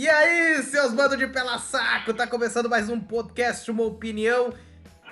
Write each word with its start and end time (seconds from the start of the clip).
E 0.00 0.08
aí, 0.08 0.62
seus 0.62 0.94
bandos 0.94 1.18
de 1.18 1.26
pela 1.26 1.58
saco, 1.58 2.14
tá 2.14 2.26
começando 2.26 2.70
mais 2.70 2.88
um 2.88 2.98
podcast, 2.98 3.70
uma 3.70 3.82
opinião. 3.82 4.50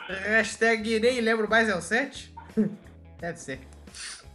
Hashtag 0.09 0.99
nem 0.99 1.21
lembro 1.21 1.47
mais, 1.47 1.69
é 1.69 1.77
o 1.77 1.83
7? 1.83 2.35
Deve 3.21 3.39
ser. 3.39 3.61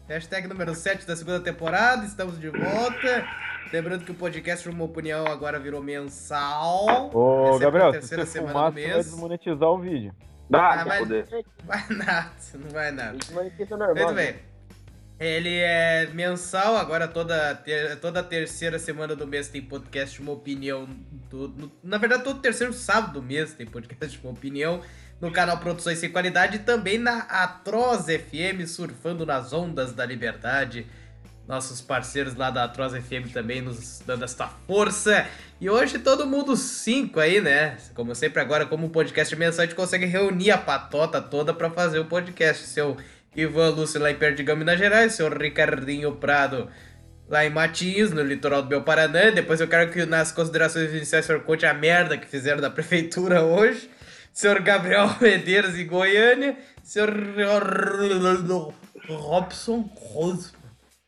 Hashtag 0.07 0.47
número 0.47 0.75
7 0.75 1.07
da 1.07 1.15
segunda 1.15 1.39
temporada, 1.39 2.05
estamos 2.05 2.39
de 2.39 2.49
volta. 2.49 3.27
Lembrando 3.73 4.05
que 4.05 4.11
o 4.11 4.13
podcast 4.13 4.69
Uma 4.69 4.83
Opinião 4.85 5.25
agora 5.25 5.59
virou 5.59 5.81
mensal. 5.81 7.09
Ô, 7.11 7.47
Essa 7.47 7.53
é 7.53 7.55
a 7.55 7.59
Gabriel, 7.59 7.91
terceira 7.91 8.23
se 8.23 8.31
você 8.33 8.37
semana 8.37 8.53
fumar, 8.53 8.71
você 8.73 8.87
vai 8.87 8.97
desmonetizar 8.97 9.69
o 9.69 9.79
vídeo. 9.79 10.13
Dá, 10.47 10.81
Ah, 10.81 10.85
mas- 10.85 10.99
poder. 10.99 11.27
Vai 11.63 11.83
nada, 11.89 12.29
não 12.53 12.69
vai 12.69 12.91
nada. 12.91 13.17
Normal. 13.31 13.95
Muito 13.95 14.13
né? 14.13 14.13
bem. 14.13 14.52
Ele 15.19 15.49
é 15.57 16.09
mensal, 16.13 16.75
agora 16.75 17.07
toda, 17.07 17.55
ter- 17.55 17.95
toda 17.97 18.21
terceira 18.23 18.77
semana 18.77 19.15
do 19.15 19.25
mês 19.27 19.47
tem 19.47 19.61
podcast 19.61 20.21
Uma 20.21 20.31
Opinião. 20.33 20.87
do- 21.29 21.47
no- 21.49 21.71
na 21.83 21.97
verdade, 21.97 22.23
todo 22.23 22.39
terceiro 22.41 22.73
sábado 22.73 23.13
do 23.13 23.23
mês 23.23 23.53
tem 23.53 23.65
podcast 23.65 24.19
Uma 24.23 24.31
Opinião. 24.33 24.81
No 25.21 25.31
canal 25.31 25.57
Produções 25.57 25.99
Sem 25.99 26.09
Qualidade 26.11 26.57
e 26.57 26.59
também 26.59 26.97
na 26.97 27.19
Atroz 27.19 28.05
FM, 28.07 28.67
surfando 28.67 29.25
nas 29.25 29.53
ondas 29.53 29.93
da 29.93 30.05
liberdade. 30.05 30.85
Nossos 31.47 31.79
parceiros 31.81 32.35
lá 32.35 32.49
da 32.49 32.65
Atroz 32.65 32.93
FM 32.93 33.31
também 33.31 33.61
nos 33.61 34.01
dando 34.05 34.25
esta 34.25 34.47
força. 34.67 35.25
E 35.61 35.69
hoje 35.69 35.99
todo 35.99 36.25
mundo 36.27 36.57
cinco 36.57 37.19
aí, 37.21 37.39
né? 37.39 37.77
Como 37.93 38.13
sempre 38.15 38.41
agora, 38.41 38.65
como 38.65 38.87
o 38.87 38.89
podcast 38.89 39.33
mensal, 39.35 39.63
a 39.63 39.65
gente 39.65 39.75
consegue 39.75 40.05
reunir 40.05 40.51
a 40.51 40.57
patota 40.57 41.21
toda 41.21 41.53
pra 41.53 41.69
fazer 41.69 41.99
o 41.99 42.05
podcast. 42.05 42.65
Seu 42.67 42.97
Ivan 43.35 43.69
Lúcio 43.69 43.99
lá 43.99 44.11
em 44.11 44.15
Perdigão, 44.15 44.55
Minas 44.55 44.77
Gerais, 44.77 45.13
seu 45.13 45.29
Ricardinho 45.29 46.15
Prado 46.15 46.69
lá 47.27 47.45
em 47.45 47.49
Matinhos, 47.49 48.11
no 48.11 48.21
litoral 48.21 48.61
do 48.61 48.69
meu 48.69 48.83
Paraná. 48.83 49.29
Depois 49.29 49.59
eu 49.59 49.67
quero 49.67 49.91
que 49.91 50.05
nas 50.05 50.31
considerações 50.31 50.91
iniciais 50.91 51.25
o 51.25 51.27
senhor 51.27 51.43
conte 51.43 51.65
a 51.65 51.73
merda 51.73 52.17
que 52.17 52.27
fizeram 52.27 52.61
da 52.61 52.69
prefeitura 52.69 53.41
hoje. 53.41 53.89
Senhor 54.31 54.59
Gabriel 54.61 55.15
Medeiros 55.21 55.77
em 55.77 55.85
Goiânia. 55.85 56.57
Senhor 56.83 57.11
Robson 59.09 59.89
Rosmo 59.95 60.63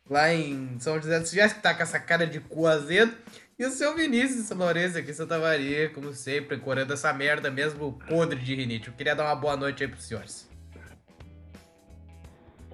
lá 0.09 0.33
em 0.33 0.80
São 0.80 1.02
José 1.02 1.19
dos 1.19 1.31
Pinhais, 1.31 1.53
que 1.53 1.61
tá 1.61 1.73
com 1.73 1.83
essa 1.83 2.00
cara 2.00 2.25
de 2.28 2.39
cu 2.39 2.67
azedo. 2.67 3.13
E 3.57 3.66
o 3.66 3.72
seu 3.72 3.95
Vinícius 3.95 4.50
Lourenço 4.50 4.97
aqui 4.97 5.11
em 5.11 5.13
Santa 5.13 5.39
Maria, 5.39 5.89
como 5.89 6.13
sempre, 6.13 6.57
corando 6.57 6.94
essa 6.94 7.11
merda 7.13 7.50
mesmo 7.50 7.94
podre 8.07 8.39
de 8.39 8.53
rinite. 8.53 8.89
Eu 8.89 8.94
queria 8.94 9.16
dar 9.16 9.23
uma 9.25 9.35
boa 9.35 9.55
noite 9.55 9.83
aí 9.83 9.89
pros 9.89 10.03
senhores. 10.03 10.55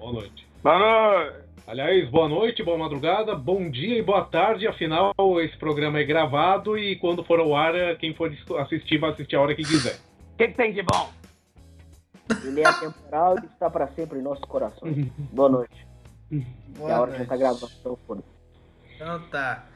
Boa 0.02 0.14
noite. 0.14 0.44
Mano, 0.64 1.32
Aliás, 1.64 2.10
boa 2.10 2.28
noite, 2.28 2.60
boa 2.60 2.76
madrugada, 2.76 3.36
bom 3.36 3.70
dia 3.70 3.96
e 3.96 4.02
boa 4.02 4.24
tarde. 4.24 4.66
Afinal, 4.66 5.14
esse 5.40 5.56
programa 5.56 6.00
é 6.00 6.04
gravado 6.04 6.76
e 6.76 6.96
quando 6.96 7.22
for 7.22 7.38
ao 7.38 7.54
ar, 7.54 7.72
quem 7.98 8.12
for 8.12 8.28
assistir 8.58 8.98
vai 8.98 9.12
assistir 9.12 9.36
a 9.36 9.40
hora 9.40 9.54
que 9.54 9.62
quiser. 9.62 9.94
o 9.94 10.36
que, 10.36 10.48
que 10.48 10.54
tem 10.54 10.72
de 10.72 10.82
bom? 10.82 11.08
Ele 12.44 12.62
é 12.62 12.66
atemporal 12.66 13.36
e 13.40 13.46
está 13.46 13.70
para 13.70 13.86
sempre 13.92 14.18
em 14.18 14.22
nossos 14.22 14.44
corações. 14.44 15.06
Boa 15.32 15.48
noite. 15.48 15.86
Boa 16.76 16.90
é 16.90 16.94
a 16.94 17.00
hora 17.00 17.12
que 17.12 17.18
noite. 17.18 17.28
já 17.30 17.36
tá 17.36 17.36
gravando, 17.36 17.72
então 17.78 17.98
foda 18.04 18.22
Então 18.96 19.22
tá. 19.30 19.66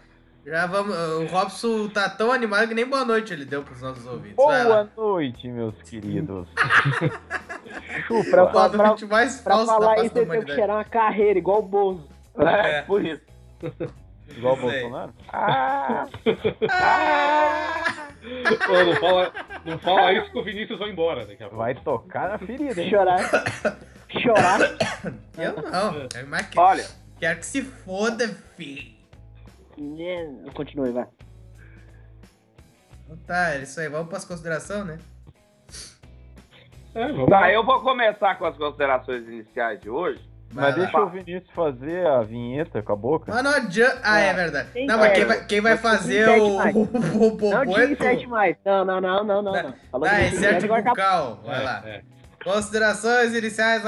Já 0.47 0.65
vamos. 0.67 0.97
O 0.97 1.27
Robson 1.27 1.89
tá 1.89 2.09
tão 2.09 2.31
animado 2.31 2.69
que 2.69 2.75
nem 2.75 2.87
boa 2.87 3.05
noite 3.05 3.33
ele 3.33 3.45
deu 3.45 3.65
pros 3.65 3.83
nossos 3.83 4.07
ouvintes. 4.07 4.37
Boa 4.37 4.89
noite, 4.97 5.49
meus 5.49 5.75
queridos. 5.83 6.47
Chupa. 8.07 8.69
Pra- 8.71 8.93
O 8.95 9.09
mais 9.09 9.41
Pra 9.41 9.55
falso 9.57 9.67
da 9.67 9.73
falar 9.73 10.05
isso, 10.05 10.17
ele 10.17 10.27
tem 10.27 10.45
que 10.45 10.55
cheirar 10.55 10.77
uma 10.77 10.85
carreira, 10.85 11.39
igual 11.39 11.59
o 11.59 11.63
Bozo. 11.63 12.09
É. 12.39 12.79
É, 12.79 12.83
por 12.83 13.05
isso. 13.05 13.23
Igual 14.37 14.55
o. 14.55 14.61
Bolsonaro? 14.61 15.13
Ah, 15.33 16.07
Ô, 18.69 18.85
não, 18.85 18.95
fala, 18.97 19.33
não 19.65 19.79
fala 19.79 20.13
isso 20.13 20.31
que 20.31 20.39
o 20.39 20.45
Vinícius 20.45 20.79
vai 20.79 20.91
embora 20.91 21.27
daqui 21.27 21.43
a 21.43 21.47
pouco. 21.49 21.57
vai 21.57 21.75
tocar 21.75 22.29
na 22.31 22.39
ferida, 22.39 22.81
hein? 22.83 22.91
Chorar. 22.91 23.21
Chorar. 24.09 24.61
Eu 25.39 25.63
não. 25.63 26.07
É 26.15 26.23
mais 26.25 26.47
que... 26.47 26.59
Olha, 26.59 26.85
Quero 27.19 27.39
que 27.39 27.47
se 27.47 27.63
foda, 27.63 28.29
fi. 28.57 28.96
Né, 29.77 30.51
Continue, 30.55 30.91
vai. 30.93 31.07
Então 33.05 33.17
tá, 33.27 33.55
é 33.55 33.63
isso 33.63 33.79
aí. 33.81 33.89
Vamos 33.89 34.09
pras 34.09 34.25
considerações, 34.25 34.85
né? 34.87 34.99
É, 36.95 37.13
tá, 37.27 37.41
lá. 37.41 37.53
eu 37.53 37.65
vou 37.65 37.81
começar 37.83 38.37
com 38.37 38.47
as 38.47 38.57
considerações 38.57 39.23
iniciais 39.29 39.81
de 39.81 39.91
hoje. 39.91 40.21
Vai 40.51 40.67
Mas 40.67 40.77
lá. 40.77 40.83
deixa 40.85 41.01
o 41.03 41.11
Vinícius 41.11 41.51
fazer 41.55 42.07
a 42.07 42.23
vinheta 42.23 42.81
com 42.81 42.93
a 42.93 42.97
boca. 42.97 43.33
Mas 43.35 43.43
não 43.45 43.51
adianta. 43.51 44.01
Ah, 44.03 44.19
é 44.21 44.33
verdade. 44.33 44.71
Tem 44.71 44.87
Não, 44.87 44.97
mas 44.99 45.13
quem 45.13 45.21
que- 45.21 45.25
vai, 45.27 45.47
quem 45.47 45.61
vai 45.61 45.73
mas 45.73 45.81
fazer 45.83 46.29
o, 46.39 46.47
o, 46.57 46.83
o 46.83 46.87
Popô 47.37 47.51
Não 47.51 47.63
é 47.63 47.67
tinha 47.67 47.87
tu. 47.89 47.93
insert 47.93 48.27
mais. 48.29 48.57
Não, 48.65 48.85
não, 48.85 49.01
não, 49.01 49.25
não, 49.25 49.43
não. 49.43 49.53
não. 49.53 49.75
Falou 49.91 50.09
Tá, 50.09 50.17
que 50.17 50.25
insert 50.27 50.65
agora 50.65 50.81
acabou. 50.81 51.35
bucal. 51.35 51.43
Vai 51.45 51.65
lá. 51.65 51.83
É, 51.85 51.91
é. 51.97 52.03
Considerações 52.47 53.35
iniciais. 53.35 53.83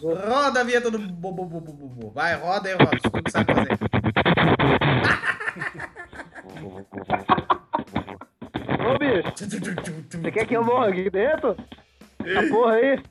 Roda 0.00 0.60
a 0.60 0.64
vinheta 0.64 0.90
do. 0.90 0.98
Vai, 2.14 2.34
roda 2.36 2.70
aí, 2.70 2.74
Robson. 2.76 3.10
Tu 3.10 3.22
que 3.22 3.30
sabe 3.30 3.54
fazer. 3.54 3.78
Ô, 8.80 8.98
bicho, 8.98 9.32
você 10.22 10.30
quer 10.32 10.46
que 10.46 10.56
eu 10.56 10.64
morra 10.64 10.88
aqui 10.88 11.10
dentro? 11.10 11.54
Essa 12.24 12.48
porra 12.48 12.72
aí. 12.72 13.02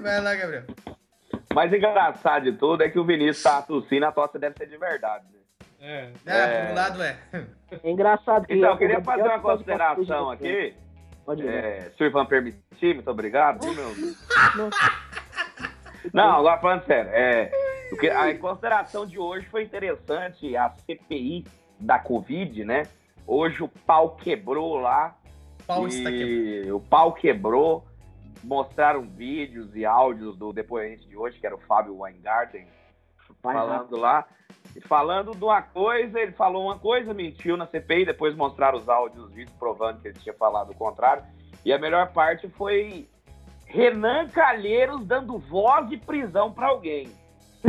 Vai 0.00 0.20
lá, 0.22 0.34
Gabriel. 0.34 0.64
Mas 1.54 1.70
engraçado 1.74 2.44
de 2.44 2.52
tudo 2.52 2.82
é 2.84 2.88
que 2.88 2.98
o 2.98 3.04
Vinícius 3.04 3.42
tá 3.42 3.60
tossindo, 3.60 4.06
a 4.06 4.12
tosse 4.12 4.38
deve 4.38 4.56
ser 4.56 4.66
de 4.66 4.78
verdade. 4.78 5.24
né? 5.30 5.43
É. 5.84 6.10
É. 6.24 6.64
por 6.64 6.70
um 6.70 6.74
lado 6.74 7.02
é. 7.02 7.18
É 7.82 7.90
engraçado 7.90 8.46
que... 8.46 8.54
Então, 8.54 8.70
eu 8.70 8.74
o 8.74 8.78
queria 8.78 9.02
fazer 9.02 9.22
uma 9.22 9.40
consideração 9.40 10.30
aqui. 10.30 10.74
Pode 11.26 11.42
ir. 11.42 11.48
É, 11.48 11.90
se 11.96 12.02
o 12.02 12.06
Ivan 12.06 12.26
permitir, 12.26 12.94
muito 12.94 13.10
obrigado, 13.10 13.64
viu, 13.64 13.74
meu 13.74 13.88
amigo? 13.88 14.16
Não. 16.12 16.36
Agora 16.36 16.60
falando 16.60 16.84
sério, 16.84 17.10
é, 17.12 17.50
o 17.92 18.18
a 18.18 18.34
consideração 18.38 19.06
de 19.06 19.18
hoje 19.18 19.46
foi 19.46 19.62
interessante, 19.62 20.56
a 20.56 20.70
CPI 20.70 21.46
da 21.80 21.98
Covid, 21.98 22.64
né? 22.64 22.82
Hoje 23.26 23.62
o 23.62 23.68
pau 23.68 24.16
quebrou 24.16 24.76
lá 24.76 25.16
Pau 25.66 25.86
está 25.86 26.10
e 26.10 26.70
o 26.70 26.80
pau 26.80 27.12
quebrou. 27.12 27.84
Mostraram 28.42 29.02
vídeos 29.02 29.74
e 29.74 29.86
áudios 29.86 30.36
do 30.36 30.52
depoente 30.52 31.08
de 31.08 31.16
hoje, 31.16 31.38
que 31.38 31.46
era 31.46 31.54
o 31.54 31.60
Fábio 31.60 31.98
Weingarten, 31.98 32.66
falando 33.42 33.96
lá. 33.96 34.26
E 34.76 34.80
falando 34.80 35.32
de 35.32 35.44
uma 35.44 35.62
coisa, 35.62 36.18
ele 36.18 36.32
falou 36.32 36.64
uma 36.64 36.78
coisa, 36.78 37.14
mentiu 37.14 37.56
na 37.56 37.66
CPI, 37.66 38.06
depois 38.06 38.34
mostraram 38.34 38.78
os 38.78 38.88
áudios, 38.88 39.24
os 39.26 39.32
vídeos 39.32 39.56
provando 39.56 40.00
que 40.00 40.08
ele 40.08 40.18
tinha 40.18 40.34
falado 40.34 40.70
o 40.70 40.74
contrário. 40.74 41.22
E 41.64 41.72
a 41.72 41.78
melhor 41.78 42.12
parte 42.12 42.48
foi 42.48 43.08
Renan 43.66 44.28
Calheiros 44.28 45.04
dando 45.06 45.38
voz 45.38 45.88
de 45.88 45.96
prisão 45.96 46.52
pra 46.52 46.68
alguém. 46.68 47.08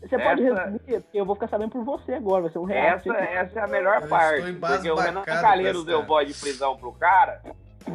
Você 0.00 0.18
pode 0.18 0.44
Essa- 0.46 0.64
resumir, 0.64 1.00
porque 1.02 1.18
eu 1.18 1.24
vou 1.24 1.34
ficar 1.34 1.48
sabendo 1.48 1.70
por 1.70 1.82
você 1.82 2.12
agora, 2.12 2.42
vai 2.42 2.50
ser 2.52 2.58
um 2.58 2.64
real. 2.64 2.96
Essa, 2.96 3.14
essa 3.14 3.60
é 3.60 3.62
a 3.62 3.66
melhor 3.66 4.02
Eu 4.02 4.08
parte. 4.08 4.52
Porque 4.52 4.90
o 4.90 4.96
Renan 4.96 5.22
Calheiros 5.22 5.84
deu 5.86 6.04
voz 6.04 6.28
de 6.28 6.38
prisão 6.38 6.76
pro 6.76 6.92
cara 6.92 7.40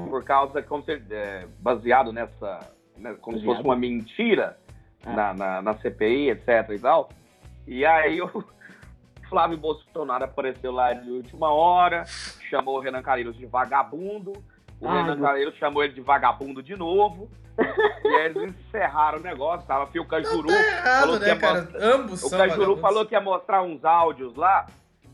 por 0.10 0.24
causa, 0.24 0.62
como 0.64 0.84
se, 0.84 1.00
é, 1.12 1.46
baseado 1.60 2.12
nessa. 2.12 2.60
né, 2.98 3.16
como 3.22 3.38
se 3.38 3.46
fosse 3.46 3.58
Baseado. 3.62 3.66
uma 3.66 3.76
mentira 3.76 4.58
Ah. 5.06 5.14
na, 5.14 5.34
na, 5.34 5.62
na 5.62 5.74
CPI, 5.76 6.32
etc 6.32 6.70
e 6.76 6.80
tal. 6.80 7.10
E 7.70 7.86
aí 7.86 8.20
o 8.20 8.44
Flávio 9.30 9.58
Bolsonaro 9.60 10.26
apareceu 10.26 10.72
lá 10.72 10.92
de 10.92 11.10
última 11.12 11.52
hora, 11.54 12.04
chamou 12.50 12.78
o 12.78 12.80
Renan 12.80 13.04
Calheiros 13.04 13.38
de 13.38 13.46
vagabundo. 13.46 14.34
O 14.82 14.88
Ai, 14.88 15.04
Renan 15.04 15.16
meu- 15.18 15.26
Calheiros 15.28 15.56
chamou 15.58 15.84
ele 15.84 15.94
de 15.94 16.02
vagabundo 16.02 16.64
de 16.64 16.76
novo. 16.76 17.30
e 18.04 18.08
aí 18.08 18.26
eles 18.26 18.56
encerraram 18.56 19.20
o 19.20 19.22
negócio. 19.22 19.68
Tava 19.68 19.86
Fio 19.88 20.04
Cajuru. 20.06 20.48
Tá 20.48 20.54
errado, 20.56 21.00
falou 21.02 21.20
que 21.20 21.26
né, 21.26 21.28
ia 21.32 21.40
cara? 21.40 21.70
Ambos 21.80 22.24
O 22.24 22.30
Cajuru 22.32 22.78
falou 22.78 23.06
que 23.06 23.14
ia 23.14 23.22
mostrar 23.22 23.62
uns 23.62 23.86
áudios 23.86 24.36
lá. 24.36 24.66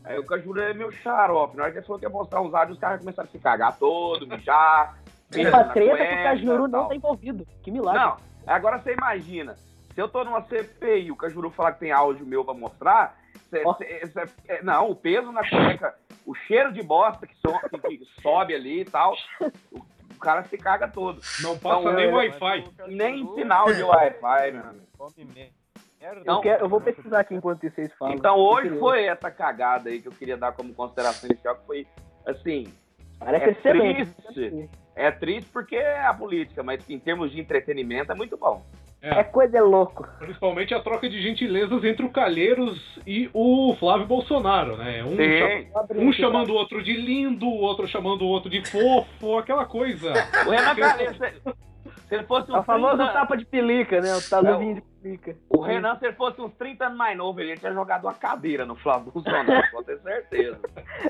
Aí 0.02 0.18
o 0.18 0.24
Cajuru 0.24 0.60
é 0.62 0.72
meu 0.72 0.90
xarope. 0.90 1.56
Na 1.58 1.64
hora 1.64 1.72
que 1.72 1.78
ele 1.78 1.86
falou 1.86 1.98
que 1.98 2.06
ia 2.06 2.10
mostrar 2.10 2.40
uns 2.40 2.54
áudios, 2.54 2.76
os 2.76 2.80
caras 2.80 3.00
começaram 3.00 3.28
a 3.28 3.32
se 3.32 3.38
cagar 3.38 3.76
todo, 3.76 4.26
mijar. 4.26 4.96
mijar 5.34 5.52
Uma 5.52 5.64
treta 5.74 5.96
que 6.06 6.14
o 6.14 6.22
Cajuru 6.22 6.68
não 6.68 6.88
tá 6.88 6.94
envolvido. 6.94 7.46
Que 7.62 7.70
milagre. 7.70 8.00
Não, 8.00 8.16
agora 8.46 8.78
você 8.78 8.94
imagina. 8.94 9.56
Se 9.96 10.02
eu 10.02 10.08
tô 10.10 10.22
numa 10.24 10.42
CPI 10.42 11.06
e 11.06 11.10
o 11.10 11.16
Cajuru 11.16 11.50
falar 11.50 11.72
que 11.72 11.80
tem 11.80 11.90
áudio 11.90 12.26
meu 12.26 12.44
pra 12.44 12.52
mostrar, 12.52 13.18
cê- 13.48 13.64
cê- 13.78 14.06
cê- 14.08 14.28
é, 14.46 14.62
não, 14.62 14.90
o 14.90 14.94
peso 14.94 15.32
na 15.32 15.40
cueca, 15.48 15.94
o 16.26 16.34
cheiro 16.34 16.70
de 16.70 16.82
bosta 16.82 17.26
que, 17.26 17.34
so- 17.36 17.58
que- 17.80 17.96
que 17.96 18.04
sobe 18.20 18.54
ali 18.54 18.82
e 18.82 18.84
tal, 18.84 19.16
o, 19.72 19.78
o 19.78 20.18
cara 20.20 20.44
se 20.44 20.58
caga 20.58 20.86
todo. 20.86 21.18
Não 21.40 21.58
passa 21.58 21.80
Não, 21.80 21.94
nem 21.94 22.12
Wi-Fi. 22.12 22.64
Nem 22.88 23.26
sinal 23.34 23.72
de 23.72 23.82
Wi-Fi, 23.82 24.52
meu 24.52 24.62
amigo. 24.64 24.86
eu, 25.98 26.24
não. 26.26 26.40
quero, 26.42 26.64
eu 26.66 26.68
vou 26.68 26.78
pesquisar 26.82 27.20
aqui 27.20 27.34
enquanto 27.34 27.62
vocês 27.62 27.90
falam. 27.94 28.14
Então 28.14 28.36
hoje 28.36 28.78
foi 28.78 29.06
essa 29.06 29.30
cagada 29.30 29.88
aí 29.88 30.02
que 30.02 30.08
eu 30.08 30.12
queria 30.12 30.36
dar 30.36 30.52
como 30.52 30.74
consideração 30.74 31.26
inicial, 31.30 31.56
que 31.56 31.64
foi 31.66 31.86
assim, 32.26 32.66
Parece 33.18 33.46
é 33.46 33.50
excelente. 33.52 34.14
triste. 34.34 34.70
É 34.94 35.10
triste 35.10 35.50
porque 35.50 35.76
é 35.76 36.04
a 36.04 36.12
política, 36.12 36.62
mas 36.62 36.86
em 36.90 36.98
termos 36.98 37.32
de 37.32 37.40
entretenimento 37.40 38.12
é 38.12 38.14
muito 38.14 38.36
bom. 38.36 38.62
É 39.02 39.22
coisa 39.22 39.52
de 39.52 39.60
louco. 39.60 40.06
Principalmente 40.18 40.74
a 40.74 40.80
troca 40.80 41.08
de 41.08 41.22
gentilezas 41.22 41.84
entre 41.84 42.04
o 42.04 42.10
Calheiros 42.10 42.98
e 43.06 43.30
o 43.32 43.76
Flávio 43.78 44.06
Bolsonaro, 44.06 44.76
né? 44.76 45.04
Um, 45.04 45.16
chama- 45.16 45.86
um 46.08 46.12
chamando 46.12 46.50
o 46.50 46.54
outro 46.54 46.82
de 46.82 46.92
lindo, 46.94 47.46
o 47.46 47.60
outro 47.60 47.86
chamando 47.86 48.22
o 48.22 48.28
outro 48.28 48.50
de 48.50 48.68
fofo, 48.68 49.38
aquela 49.38 49.64
coisa. 49.64 50.12
O 50.46 50.50
Renan 50.50 50.74
Calheiros, 50.74 51.18
se, 51.18 52.14
ele 52.14 52.24
fosse 52.24 52.50
É 52.52 52.58
o 52.58 52.62
famoso 52.64 52.96
30, 52.96 53.12
tapa 53.12 53.36
de 53.36 53.44
pelica, 53.44 54.00
né? 54.00 54.14
O 54.16 54.28
taluzinho 54.28 54.74
de 54.76 54.80
pelica. 54.80 55.36
o 55.50 55.60
Renan, 55.60 55.96
se 55.98 56.06
ele 56.06 56.14
fosse 56.14 56.40
uns 56.40 56.52
30 56.54 56.86
anos 56.86 56.98
mais 56.98 57.16
novo, 57.16 57.40
ele 57.40 57.56
tinha 57.56 57.72
jogado 57.72 58.04
uma 58.04 58.14
cadeira 58.14 58.64
no 58.64 58.74
Flávio 58.76 59.12
Bolsonaro, 59.12 59.62
pode 59.70 59.86
ter 59.86 59.98
certeza. 60.00 60.58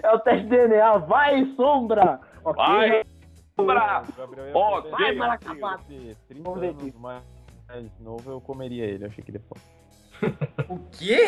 É 0.02 0.10
o 0.10 0.18
teste 0.18 0.42
de 0.42 0.50
DNA. 0.50 0.98
Vai, 0.98 1.44
sombra! 1.56 2.20
Vai, 2.44 3.04
Sombra! 3.58 4.02
O 4.06 4.20
Gabriel 4.20 4.46
ia 4.48 4.52
Ó, 4.56 4.80
vai, 4.82 5.14
Maracapá. 5.14 5.78
fosse 5.78 6.16
30 6.28 6.42
Vamos 6.44 6.60
ver 6.60 6.68
anos 6.68 6.82
aqui. 6.82 6.92
Mais, 7.68 7.86
novo, 8.00 8.30
eu 8.30 8.40
comeria 8.40 8.84
ele. 8.84 9.04
Eu 9.04 9.08
achei 9.08 9.22
que 9.24 9.32
depois. 9.32 9.62
O 10.68 10.78
quê? 10.98 11.26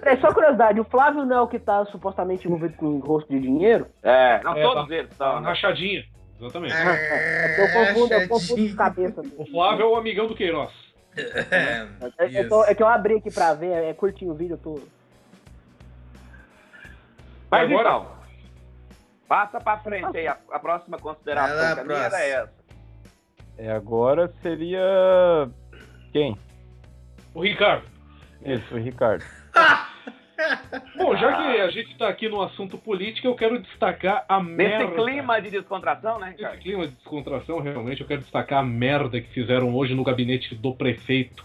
Peraí, 0.00 0.18
só 0.20 0.32
curiosidade, 0.32 0.80
o 0.80 0.84
Flávio 0.84 1.24
não 1.26 1.36
é 1.36 1.40
o 1.42 1.46
que 1.48 1.58
tá 1.58 1.84
supostamente 1.86 2.46
envolvido 2.46 2.74
com 2.76 2.98
rosto 3.00 3.28
de 3.30 3.38
dinheiro? 3.40 3.86
É, 4.02 4.42
não, 4.42 4.56
É, 4.56 4.62
todos 4.62 4.88
tá- 4.88 4.94
eles 4.94 5.16
Tá 5.16 5.40
né? 5.40 5.46
rachadinha. 5.46 6.04
Exatamente. 6.40 6.74
É 6.74 7.48
porque 7.48 7.60
eu 7.60 7.84
confundo, 7.86 8.14
eu 8.14 8.28
confundo 8.28 8.66
de 8.68 8.74
cabeça. 8.74 9.22
O 9.38 9.46
Flávio 9.46 9.82
é 9.82 9.86
o 9.86 9.96
amigão 9.96 10.26
do 10.26 10.34
Queiroz. 10.34 10.72
É, 11.16 11.86
É, 12.18 12.24
é, 12.24 12.28
que 12.28 12.52
eu- 12.52 12.64
é 12.64 12.74
que 12.74 12.82
eu 12.82 12.88
abri 12.88 13.16
aqui 13.18 13.30
pra 13.30 13.54
ver, 13.54 13.70
é 13.84 13.92
curtinho 13.94 14.32
o 14.32 14.34
vídeo, 14.34 14.56
tô... 14.58 14.80
Mas 17.50 17.70
Agora- 17.70 17.88
então, 17.88 18.06
passa 19.28 19.60
pra 19.60 19.78
frente 19.78 20.16
aí, 20.16 20.26
a, 20.26 20.36
a 20.50 20.58
próxima 20.58 20.98
consideração, 20.98 21.74
que 21.74 21.80
a 21.80 21.84
minha 21.84 21.98
era 21.98 22.20
essa. 22.24 22.52
É, 23.56 23.70
agora 23.70 24.28
seria. 24.42 25.48
Quem? 26.12 26.36
O 27.34 27.42
Ricardo. 27.42 27.84
Isso, 28.44 28.74
o 28.74 28.78
Ricardo. 28.78 29.24
Bom, 30.96 31.16
já 31.16 31.32
que 31.36 31.60
a 31.60 31.70
gente 31.70 31.96
tá 31.96 32.08
aqui 32.08 32.28
no 32.28 32.42
assunto 32.42 32.76
política, 32.76 33.26
eu 33.26 33.34
quero 33.34 33.58
destacar 33.62 34.24
a 34.28 34.42
Nesse 34.42 34.56
merda. 34.84 35.02
clima 35.02 35.40
de 35.40 35.50
descontração, 35.50 36.18
né, 36.18 36.26
Nesse 36.30 36.38
Ricardo? 36.42 36.58
clima 36.60 36.86
de 36.88 36.94
descontração, 36.94 37.60
realmente, 37.60 38.00
eu 38.00 38.06
quero 38.06 38.20
destacar 38.20 38.58
a 38.58 38.62
merda 38.62 39.20
que 39.20 39.28
fizeram 39.30 39.74
hoje 39.74 39.94
no 39.94 40.04
gabinete 40.04 40.54
do 40.54 40.74
prefeito 40.74 41.44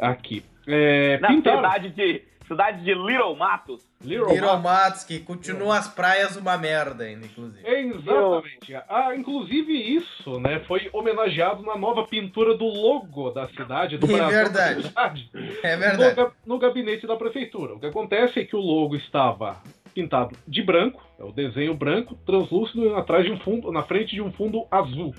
aqui. 0.00 0.42
É, 0.66 1.18
Na 1.18 1.28
pintaram 1.28 1.58
cidade 1.58 1.90
de, 1.90 2.22
cidade 2.52 2.84
de 2.84 2.94
Little 2.94 3.34
Matos. 3.36 3.82
Little 4.02 4.28
Little 4.32 4.46
Matos. 4.58 4.62
Matos, 4.62 5.04
que 5.04 5.18
continua 5.20 5.78
as 5.78 5.88
praias 5.88 6.36
uma 6.36 6.56
merda 6.56 7.04
ainda, 7.04 7.26
inclusive. 7.26 7.66
Exatamente. 7.66 8.74
Ah, 8.88 9.14
inclusive 9.16 9.72
isso, 9.72 10.38
né, 10.40 10.60
foi 10.66 10.88
homenageado 10.92 11.62
na 11.62 11.76
nova 11.76 12.04
pintura 12.06 12.56
do 12.56 12.64
logo 12.66 13.30
da 13.30 13.48
cidade, 13.48 13.98
do 13.98 14.06
É 14.06 14.16
Brasil 14.16 14.38
verdade. 14.38 14.82
cidade, 14.82 15.30
É 15.62 15.74
no, 15.76 15.80
verdade. 15.80 16.14
ga- 16.16 16.32
no 16.46 16.58
gabinete 16.58 17.06
da 17.06 17.16
prefeitura. 17.16 17.74
O 17.74 17.80
que 17.80 17.86
acontece 17.86 18.40
é 18.40 18.44
que 18.44 18.56
o 18.56 18.60
logo 18.60 18.94
estava 18.96 19.56
pintado 19.94 20.34
de 20.48 20.62
branco, 20.62 21.02
é 21.18 21.24
o 21.24 21.32
desenho 21.32 21.74
branco, 21.74 22.14
translúcido 22.26 22.96
atrás 22.96 23.24
de 23.26 23.30
um 23.32 23.38
fundo, 23.38 23.70
na 23.70 23.82
frente 23.82 24.14
de 24.14 24.22
um 24.22 24.32
fundo 24.32 24.66
azul. 24.70 25.14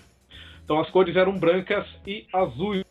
Então 0.65 0.79
as 0.79 0.89
cores 0.89 1.15
eram 1.15 1.37
brancas 1.37 1.85
e 2.07 2.25
azul. 2.33 2.83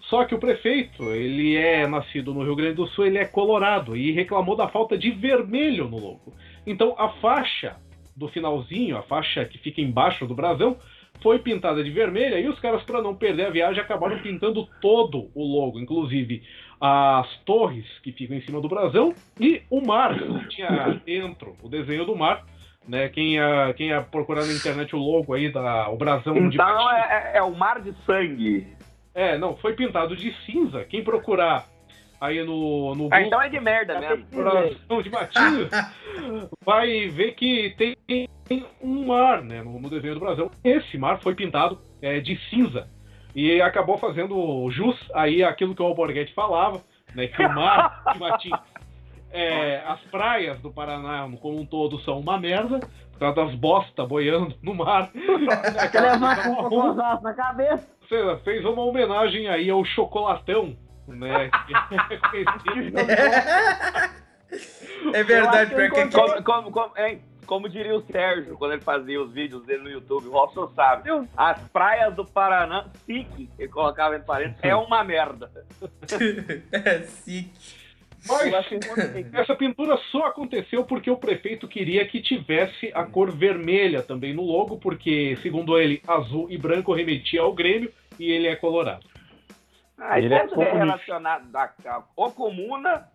Só 0.00 0.24
que 0.24 0.34
o 0.34 0.38
prefeito, 0.38 1.02
ele 1.12 1.56
é 1.56 1.86
nascido 1.86 2.32
no 2.32 2.42
Rio 2.42 2.56
Grande 2.56 2.74
do 2.74 2.86
Sul, 2.88 3.06
ele 3.06 3.18
é 3.18 3.24
colorado 3.24 3.96
e 3.96 4.10
reclamou 4.12 4.56
da 4.56 4.68
falta 4.68 4.96
de 4.96 5.10
vermelho 5.10 5.88
no 5.88 5.98
logo. 5.98 6.32
Então 6.66 6.94
a 6.98 7.08
faixa 7.20 7.76
do 8.16 8.28
finalzinho, 8.28 8.96
a 8.96 9.02
faixa 9.02 9.44
que 9.44 9.58
fica 9.58 9.80
embaixo 9.80 10.26
do 10.26 10.34
brasão, 10.34 10.76
foi 11.22 11.38
pintada 11.40 11.82
de 11.82 11.90
vermelha 11.90 12.38
e 12.38 12.48
os 12.48 12.58
caras, 12.60 12.82
para 12.84 13.02
não 13.02 13.14
perder 13.14 13.46
a 13.46 13.50
viagem, 13.50 13.80
acabaram 13.82 14.18
pintando 14.20 14.68
todo 14.80 15.30
o 15.34 15.44
logo, 15.44 15.78
inclusive 15.80 16.42
as 16.80 17.26
torres 17.44 17.84
que 18.02 18.12
ficam 18.12 18.36
em 18.36 18.40
cima 18.42 18.60
do 18.60 18.68
brasão 18.68 19.12
e 19.40 19.62
o 19.68 19.80
mar 19.84 20.16
que 20.16 20.48
tinha 20.48 21.00
dentro, 21.04 21.56
o 21.62 21.68
desenho 21.68 22.04
do 22.04 22.16
mar. 22.16 22.44
Né, 22.86 23.06
quem, 23.10 23.34
ia, 23.34 23.74
quem 23.76 23.88
ia 23.88 24.00
procurar 24.00 24.46
na 24.46 24.52
internet 24.54 24.96
o 24.96 24.98
logo 24.98 25.34
aí, 25.34 25.52
da, 25.52 25.90
o 25.90 25.96
brasão 25.98 26.48
de 26.48 26.54
Então 26.56 26.90
é, 26.90 27.32
é- 27.34 27.38
é 27.38 27.42
o 27.42 27.54
mar 27.54 27.82
de 27.82 27.92
sangue. 28.06 28.66
É, 29.18 29.36
não, 29.36 29.56
foi 29.56 29.72
pintado 29.72 30.14
de 30.14 30.32
cinza. 30.46 30.84
Quem 30.84 31.02
procurar 31.02 31.66
aí 32.20 32.40
no, 32.44 32.94
no 32.94 33.06
Ah, 33.06 33.18
Google, 33.18 33.26
então 33.26 33.42
é 33.42 33.48
de 33.48 33.58
merda 33.58 33.98
mesmo. 33.98 34.24
Brasão 34.30 35.02
de 35.02 35.10
Matinhos, 35.10 35.70
vai 36.64 37.08
ver 37.08 37.32
que 37.32 37.74
tem 37.76 37.96
um 38.80 39.06
mar 39.06 39.42
né, 39.42 39.60
no, 39.60 39.80
no 39.80 39.90
desenho 39.90 40.14
do 40.14 40.20
brasão. 40.20 40.52
Esse 40.62 40.96
mar 40.96 41.20
foi 41.20 41.34
pintado 41.34 41.80
é, 42.00 42.20
de 42.20 42.36
cinza. 42.48 42.88
E 43.34 43.60
acabou 43.60 43.98
fazendo 43.98 44.70
jus 44.70 44.96
aí 45.12 45.42
aquilo 45.42 45.74
que 45.74 45.82
o 45.82 45.86
Alborguete 45.86 46.32
falava, 46.32 46.80
né, 47.12 47.26
que 47.26 47.42
o 47.42 47.52
mar 47.52 48.04
de 48.14 48.20
Matinhos, 48.20 48.60
é, 49.32 49.82
as 49.84 50.00
praias 50.02 50.60
do 50.60 50.72
Paraná 50.72 51.28
como 51.42 51.60
um 51.60 51.66
todo 51.66 51.98
são 52.02 52.20
uma 52.20 52.38
merda, 52.38 52.78
por 53.10 53.18
causa 53.18 53.34
das 53.34 53.54
bosta 53.56 54.06
boiando 54.06 54.54
no 54.62 54.74
mar. 54.76 55.10
Levanta 55.12 56.48
um 56.50 56.54
cocôzão 56.54 57.20
na 57.20 57.34
cabeça. 57.34 57.97
Você 58.08 58.38
fez 58.42 58.64
uma 58.64 58.82
homenagem 58.82 59.48
aí 59.48 59.68
ao 59.68 59.84
chocolatão, 59.84 60.74
né? 61.06 61.50
é 65.12 65.22
verdade, 65.22 65.74
porque 65.74 66.08
Como, 66.08 66.42
como, 66.42 66.70
como, 66.70 66.96
hein? 66.96 67.22
Como 67.46 67.68
diria 67.68 67.94
o 67.94 68.02
Sérgio 68.02 68.58
quando 68.58 68.72
ele 68.72 68.82
fazia 68.82 69.22
os 69.22 69.32
vídeos 69.32 69.64
dele 69.64 69.82
no 69.82 69.90
YouTube, 69.90 70.26
o 70.26 70.32
Robson 70.32 70.68
sabe. 70.74 71.08
As 71.36 71.60
praias 71.68 72.14
do 72.14 72.24
Paraná, 72.24 72.86
SIC, 73.06 73.48
ele 73.58 73.68
colocava 73.68 74.14
entre 74.14 74.26
parênteses, 74.26 74.60
é 74.62 74.74
uma 74.74 75.02
merda. 75.02 75.50
é 76.72 77.02
sick. 77.02 77.50
Mas 78.26 78.52
essa 79.32 79.54
pintura 79.54 79.96
só 80.10 80.26
aconteceu 80.26 80.84
porque 80.84 81.10
o 81.10 81.16
prefeito 81.16 81.68
queria 81.68 82.06
que 82.06 82.20
tivesse 82.20 82.90
a 82.94 83.04
cor 83.04 83.30
vermelha 83.30 84.02
também 84.02 84.34
no 84.34 84.42
logo, 84.42 84.76
porque, 84.78 85.36
segundo 85.42 85.78
ele, 85.78 86.02
azul 86.06 86.46
e 86.50 86.58
branco 86.58 86.92
remetia 86.92 87.42
ao 87.42 87.52
Grêmio 87.52 87.92
e 88.18 88.30
ele 88.30 88.48
é 88.48 88.56
colorado. 88.56 89.06
Ah, 89.96 90.18
Ele 90.18 90.32
é 90.32 90.44
isso 90.44 90.60
é 90.62 90.72
relacionado 90.72 91.48
ou 92.16 92.30
comuna 92.30 93.08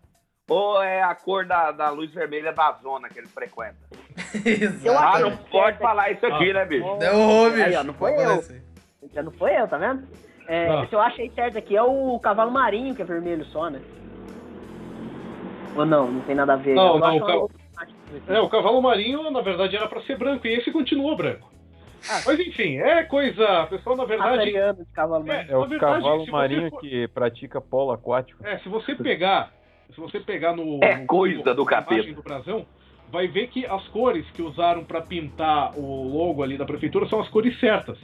ou 0.49 0.81
é 0.83 1.01
a 1.01 1.15
cor 1.15 1.45
da, 1.45 1.71
da 1.71 1.89
luz 1.89 2.11
vermelha 2.13 2.51
da 2.51 2.71
zona 2.81 3.07
que 3.07 3.19
ele 3.19 3.27
frequenta. 3.27 3.77
Eu 4.83 4.97
Ah, 4.97 5.19
não 5.19 5.37
pode 5.37 5.77
falar 5.79 6.11
isso 6.11 6.25
aqui, 6.25 6.51
né, 6.53 6.65
bicho? 6.65 6.85
Ô, 6.85 7.49
bicho. 7.49 7.63
Aí, 7.63 7.75
ó, 7.75 7.83
não 7.83 7.93
foi 7.93 8.11
eu. 8.13 8.31
assim. 8.33 8.61
Já 9.13 9.23
não 9.23 9.31
foi 9.31 9.55
eu, 9.59 9.67
tá 9.67 9.77
vendo? 9.77 10.07
É, 10.47 10.67
Ah. 10.67 10.85
Se 10.87 10.93
eu 10.93 10.99
achei 10.99 11.29
certo 11.31 11.57
aqui, 11.57 11.75
é 11.75 11.81
o 11.83 12.19
cavalo 12.19 12.51
marinho 12.51 12.93
que 12.95 13.01
é 13.01 13.05
vermelho 13.05 13.45
só, 13.45 13.69
né? 13.69 13.79
Ou 15.75 15.85
não, 15.85 16.11
não 16.11 16.21
tem 16.21 16.35
nada 16.35 16.53
a 16.53 16.57
ver. 16.57 16.75
Não, 16.75 16.95
Eu 16.95 16.99
não, 16.99 17.17
o 17.17 17.25
ca- 17.25 17.37
uma- 17.37 17.49
É, 18.27 18.39
o 18.39 18.49
cavalo 18.49 18.81
marinho, 18.81 19.29
na 19.31 19.41
verdade, 19.41 19.75
era 19.75 19.87
para 19.87 20.01
ser 20.03 20.17
branco, 20.17 20.45
e 20.47 20.53
esse 20.53 20.71
continuou 20.71 21.15
branco. 21.15 21.51
Ah. 22.09 22.21
Mas 22.25 22.39
enfim, 22.39 22.77
é 22.77 23.03
coisa. 23.03 23.65
Pessoal, 23.67 23.95
na 23.95 24.05
verdade. 24.05 24.51
Cavalo 24.93 25.25
marinho. 25.25 25.51
É 25.51 25.57
o 25.57 25.65
verdade, 25.65 25.79
cavalo 26.01 26.27
marinho 26.27 26.69
for- 26.69 26.81
que 26.81 27.07
pratica 27.07 27.61
polo 27.61 27.91
aquático. 27.91 28.45
É, 28.45 28.57
se 28.59 28.67
você 28.69 28.93
pegar, 28.93 29.51
se 29.93 29.99
você 29.99 30.19
pegar 30.19 30.53
no, 30.55 30.83
É 30.83 30.97
no- 30.97 31.07
coisa 31.07 31.53
do 31.53 31.65
capeta. 31.65 32.11
do 32.13 32.21
brasão, 32.21 32.65
vai 33.09 33.27
ver 33.27 33.47
que 33.47 33.65
as 33.65 33.87
cores 33.87 34.29
que 34.31 34.41
usaram 34.41 34.83
para 34.83 34.99
pintar 35.01 35.71
o 35.79 36.07
logo 36.07 36.43
ali 36.43 36.57
da 36.57 36.65
prefeitura 36.65 37.07
são 37.07 37.21
as 37.21 37.29
cores 37.29 37.57
certas. 37.59 37.97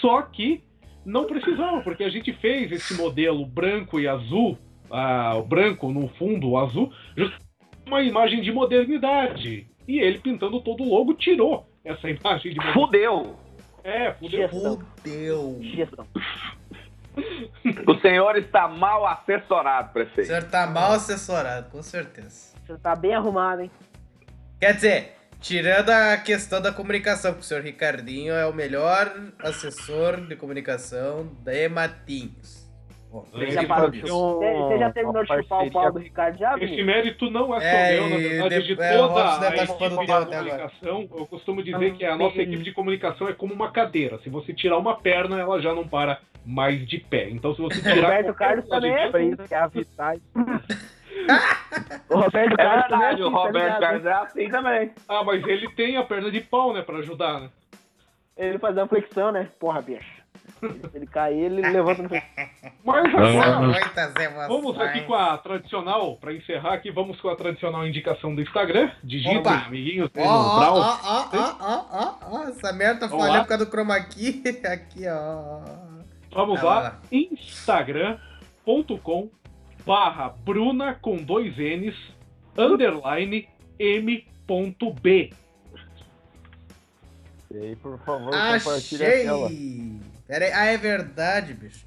Só 0.00 0.22
que 0.22 0.62
não 1.04 1.24
precisava, 1.24 1.80
porque 1.82 2.04
a 2.04 2.08
gente 2.08 2.32
fez 2.34 2.70
esse 2.70 2.94
modelo 2.94 3.44
branco 3.44 3.98
e 3.98 4.06
azul, 4.06 4.56
ah, 4.90 5.34
o 5.36 5.42
branco 5.42 5.90
no 5.92 6.08
fundo, 6.08 6.50
o 6.50 6.58
azul, 6.58 6.92
justamente 7.16 7.44
uma 7.86 8.02
imagem 8.02 8.40
de 8.42 8.50
modernidade. 8.52 9.66
E 9.86 9.98
ele 9.98 10.18
pintando 10.18 10.60
todo 10.62 10.82
o 10.82 10.88
logo 10.88 11.14
tirou 11.14 11.66
essa 11.84 12.08
imagem 12.08 12.52
de 12.52 12.58
modernidade. 12.58 12.72
Fudeu. 12.74 13.36
É, 13.84 14.12
fudeu. 14.14 14.48
Fudeu. 14.48 15.58
Gestão. 15.60 16.06
O 17.86 17.94
senhor 18.00 18.36
está 18.36 18.66
mal 18.66 19.06
assessorado, 19.06 19.90
O 19.90 19.92
prefeito. 19.92 20.26
senhor 20.26 20.44
tá 20.44 20.66
mal 20.66 20.92
assessorado, 20.92 21.70
com 21.70 21.82
certeza. 21.82 22.54
Você 22.66 22.76
tá 22.78 22.96
bem 22.96 23.14
arrumado, 23.14 23.62
hein? 23.62 23.70
Quer 24.58 24.74
dizer, 24.74 25.12
tirando 25.40 25.90
a 25.90 26.16
questão 26.16 26.60
da 26.60 26.72
comunicação, 26.72 27.34
que 27.34 27.40
o 27.40 27.42
senhor 27.42 27.62
Ricardinho 27.62 28.32
é 28.32 28.46
o 28.46 28.52
melhor 28.54 29.12
assessor 29.38 30.22
de 30.26 30.34
comunicação 30.34 31.26
de 31.44 31.68
Matinhos. 31.68 32.63
Ele 33.34 33.50
já 33.50 33.64
parou 33.64 33.90
Você 33.90 34.00
você 34.00 34.78
já 34.78 34.90
terminou 34.92 35.22
de 35.24 35.28
chupar 35.42 35.62
o 35.66 35.70
pau 35.70 35.92
do 35.92 35.98
Ricardo 35.98 36.38
já, 36.38 36.56
Esse 36.58 36.82
mérito 36.82 37.30
não 37.30 37.54
é 37.54 37.60
só 37.60 37.66
É, 37.66 37.92
meu, 38.00 38.08
na 38.08 38.16
verdade, 38.16 38.54
de 38.62 38.74
de- 38.74 38.82
é, 38.82 38.96
toda 38.96 39.24
a 39.24 39.66
chupando 39.66 39.94
equipe 39.94 40.06
de 40.06 40.26
comunicação. 40.26 41.08
Eu 41.16 41.26
costumo 41.26 41.62
dizer 41.62 41.92
que 41.94 42.04
a 42.04 42.16
nossa 42.16 42.42
equipe 42.42 42.62
de 42.62 42.72
comunicação 42.72 43.28
é 43.28 43.32
como 43.32 43.54
uma 43.54 43.70
cadeira. 43.70 44.18
Se 44.18 44.28
você 44.28 44.52
tirar 44.52 44.78
uma 44.78 44.96
perna, 44.96 45.38
ela 45.38 45.60
já 45.60 45.74
não 45.74 45.86
para 45.86 46.18
mais 46.44 46.86
de 46.86 46.98
pé. 46.98 47.28
Então, 47.30 47.54
se 47.54 47.60
você 47.62 47.80
tirar. 47.80 48.08
Roberto 48.08 48.34
Carlos 48.34 48.68
também 48.68 48.92
é 48.92 49.06
isso 49.22 49.44
que 49.48 49.54
é 49.54 49.58
a 49.58 49.66
Vitais. 49.66 50.20
O 52.10 52.16
Roberto 52.18 52.52
É 52.52 52.56
Carlos 52.56 52.86
também 52.88 52.98
verdade, 53.16 53.22
o 53.22 53.26
assim, 53.26 53.34
tá 53.34 53.42
Roberto? 53.42 53.80
Carlos 53.80 54.06
é 54.06 54.12
assim 54.12 54.48
também. 54.50 54.90
Ah, 55.08 55.24
mas 55.24 55.46
ele 55.46 55.68
tem 55.70 55.96
a 55.96 56.02
perna 56.02 56.30
de 56.30 56.40
pau, 56.40 56.72
né, 56.74 56.82
pra 56.82 56.98
ajudar, 56.98 57.40
né? 57.40 57.48
Ele 58.36 58.58
faz 58.58 58.76
uma 58.76 58.86
flexão, 58.88 59.32
né? 59.32 59.48
Porra, 59.58 59.80
bicho. 59.80 60.13
Se 60.90 60.96
ele 60.96 61.06
cair, 61.06 61.44
ele 61.44 61.60
levanta 61.62 62.02
no 62.02 62.08
Mas 62.84 63.14
agora, 63.14 63.80
vamos 64.48 64.80
aqui 64.80 65.02
com 65.02 65.14
a 65.14 65.38
tradicional, 65.38 66.16
pra 66.16 66.32
encerrar 66.32 66.74
aqui, 66.74 66.90
vamos 66.90 67.20
com 67.20 67.28
a 67.28 67.36
tradicional 67.36 67.86
indicação 67.86 68.34
do 68.34 68.40
Instagram. 68.42 68.90
Digitem, 69.02 69.38
Opa! 69.38 69.54
amiguinhos, 69.66 70.10
Ó, 70.16 70.22
ó, 70.22 70.98
ó, 71.02 71.28
ó, 71.32 71.86
ó, 71.90 72.14
ó, 72.30 72.44
essa 72.48 72.72
merda 72.72 73.00
tá 73.00 73.08
falhando 73.08 73.32
lá. 73.32 73.40
por 73.42 73.48
causa 73.48 73.64
do 73.64 73.70
chroma 73.70 74.00
key. 74.00 74.42
Aqui, 74.66 75.06
ó. 75.08 75.60
Vamos 76.32 76.60
Vai 76.60 76.70
lá, 76.70 76.80
lá. 76.80 77.00
instagram.com 77.12 79.28
barra 79.86 80.28
Bruna 80.44 80.94
com 80.94 81.16
dois 81.16 81.56
N's, 81.56 81.94
underline 82.56 83.48
M.B. 83.78 85.32
E 87.50 87.56
aí, 87.56 87.76
por 87.76 87.98
favor, 88.00 88.30
compartilha 88.32 89.06
a 89.06 89.10
tela. 89.10 89.48
Pera 90.26 90.44
aí. 90.46 90.52
Ah, 90.52 90.64
é 90.66 90.76
verdade, 90.76 91.52
bicho. 91.54 91.84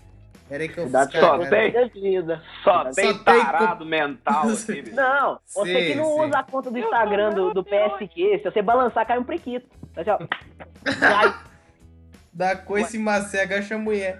Pera 0.48 0.64
aí 0.64 0.70
que 0.70 0.78
eu 0.78 0.84
fiz 0.86 0.92
só 0.94 1.38
tem- 1.40 1.72
da 1.72 1.86
vida. 1.88 2.42
Só 2.64 2.84
Só 2.86 2.92
tem 2.92 3.14
tem 3.14 3.24
tarado 3.24 3.86
mental 3.86 4.44
aqui, 4.50 4.82
bicho. 4.82 4.96
Não, 4.96 5.40
você 5.46 5.74
Sim, 5.82 5.88
que 5.88 5.96
não 5.96 6.06
sim. 6.06 6.22
usa 6.22 6.40
a 6.40 6.44
conta 6.44 6.72
do 6.72 6.78
Instagram 6.78 7.32
do, 7.32 7.54
do 7.54 7.64
PSQ, 7.64 8.40
se 8.40 8.44
você 8.44 8.62
balançar, 8.62 9.06
cai 9.06 9.18
um 9.20 9.24
prequito. 9.24 9.68
Assim, 9.96 10.10
ó. 10.10 10.18
Cai. 11.00 11.34
Da 12.32 12.56
coice 12.56 13.00
macega 13.00 13.58
acha 13.58 13.80
mulher. 13.80 14.20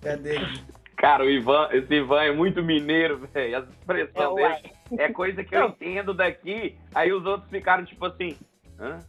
Cadê 0.00 0.36
ele? 0.36 0.60
Cara, 0.96 1.24
o 1.24 1.28
Ivan, 1.28 1.68
esse 1.72 1.92
Ivan 1.92 2.22
é 2.22 2.30
muito 2.32 2.62
mineiro, 2.62 3.26
velho. 3.34 3.58
As 3.58 3.68
expressões 3.68 4.14
É, 4.14 4.28
uai. 4.28 4.62
dele 4.88 5.02
é 5.02 5.12
coisa 5.12 5.42
que 5.42 5.56
eu 5.56 5.66
entendo 5.70 6.14
daqui. 6.14 6.78
Aí 6.94 7.12
os 7.12 7.24
outros 7.26 7.50
ficaram 7.50 7.84
tipo 7.84 8.06
assim. 8.06 8.38
Hã? 8.78 9.00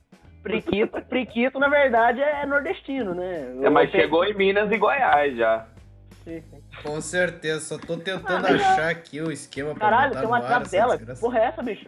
Prequito, 0.44 1.02
prequito, 1.04 1.60
na 1.60 1.68
verdade, 1.70 2.20
é 2.22 2.46
nordestino, 2.46 3.14
né? 3.14 3.54
É, 3.64 3.70
mas 3.70 3.90
O 3.90 3.92
chegou 3.92 4.26
em 4.26 4.34
Minas 4.34 4.72
e 4.72 4.78
Goiás 4.78 5.38
já. 5.38 5.66
PSQ. 6.26 6.62
Com 6.84 7.02
certeza, 7.02 7.60
só 7.62 7.78
tô 7.78 7.98
tentando 7.98 8.48
Ah, 8.48 8.52
achar 8.52 8.90
aqui 8.90 9.22
o 9.22 9.32
esquema 9.32 9.72
pra 9.76 9.90
Caralho, 9.90 10.14
tem 10.14 10.22
um 10.22 10.28
no 10.28 10.34
ar 10.34 10.42
WhatsApp 10.42 10.62
essa 10.66 10.72
dela. 10.78 10.98
Que 10.98 11.20
porra 11.20 11.40
é 11.40 11.44
essa, 11.46 11.62
bicho? 11.64 11.88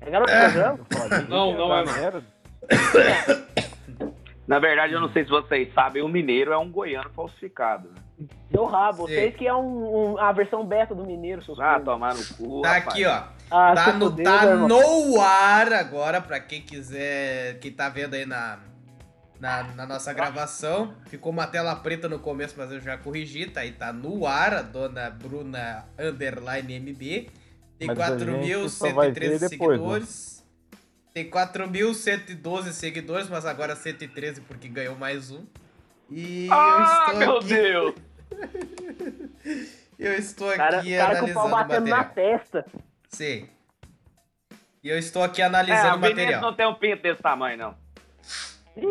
É 0.00 0.10
garoto 0.10 0.30
É. 0.30 0.44
programa? 0.50 0.78
Não, 1.28 1.52
não 1.52 1.76
é 1.76 1.84
não. 1.84 1.92
Merda. 1.92 2.22
Na 4.48 4.58
verdade, 4.58 4.94
eu 4.94 5.00
não 5.00 5.12
sei 5.12 5.24
se 5.24 5.30
vocês 5.30 5.72
sabem, 5.74 6.02
o 6.02 6.08
mineiro 6.08 6.52
é 6.52 6.56
um 6.58 6.70
goiano 6.70 7.10
falsificado. 7.10 7.90
né? 7.90 8.26
Seu 8.50 8.64
rabo, 8.64 9.02
vocês 9.06 9.36
que 9.36 9.46
é 9.46 9.54
um, 9.54 10.14
um- 10.14 10.18
a 10.18 10.32
versão 10.32 10.64
beta 10.66 10.94
do 10.94 11.04
Mineiro, 11.04 11.44
seus 11.44 11.60
Ah, 11.60 11.78
tomar 11.78 12.14
no 12.14 12.24
cu. 12.34 12.62
Tá 12.62 12.72
rapaz. 12.72 12.88
aqui, 12.94 13.04
ó. 13.04 13.22
Ah, 13.50 13.74
Tá, 13.74 13.92
no, 13.92 14.10
tá 14.16 14.44
irmão. 14.46 14.66
no 14.68 15.20
ar 15.20 15.70
agora, 15.74 16.20
pra 16.20 16.40
quem 16.40 16.62
quiser, 16.62 17.58
quem 17.60 17.70
tá 17.70 17.90
vendo 17.90 18.14
aí 18.14 18.24
na, 18.24 18.58
na, 19.38 19.62
na 19.76 19.86
nossa 19.86 20.12
gravação. 20.14 20.94
Ficou 21.06 21.30
uma 21.30 21.46
tela 21.46 21.76
preta 21.76 22.08
no 22.08 22.18
começo, 22.18 22.54
mas 22.56 22.72
eu 22.72 22.80
já 22.80 22.96
corrigi, 22.96 23.46
tá 23.46 23.60
aí, 23.60 23.70
tá 23.72 23.92
no 23.92 24.26
ar, 24.26 24.54
a 24.54 24.62
dona 24.62 25.10
Bruna 25.10 25.84
Underline 25.98 26.74
MB. 26.80 27.28
Tem 27.78 27.86
Mas 27.86 28.00
a 28.00 28.18
gente 28.18 28.68
só 28.70 28.90
vai 28.92 29.12
ver 29.12 29.38
4.113 29.38 29.50
depois, 29.50 29.80
né? 29.80 30.37
Tem 31.18 31.28
4.112 31.28 32.70
seguidores, 32.70 33.28
mas 33.28 33.44
agora 33.44 33.74
113 33.74 34.40
porque 34.42 34.68
ganhou 34.68 34.94
mais 34.94 35.32
um. 35.32 35.44
E 36.08 36.46
Ah, 36.48 37.06
eu 37.08 37.14
estou 37.14 37.18
meu 37.18 37.38
aqui, 37.38 37.48
Deus! 37.48 37.94
eu 39.98 40.12
estou 40.14 40.54
cara, 40.54 40.78
aqui 40.78 40.94
o 40.94 40.96
cara 40.96 41.18
com 41.18 41.26
o 41.26 41.28
analisando 41.28 41.34
pau 41.34 41.46
o 41.46 41.50
batendo 41.50 41.86
na 41.90 41.96
material. 41.96 42.38
testa. 42.38 42.64
Sim. 43.08 43.48
E 44.80 44.88
eu 44.88 44.96
estou 44.96 45.24
aqui 45.24 45.42
É, 45.42 45.46
analisando 45.46 45.94
o 45.94 45.96
o 45.96 46.00
material. 46.00 46.40
não 46.40 46.54
tem 46.54 46.68
um 46.68 46.74
pinto 46.74 47.02
desse 47.02 47.20
tamanho, 47.20 47.58
não. 47.58 47.74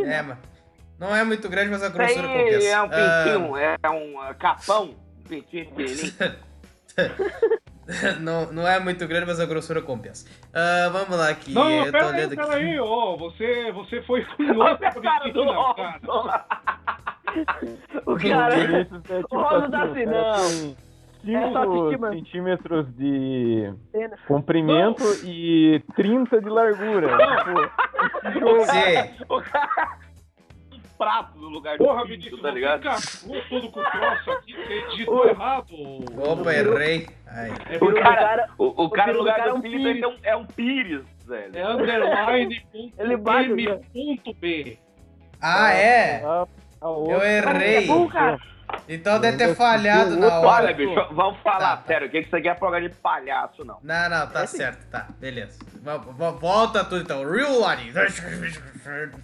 É, 0.06 0.22
mano. 0.22 0.42
Não 1.00 1.16
é 1.16 1.24
muito 1.24 1.48
grande, 1.48 1.72
mas 1.72 1.82
a 1.82 1.88
grossura 1.88 2.28
compensa. 2.28 2.68
é 2.68 2.82
um 2.82 2.90
Ah, 2.92 3.24
pintinho, 3.24 3.58
é 3.58 3.90
um 3.90 4.20
ah, 4.20 4.34
capão. 4.34 4.96
Um 5.20 5.24
pintinho 5.24 5.66
pequenininho. 5.72 6.14
não, 8.20 8.52
não 8.52 8.68
é 8.68 8.80
muito 8.80 9.08
grande, 9.08 9.26
mas 9.26 9.40
a 9.40 9.46
grossura 9.46 9.82
compensa. 9.82 10.28
Ah, 10.54 10.90
vamos 10.92 11.18
lá 11.18 11.30
aqui. 11.30 11.54
Não, 11.54 11.70
eu 11.70 11.86
tô 11.86 11.92
pera 11.92 12.12
aí, 12.12 12.28
pera 12.30 12.44
aqui. 12.44 12.56
aí, 12.56 12.80
ó. 12.80 13.16
Você, 13.18 13.72
você 13.72 14.02
foi 14.04 14.24
curioso 14.36 14.78
pra 14.78 14.92
Cara 14.92 15.32
do 15.32 15.40
menina, 15.46 15.74
cara. 15.76 16.00
Robson. 16.04 16.30
O 18.06 18.16
cara. 18.20 18.56
Vinícius 18.56 19.02
é 19.10 19.22
tipo 19.24 19.36
O 19.38 19.42
Rosa 19.42 19.70
tá 19.70 19.84
assim, 19.84 20.04
assim, 20.04 20.04
o 20.04 20.12
cara 20.12 20.38
não. 20.38 20.76
tem 21.26 21.36
É 21.36 21.52
só 21.52 21.62
5 21.64 21.78
assistir, 21.78 22.00
mano. 22.00 22.14
centímetros 22.16 22.96
de 22.96 23.74
comprimento 24.28 25.04
e 25.26 25.84
30 25.96 26.42
de 26.42 26.50
largura. 26.50 27.08
Tipo, 28.34 28.66
Sim. 28.66 29.24
O 29.30 29.42
cara. 29.42 30.07
Um 30.98 31.06
prato 31.06 31.38
no 31.38 31.50
lugar 31.50 31.78
do 31.78 31.84
Porra, 31.86 32.02
pinto, 32.02 32.08
Vinícius, 32.10 32.42
tá 32.42 32.50
ligado? 32.50 32.82
cagou 32.82 33.42
todo 33.50 33.70
com 33.72 33.80
o 33.80 33.84
troço 33.84 34.32
aqui, 34.32 34.56
digitou 34.90 35.28
errado. 35.28 35.68
Opa, 36.18 36.52
errei. 36.56 37.08
Aí. 37.28 37.52
É, 37.70 37.78
O 37.80 37.86
O 37.90 37.94
cara, 37.94 38.16
cara- 38.16 38.50
o, 38.58 38.84
o 38.86 38.90
cara 38.90 39.08
no 39.10 39.14
do 39.14 39.20
lugar 39.20 39.36
cara 39.36 39.50
é 39.50 39.52
do 39.54 39.58
um 39.60 39.62
pinto 39.62 39.78
pires. 39.78 40.02
é 40.02 40.08
um, 40.08 40.16
é 40.24 40.36
um 40.36 40.46
pires, 40.46 41.02
velho. 41.28 41.56
é 41.56 41.68
underline 41.68 42.66
Ele 42.98 43.18
bate, 43.18 43.50
M 43.52 43.66
né? 43.68 43.80
Ah, 45.40 45.72
é? 45.72 46.24
a, 46.26 46.48
a 46.82 46.90
outra- 46.90 47.14
Eu 47.16 47.22
errei. 47.24 47.84
É 47.84 47.88
bom, 47.88 48.08
cara. 48.08 48.40
Então 48.90 49.20
deve 49.20 49.38
ter 49.38 49.56
falhado 49.56 50.18
na 50.18 50.40
hora. 50.40 50.66
Olha, 50.66 50.74
bicho, 50.74 50.96
vamos 51.14 51.40
falar 51.42 51.60
Tá, 51.60 51.78
tá. 51.78 51.84
sério. 51.88 52.08
O 52.08 52.10
que 52.10 52.20
isso 52.20 52.36
aqui 52.36 52.48
é 52.48 52.54
programa 52.54 52.88
de 52.88 52.96
palhaço, 52.96 53.64
não? 53.66 53.78
Não, 53.84 54.10
não, 54.10 54.28
tá 54.28 54.42
É 54.44 54.48
sim. 54.48 54.58
certo, 54.58 54.86
tá. 54.90 55.08
Beleza. 55.20 55.60
Vo- 55.82 56.00
vo- 56.14 56.32
Volta 56.40 56.84
tudo 56.84 57.02
então. 57.02 57.30
Real 57.30 57.60
life. 57.76 57.94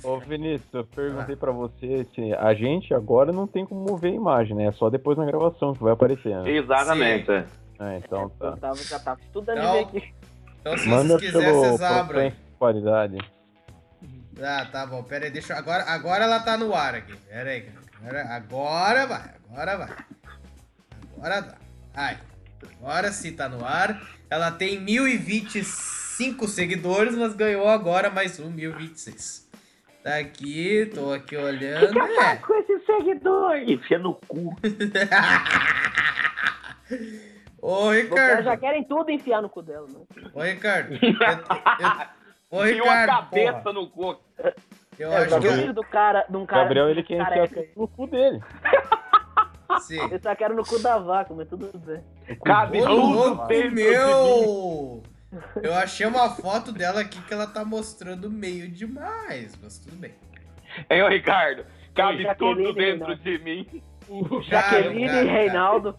Ô 0.04 0.18
Vinícius, 0.20 0.74
eu 0.74 0.86
perguntei 0.86 1.36
pra 1.36 1.52
você 1.52 2.06
se 2.14 2.34
a 2.34 2.54
gente 2.54 2.94
agora 2.94 3.32
não 3.32 3.48
tem 3.48 3.66
como 3.66 3.82
mover 3.82 4.12
a 4.12 4.16
imagem, 4.16 4.56
né? 4.56 4.66
É 4.66 4.72
só 4.74 4.90
depois 4.90 5.18
na 5.18 5.26
gravação 5.26 5.74
que 5.74 5.84
vai 5.84 5.94
aparecer, 5.94 6.36
né? 6.42 6.50
Exatamente. 6.52 7.32
é. 7.32 7.46
Ah, 7.80 7.96
então 7.98 8.30
tá. 8.30 8.48
Eu 8.48 8.58
tava, 8.58 8.76
já 8.76 9.00
tava 9.00 9.20
estudando 9.22 9.72
ver 9.74 9.80
aqui. 9.80 10.14
Então, 10.62 10.78
se 10.78 10.88
Manda 10.88 11.18
vocês 11.18 11.32
quiserem, 11.32 11.54
vocês 11.54 11.82
abram. 11.82 12.06
Propense 12.08 12.38
qualidade. 12.60 13.18
Ah, 14.42 14.66
tá 14.72 14.86
bom. 14.86 15.04
Pera 15.04 15.26
aí, 15.26 15.32
deixa 15.32 15.54
eu... 15.54 15.58
Agora, 15.58 15.84
agora 15.84 16.24
ela 16.24 16.40
tá 16.40 16.58
no 16.58 16.74
ar 16.74 16.96
aqui. 16.96 17.16
Pera 17.30 17.50
aí. 17.50 17.70
Agora, 18.04 18.24
agora 18.36 19.08
vai. 19.08 19.30
Agora 19.50 19.78
vai. 19.78 19.90
Agora 21.18 21.42
dá. 21.42 21.56
Ai. 21.96 22.18
Agora 22.82 23.12
sim 23.12 23.34
tá 23.34 23.48
no 23.48 23.64
ar. 23.66 24.02
Ela 24.30 24.52
tem 24.52 24.80
1025 24.82 26.48
seguidores, 26.48 27.16
mas 27.16 27.34
ganhou 27.34 27.68
agora 27.70 28.10
mais 28.10 28.40
um 28.40 28.50
1026. 28.50 29.50
Tá 30.04 30.18
aqui, 30.18 30.92
tô 30.94 31.14
aqui 31.14 31.38
olhando. 31.38 31.98
É. 31.98 32.36
Com 32.38 32.54
esse 32.60 32.80
seguidor. 32.86 33.56
Enfia 33.58 34.00
no 34.00 34.16
cu. 34.28 34.54
Ô, 37.62 37.92
Os 37.92 38.10
caras 38.10 38.44
já 38.44 38.52
Ricardo. 38.56 38.60
querem 38.60 38.84
tudo 38.84 39.10
enfiar 39.10 39.42
no 39.42 39.48
cu 39.50 39.62
dela, 39.62 39.88
né? 39.88 40.02
Ô, 40.34 40.42
Ricardo. 40.42 40.96
Eu, 41.02 42.60
eu, 42.60 42.60
ô, 42.60 42.66
Enfia 42.68 42.84
uma 42.84 43.00
Ricardo. 43.02 43.08
cabeça 43.30 43.60
porra, 43.62 43.74
no 43.74 43.90
cu. 43.90 44.22
Eu 45.00 45.12
É, 45.12 45.18
acho 45.26 45.38
o 45.38 45.42
que 45.42 45.48
eu, 45.48 45.74
do 45.74 45.84
cara, 45.84 46.26
de 46.30 46.38
um 46.38 46.46
cara. 46.46 46.64
Gabriel, 46.64 46.90
ele 46.90 47.04
quer 47.04 47.22
enfiar 47.22 47.50
no 47.76 47.88
cu 47.88 48.08
dele. 48.08 48.42
sim. 49.82 50.00
Ele 50.04 50.20
só 50.20 50.36
quer 50.36 50.50
no 50.52 50.64
cu 50.64 50.80
da 50.80 50.98
vaca, 50.98 51.34
mas 51.34 51.48
tudo 51.48 51.70
bem. 51.80 52.04
Cabe 52.46 52.82
louco, 52.82 53.48
meu! 53.72 55.04
Eu 55.62 55.74
achei 55.74 56.06
uma 56.06 56.30
foto 56.30 56.72
dela 56.72 57.02
aqui 57.02 57.22
que 57.24 57.34
ela 57.34 57.48
tá 57.48 57.66
mostrando 57.66 58.30
meio 58.30 58.70
demais, 58.70 59.58
mas 59.62 59.80
tudo 59.80 59.96
bem. 59.96 60.14
Hein, 60.90 61.04
ô 61.04 61.08
Ricardo? 61.08 61.66
Cabe 61.96 62.26
Oi, 62.26 62.36
tudo 62.36 62.74
dentro 62.74 63.16
de 63.16 63.38
mim. 63.40 63.84
O 64.08 64.28
Cara, 64.50 64.82
Jaqueline 64.82 65.08
cara, 65.08 65.24
e 65.24 65.28
Reinaldo. 65.28 65.96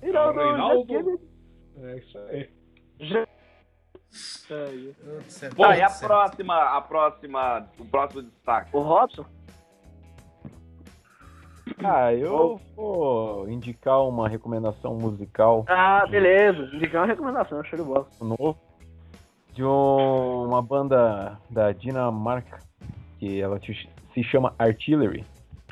Reinaldo, 0.00 0.40
Reinaldo. 0.40 1.20
É 1.82 1.96
isso 1.98 2.18
aí. 2.18 2.48
Aí. 3.00 3.26
Bom, 5.56 5.64
tudo 5.64 5.74
e 5.74 5.82
a 5.82 5.88
certo. 5.88 6.06
próxima, 6.06 6.54
a 6.76 6.80
próxima, 6.82 7.66
o 7.78 7.84
próximo 7.84 8.22
destaque? 8.22 8.70
O 8.76 8.80
Robson? 8.80 9.24
Ah, 11.84 12.12
eu 12.12 12.60
vou 12.76 13.48
indicar 13.48 14.02
uma 14.02 14.28
recomendação 14.28 14.94
musical 14.94 15.64
Ah, 15.68 16.06
beleza. 16.06 16.62
Indicar 16.74 17.00
uma 17.02 17.06
recomendação, 17.06 17.64
show 17.64 17.78
de 17.78 17.84
bola. 17.84 18.06
novo 18.20 18.56
de 19.54 19.64
um- 19.64 20.46
uma 20.46 20.62
banda 20.62 21.38
da 21.50 21.72
Dinamarca 21.72 22.58
que 23.18 23.40
ela 23.40 23.58
se 24.14 24.22
chama 24.22 24.54
Artillery. 24.58 25.24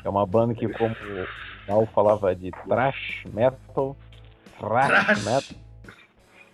É 0.03 0.09
uma 0.09 0.25
banda 0.25 0.53
que, 0.55 0.67
como 0.69 0.95
o 0.95 1.71
Al 1.73 1.85
falava 1.87 2.35
de 2.35 2.51
thrash 2.67 3.23
metal, 3.33 3.95
thrash 4.59 4.87
Thrash. 4.87 5.25
metal, 5.25 5.60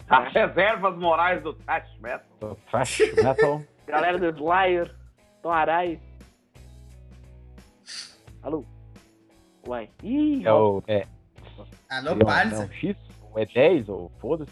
As 0.10 0.32
reservas 0.34 0.98
morais 0.98 1.44
do 1.44 1.54
Tash 1.54 1.90
Metal. 2.00 2.58
thrash 2.70 3.00
metal. 3.22 3.62
Galera 3.86 4.18
do 4.18 4.30
Slayer, 4.38 4.96
Tom 5.42 5.52
Arai. 5.52 6.00
Alô? 8.42 8.64
Uai. 9.68 9.90
Ih, 10.04 10.46
É 10.46 10.54
o 10.54 10.82
é, 10.88 11.06
Alô, 11.90 12.10
seria 12.10 12.24
um- 12.24 12.26
Palha. 12.26 12.50
não, 12.52 12.72
X, 12.72 12.96
ou 13.22 13.40
é 13.40 13.46
10, 13.46 13.90
ou 13.90 14.10
foda-se. 14.22 14.52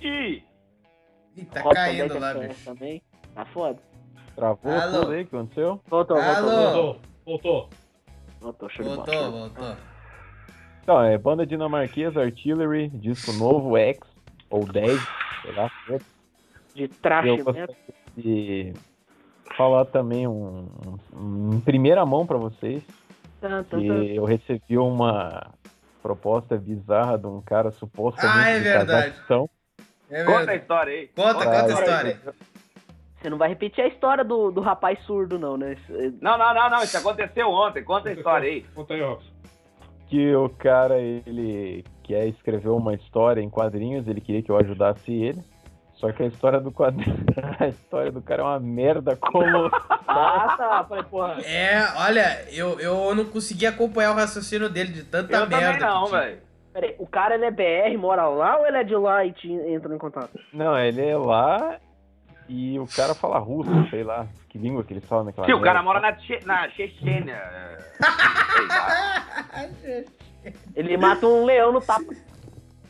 E 0.00 0.42
Ih, 1.36 1.44
tá 1.46 1.60
Robson 1.62 1.74
caindo 1.74 2.18
lá, 2.18 2.34
conhece 2.34 2.54
bicho. 2.54 2.64
Também. 2.66 3.02
Tá 3.34 3.44
foda. 3.46 3.78
Travou 4.36 4.72
Alô? 4.72 5.00
tudo 5.00 5.12
aí, 5.12 5.22
o 5.22 5.26
que 5.26 5.36
aconteceu? 5.36 5.80
Voltou, 5.88 6.16
voltou, 6.16 6.50
Alô? 6.50 6.50
voltou. 6.50 6.72
Voltou, 6.74 7.00
voltou. 7.24 7.70
Voltou, 8.40 8.68
show 8.70 8.84
de 8.84 8.90
bola. 8.90 9.04
Voltou, 9.06 9.32
voltou. 9.50 9.76
Então, 10.88 11.04
é 11.04 11.18
banda 11.18 11.44
dinamarquesa, 11.44 12.22
Artillery, 12.22 12.88
disco 12.88 13.30
novo, 13.34 13.76
X, 13.76 14.00
ou 14.48 14.64
10, 14.64 14.98
sei 15.42 15.52
lá. 15.52 15.70
X. 15.86 16.02
De 16.74 16.82
metal. 16.88 17.36
gostaria 17.44 17.76
de 18.16 18.72
falar 19.54 19.84
também 19.84 20.26
um, 20.26 20.66
um- 21.14 21.50
em 21.56 21.60
primeira 21.60 22.06
mão 22.06 22.24
pra 22.26 22.38
vocês, 22.38 22.82
Tan, 23.38 23.62
tan, 23.64 23.80
que 23.82 23.86
tan. 23.86 24.02
eu 24.02 24.24
recebi 24.24 24.78
uma 24.78 25.50
proposta 26.02 26.56
bizarra 26.56 27.18
de 27.18 27.26
um 27.26 27.42
cara 27.42 27.70
supostamente 27.70 28.38
Ah, 28.38 28.48
é 28.48 28.56
de 28.56 28.64
verdade. 28.64 28.86
Cazaquistão. 29.10 29.50
É 30.10 30.24
Conta 30.24 30.30
a 30.32 30.36
verdade. 30.38 30.58
história 30.62 30.92
aí. 30.94 31.08
Conta, 31.08 31.34
pra- 31.34 31.44
conta 31.44 31.64
a 31.66 31.68
história. 31.80 32.20
Você 33.20 33.28
não 33.28 33.36
vai 33.36 33.50
repetir 33.50 33.84
a 33.84 33.88
história 33.88 34.24
do, 34.24 34.50
do 34.50 34.62
rapaz 34.62 34.98
surdo, 35.04 35.38
não, 35.38 35.58
né? 35.58 35.76
Não, 36.22 36.38
não, 36.38 36.54
não, 36.54 36.70
não. 36.70 36.82
Isso 36.82 36.96
aconteceu 36.96 37.50
ontem. 37.50 37.84
Conta 37.84 38.08
a 38.08 38.12
história 38.14 38.48
aí. 38.48 38.62
Conta 38.74 38.94
aí, 38.94 39.02
Robson. 39.02 39.36
Que 40.08 40.34
o 40.34 40.48
cara, 40.48 40.98
ele 40.98 41.84
quer 42.02 42.26
escrever 42.26 42.68
uma 42.70 42.94
história 42.94 43.40
em 43.40 43.50
quadrinhos, 43.50 44.06
ele 44.08 44.20
queria 44.20 44.42
que 44.42 44.50
eu 44.50 44.56
ajudasse 44.56 45.12
ele. 45.12 45.42
Só 45.94 46.12
que 46.12 46.22
a 46.22 46.26
história 46.26 46.60
do 46.60 46.70
quadrinho, 46.70 47.16
a 47.58 47.66
história 47.66 48.12
do 48.12 48.22
cara 48.22 48.42
é 48.42 48.44
uma 48.44 48.60
merda 48.60 49.16
como 49.16 49.68
Ah, 50.06 50.54
tá. 50.56 50.84
Falei, 50.88 51.02
porra. 51.04 51.40
É, 51.42 51.80
olha, 51.96 52.44
eu, 52.52 52.78
eu 52.78 53.14
não 53.16 53.24
consegui 53.24 53.66
acompanhar 53.66 54.12
o 54.12 54.14
raciocínio 54.14 54.68
dele 54.70 54.92
de 54.92 55.02
tanta 55.04 55.34
Eu 55.34 55.46
merda. 55.48 55.56
também 55.56 55.80
não, 55.80 56.06
velho. 56.06 56.38
Peraí, 56.72 56.94
o 57.00 57.06
cara 57.06 57.34
ele 57.34 57.46
é 57.46 57.50
BR, 57.50 57.98
mora 57.98 58.28
lá 58.28 58.58
ou 58.58 58.66
ele 58.66 58.76
é 58.76 58.84
de 58.84 58.94
lá 58.94 59.24
e 59.24 59.32
te 59.32 59.50
entra 59.50 59.92
em 59.92 59.98
contato? 59.98 60.38
Não, 60.52 60.78
ele 60.78 61.04
é 61.04 61.16
lá 61.16 61.78
e 62.48 62.78
o 62.78 62.86
cara 62.86 63.14
fala 63.14 63.38
russo, 63.38 63.70
sei 63.90 64.02
lá, 64.02 64.26
que 64.48 64.56
língua 64.58 64.82
que 64.82 64.94
eles 64.94 65.04
falam 65.04 65.24
naquela 65.26 65.46
Sim, 65.46 65.52
o 65.52 65.60
cara 65.60 65.82
mora 65.82 66.00
na, 66.00 66.16
Che 66.18 66.40
na 66.44 66.68
Chechênia. 66.70 67.34
é. 67.34 67.78
Ele 70.74 70.96
mata 70.96 71.26
um 71.26 71.44
leão 71.44 71.72
no 71.72 71.80
tapa. 71.80 72.14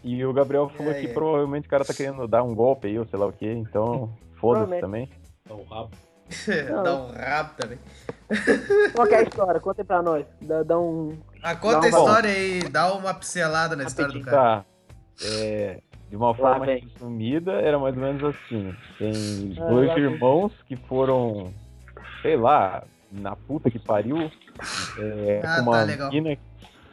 E 0.05 0.25
o 0.25 0.33
Gabriel 0.33 0.69
falou 0.69 0.93
É, 0.93 1.01
que 1.01 1.07
é. 1.07 1.13
provavelmente 1.13 1.67
o 1.67 1.71
cara 1.71 1.85
tá 1.85 1.93
querendo 1.93 2.27
dar 2.29 2.43
um 2.43 2.55
golpe 2.55 2.87
aí, 2.87 2.99
ou 2.99 3.07
sei 3.07 3.19
lá 3.19 3.27
o 3.27 3.33
que, 3.33 3.51
então 3.51 4.15
foda-se 4.41 4.81
também. 4.81 5.11
Dá 5.47 5.55
um 5.55 5.65
rabo. 5.65 5.91
Dá 6.85 6.95
um 6.95 7.13
rabo 7.13 7.51
também. 7.57 7.79
Qual 8.95 9.07
que 9.07 9.15
é 9.15 9.19
a 9.19 9.23
história? 9.23 9.61
Conta 9.61 9.83
aí 9.83 9.87
pra 9.87 10.03
nós. 10.03 10.27
Dá, 10.41 10.63
dá 10.63 10.79
um. 10.79 11.19
Ah, 11.43 11.57
conta 11.57 11.81
Dá 11.81 11.97
a 11.97 12.01
um 12.01 12.05
história 12.05 12.31
aí, 12.31 12.61
dá 12.69 12.93
uma 12.95 13.15
pincelada 13.15 13.75
na 13.75 13.85
história 13.85 14.13
do 14.13 14.21
cara. 14.21 14.37
Tá. 14.37 14.65
É, 15.25 15.81
de 16.09 16.17
uma 16.17 16.35
forma 16.35 16.65
vem. 16.67 16.81
resumida, 16.81 17.53
era 17.53 17.79
mais 17.79 17.95
ou 17.97 18.03
menos 18.03 18.23
assim. 18.25 18.75
Tem 18.99 19.55
Ah, 19.59 19.67
dois 19.69 19.93
vem. 19.95 20.05
irmãos 20.05 20.53
que 20.67 20.77
foram, 20.77 21.53
sei 22.23 22.37
lá, 22.37 22.83
na 23.13 23.37
puta 23.37 23.71
que 23.71 23.79
pariu, 23.79 24.31
é, 24.99 25.41
Ah, 25.45 25.55
com 25.57 25.63
uma 25.63 25.87
tá, 25.87 25.87
menina 25.87 26.37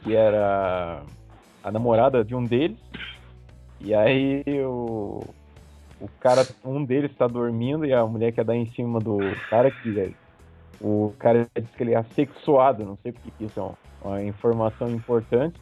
que 0.02 0.14
era 0.14 1.02
a 1.64 1.70
namorada 1.72 2.24
de 2.24 2.34
um 2.34 2.44
deles. 2.44 2.78
E 3.80 3.94
aí 3.94 4.42
o, 4.64 5.22
o 6.00 6.08
cara, 6.20 6.46
um 6.64 6.84
deles 6.84 7.14
tá 7.16 7.26
dormindo 7.26 7.84
e 7.84 7.92
a 7.92 8.06
mulher 8.06 8.32
quer 8.32 8.44
dar 8.44 8.56
em 8.56 8.66
cima 8.66 8.98
do 9.00 9.18
cara 9.50 9.70
que 9.70 9.98
é- 10.00 10.10
o 10.80 11.14
cara 11.18 11.46
diz 11.58 11.70
que 11.70 11.82
ele 11.82 11.92
é 11.94 11.96
assexuado, 11.96 12.84
não 12.84 12.98
sei 13.02 13.12
porque 13.12 13.30
que 13.38 13.44
isso 13.44 13.58
é 13.58 13.62
uma, 13.62 13.74
uma 14.02 14.22
informação 14.22 14.88
importante. 14.90 15.58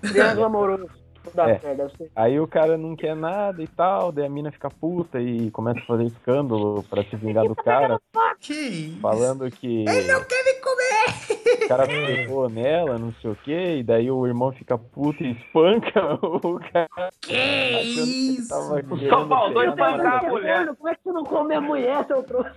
Triângulo 0.00 0.44
amoroso. 0.46 0.88
É. 1.36 1.88
ser. 1.96 2.10
Aí 2.16 2.40
o 2.40 2.46
cara 2.46 2.78
não 2.78 2.96
quer 2.96 3.14
nada 3.14 3.62
e 3.62 3.66
tal, 3.66 4.10
daí 4.10 4.24
a 4.24 4.30
mina 4.30 4.50
fica 4.50 4.70
puta 4.70 5.20
e 5.20 5.50
começa 5.50 5.80
a 5.80 5.86
fazer 5.86 6.04
escândalo 6.04 6.82
pra 6.84 7.02
se 7.04 7.16
vingar 7.16 7.46
do 7.46 7.54
cara, 7.54 8.00
Que 8.40 8.52
isso? 8.54 9.00
falando 9.00 9.50
que 9.50 9.84
Ele 9.88 10.12
não 10.12 10.22
quer 10.24 10.44
me 10.44 10.54
comer! 10.60 11.64
o 11.64 11.68
cara 11.68 11.86
pegou 11.86 12.48
nela, 12.48 12.98
não 12.98 13.12
sei 13.14 13.30
o 13.30 13.36
que, 13.36 13.76
e 13.78 13.82
daí 13.82 14.10
o 14.10 14.26
irmão 14.26 14.52
fica 14.52 14.78
puto 14.78 15.22
e 15.22 15.32
espanca 15.32 16.14
o 16.24 16.58
cara. 16.60 17.10
Que 17.20 17.34
achando 17.34 17.84
que 17.84 18.00
ele 18.00 18.38
isso? 18.38 18.48
querendo 18.48 19.08
Só 19.10 19.28
faltou 19.28 19.64
espancar 19.64 20.24
a 20.24 20.28
mulher. 20.28 20.60
Mano, 20.60 20.76
como 20.76 20.88
é 20.88 20.94
que 20.94 21.02
você 21.02 21.12
não 21.12 21.24
come 21.24 21.54
a 21.54 21.60
mulher, 21.60 22.04
seu 22.06 22.22
trouxa? 22.22 22.54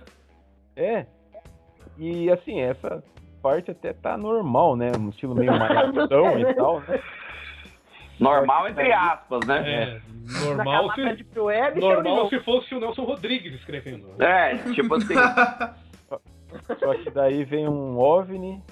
É. 0.76 1.06
E 1.98 2.30
assim, 2.30 2.60
essa 2.60 3.02
parte 3.42 3.70
até 3.72 3.92
tá 3.92 4.16
normal, 4.16 4.76
né? 4.76 4.92
Um 4.98 5.10
estilo 5.10 5.34
meio 5.34 5.52
malhação 5.58 6.38
e 6.38 6.54
tal, 6.54 6.80
né? 6.80 7.02
Normal 8.22 8.68
entre 8.68 8.92
aspas, 8.92 9.46
né? 9.46 9.82
É, 9.82 10.00
normal 10.44 10.86
Na 10.88 10.94
camada 10.94 11.16
se, 11.16 11.24
de 11.24 11.40
web, 11.40 11.80
normal 11.80 12.28
se 12.28 12.40
fosse 12.40 12.74
o 12.74 12.80
Nelson 12.80 13.04
Rodrigues 13.04 13.54
escrevendo. 13.54 14.06
É, 14.22 14.56
tipo 14.72 14.94
assim. 14.94 15.14
Só 16.78 16.94
que 16.94 17.10
daí 17.10 17.44
vem 17.44 17.66
um 17.68 17.98
OVNI 17.98 18.62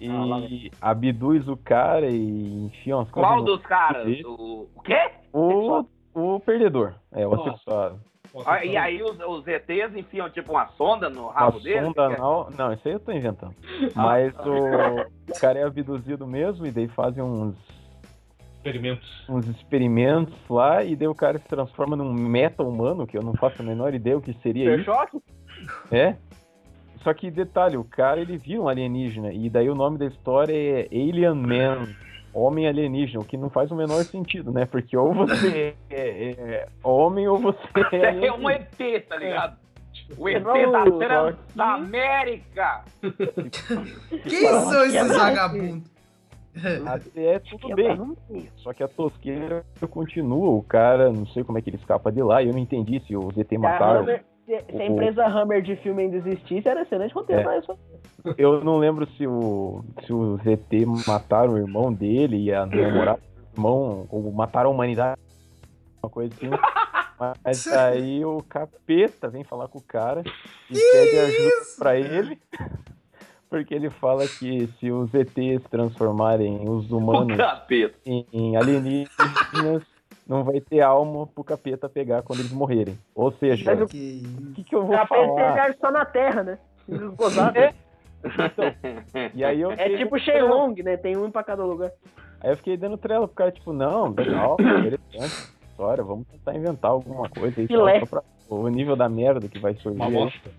e 0.00 0.70
Ah, 0.80 0.90
abduz 0.90 1.48
o 1.48 1.56
cara 1.56 2.06
e 2.08 2.66
enfia 2.66 2.96
umas 2.96 3.10
coisas 3.10 3.30
Qual 3.30 3.42
dos 3.44 3.60
caras? 3.62 4.06
O, 4.24 4.68
o 4.74 4.82
quê? 4.82 5.10
O, 5.32 5.84
o 6.14 6.40
perdedor, 6.40 6.94
é, 7.12 7.26
o 7.26 7.34
assexuado. 7.34 7.98
Ah, 8.46 8.64
E 8.64 8.76
aí 8.76 9.02
os, 9.02 9.18
os 9.18 9.46
ETs 9.48 9.96
enfiam 9.96 10.28
tipo 10.30 10.52
uma 10.52 10.68
sonda 10.76 11.08
no 11.10 11.28
rabo 11.28 11.58
dele? 11.58 11.86
sonda 11.86 12.02
é- 12.02 12.14
anal. 12.14 12.50
Não, 12.56 12.72
isso 12.72 12.86
aí 12.86 12.94
eu 12.94 13.00
tô 13.00 13.10
inventando. 13.10 13.54
Mas 13.96 14.32
o, 14.46 15.30
o 15.32 15.40
cara 15.40 15.58
é 15.58 15.64
abduzido 15.64 16.26
mesmo 16.26 16.66
e 16.66 16.70
daí 16.70 16.86
fazem 16.88 17.22
uns, 17.22 17.56
Experimentos. 18.58 19.24
uns 19.28 19.46
experimentos 19.48 20.34
lá 20.50 20.82
e 20.84 20.94
daí 20.96 21.08
o 21.08 21.14
cara 21.14 21.38
se 21.38 21.46
transforma 21.46 21.96
num 21.96 22.12
meta-humano, 22.12 23.06
que 23.06 23.16
eu 23.16 23.22
não 23.22 23.32
faço 23.34 23.62
a 23.62 23.64
menor 23.64 23.94
ideia 23.94 24.18
o 24.18 24.20
que 24.20 24.32
seria 24.42 24.64
Super 24.64 24.78
isso. 24.80 24.84
choque? 24.90 25.18
É. 25.90 26.16
Só 27.02 27.14
que 27.14 27.30
detalhe, 27.30 27.76
o 27.76 27.84
cara 27.84 28.20
ele 28.20 28.36
viu 28.36 28.64
um 28.64 28.68
alienígena 28.68 29.32
e 29.32 29.48
daí 29.48 29.70
o 29.70 29.74
nome 29.74 29.96
da 29.98 30.06
história 30.06 30.52
é 30.52 30.88
Alien 30.90 31.34
Man, 31.34 31.88
Homem 32.34 32.66
Alienígena, 32.66 33.20
o 33.20 33.24
que 33.24 33.36
não 33.36 33.48
faz 33.48 33.70
o 33.70 33.76
menor 33.76 34.02
sentido, 34.04 34.50
né? 34.52 34.66
Porque 34.66 34.96
ou 34.96 35.14
você 35.14 35.74
é, 35.88 36.30
é 36.30 36.68
homem 36.82 37.26
ou 37.28 37.38
você 37.38 37.58
é 37.92 38.26
é 38.26 38.32
um. 38.32 38.50
ET, 38.50 38.76
tá 39.08 39.16
ligado? 39.16 39.56
O 40.16 40.28
ET 40.28 40.42
Não, 40.42 40.72
da 40.72 40.84
que- 40.84 40.90
Transamérica! 41.54 42.84
Quem 44.28 44.46
são 44.48 44.84
esses 44.84 45.16
vagabundos? 45.16 45.90
Até 46.86 47.34
é 47.34 47.38
tudo 47.38 47.74
bem. 47.74 48.48
Só 48.56 48.72
que 48.72 48.82
a 48.82 48.88
tosqueira 48.88 49.64
continua, 49.90 50.50
o 50.50 50.62
cara, 50.62 51.12
não 51.12 51.26
sei 51.26 51.44
como 51.44 51.58
é 51.58 51.62
que 51.62 51.70
ele 51.70 51.76
escapa 51.76 52.10
de 52.10 52.22
lá, 52.22 52.42
e 52.42 52.48
eu 52.48 52.52
não 52.52 52.58
entendi 52.60 53.00
se 53.00 53.08
Se 53.08 53.56
a, 53.56 53.58
mataram. 53.58 54.00
Hammer, 54.00 54.24
se, 54.44 54.64
se 54.64 54.72
a 54.76 54.78
o- 54.78 54.82
empresa 54.92 55.26
Hammer 55.26 55.62
de 55.62 55.76
filme 55.76 56.02
ainda 56.02 56.16
existisse, 56.16 56.68
era 56.68 56.82
excelente 56.82 57.14
roteiro 57.14 57.48
É. 57.48 57.58
isso. 57.58 57.78
Eu 58.36 58.64
não 58.64 58.78
lembro 58.78 59.06
se, 59.16 59.26
o, 59.26 59.84
se 60.04 60.12
os 60.12 60.44
ET 60.46 60.66
mataram 61.06 61.52
o 61.54 61.58
irmão 61.58 61.92
dele 61.92 62.36
e 62.44 62.52
a 62.52 62.66
namorada 62.66 63.20
do 63.20 63.56
irmão, 63.58 64.06
ou 64.10 64.32
mataram 64.32 64.70
a 64.70 64.72
humanidade, 64.72 65.20
uma 66.02 66.10
coisa 66.10 66.34
assim. 66.34 66.48
Mas 67.44 67.66
aí 67.72 68.24
o 68.24 68.40
capeta 68.48 69.28
vem 69.28 69.42
falar 69.42 69.66
com 69.66 69.78
o 69.78 69.82
cara 69.82 70.22
e 70.70 70.74
pede 70.74 71.18
ajuda 71.18 71.50
pra 71.76 71.96
ele. 71.98 72.38
Porque 73.48 73.74
ele 73.74 73.88
fala 73.90 74.26
que 74.26 74.66
se 74.78 74.90
os 74.90 75.12
ETs 75.14 75.62
transformarem 75.70 76.68
os 76.68 76.90
humanos 76.90 77.36
capeta. 77.36 77.94
em, 78.04 78.26
em 78.32 78.56
alienígenas, 78.56 79.82
não 80.26 80.44
vai 80.44 80.60
ter 80.60 80.80
alma 80.82 81.26
pro 81.26 81.42
capeta 81.42 81.88
pegar 81.88 82.22
quando 82.22 82.40
eles 82.40 82.52
morrerem. 82.52 82.98
Ou 83.14 83.32
seja, 83.32 83.72
o 83.74 83.86
Que 83.86 84.22
que, 84.54 84.64
que 84.64 84.74
eu 84.74 84.84
vou 84.84 84.96
A 84.96 85.06
falar? 85.06 85.64
PC 85.66 85.78
só 85.80 85.90
na 85.90 86.04
Terra, 86.04 86.42
né? 86.42 86.58
Eles 86.88 87.14
gozaram. 87.14 87.54
É. 87.60 87.74
E 89.32 89.44
aí 89.44 89.60
eu 89.60 89.70
É 89.70 89.96
tipo 89.96 90.18
Shenlong, 90.18 90.74
né? 90.82 90.96
Tem 90.96 91.16
um 91.16 91.30
pra 91.30 91.44
cada 91.44 91.64
lugar. 91.64 91.92
Aí 92.40 92.50
eu 92.50 92.56
fiquei 92.56 92.76
dando 92.76 92.98
trela 92.98 93.28
pro 93.28 93.36
cara, 93.36 93.52
tipo, 93.52 93.72
não, 93.72 94.08
legal, 94.08 94.56
interessante 94.58 95.56
história, 95.78 96.02
vamos 96.02 96.26
tentar 96.26 96.56
inventar 96.56 96.90
alguma 96.90 97.28
coisa 97.28 97.60
aí, 97.60 97.68
pra 98.08 98.22
o 98.48 98.68
nível 98.68 98.96
da 98.96 99.08
merda 99.08 99.48
que 99.48 99.60
vai 99.60 99.74
surgir. 99.74 99.96
Uma 99.96 100.06
aí. 100.06 100.12
bosta. 100.12 100.50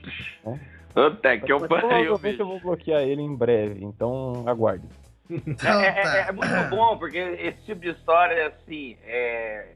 Puta 1.09 1.37
que 1.39 1.51
eu 1.51 1.59
Mas 1.59 1.69
pariu, 1.69 1.87
provavelmente 1.89 2.23
eu 2.23 2.31
bicho. 2.31 2.45
vou 2.45 2.59
bloquear 2.59 3.01
ele 3.01 3.21
em 3.21 3.35
breve, 3.35 3.83
então 3.83 4.43
aguarde. 4.47 4.87
Então 5.29 5.79
É, 5.81 5.87
é- 5.87 6.19
é 6.21 6.25
tá. 6.25 6.33
muito 6.33 6.69
bom, 6.69 6.97
porque 6.97 7.17
esse 7.17 7.61
tipo 7.65 7.81
de 7.81 7.89
história, 7.89 8.47
assim, 8.47 8.97
é, 9.03 9.73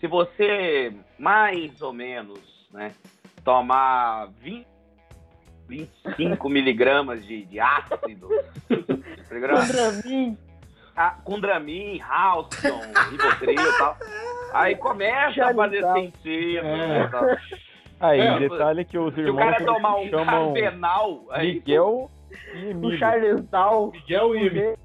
se 0.00 0.06
você 0.06 0.92
mais 1.18 1.80
ou 1.82 1.92
menos, 1.92 2.38
né, 2.72 2.92
tomar 3.44 4.28
20, 4.40 4.66
25 5.68 6.48
miligramas 6.48 7.24
de, 7.26 7.44
de 7.44 7.58
ácido, 7.60 8.28
miligramas, 9.30 9.66
Contra 9.70 9.92
mim. 10.08 10.38
ah, 10.96 11.16
com 11.24 11.40
Dramin, 11.40 12.00
Halston, 12.00 12.80
Rivotril 13.10 13.60
e 13.60 13.78
tal, 13.78 13.96
aí 14.52 14.76
começa 14.76 15.46
a 15.46 15.54
fazer 15.54 15.82
sentido. 15.92 16.66
É. 16.66 17.08
tal. 17.08 17.24
Aí, 18.00 18.20
É, 18.20 18.38
detalhe 18.38 18.84
que 18.84 18.98
os 18.98 19.14
Se 19.14 19.20
o 19.20 19.26
irmãos 19.26 19.38
cara 19.52 19.64
tomar 19.64 19.96
um 19.96 20.08
chamam 20.08 20.52
cardenal, 20.54 21.24
aí 21.30 21.54
Miguel 21.54 22.10
e 22.54 22.56
O 22.66 22.70
Emílio. 22.70 22.98
Charles 22.98 23.42
Down. 23.50 23.90
Miguel 23.92 24.34
e 24.34 24.38
Emílio. 24.46 24.78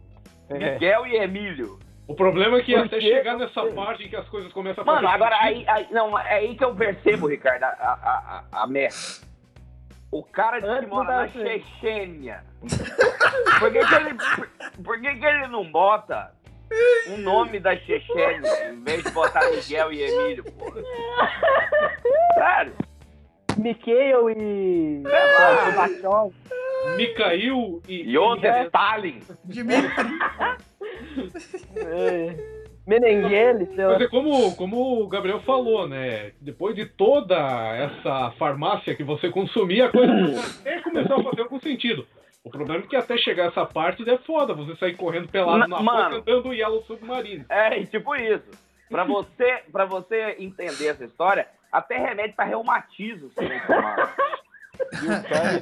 É, 0.50 0.74
Miguel 0.74 1.08
e 1.08 1.16
Emílio. 1.18 1.80
O 2.08 2.16
problema 2.16 2.58
é 2.58 2.64
que 2.64 2.74
Por 2.74 2.86
até 2.86 3.00
chegar 3.00 3.38
nessa 3.38 3.64
parte 3.68 4.04
em 4.04 4.10
que 4.10 4.16
as 4.16 4.28
coisas 4.30 4.52
começam 4.52 4.82
a 4.82 4.86
fazer 4.86 4.96
Mano, 4.98 5.08
agora 5.14 5.36
aí, 5.42 5.64
aí- 5.68 5.88
não, 5.92 6.18
é 6.18 6.36
aí 6.38 6.56
que 6.56 6.64
eu 6.64 6.74
percebo, 6.74 7.28
Ricardo, 7.28 7.64
a, 7.64 7.68
a, 7.68 8.44
a, 8.52 8.64
a 8.64 8.68
merda. 8.68 8.96
O 10.12 10.24
cara 10.24 10.60
diz 10.60 10.80
que 10.80 10.86
mora 10.88 11.18
na. 11.18 11.28
Chechênia. 11.28 12.44
Por 13.60 13.72
que, 13.72 13.80
que 13.86 13.94
ele, 13.94 14.14
por, 14.16 14.50
por 14.84 15.00
que, 15.02 15.16
que 15.16 15.26
ele 15.26 15.48
não 15.50 15.72
bota 15.72 16.32
o 17.14 17.18
nome 17.18 17.60
da 17.60 17.76
Chechênia 17.78 18.72
em 18.72 18.84
vez 18.84 19.04
de 19.04 19.12
botar 19.12 19.48
Miguel 19.52 19.94
e 19.94 20.02
Emílio, 20.02 20.44
pô? 20.54 20.72
Sério? 22.34 22.74
Mikhail 23.60 24.30
e. 24.30 25.04
Gorbachev. 25.04 26.34
Mikhail 26.96 27.82
e. 27.88 28.12
Yoder 28.16 28.66
Stalin. 28.68 29.20
Dimitri. 29.46 30.10
É. 31.76 32.60
Menenguele, 32.88 33.68
sei 33.76 33.86
lá. 33.86 33.94
Mas 33.94 34.02
é 34.02 34.08
como, 34.08 34.56
como 34.56 35.04
o 35.04 35.08
Gabriel 35.08 35.42
falou, 35.42 35.88
né? 35.88 36.32
Depois 36.42 36.76
de 36.76 36.86
toda 36.86 37.36
essa 37.76 38.32
farmácia 38.40 38.96
que 38.96 39.04
você 39.04 39.30
consumia, 39.30 39.86
a 39.86 39.90
coisa 39.90 40.12
até 40.62 40.82
começou 40.82 41.20
a 41.20 41.24
fazer 41.24 41.42
algum 41.42 41.60
sentido. 41.60 42.08
O 42.44 42.50
problema 42.50 42.84
é 42.84 42.88
que 42.88 42.96
até 42.96 43.16
chegar 43.18 43.50
essa 43.50 43.66
parte 43.66 44.10
é 44.10 44.18
foda, 44.20 44.56
você 44.56 44.76
sair 44.78 44.96
correndo 44.96 45.28
pelado 45.28 45.68
na 45.68 45.78
rua 45.78 45.84
mano. 45.84 46.16
cantando 46.16 46.54
Yellow 46.54 46.82
Submarine. 46.86 47.46
É, 47.50 47.78
e 47.80 47.86
tipo 47.86 48.16
isso. 48.16 48.50
Pra 48.90 49.04
você, 49.04 49.60
pra 49.72 49.86
você 49.86 50.36
entender 50.40 50.88
essa 50.88 51.06
história, 51.06 51.48
até 51.72 51.98
remédio 51.98 52.36
pra 52.36 52.46
reumatismo 52.46 53.30
você 53.30 53.48
tem 53.48 53.60
que 53.60 53.68
tomar. 53.68 54.16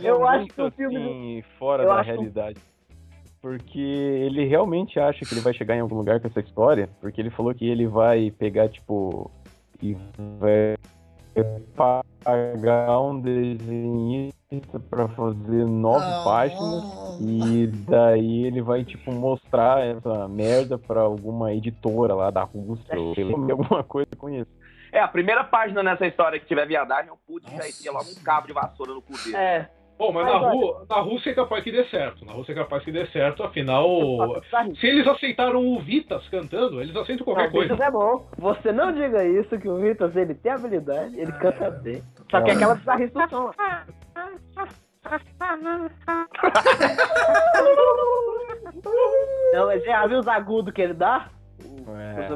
Eu 0.02 0.26
é 0.26 0.38
acho 0.38 0.48
que 0.48 0.62
o 0.62 0.72
filme 0.72 0.96
assim, 0.96 1.43
fora 1.58 1.84
eu 1.84 1.89
da 1.89 2.02
realidade. 2.02 2.60
Porque 3.41 3.80
ele 3.80 4.46
realmente 4.46 5.00
acha 5.00 5.26
que 5.26 5.34
ele 5.34 5.41
vai 5.41 5.54
chegar 5.54 5.76
em 5.76 5.80
algum 5.80 5.96
lugar 5.96 6.20
com 6.20 6.28
essa 6.28 6.39
história, 6.39 6.89
porque 7.02 7.22
ele 7.22 7.30
falou 7.30 7.54
que 7.54 7.67
ele 7.67 7.88
vai 7.88 8.32
pegar, 8.32 8.70
tipo, 8.70 9.32
e 9.82 9.96
vai 10.39 10.76
pagar 11.76 13.00
um 13.00 13.20
desenhista 13.20 14.80
pra 14.89 15.08
fazer 15.10 15.65
nove 15.65 16.06
Ah, 16.06 16.22
páginas 16.24 16.84
e 17.22 17.67
daí 17.88 18.46
ele 18.46 18.62
vai, 18.62 18.84
tipo, 18.84 19.12
mostrar 19.12 19.86
essa 19.86 20.28
merda 20.28 20.78
pra 20.78 21.02
alguma 21.02 21.54
editora 21.54 22.15
lá 22.15 22.32
da 22.32 22.43
Rússia 22.43 23.00
ou 23.00 23.13
alguma 23.52 23.84
coisa 23.84 24.10
com 24.17 24.30
isso. 24.30 24.57
É, 24.91 25.00
a 25.00 25.08
primeira 25.08 25.43
página 25.43 25.84
nessa 25.84 26.06
história 26.08 26.39
que 26.39 26.45
tiver 26.45 26.65
viadagem, 26.67 27.12
o 27.12 27.17
Putin 27.17 27.56
já 27.58 27.67
enfia 27.67 27.91
logo 27.91 28.06
um 28.10 28.23
cabo 28.23 28.47
de 28.47 28.54
vassoura 28.54 28.93
no 28.93 29.02
cu 29.02 29.13
dele. 29.23 29.36
É. 29.36 29.69
Bom, 29.97 30.12
mas 30.12 30.26
Mas 30.26 30.34
na, 30.34 30.39
olha- 30.47 30.52
rua, 30.54 30.86
na 30.88 31.00
Rússia 31.00 31.32
é 31.32 31.34
capaz 31.34 31.63
que 31.63 31.71
dê 31.71 31.84
certo. 31.86 32.23
Na 32.23 32.32
Rússia 32.32 32.52
é 32.52 32.56
capaz 32.56 32.84
que 32.84 32.91
dê 32.91 33.08
certo, 33.08 33.41
afinal. 33.43 33.89
Se 34.80 34.86
eles 34.86 35.08
aceitaram 35.08 35.65
o 35.65 35.80
Vitas 35.82 36.28
cantando, 36.30 36.80
eles 36.80 36.95
aceitam 36.95 37.26
qualquer 37.26 37.45
Não, 37.45 37.50
o 37.50 37.52
coisa. 37.54 37.73
Vitas 37.73 37.88
é 37.88 37.91
bom. 37.91 38.28
Você 38.38 38.71
não 38.71 38.91
diga 38.93 39.26
isso, 39.26 39.58
que 39.60 39.67
o 39.67 39.78
Vitas, 39.78 40.15
ele 40.15 40.36
tem 40.36 40.52
habilidade, 40.52 41.19
ele 41.19 41.32
canta 41.32 41.71
bem. 41.71 42.04
Só 42.30 42.41
que 42.41 42.52
é 42.52 42.54
aquela 42.54 42.76
bizarrice 42.76 43.12
do 43.12 43.28
som. 43.28 43.52
Não, 49.54 49.65
mas 49.67 49.84
já 49.84 50.06
viu 50.08 50.19
os 50.19 50.28
agudos 50.28 50.73
que 50.73 50.82
ele 50.82 50.93
dá? 50.93 51.30
É. 51.60 52.28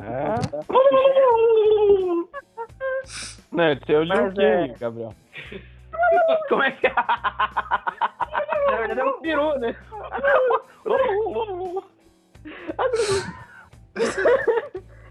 Não, 3.51 3.71
esse 3.71 3.93
é 3.93 3.97
o 3.97 4.03
Liu 4.03 4.15
Kang, 4.33 4.43
é- 4.43 4.67
Gabriel. 4.79 5.13
Como 6.49 6.63
é 6.63 6.71
que 6.71 6.87
é? 6.87 6.93
Na 6.93 8.77
verdade 8.77 8.99
é 8.99 9.03
um 9.05 9.21
peru, 9.21 9.59
né? 9.59 9.75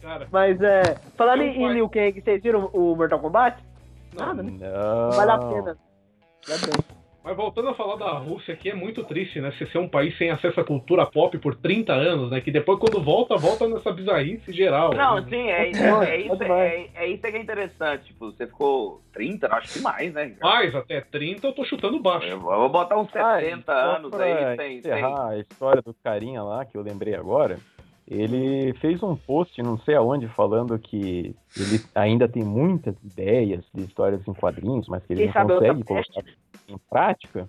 Cara, 0.00 0.26
Mas 0.30 0.60
é. 0.60 0.82
Falando 1.16 1.42
em, 1.42 1.62
em. 1.62 1.72
Liu 1.72 1.88
Kang, 1.88 2.20
vocês 2.20 2.42
viram 2.42 2.66
o 2.72 2.96
Mortal 2.96 3.20
Kombat? 3.20 3.62
não. 4.14 4.26
Nada, 4.26 4.42
né? 4.42 4.52
Não. 4.58 5.10
Vale 5.12 5.30
a 5.30 5.38
pena. 5.38 5.76
Já 6.46 6.56
bem. 6.66 6.99
Mas 7.22 7.36
voltando 7.36 7.68
a 7.68 7.74
falar 7.74 7.96
da 7.96 8.12
Rússia 8.12 8.54
aqui, 8.54 8.70
é 8.70 8.74
muito 8.74 9.04
triste, 9.04 9.40
né? 9.40 9.52
Você 9.52 9.66
ser 9.66 9.78
um 9.78 9.88
país 9.88 10.16
sem 10.16 10.30
acesso 10.30 10.58
à 10.58 10.64
cultura 10.64 11.04
pop 11.04 11.36
por 11.38 11.54
30 11.54 11.92
anos, 11.92 12.30
né? 12.30 12.40
Que 12.40 12.50
depois, 12.50 12.78
quando 12.78 13.02
volta, 13.02 13.36
volta 13.36 13.68
nessa 13.68 13.92
bizarrice 13.92 14.50
geral. 14.52 14.94
Não, 14.94 15.16
né? 15.16 15.26
sim, 15.28 15.50
é, 15.50 15.70
é, 15.70 16.14
é 16.14 16.20
isso, 16.22 16.42
é, 16.42 16.88
é 16.94 17.06
isso 17.08 17.20
que 17.20 17.28
é 17.28 17.38
interessante. 17.38 18.04
Tipo, 18.06 18.32
você 18.32 18.46
ficou 18.46 19.02
30, 19.12 19.48
não, 19.48 19.56
acho 19.58 19.72
que 19.74 19.80
mais, 19.80 20.12
né? 20.14 20.34
Mais 20.40 20.74
até 20.74 21.02
30 21.02 21.46
eu 21.46 21.52
tô 21.52 21.62
chutando 21.64 22.00
baixo. 22.00 22.26
Eu 22.26 22.40
vou 22.40 22.68
botar 22.70 22.96
uns 22.98 23.10
70 23.10 23.70
Ah, 23.70 23.92
e 23.92 23.96
anos 23.96 24.14
aí, 24.14 24.56
sem, 24.56 24.78
encerrar 24.78 25.28
sem. 25.28 25.36
a 25.36 25.38
história 25.38 25.82
do 25.82 25.94
carinha 26.02 26.42
lá, 26.42 26.64
que 26.64 26.76
eu 26.76 26.82
lembrei 26.82 27.14
agora, 27.14 27.58
ele 28.10 28.74
fez 28.74 29.00
um 29.04 29.14
post, 29.14 29.62
não 29.62 29.78
sei 29.78 29.94
aonde, 29.94 30.26
falando 30.26 30.76
que 30.76 31.36
ele 31.56 31.80
ainda 31.94 32.28
tem 32.28 32.42
muitas 32.42 32.96
ideias 33.04 33.64
de 33.72 33.84
histórias 33.84 34.26
em 34.26 34.34
quadrinhos, 34.34 34.88
mas 34.88 35.04
que 35.06 35.12
ele 35.12 35.30
Quem 35.30 35.44
não 35.44 35.48
consegue 35.48 35.84
colocar 35.84 36.24
em 36.68 36.78
prática, 36.90 37.48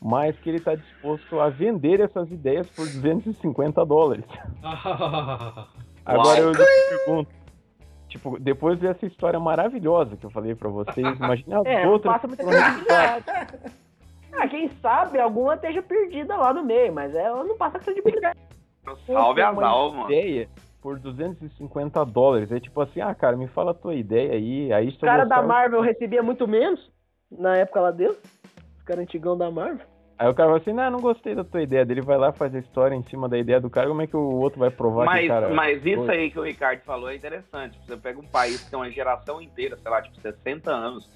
mas 0.00 0.38
que 0.38 0.48
ele 0.48 0.58
está 0.58 0.76
disposto 0.76 1.40
a 1.40 1.48
vender 1.48 1.98
essas 1.98 2.30
ideias 2.30 2.68
por 2.70 2.86
250 2.86 3.84
dólares. 3.84 4.24
Agora 6.06 6.38
eu 6.38 6.52
lhe 6.52 6.64
pergunto, 6.88 7.30
tipo, 8.08 8.38
depois 8.38 8.78
dessa 8.78 9.04
história 9.06 9.40
maravilhosa 9.40 10.16
que 10.16 10.24
eu 10.24 10.30
falei 10.30 10.54
pra 10.54 10.68
vocês, 10.68 11.16
imagina 11.18 11.58
as 11.58 11.66
É, 11.66 11.84
não 11.84 11.90
outras. 11.90 12.20
Ah, 14.38 14.46
quem 14.46 14.70
sabe 14.80 15.18
alguma 15.18 15.54
esteja 15.54 15.82
perdida 15.82 16.36
lá 16.36 16.54
no 16.54 16.62
meio, 16.62 16.92
mas 16.92 17.12
ela 17.12 17.42
não 17.42 17.56
passa 17.56 17.80
credibilidade. 17.80 18.38
Salve 19.06 19.42
as 19.42 19.58
almas. 19.58 20.06
ideia 20.06 20.48
por 20.86 21.00
250 21.00 22.04
dólares. 22.04 22.52
É 22.52 22.60
tipo 22.60 22.80
assim, 22.80 23.00
ah, 23.00 23.12
cara, 23.12 23.36
me 23.36 23.48
fala 23.48 23.72
a 23.72 23.74
tua 23.74 23.94
ideia 23.94 24.34
aí. 24.34 24.72
Aí 24.72 24.88
O 24.88 24.98
cara 25.00 25.24
gostar, 25.24 25.40
da 25.40 25.46
Marvel 25.46 25.80
recebia 25.80 26.22
muito 26.22 26.46
menos 26.46 26.92
na 27.30 27.56
época 27.56 27.80
lá 27.80 27.90
dele. 27.90 28.16
Os 28.76 28.82
caras 28.84 29.02
antigão 29.02 29.36
da 29.36 29.50
Marvel. 29.50 29.84
Aí 30.18 30.28
o 30.28 30.34
cara 30.34 30.50
vai 30.50 30.60
assim, 30.60 30.72
não, 30.72 30.90
não 30.90 31.00
gostei 31.00 31.34
da 31.34 31.42
tua 31.42 31.60
ideia. 31.60 31.84
Dele 31.84 32.00
vai 32.00 32.16
lá 32.16 32.32
fazer 32.32 32.60
história 32.60 32.94
em 32.94 33.02
cima 33.02 33.28
da 33.28 33.36
ideia 33.36 33.60
do 33.60 33.68
cara. 33.68 33.88
Como 33.88 34.00
é 34.00 34.06
que 34.06 34.16
o 34.16 34.36
outro 34.36 34.60
vai 34.60 34.70
provar 34.70 35.02
que 35.02 35.12
Mas, 35.12 35.24
o 35.24 35.28
cara... 35.28 35.48
mas 35.50 35.84
isso 35.84 36.04
foi? 36.04 36.16
aí 36.16 36.30
que 36.30 36.38
o 36.38 36.42
Ricardo 36.42 36.80
falou 36.82 37.10
é 37.10 37.16
interessante. 37.16 37.78
Você 37.84 37.96
pega 37.96 38.20
um 38.20 38.26
país 38.26 38.62
que 38.62 38.70
tem 38.70 38.78
uma 38.78 38.90
geração 38.90 39.42
inteira, 39.42 39.76
sei 39.76 39.90
lá, 39.90 40.00
tipo 40.00 40.18
60 40.20 40.70
anos, 40.70 41.10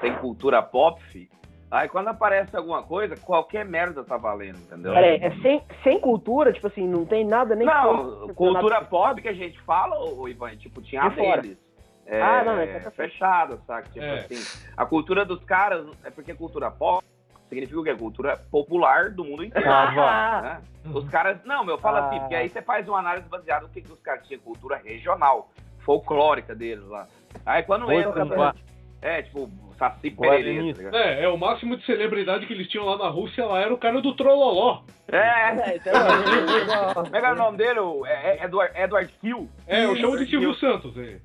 sem 0.00 0.14
cultura 0.16 0.62
pop, 0.62 1.02
fi. 1.02 1.28
Aí 1.70 1.88
quando 1.88 2.08
aparece 2.08 2.56
alguma 2.56 2.82
coisa, 2.82 3.16
qualquer 3.16 3.64
merda 3.64 4.04
tá 4.04 4.16
valendo, 4.16 4.58
entendeu? 4.58 4.92
Peraí, 4.92 5.16
é 5.20 5.30
sem, 5.42 5.62
sem 5.82 5.98
cultura, 5.98 6.52
tipo 6.52 6.66
assim, 6.66 6.86
não 6.86 7.04
tem 7.04 7.24
nada 7.24 7.54
nem 7.56 7.66
Não, 7.66 8.28
cultura 8.34 8.82
pop 8.84 9.20
que 9.20 9.28
a 9.28 9.32
gente 9.32 9.60
fala, 9.62 9.98
ô 9.98 10.28
Ivan, 10.28 10.56
tipo, 10.56 10.80
tinha 10.80 11.02
a 11.02 11.08
deles. 11.08 11.58
É, 12.06 12.20
Ah, 12.20 12.44
não, 12.44 12.58
é 12.58 12.78
fechada, 12.90 13.58
saca? 13.66 13.88
Tipo 13.88 14.04
É. 14.04 14.18
assim, 14.20 14.36
a 14.76 14.84
cultura 14.86 15.24
dos 15.24 15.42
caras, 15.44 15.86
é 16.04 16.10
porque 16.10 16.34
cultura 16.34 16.70
pop 16.70 17.04
significa 17.48 17.80
o 17.80 17.84
quê? 17.84 17.94
Cultura 17.94 18.36
popular 18.50 19.10
do 19.10 19.24
mundo 19.24 19.42
inteiro. 19.44 19.68
Ah, 19.70 20.40
né? 20.42 20.92
Os 20.92 21.08
caras. 21.08 21.38
Não, 21.44 21.64
meu, 21.64 21.78
fala 21.78 22.06
assim, 22.06 22.16
Ah. 22.16 22.20
porque 22.20 22.34
aí 22.34 22.48
você 22.48 22.60
faz 22.60 22.86
uma 22.88 22.98
análise 22.98 23.28
baseada 23.28 23.66
no 23.66 23.72
que, 23.72 23.80
que 23.80 23.90
os 23.90 24.00
caras 24.00 24.26
tinham, 24.26 24.40
cultura 24.42 24.76
regional, 24.76 25.50
folclórica 25.80 26.54
deles 26.54 26.86
lá. 26.86 27.06
Aí 27.46 27.62
quando 27.62 27.86
Oi, 27.86 27.96
entra. 27.96 28.54
É, 29.00 29.22
tipo, 29.22 29.50
Saci. 29.78 30.10
Pererê, 30.10 30.72
tá? 30.74 30.96
É, 30.98 31.24
é, 31.24 31.28
o 31.28 31.36
máximo 31.36 31.76
de 31.76 31.84
celebridade 31.84 32.46
que 32.46 32.52
eles 32.52 32.68
tinham 32.68 32.86
lá 32.86 32.96
na 32.98 33.08
Rússia 33.08 33.44
lá 33.46 33.60
era 33.60 33.72
o 33.74 33.78
cara 33.78 34.00
do 34.00 34.14
Trololó. 34.14 34.82
É, 35.08 35.18
É, 35.18 35.76
então, 35.76 35.92
como 36.94 37.16
é 37.16 37.20
que 37.20 37.26
é 37.26 37.32
o 37.32 37.34
nome 37.36 37.58
dele? 37.58 37.80
O- 37.80 38.06
É, 38.06 38.36
é 38.38 38.44
Edward, 38.44 38.72
Edward 38.78 39.14
Hill. 39.22 39.48
É, 39.66 39.84
eu 39.84 39.96
chamo 39.96 40.16
de 40.18 40.26
Silvio. 40.26 40.54
Santos. 40.54 40.96
É. 40.96 41.18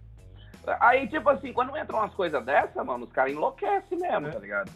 Aí, 0.80 1.08
tipo 1.08 1.28
assim, 1.30 1.52
quando 1.54 1.76
entram 1.78 2.00
umas 2.00 2.14
coisas 2.14 2.44
dessa, 2.46 2.84
mano, 2.84 3.06
os 3.06 3.12
caras 3.12 3.32
enlouquecem 3.32 3.98
mesmo, 3.98 4.30
tá 4.32 4.40
ligado? 4.40 4.72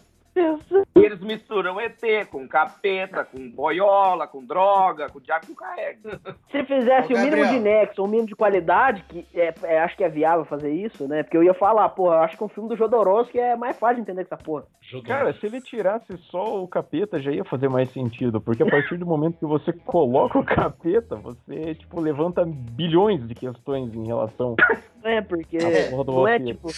E 0.96 1.00
eles 1.00 1.20
misturam 1.20 1.80
ET 1.80 2.02
com 2.32 2.48
capeta, 2.48 3.24
com 3.24 3.50
boiola, 3.50 4.28
com 4.28 4.44
droga, 4.44 5.10
com 5.10 5.20
o 5.20 5.22
diabo 5.22 5.46
que 5.46 5.52
o 5.52 5.56
carrega. 5.56 6.20
Se 6.52 6.64
fizesse 6.64 7.14
Ô, 7.14 7.18
o 7.18 7.20
mínimo 7.20 7.48
de 7.48 7.60
nexo, 7.60 8.04
o 8.04 8.08
mínimo 8.08 8.28
de 8.28 8.36
qualidade, 8.36 9.04
que 9.08 9.26
é, 9.34 9.54
é, 9.64 9.80
acho 9.80 9.96
que 9.96 10.04
é 10.04 10.10
viável 10.10 10.46
fazer 10.46 10.72
isso, 10.72 11.08
né? 11.08 11.24
Porque 11.24 11.38
eu 11.38 11.44
ia 11.44 11.54
falar, 11.54 11.88
porra, 11.90 12.16
eu 12.16 12.22
acho 12.22 12.38
que 12.38 12.44
um 12.44 12.50
filme 12.50 12.70
do 12.70 12.76
Jodorowsky 12.76 13.40
é 13.40 13.56
mais 13.56 13.78
fácil 13.78 13.98
de 13.98 14.02
entender 14.02 14.26
que 14.26 14.34
essa 14.34 14.44
porra. 14.44 14.66
Jodorowsky. 14.82 15.08
Cara, 15.08 15.34
se 15.34 15.46
ele 15.46 15.62
tirasse 15.62 16.18
só 16.30 16.62
o 16.62 16.68
capeta, 16.68 17.20
já 17.20 17.32
ia 17.32 17.44
fazer 17.44 17.70
mais 17.70 17.90
sentido. 17.92 18.42
Porque 18.42 18.64
a 18.64 18.70
partir 18.70 18.98
do 18.98 19.06
momento 19.06 19.38
que 19.38 19.46
você 19.46 19.72
coloca 19.72 20.40
o 20.40 20.46
capeta, 20.46 21.16
você, 21.16 21.76
tipo, 21.76 22.00
levanta 22.00 22.44
bilhões 22.46 23.28
de 23.28 23.36
questões 23.36 23.94
em 23.94 24.08
relação 24.08 24.56
É, 25.04 25.22
porque 25.22 25.58
à 25.58 25.90
porra 25.90 26.04
do 26.06 26.12
não 26.14 26.28
é 26.28 26.40
tipo. 26.40 26.70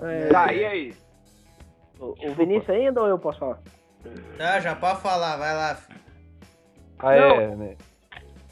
É, 0.00 0.26
Tá, 0.28 0.52
e 0.52 0.64
aí? 0.64 0.94
o 1.98 2.14
o 2.28 2.34
Vinícius 2.34 2.70
ainda 2.70 3.00
ou 3.02 3.08
eu 3.08 3.18
posso 3.18 3.38
falar? 3.40 3.58
Tá, 4.36 4.60
já 4.60 4.74
pode 4.76 5.00
falar, 5.00 5.36
vai 5.36 5.54
lá. 5.54 5.74
filho. 5.74 5.98
Ah, 7.00 7.14
é, 7.14 7.54
né? 7.56 7.76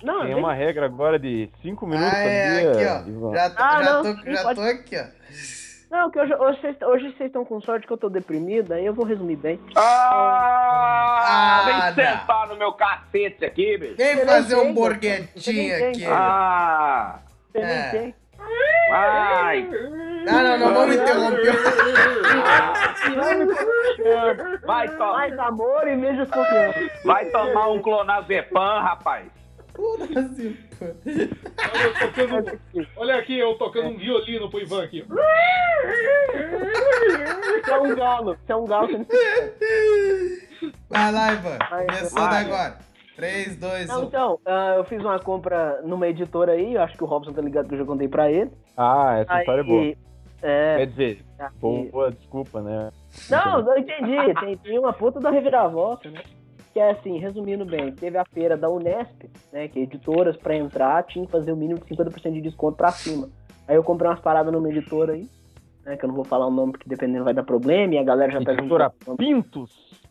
Não, 0.03 0.19
Tem 0.21 0.35
nem- 0.35 0.39
uma 0.39 0.53
regra 0.53 0.87
agora 0.87 1.19
de 1.19 1.51
5 1.63 1.87
minutos, 1.87 2.13
Ah, 2.13 2.19
é, 2.19 2.51
sabia, 2.51 2.71
aqui, 2.73 2.85
ó. 2.85 3.11
Ivan? 3.11 3.35
Já, 3.35 3.51
tô- 3.51 3.63
Ah, 3.63 3.83
já, 3.83 3.93
não, 3.93 4.03
tô, 4.03 4.23
sim, 4.23 4.33
já 4.33 4.43
pode- 4.43 4.55
tô 4.61 4.67
aqui, 4.67 4.97
ó. 4.99 5.05
não, 5.97 6.11
que 6.11 6.19
hoje, 6.21 6.35
hoje, 6.35 6.61
vocês, 6.61 6.83
hoje 6.83 7.05
vocês 7.17 7.27
estão 7.29 7.45
com 7.45 7.61
sorte 7.61 7.87
que 7.87 7.93
eu 7.93 7.97
tô 7.97 8.09
deprimido, 8.09 8.73
aí 8.73 8.85
eu 8.85 8.93
vou 8.95 9.05
resumir 9.07 9.37
bem. 9.37 9.59
Ah, 9.77 11.23
Ah, 11.29 11.91
vem 11.93 12.05
não. 12.05 12.21
sentar 12.21 12.49
no 12.49 12.57
meu 12.57 12.73
cacete 12.73 13.45
aqui, 13.45 13.79
bicho. 13.79 13.97
Vem 13.97 14.25
fazer 14.27 14.57
um 14.57 14.75
borguetinho 14.75 15.89
aqui. 15.89 16.05
Ah, 16.07 17.21
Você 17.53 17.59
É. 17.63 18.15
nem 18.88 18.96
tem. 19.01 19.37
ai. 19.37 19.70
Ah, 20.29 20.42
não, 20.42 20.59
não 20.59 20.75
vamos 20.75 20.96
interromper. 20.96 21.53
Vai, 24.66 24.88
to 24.88 24.99
Mais 24.99 25.38
amor 25.38 25.87
e 25.88 25.94
menos 25.96 26.27
desconfiança. 26.27 26.90
vai 27.05 27.25
tomar 27.27 27.68
um 27.70 27.81
clonazepam, 27.81 28.81
rapaz. 28.83 29.27
Olha, 29.79 30.09
eu 31.05 31.94
tocando- 32.01 32.61
olha 32.96 33.16
aqui, 33.16 33.38
eu 33.38 33.55
tocando 33.55 33.88
um 33.88 33.96
violino 33.96 34.51
pro 34.51 34.61
Ivan 34.61 34.85
aqui. 34.85 35.05
Você 37.64 37.70
é 37.70 37.79
um 37.79 37.94
galo. 37.94 38.37
Você 38.44 38.53
é 38.53 38.57
um 38.57 38.64
galo. 38.64 38.88
Não... 38.88 39.07
Vai 40.88 41.12
lá, 41.12 41.33
Ivan. 41.33 41.59
Vai, 41.70 41.87
Começando 41.87 42.31
vai. 42.31 42.44
agora. 42.44 42.79
3, 43.17 43.57
2, 43.57 43.89
Não, 43.89 44.03
1. 44.03 44.05
então, 44.05 44.39
ah, 44.45 44.75
eu 44.77 44.85
fiz 44.85 45.01
uma 45.01 45.19
compra 45.19 45.81
numa 45.83 46.07
editora 46.07 46.53
aí, 46.53 46.75
eu 46.75 46.83
acho 46.83 46.97
que 46.97 47.03
o 47.03 47.07
Robson 47.07 47.33
tá 47.33 47.41
ligado 47.43 47.67
que 47.69 47.75
eu 47.75 47.79
já 47.79 47.85
contei 47.85 48.07
pra 48.09 48.31
ele. 48.31 48.51
Ah, 48.77 49.19
essa 49.21 49.39
história 49.41 49.61
é 49.63 49.65
boa. 49.65 49.81
Aí, 49.83 49.97
é, 50.43 50.77
Quer 50.77 50.87
dizer, 50.87 51.25
aí- 51.39 51.89
boa 51.91 52.11
desculpa, 52.11 52.61
né? 52.61 52.91
Não, 53.31 53.63
não 53.63 53.79
entendi. 53.79 54.35
Tem, 54.41 54.57
tem 54.59 54.79
uma 54.79 54.93
puta 54.93 55.19
da 55.19 55.31
reviravolta, 55.31 56.11
né? 56.11 56.21
Que 56.75 56.79
é 56.81 56.91
assim, 56.91 57.19
resumindo 57.19 57.65
bem, 57.65 57.91
teve 57.93 58.19
a 58.19 58.25
feira 58.27 58.55
da 58.55 58.69
Unesp, 58.69 59.25
né? 59.51 59.67
Que 59.67 59.81
editoras 59.81 60.37
pra 60.37 60.55
entrar 60.55 61.03
tinham 61.05 61.25
que 61.25 61.33
fazer 61.33 61.53
o 61.53 61.57
mínimo 61.57 61.81
de 61.81 61.87
50% 61.87 62.35
de 62.35 62.43
desconto 62.43 62.77
pra 62.77 62.91
cima. 62.93 63.31
Aí 63.67 63.75
eu 63.77 63.83
comprei 63.83 64.11
umas 64.11 64.21
paradas 64.21 64.53
numa 64.53 64.69
editora 64.69 65.15
aí, 65.15 65.27
né? 65.87 65.97
Que 65.97 66.05
eu 66.05 66.09
não 66.09 66.15
vou 66.15 66.25
falar 66.25 66.47
o 66.47 66.51
nome 66.51 66.73
porque 66.73 66.87
dependendo 66.89 67.25
vai 67.25 67.33
dar 67.33 67.43
problema 67.45 67.95
e 67.95 67.99
a 67.99 68.05
galera 68.05 68.31
já 68.31 68.41
pega 68.41 68.61
Editora 68.61 68.93
um 69.09 69.17
Pintos. 69.17 70.05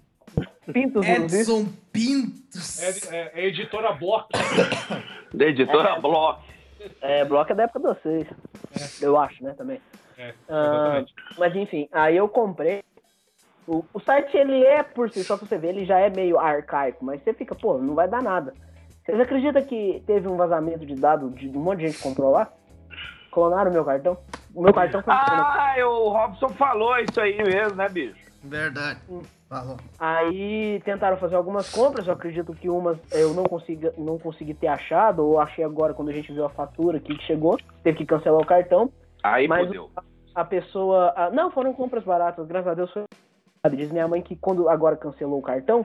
Pintos? 0.72 1.08
Edson 1.08 1.66
Pintos. 1.92 2.82
É, 3.12 3.16
é, 3.16 3.32
é 3.36 3.46
editora 3.48 3.94
Block. 3.94 4.30
Da 5.34 5.46
editora 5.46 6.00
Block. 6.00 6.42
É, 7.02 7.26
bloco 7.26 7.52
é 7.52 7.56
da 7.56 7.64
época 7.64 7.80
de 7.80 7.86
vocês. 7.88 8.28
Eu 9.02 9.18
acho, 9.18 9.44
né, 9.44 9.54
também. 9.58 9.82
É, 10.18 10.34
Ah. 10.50 11.04
Mas 11.38 11.56
enfim, 11.56 11.90
aí 11.92 12.16
eu 12.16 12.28
comprei. 12.30 12.84
O, 13.68 13.84
o 13.94 14.00
site 14.00 14.38
ele 14.38 14.64
é 14.64 14.84
por 14.84 15.10
si 15.10 15.24
só 15.24 15.36
pra 15.36 15.48
você 15.48 15.58
ver, 15.58 15.70
ele 15.70 15.86
já 15.86 16.00
é 16.00 16.10
meio 16.10 16.38
arcaico, 16.40 17.04
mas 17.04 17.22
você 17.24 17.34
fica, 17.34 17.56
pô, 17.56 17.78
não 17.80 17.96
vai 17.96 18.08
dar 18.08 18.22
nada. 18.22 18.54
Vocês 19.04 19.20
acreditam 19.20 19.64
que 19.64 20.04
teve 20.06 20.28
um 20.28 20.38
vazamento 20.38 20.86
de 20.86 20.96
dados 20.96 21.34
de 21.36 21.48
um 21.50 21.62
monte 21.62 21.80
de 21.80 21.88
gente 21.88 21.98
que 21.98 22.04
comprou 22.04 22.32
lá? 22.32 22.52
Clonaram 23.32 23.72
o 23.72 23.74
meu 23.74 23.84
cartão? 23.84 24.18
O 24.54 24.62
meu 24.62 24.74
cartão 24.74 25.02
foi 25.02 25.14
Ah, 25.14 25.76
o 25.86 26.10
Robson 26.10 26.50
falou 26.50 26.98
isso 27.00 27.20
aí 27.20 27.38
mesmo, 27.38 27.76
né, 27.76 27.90
bicho? 27.90 28.16
Verdade. 28.46 29.00
Falou. 29.50 29.78
Aí 30.00 30.82
tentaram 30.84 31.18
fazer 31.18 31.36
algumas 31.36 31.70
compras, 31.72 32.08
eu 32.08 32.14
acredito 32.14 32.54
que 32.54 32.70
umas 32.70 32.98
eu 33.12 33.34
não 33.34 33.44
consegui, 33.44 33.92
não 33.98 34.18
consegui 34.18 34.54
ter 34.54 34.68
achado, 34.68 35.24
ou 35.26 35.40
achei 35.40 35.64
agora 35.64 35.94
quando 35.94 36.10
a 36.10 36.14
gente 36.14 36.32
viu 36.34 36.46
a 36.46 36.50
fatura 36.50 36.98
aqui 36.98 37.16
que 37.18 37.24
chegou, 37.26 37.58
teve 37.84 38.00
que 38.00 38.06
cancelar 38.06 38.42
o 38.42 38.46
cartão. 38.46 38.92
Aí 39.24 39.48
Mas 39.48 39.66
fodeu. 39.68 39.90
a 40.34 40.44
pessoa. 40.44 41.14
a- 41.16 41.30
não, 41.32 41.52
foram 41.52 41.74
compras 41.74 42.04
baratas, 42.04 42.48
graças 42.48 42.68
a 42.72 42.74
Deus 42.74 42.92
foi. 42.92 43.04
Diz 43.76 43.92
minha 43.92 44.08
mãe 44.08 44.22
que 44.22 44.36
quando 44.36 44.70
agora 44.70 44.96
cancelou 44.96 45.40
o 45.40 45.42
cartão, 45.42 45.84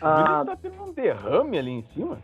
ah, 0.00 0.42
Ele 0.42 0.50
tá 0.50 0.56
tendo 0.62 0.82
um 0.84 0.92
derrame 0.92 1.58
ali 1.58 1.70
em 1.72 1.82
cima. 1.92 2.18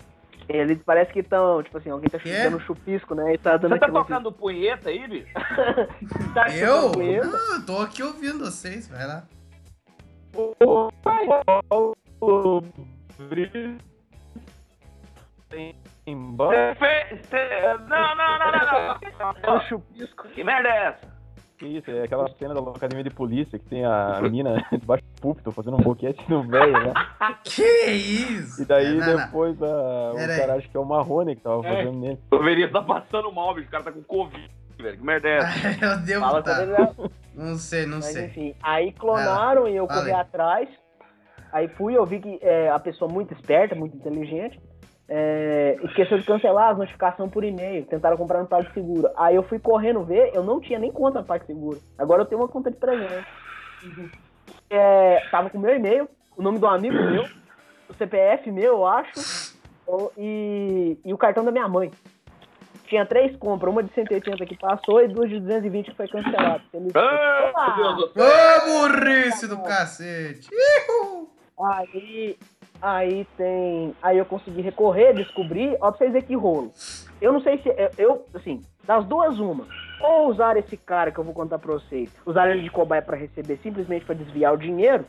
eles 0.49 0.79
parece 0.85 1.12
que 1.12 1.18
estão, 1.21 1.61
tipo 1.62 1.77
assim, 1.79 1.90
alguém 1.90 2.09
tá 2.09 2.21
Quê? 2.21 2.45
dando 2.45 2.61
chupisco, 2.61 3.12
né? 3.14 3.35
E 3.35 3.38
tá 3.38 3.57
dando 3.57 3.73
Você 3.73 3.79
tá 3.81 3.88
tocando 3.90 4.31
punheta 4.31 4.90
aí, 4.90 5.09
bicho? 5.09 5.33
tá 6.35 6.57
Eu? 6.57 6.92
punheta. 6.92 7.27
Não, 7.27 7.55
eu 7.57 7.66
tô 7.66 7.79
aqui 7.79 8.01
ouvindo 8.03 8.45
vocês. 8.45 8.87
Vai 8.88 9.05
lá. 9.07 9.25
Fez. 16.79 17.21
você- 17.29 17.77
Não, 17.88 18.14
não, 18.16 18.38
não, 18.38 18.53
não, 19.18 19.55
não. 19.55 19.61
chupisco. 19.62 20.29
Que 20.29 20.42
merda 20.42 20.68
é 20.68 20.87
essa? 20.88 21.12
Que 21.59 21.66
isso, 21.66 21.90
é 21.90 22.03
aquela 22.03 22.29
cena 22.31 22.55
da 22.55 22.61
academia 22.73 23.05
de 23.05 23.11
polícia 23.11 23.57
que 23.59 23.64
tem 23.66 23.85
a 23.85 24.21
mina 24.23 24.64
debaixo 24.73 25.05
do 25.05 25.21
púlpito 25.21 25.53
fazendo 25.53 25.77
um 25.77 25.83
boquete 25.83 26.25
no 26.29 26.42
velho, 26.42 26.73
né? 26.73 26.92
Que 27.45 27.62
isso? 27.90 28.62
E 28.62 28.64
daí 28.64 28.95
Não, 28.97 29.07
não. 29.07 29.16
depois 29.27 29.62
a, 29.62 30.12
o 30.12 30.16
cara 30.16 30.55
acho 30.55 30.68
que 30.68 30.77
é 30.77 30.81
o 30.81 30.85
Marrone 30.85 31.37
que 31.37 31.42
tava 31.42 31.64
É. 31.66 31.77
fazendo 31.77 31.99
nele. 32.01 32.18
O 32.33 32.38
Veria 32.38 32.68
tá 32.71 32.83
passando 32.83 33.31
mal, 33.31 33.55
bicho. 33.55 33.68
O 33.68 33.71
cara 33.71 33.85
tá 33.85 33.92
com 33.92 34.03
Covid, 34.03 34.51
velho. 34.83 34.99
Que 34.99 35.05
merda 35.05 35.29
é 35.29 35.37
essa? 35.38 35.68
Eu 35.85 35.99
devo 35.99 36.21
Fala 36.21 36.42
tá. 36.42 36.95
Não 37.35 37.57
sei, 37.57 37.87
não 37.87 37.99
Mas 37.99 38.07
sei. 38.07 38.27
enfim, 38.27 38.55
aí 38.62 38.92
clonaram 38.92 39.66
e 39.66 39.75
eu 39.75 39.87
Fala 39.87 40.01
corri 40.01 40.12
atrás. 40.12 40.68
Aí 41.51 41.68
fui, 41.68 41.97
eu 41.97 42.05
vi 42.05 42.21
que 42.21 42.38
é, 42.42 42.71
a 42.71 42.79
pessoa 42.79 43.11
muito 43.11 43.33
esperta, 43.35 43.75
muito 43.75 43.97
inteligente, 43.97 44.61
é, 45.09 45.79
esqueceu 45.83 46.18
de 46.18 46.25
cancelar 46.25 46.71
as 46.71 46.79
notificações 46.79 47.31
por 47.31 47.45
e-mail. 47.45 47.85
Tentaram 47.87 48.16
comprar 48.16 48.40
no 48.40 48.47
PagSeguro. 48.47 49.11
Aí 49.16 49.35
eu 49.35 49.42
fui 49.42 49.59
correndo 49.59 50.03
ver, 50.05 50.31
eu 50.35 50.42
não 50.42 50.61
tinha 50.61 50.79
nem 50.79 50.90
conta 50.90 51.21
no 51.21 51.27
PagSeguro. 51.27 51.79
Agora 51.99 52.23
eu 52.23 52.27
tenho 52.27 52.40
uma 52.40 52.49
conta 52.49 52.71
de 52.71 52.77
presente. 52.77 53.27
É, 54.71 55.21
tava 55.31 55.51
com 55.51 55.59
o 55.59 55.61
meu 55.61 55.75
e-mail, 55.75 56.09
o 56.37 56.42
nome 56.42 56.59
do 56.59 56.66
amigo 56.66 56.95
meu, 56.95 57.25
o 57.88 57.95
CPF 57.95 58.51
meu, 58.51 58.64
eu 58.64 58.87
acho, 58.87 59.55
e, 60.16 60.99
e 61.05 61.12
o 61.12 61.18
cartão 61.18 61.45
da 61.45 61.53
minha 61.53 61.68
mãe. 61.68 61.90
Tinha 62.93 63.07
três 63.07 63.35
compras, 63.39 63.73
uma 63.73 63.83
de 63.83 63.91
180 63.95 64.45
que 64.45 64.55
passou 64.55 65.01
e 65.03 65.09
duas 65.09 65.31
de 65.31 65.41
220 65.41 65.91
que 65.93 65.97
foi 65.97 66.07
cancelada. 66.09 66.61
Eles- 66.75 66.93
Ah, 66.95 67.51
Ah! 67.57 67.71
Ô, 68.05 68.91
burrice 68.91 69.49
do 69.49 69.57
cacete. 69.63 70.51
Aí, 71.59 72.37
aí 72.83 73.27
tem. 73.39 73.97
Aí 74.03 74.19
eu 74.19 74.27
consegui 74.27 74.61
recorrer, 74.61 75.15
descobrir. 75.15 75.75
Ó, 75.81 75.89
pra 75.91 75.97
vocês 75.97 76.13
verem 76.13 76.29
que 76.29 76.35
rolo. 76.37 76.71
Eu 77.19 77.33
não 77.33 77.41
sei 77.41 77.57
se. 77.63 77.75
eu- 77.97 78.27
assim, 78.35 78.61
das 78.85 79.07
duas, 79.07 79.39
uma. 79.39 79.67
Ou 80.03 80.29
usar 80.29 80.59
esse 80.59 80.77
cara 80.77 81.11
que 81.11 81.19
eu 81.19 81.25
vou 81.25 81.33
contar 81.33 81.59
pra 81.59 81.73
vocês, 81.73 82.11
usar 82.27 82.51
ele 82.51 82.61
de 82.61 82.69
cobaia 82.71 83.01
pra 83.01 83.17
receber 83.17 83.59
simplesmente 83.63 84.05
pra 84.05 84.15
desviar 84.15 84.53
o 84.53 84.59
dinheiro. 84.59 85.07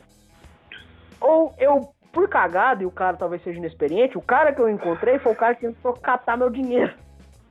Ou 1.20 1.54
eu, 1.58 1.92
por 2.14 2.30
cagada, 2.30 2.82
e 2.82 2.86
o 2.86 2.90
cara 2.90 3.14
talvez 3.18 3.42
seja 3.42 3.58
inexperiente, 3.58 4.16
o 4.16 4.22
cara 4.22 4.54
que 4.54 4.60
eu 4.62 4.70
encontrei 4.70 5.18
foi 5.18 5.32
o 5.32 5.36
cara 5.36 5.54
que 5.54 5.66
tentou 5.66 5.92
catar 5.92 6.38
meu 6.38 6.48
dinheiro. 6.48 6.94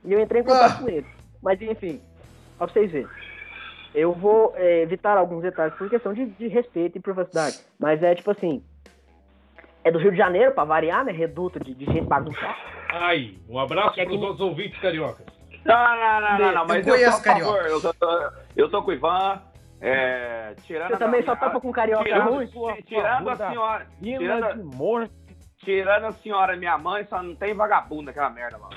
E 0.05 0.11
eu 0.13 0.19
entrei 0.19 0.41
em 0.41 0.45
contato 0.45 0.77
Ah. 0.77 0.81
com 0.81 0.89
ele. 0.89 1.05
Mas 1.41 1.61
enfim, 1.61 2.01
pra 2.57 2.67
vocês 2.67 2.91
verem. 2.91 3.07
Eu 3.93 4.11
vou 4.13 4.53
é, 4.55 4.81
evitar 4.81 5.17
alguns 5.17 5.41
detalhes 5.43 5.75
por 5.75 5.89
questão 5.89 6.13
de, 6.13 6.25
de 6.25 6.47
respeito 6.47 6.97
e 6.97 7.01
privacidade. 7.01 7.59
Mas 7.79 8.01
é 8.01 8.15
tipo 8.15 8.31
assim. 8.31 8.63
É 9.83 9.91
do 9.91 9.99
Rio 9.99 10.11
de 10.11 10.17
Janeiro, 10.17 10.53
pra 10.53 10.63
variar, 10.63 11.03
né? 11.03 11.11
Reduto 11.11 11.59
de, 11.59 11.73
de 11.75 11.85
gente 11.85 12.05
bagunçada. 12.07 12.55
Aí, 12.89 13.37
um 13.49 13.59
abraço 13.59 13.93
Que 13.95 14.01
aqui- 14.01 14.09
pros 14.11 14.21
nossos 14.21 14.39
ouvintes 14.41 14.79
cariocas. 14.79 15.25
Não, 15.65 15.75
não, 15.75 16.21
não, 16.21 16.37
não, 16.39 16.51
não, 16.53 16.61
Eu 16.61 16.67
mas 16.67 16.87
eu, 16.87 16.93
conheço 16.93 17.21
sou 17.21 17.31
a 17.31 17.35
favor. 17.35 17.57
carioca. 17.57 17.67
Eu 17.87 17.93
tô, 17.93 18.31
eu 18.55 18.69
tô 18.71 18.83
com 18.83 18.91
o 18.91 18.93
Ivan. 18.93 19.41
É, 19.81 20.53
tirando 20.63 20.87
Você 20.89 20.93
a- 20.93 20.97
também 20.97 21.23
só 21.23 21.35
topa 21.35 21.59
com 21.59 21.71
carioca 21.71 22.05
tirando, 22.05 22.29
ruim? 22.31 22.47
ti- 22.47 22.83
tirando 22.83 23.29
a 23.29 23.35
senhora. 23.35 23.87
Tirando, 24.01 24.53
de 24.69 24.77
morte. 24.77 25.13
tirando 25.57 26.05
a 26.05 26.11
senhora 26.13 26.55
minha 26.55 26.77
mãe, 26.77 27.03
só 27.05 27.21
não 27.21 27.35
tem 27.35 27.53
vagabundo 27.53 28.03
naquela 28.03 28.29
merda, 28.29 28.57
mano. 28.57 28.73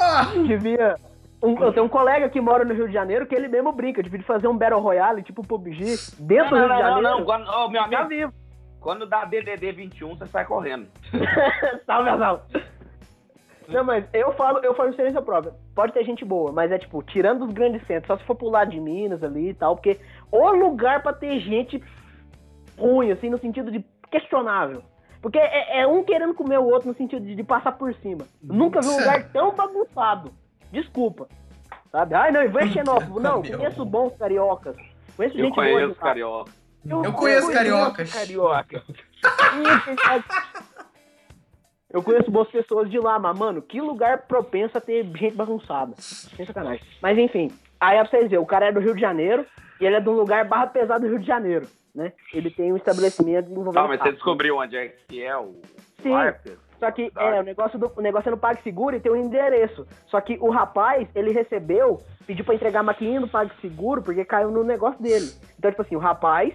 Ah, 0.00 0.24
Devia. 0.46 0.96
um- 1.42 1.58
eu 1.62 1.72
tenho 1.72 1.86
um 1.86 1.88
colega 1.88 2.28
que 2.28 2.40
mora 2.40 2.64
no 2.64 2.74
Rio 2.74 2.86
de 2.88 2.92
Janeiro 2.94 3.26
que 3.26 3.34
ele 3.34 3.48
mesmo 3.48 3.72
brinca, 3.72 4.02
devia 4.02 4.22
fazer 4.22 4.48
um 4.48 4.56
Battle 4.56 4.80
Royale, 4.80 5.22
tipo 5.22 5.46
PUBG, 5.46 5.96
dentro 6.18 6.56
não, 6.56 6.66
do 6.66 6.66
Rio 6.66 6.68
não, 6.68 6.76
de 6.76 6.82
não, 6.82 6.88
Janeiro. 6.94 7.18
não, 7.18 7.24
Quando, 7.24 7.48
ô, 7.48 7.68
meu 7.68 7.80
Tá 7.82 7.86
amigo, 7.86 8.08
vivo. 8.08 8.32
quando 8.80 9.06
dá 9.06 9.24
DDD 9.24 9.72
21, 9.72 10.16
você 10.16 10.26
sai 10.26 10.44
correndo. 10.44 10.86
Salve, 11.86 12.08
Azal. 12.10 12.46
Não, 13.68 13.84
mas 13.84 14.04
eu 14.12 14.32
falo, 14.32 14.58
eu 14.64 14.74
falo 14.74 14.88
experiência 14.90 15.22
própria. 15.22 15.52
Pode 15.76 15.92
ter 15.92 16.04
gente 16.04 16.24
boa, 16.24 16.50
mas 16.50 16.72
é 16.72 16.78
tipo, 16.78 17.00
tirando 17.04 17.44
os 17.44 17.52
grandes 17.52 17.86
centros, 17.86 18.08
só 18.08 18.16
se 18.16 18.24
for 18.24 18.34
pro 18.34 18.48
lado 18.48 18.70
de 18.72 18.80
Minas 18.80 19.22
ali 19.22 19.50
e 19.50 19.54
tal, 19.54 19.76
porque 19.76 20.00
o 20.32 20.50
lugar 20.50 21.02
pra 21.02 21.12
ter 21.12 21.38
gente 21.38 21.80
ruim, 22.76 23.12
assim, 23.12 23.30
no 23.30 23.38
sentido 23.38 23.70
de 23.70 23.84
questionável. 24.10 24.82
Porque 25.20 25.38
é, 25.38 25.80
é 25.80 25.86
um 25.86 26.02
querendo 26.02 26.34
comer 26.34 26.58
o 26.58 26.64
outro 26.64 26.88
no 26.88 26.94
sentido 26.94 27.24
de, 27.24 27.34
de 27.34 27.44
passar 27.44 27.72
por 27.72 27.94
cima. 27.96 28.26
Nunca 28.42 28.80
vi 28.80 28.88
um 28.88 28.98
lugar 28.98 29.30
tão 29.32 29.54
bagunçado. 29.54 30.32
Desculpa. 30.72 31.28
Sabe? 31.92 32.14
Ai, 32.14 32.30
não, 32.30 32.42
Ivan 32.42 32.60
é 32.64 32.68
xenófobo. 32.68 33.20
Não, 33.20 33.42
Meu. 33.42 33.58
conheço 33.58 33.84
bons 33.84 34.16
cariocas. 34.16 34.76
Conheço 35.16 35.36
Eu 35.36 35.44
gente 35.44 35.54
boa. 35.54 35.66
conheço 35.66 35.88
lá. 35.88 35.94
carioca. 35.94 36.52
Eu 36.84 37.12
conheço 37.12 37.52
cariocas. 37.52 38.12
Carioca. 38.12 38.82
Eu 41.92 42.04
conheço 42.04 42.30
boas 42.30 42.48
pessoas 42.48 42.88
de 42.88 43.00
lá, 43.00 43.18
mas, 43.18 43.36
mano, 43.36 43.60
que 43.60 43.80
lugar 43.80 44.18
propenso 44.28 44.78
a 44.78 44.80
ter 44.80 45.04
gente 45.04 45.34
bagunçada. 45.34 45.92
Sem 45.98 46.46
sacanagem. 46.46 46.84
Mas, 47.02 47.18
enfim. 47.18 47.50
Aí, 47.80 47.96
é 47.96 48.00
pra 48.00 48.10
vocês 48.10 48.22
verem, 48.30 48.38
o 48.38 48.46
cara 48.46 48.66
é 48.66 48.72
do 48.72 48.78
Rio 48.78 48.94
de 48.94 49.00
Janeiro 49.00 49.44
e 49.80 49.84
ele 49.84 49.96
é 49.96 50.00
de 50.00 50.08
um 50.08 50.12
lugar 50.12 50.44
barra 50.44 50.68
pesado 50.68 51.00
do 51.00 51.08
Rio 51.08 51.18
de 51.18 51.26
Janeiro, 51.26 51.66
né? 52.00 52.12
Ele 52.32 52.50
tem 52.50 52.72
um 52.72 52.76
estabelecimento 52.76 53.50
envolvendo... 53.50 53.74
Tá, 53.74 53.86
mas 53.86 54.00
você 54.00 54.12
descobriu 54.12 54.56
onde 54.56 54.76
é 54.76 54.88
que 54.88 55.22
é 55.22 55.36
o 55.36 55.54
Sim. 56.02 56.12
Só 56.78 56.90
que 56.90 57.12
é, 57.14 57.40
o 57.40 57.42
negócio, 57.42 57.78
do, 57.78 57.92
o 57.94 58.00
negócio 58.00 58.28
é 58.28 58.30
no 58.30 58.38
PagSeguro 58.38 58.96
e 58.96 59.00
tem 59.00 59.12
um 59.12 59.16
endereço. 59.16 59.86
Só 60.06 60.18
que 60.18 60.38
o 60.40 60.48
rapaz, 60.48 61.06
ele 61.14 61.30
recebeu, 61.30 62.00
pediu 62.26 62.42
pra 62.42 62.54
entregar 62.54 62.80
a 62.80 62.82
maquininha 62.82 63.20
do 63.20 63.28
PagSeguro 63.28 64.00
porque 64.02 64.24
caiu 64.24 64.50
no 64.50 64.64
negócio 64.64 65.00
dele. 65.02 65.30
Então, 65.58 65.70
tipo 65.70 65.82
assim, 65.82 65.94
o 65.94 65.98
rapaz 65.98 66.54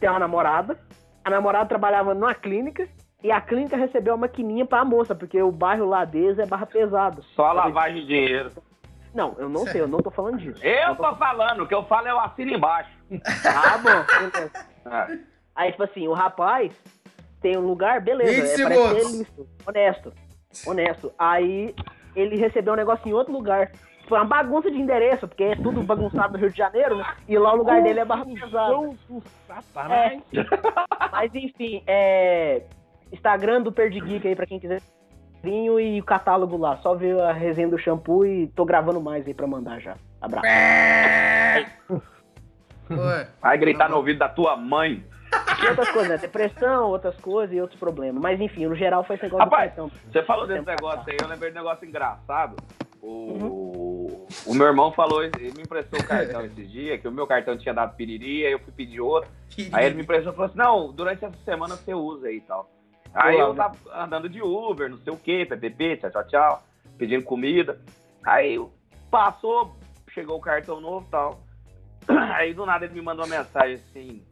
tem 0.00 0.08
uma 0.08 0.18
namorada, 0.18 0.78
a 1.22 1.28
namorada 1.28 1.66
trabalhava 1.66 2.14
numa 2.14 2.34
clínica 2.34 2.88
e 3.22 3.30
a 3.30 3.42
clínica 3.42 3.76
recebeu 3.76 4.14
a 4.14 4.16
maquininha 4.16 4.64
pra 4.64 4.86
moça, 4.86 5.14
porque 5.14 5.40
o 5.42 5.52
bairro 5.52 5.86
lá 5.86 6.06
deles 6.06 6.38
é 6.38 6.46
barra 6.46 6.64
pesado. 6.64 7.22
Só 7.36 7.48
a 7.48 7.52
lavagem 7.52 8.00
de 8.00 8.06
dinheiro. 8.06 8.50
Não, 9.14 9.36
eu 9.38 9.50
não 9.50 9.66
sei, 9.66 9.82
eu 9.82 9.86
não 9.86 10.00
tô 10.00 10.10
falando 10.10 10.38
disso. 10.38 10.64
Eu 10.64 10.96
tô 10.96 11.14
falando, 11.16 11.62
o 11.62 11.66
que 11.66 11.74
eu 11.74 11.84
falo 11.84 12.08
eu 12.08 12.18
assino 12.18 12.52
embaixo. 12.52 12.90
Ah, 13.44 13.78
bom. 13.78 14.30
beleza. 14.30 14.50
É. 14.86 15.18
Aí, 15.54 15.70
tipo 15.72 15.82
assim, 15.84 16.08
o 16.08 16.12
rapaz 16.12 16.72
tem 17.40 17.56
um 17.56 17.66
lugar, 17.66 18.00
beleza. 18.00 18.32
20 18.32 18.38
É, 18.38 18.44
parece 18.44 18.56
segundos. 18.56 19.02
ser 19.12 19.18
lícito, 19.18 19.48
honesto. 19.66 20.12
Honesto. 20.66 21.12
Aí 21.18 21.74
ele 22.14 22.36
recebeu 22.36 22.72
um 22.74 22.76
negócio 22.76 23.08
em 23.08 23.12
outro 23.12 23.32
lugar. 23.32 23.70
Foi 24.08 24.18
uma 24.18 24.24
bagunça 24.26 24.70
de 24.70 24.78
endereço, 24.78 25.26
porque 25.28 25.44
é 25.44 25.56
tudo 25.56 25.82
bagunçado 25.82 26.32
no 26.34 26.38
Rio 26.38 26.50
de 26.50 26.56
Janeiro, 26.58 26.96
né? 26.96 27.04
E 27.28 27.38
lá 27.38 27.52
o 27.54 27.56
lugar 27.56 27.82
dele 27.82 28.00
é 28.00 28.04
barra 28.04 28.24
pesada. 28.26 28.74
É. 29.90 30.18
Mas 31.10 31.34
enfim, 31.34 31.82
é. 31.86 32.62
Instagram 33.12 33.62
do 33.62 33.72
Perdigeek 33.72 34.26
aí 34.26 34.34
pra 34.36 34.46
quem 34.46 34.58
quiser. 34.58 34.80
E 35.44 36.00
o 36.00 36.04
catálogo 36.04 36.56
lá. 36.56 36.76
Só 36.78 36.94
ver 36.94 37.18
a 37.20 37.32
resenha 37.32 37.68
do 37.68 37.78
shampoo 37.78 38.24
e 38.24 38.46
tô 38.48 38.64
gravando 38.64 39.00
mais 39.00 39.26
aí 39.26 39.34
pra 39.34 39.46
mandar 39.46 39.80
já. 39.80 39.96
Abraço. 40.20 40.46
Vai 43.40 43.58
gritar 43.58 43.88
no 43.88 43.96
ouvido 43.96 44.18
da 44.18 44.28
tua 44.28 44.56
mãe. 44.56 45.04
E 45.62 45.66
outras 45.68 45.88
coisas, 45.90 46.08
né? 46.10 46.18
Depressão, 46.18 46.88
outras 46.88 47.16
coisas 47.16 47.56
e 47.56 47.60
outros 47.60 47.78
problemas. 47.78 48.20
Mas 48.22 48.40
enfim, 48.40 48.66
no 48.66 48.74
geral 48.74 49.02
foi 49.04 49.16
esse 49.16 49.24
negócio 49.24 49.44
Rapaz, 49.44 49.70
do 49.72 49.76
cartão. 49.76 49.90
Você 50.10 50.22
falou 50.22 50.46
desse 50.46 50.66
negócio 50.66 51.04
aí, 51.08 51.16
eu 51.20 51.28
lembrei 51.28 51.50
de 51.50 51.58
um 51.58 51.62
negócio 51.62 51.86
engraçado. 51.86 52.56
O, 53.00 53.08
Uhum. 53.08 54.26
o 54.46 54.54
meu 54.54 54.66
irmão 54.66 54.92
falou, 54.92 55.24
ele 55.24 55.52
me 55.56 55.62
emprestou 55.62 55.98
o 55.98 56.06
cartão 56.06 56.44
esses 56.44 56.70
dias, 56.70 57.00
que 57.00 57.08
o 57.08 57.12
meu 57.12 57.26
cartão 57.26 57.56
tinha 57.58 57.74
dado 57.74 57.96
piriri, 57.96 58.46
aí 58.46 58.52
eu 58.52 58.58
fui 58.60 58.72
pedir 58.72 59.00
outro. 59.00 59.28
Aí 59.72 59.86
ele 59.86 59.96
me 59.96 60.02
emprestou 60.02 60.32
e 60.32 60.36
falou 60.36 60.48
assim, 60.48 60.58
não, 60.58 60.92
durante 60.92 61.24
essa 61.24 61.36
semana 61.44 61.74
você 61.76 61.92
usa 61.94 62.28
aí 62.28 62.36
e 62.36 62.40
tal. 62.42 62.70
Aí 63.14 63.38
eu 63.38 63.54
tava 63.54 63.76
andando 63.94 64.28
de 64.28 64.40
Uber, 64.40 64.88
não 64.88 64.98
sei 64.98 65.12
o 65.12 65.16
que, 65.16 65.44
PPP, 65.44 65.96
tchau, 65.98 66.10
tchau, 66.10 66.24
tchau, 66.28 66.62
pedindo 66.96 67.24
comida. 67.24 67.80
Aí 68.24 68.60
passou, 69.10 69.76
chegou 70.10 70.38
o 70.38 70.40
cartão 70.40 70.80
novo 70.80 71.06
e 71.06 71.10
tal. 71.10 71.40
Aí 72.34 72.52
do 72.54 72.64
nada 72.66 72.84
ele 72.84 72.94
me 72.94 73.02
mandou 73.02 73.24
uma 73.24 73.36
mensagem 73.38 73.74
assim. 73.74 74.22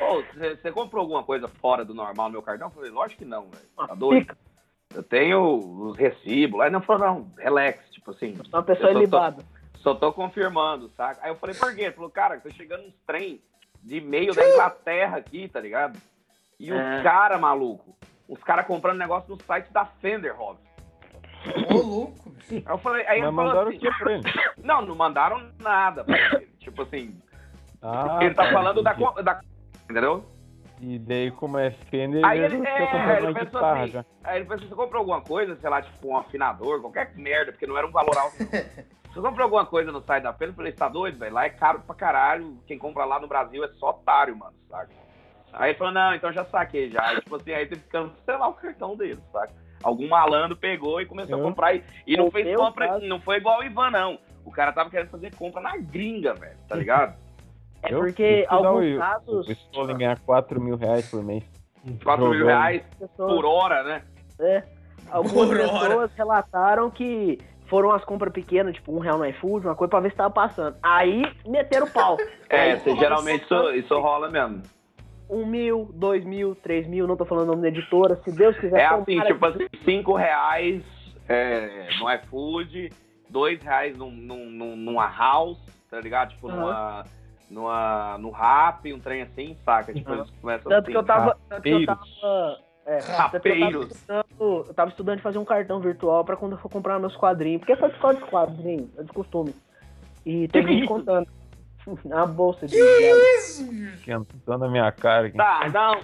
Ô, 0.00 0.22
você 0.34 0.72
comprou 0.72 1.02
alguma 1.02 1.22
coisa 1.22 1.46
fora 1.46 1.84
do 1.84 1.94
normal 1.94 2.26
no 2.26 2.32
meu 2.32 2.42
cartão? 2.42 2.68
Eu 2.68 2.72
falei, 2.74 2.90
lógico 2.90 3.18
que 3.22 3.24
não, 3.24 3.42
velho. 3.50 3.64
Tá 3.76 3.86
Ah, 3.90 3.94
doido? 3.94 4.36
Eu 4.94 5.02
tenho 5.02 5.40
os 5.88 5.96
recibos. 5.96 6.60
Aí 6.60 6.70
não 6.70 6.80
falou, 6.80 7.06
não, 7.06 7.30
relax, 7.38 7.78
tipo 7.92 8.10
assim. 8.10 8.34
Sou 8.36 8.44
uma 8.60 8.62
pessoa 8.62 8.88
Eu 8.88 8.92
só 8.92 8.94
tô- 8.94 9.02
ilibada. 9.02 9.44
Só 9.76 9.94
tô 9.94 10.12
confirmando, 10.12 10.88
saca? 10.96 11.20
Aí 11.22 11.30
eu 11.30 11.36
falei, 11.36 11.54
por 11.54 11.74
quê? 11.74 11.82
Ele 11.82 11.92
falou, 11.92 12.10
cara, 12.10 12.40
tá 12.40 12.48
chegando 12.50 12.84
uns 12.86 12.94
trem 13.06 13.40
de 13.82 13.98
e-mail 13.98 14.34
da 14.34 14.48
Inglaterra 14.48 15.18
aqui, 15.18 15.46
tá 15.48 15.60
ligado? 15.60 15.98
E 16.58 16.72
os 16.72 16.78
É. 16.78 17.02
cara 17.02 17.36
maluco, 17.38 17.94
os 18.28 18.42
caras 18.42 18.66
comprando 18.66 18.98
negócio 18.98 19.28
no 19.34 19.42
site 19.42 19.70
da 19.72 19.84
Fender, 19.84 20.34
Rob. 20.34 20.58
Ô, 21.70 21.74
louco. 21.76 22.32
Aí 22.50 22.62
eu 22.66 22.78
falei, 22.78 23.06
aí 23.06 23.20
Mas 23.20 23.28
ele 23.28 23.36
falou 23.36 23.44
mandaram 23.46 23.68
assim, 23.68 23.76
o 23.76 23.80
que 23.80 23.98
pra 23.98 24.12
ele? 24.12 24.22
não, 24.64 24.82
não 24.82 24.94
mandaram 24.94 25.50
nada 25.60 26.02
pra 26.04 26.16
ele. 26.18 26.53
Tipo 26.64 26.82
assim, 26.82 27.14
Ah, 27.82 28.18
ele 28.22 28.34
tá 28.34 28.44
tá, 28.46 28.52
falando 28.52 28.82
da, 28.82 28.92
da. 28.94 29.40
Entendeu? 29.88 30.24
E 30.80 30.98
daí, 30.98 31.30
como 31.30 31.58
é 31.58 31.70
Fender, 31.70 32.24
Aí 32.24 32.40
ele 32.40 32.66
é, 32.66 33.18
ele 33.18 33.32
pensou 33.32 33.44
guitarra 33.44 33.82
assim, 33.82 33.92
já. 33.92 34.04
Aí 34.24 34.40
ele 34.40 34.48
pensou, 34.48 34.68
você 34.68 34.74
comprou 34.74 35.00
alguma 35.00 35.20
coisa, 35.20 35.54
sei 35.56 35.70
lá, 35.70 35.80
tipo 35.82 36.08
um 36.08 36.16
afinador, 36.16 36.80
qualquer 36.80 37.14
merda, 37.14 37.52
porque 37.52 37.66
não 37.66 37.76
era 37.76 37.86
um 37.86 37.92
valor 37.92 38.16
alto. 38.18 38.36
Você 39.14 39.20
comprou 39.20 39.44
alguma 39.44 39.64
coisa 39.64 39.92
no 39.92 40.02
site 40.02 40.24
da 40.24 40.32
Fender? 40.32 40.48
Eu 40.48 40.54
falei, 40.54 40.72
você 40.72 40.78
tá 40.78 40.88
doido, 40.88 41.16
velho? 41.20 41.32
Lá 41.32 41.44
é 41.44 41.48
caro 41.48 41.78
pra 41.86 41.94
caralho. 41.94 42.58
Quem 42.66 42.76
compra 42.76 43.04
lá 43.04 43.20
no 43.20 43.28
Brasil 43.28 43.62
é 43.62 43.68
só 43.74 43.90
otário, 43.90 44.34
mano, 44.36 44.54
saca? 44.68 44.90
Aí 45.52 45.70
ele 45.70 45.78
falou, 45.78 45.92
não, 45.94 46.16
então 46.16 46.32
já 46.32 46.44
saquei 46.46 46.90
já. 46.90 47.00
Aí, 47.10 47.20
tipo 47.20 47.36
assim, 47.36 47.52
aí 47.52 47.64
teve 47.64 47.82
que 47.82 47.90
cancelar 47.90 48.48
o 48.48 48.54
cartão 48.54 48.96
dele, 48.96 49.20
saca? 49.30 49.52
Algum 49.84 50.08
malandro 50.08 50.56
pegou 50.56 51.00
e 51.00 51.06
começou 51.06 51.38
a 51.38 51.42
comprar. 51.42 51.76
E, 51.76 51.84
e 52.08 52.16
não 52.16 52.28
fez 52.28 52.56
compra, 52.56 52.88
caso- 52.88 53.06
não 53.06 53.20
foi 53.20 53.36
igual 53.36 53.60
o 53.60 53.62
Ivan, 53.62 53.90
não. 53.92 54.18
O 54.44 54.50
cara 54.50 54.72
tava 54.72 54.90
querendo 54.90 55.08
fazer 55.10 55.34
compra 55.34 55.60
na 55.60 55.76
gringa, 55.76 56.34
velho, 56.34 56.56
tá 56.68 56.76
ligado? 56.76 57.16
É 57.86 57.92
Eu 57.92 57.98
porque 57.98 58.46
alguns 58.48 58.94
o- 58.94 58.98
casos, 58.98 59.46
O 59.48 59.52
Stolen 59.52 59.98
ganhar 59.98 60.18
4 60.20 60.58
mil 60.58 60.74
reais 60.74 61.06
por 61.10 61.22
mês. 61.22 61.44
4 62.02 62.30
mil 62.30 62.46
reais 62.46 62.82
pessoas, 62.98 63.30
por 63.34 63.44
hora, 63.44 63.82
né? 63.82 64.02
é, 64.40 64.62
algumas 65.10 65.48
Por 65.48 65.60
hora. 65.60 65.68
pessoas 65.88 66.10
relataram 66.14 66.90
que 66.90 67.38
foram 67.66 67.92
as 67.92 68.02
compras 68.02 68.32
pequenas, 68.32 68.74
tipo 68.74 68.90
um 68.90 69.00
real 69.00 69.18
no 69.18 69.26
iFood, 69.26 69.66
uma 69.66 69.74
coisa 69.74 69.90
pra 69.90 70.00
ver 70.00 70.10
se 70.12 70.16
tava 70.16 70.30
passando. 70.32 70.76
Aí 70.82 71.22
meteram 71.46 71.86
o 71.86 71.90
pau. 71.90 72.16
É, 72.48 72.72
Aí, 72.72 72.80
você, 72.80 72.96
geralmente 72.96 73.44
isso, 73.44 73.70
isso 73.72 74.00
rola 74.00 74.30
mesmo. 74.30 74.62
Um 75.28 75.44
mil, 75.44 75.90
dois 75.92 76.24
mil, 76.24 76.54
três 76.54 76.86
mil, 76.86 77.06
não 77.06 77.16
tô 77.18 77.26
falando 77.26 77.48
o 77.48 77.50
nome 77.50 77.62
da 77.62 77.68
editora, 77.68 78.18
se 78.24 78.30
Deus 78.32 78.56
quiser. 78.58 78.80
É 78.80 78.86
assim, 78.86 79.20
tipo 79.20 79.44
assim, 79.44 79.66
5 79.84 80.14
reais 80.14 80.82
é, 81.28 81.88
no 81.98 82.10
iFood, 82.14 82.90
2 83.34 83.60
reais 83.64 83.98
num, 83.98 84.12
num, 84.12 84.46
num- 84.48 84.76
numa 84.76 85.06
house, 85.08 85.58
tá 85.90 86.00
ligado? 86.00 86.30
Tipo, 86.30 86.48
Aham. 86.48 86.56
numa, 86.60 87.04
numa, 87.50 88.18
no 88.18 88.30
rap, 88.30 88.92
um 88.92 89.00
trem 89.00 89.22
assim, 89.22 89.56
saca? 89.64 89.92
Tipo, 89.92 90.12
eles 90.14 90.30
começam 90.40 90.70
Tanto 90.70 90.84
assim. 90.84 90.92
que 90.92 90.96
eu 90.96 91.02
tava. 91.04 91.36
Tanto 91.48 91.62
que 91.62 91.68
eu 91.70 91.78
Rapeiros. 91.84 92.20
tava. 92.20 92.58
É, 92.86 92.98
tanto 92.98 93.04
que 93.06 93.10
eu 93.10 93.16
tava 93.16 93.32
Rapeiros. 93.32 93.90
estudando, 93.90 94.24
eu 94.68 94.74
tava 94.74 94.90
estudando 94.90 95.16
de 95.16 95.22
fazer 95.22 95.38
um 95.38 95.44
cartão 95.44 95.80
virtual 95.80 96.24
pra 96.24 96.36
quando 96.36 96.52
eu 96.52 96.58
for 96.58 96.70
comprar 96.70 96.98
meus 97.00 97.16
quadrinhos. 97.16 97.58
Porque 97.58 97.74
foi 97.76 97.88
por 97.90 97.98
causa 98.00 98.20
dos 98.20 98.28
quadrinhos, 98.28 98.88
é 98.96 99.02
de 99.02 99.12
costume. 99.12 99.52
E 100.24 100.46
tem 100.48 100.62
Que 100.64 100.68
gente 100.72 100.84
isso? 100.84 100.88
contando. 100.94 101.26
A 102.12 102.24
bolsa 102.26 102.66
de. 102.68 102.76
Isso, 102.76 103.66
bicho. 103.68 103.94
Esquentando 103.96 104.64
a 104.64 104.68
minha 104.68 104.90
cara 104.92 105.26
aqui. 105.26 105.36
Tá, 105.36 105.68
não, 105.70 106.00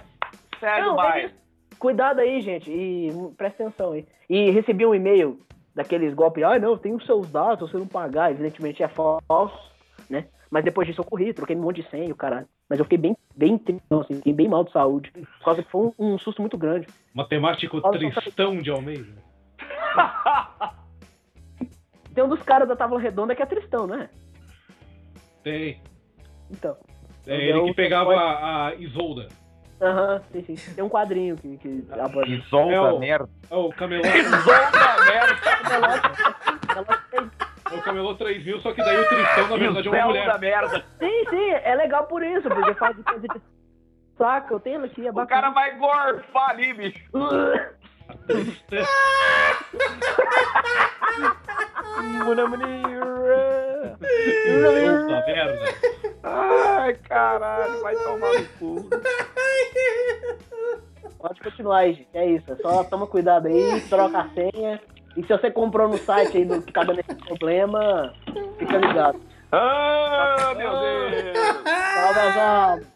segue 0.59 0.81
Não, 0.85 1.01
é 1.03 1.25
isso. 1.25 1.35
Cuidado 1.79 2.19
aí, 2.19 2.41
gente, 2.41 2.69
e 2.69 3.09
presta 3.37 3.63
atenção 3.63 3.93
aí. 3.93 4.05
E 4.29 4.51
recebi 4.51 4.85
um 4.85 4.93
e-mail 4.93 5.39
daqueles 5.73 6.13
golpes, 6.13 6.43
ah, 6.43 6.59
não, 6.59 6.77
tem 6.77 6.93
os 6.93 7.05
seus 7.05 7.29
dados, 7.29 7.69
se 7.69 7.71
você 7.71 7.77
não 7.77 7.87
pagar, 7.87 8.31
evidentemente 8.31 8.83
é 8.83 8.87
falso, 8.87 9.71
né? 10.09 10.27
Mas 10.49 10.65
depois 10.65 10.87
disso 10.87 10.99
eu 11.01 11.05
corri, 11.05 11.33
troquei 11.33 11.55
um 11.55 11.61
monte 11.61 11.81
de 11.81 11.89
senha, 11.89 12.11
o 12.11 12.15
caralho. 12.15 12.47
Mas 12.69 12.77
eu 12.79 12.85
fiquei 12.85 12.97
bem, 12.97 13.17
bem, 13.35 13.57
triste, 13.57 13.83
não, 13.89 14.01
assim, 14.01 14.15
fiquei 14.15 14.33
bem 14.33 14.49
mal 14.49 14.63
de 14.63 14.71
saúde. 14.71 15.11
Por 15.11 15.45
causa 15.45 15.63
que 15.63 15.71
foi 15.71 15.91
um, 15.97 16.13
um 16.13 16.17
susto 16.17 16.41
muito 16.41 16.57
grande. 16.57 16.87
Matemático 17.13 17.81
Tristão 17.81 18.61
de 18.61 18.69
Almeida. 18.69 19.07
Tem 22.13 22.23
um 22.23 22.29
dos 22.29 22.41
caras 22.43 22.67
da 22.67 22.75
Távola 22.75 22.99
Redonda 22.99 23.33
que 23.33 23.41
é 23.41 23.45
Tristão, 23.45 23.87
né? 23.87 24.09
Tem. 25.43 25.81
Então. 26.49 26.75
É 27.25 27.35
ele 27.35 27.59
Eu- 27.59 27.65
que 27.65 27.73
pegava 27.73 28.13
a 28.13 28.75
Isolda. 28.75 29.27
Aham, 29.81 30.21
sim, 30.31 30.55
sim. 30.55 30.73
Tem 30.75 30.83
um 30.83 30.89
quadrinho 30.89 31.35
que. 31.37 31.57
que 31.57 31.83
aborda. 31.99 32.39
Solta 32.49 32.73
É 32.73 32.79
o- 32.79 32.99
merda. 32.99 33.29
É 33.49 33.55
o 33.55 33.69
Camelô, 33.69 34.03
Puta 34.03 34.13
merda, 35.11 35.35
é 37.71 37.75
o 37.75 37.81
Camelô 37.81 38.15
3000, 38.15 38.59
só 38.61 38.73
que 38.73 38.83
daí 38.83 38.97
o 38.99 39.07
Tristão, 39.07 39.47
na 39.49 39.57
verdade, 39.57 39.87
é 39.87 39.91
uma 39.91 40.05
mulher. 40.07 40.27
da 40.27 40.37
merda. 40.37 40.83
Sim, 40.99 41.25
sim, 41.29 41.49
é 41.63 41.75
legal 41.75 42.03
por 42.05 42.21
isso, 42.21 42.47
porque 42.49 42.73
faz 42.75 42.95
de 42.95 43.03
coisa 43.03 43.27
de. 43.27 43.41
Saca, 44.17 44.53
eu 44.53 44.59
tenho 44.59 44.83
aqui, 44.85 45.07
é 45.07 45.09
O 45.11 45.25
cara 45.25 45.49
vai 45.49 45.75
gorfar 45.77 46.49
ali, 46.51 46.73
bicho. 46.73 46.99
Puta 54.45 55.23
merda. 55.27 55.59
Ai, 56.23 56.93
caralho, 56.95 57.81
vai 57.81 57.95
tomar 57.95 58.33
no 58.33 58.45
cu. 58.59 58.89
Pode 61.19 61.39
continuar 61.41 61.85
gente. 61.87 62.07
É 62.13 62.25
isso. 62.25 62.51
É 62.51 62.55
só 62.57 62.83
toma 62.83 63.07
cuidado 63.07 63.47
aí, 63.47 63.81
troca 63.89 64.19
a 64.19 64.29
senha. 64.29 64.81
E 65.15 65.21
se 65.23 65.27
você 65.27 65.51
comprou 65.51 65.89
no 65.89 65.97
site 65.97 66.37
aí 66.37 66.45
do 66.45 66.61
que 66.61 66.71
tá 66.71 66.83
dando 66.83 66.99
esse 66.99 67.15
problema, 67.15 68.13
fica 68.57 68.77
ligado. 68.77 69.19
Ah, 69.51 70.53
meu 70.55 70.71
Deus. 70.79 71.37
Salve. 71.93 72.87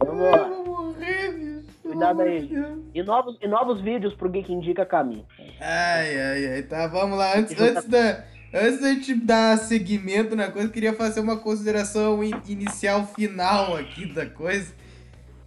Vamos 0.00 0.22
lá. 0.30 0.48
Eu 0.48 0.64
vou 0.64 0.64
morrer, 0.64 1.32
bicho. 1.32 1.51
Cuidado 1.92 2.22
aí. 2.22 2.50
E 2.94 3.02
novos, 3.02 3.38
e 3.40 3.48
novos 3.48 3.80
vídeos 3.80 4.14
pro 4.14 4.28
Geek 4.30 4.52
Indica 4.52 4.84
Caminho. 4.86 5.26
Ai, 5.60 6.20
ai, 6.20 6.46
ai. 6.54 6.62
Tá, 6.62 6.86
vamos 6.86 7.18
lá. 7.18 7.36
Antes, 7.36 7.58
antes, 7.60 7.84
da, 7.86 8.24
antes 8.54 8.80
da 8.80 8.88
gente 8.94 9.14
dar 9.14 9.58
seguimento 9.58 10.34
na 10.36 10.50
coisa, 10.50 10.68
eu 10.68 10.72
queria 10.72 10.92
fazer 10.94 11.20
uma 11.20 11.36
consideração 11.36 12.22
in- 12.22 12.32
inicial 12.48 13.06
final 13.06 13.76
aqui 13.76 14.06
da 14.06 14.26
coisa. 14.26 14.74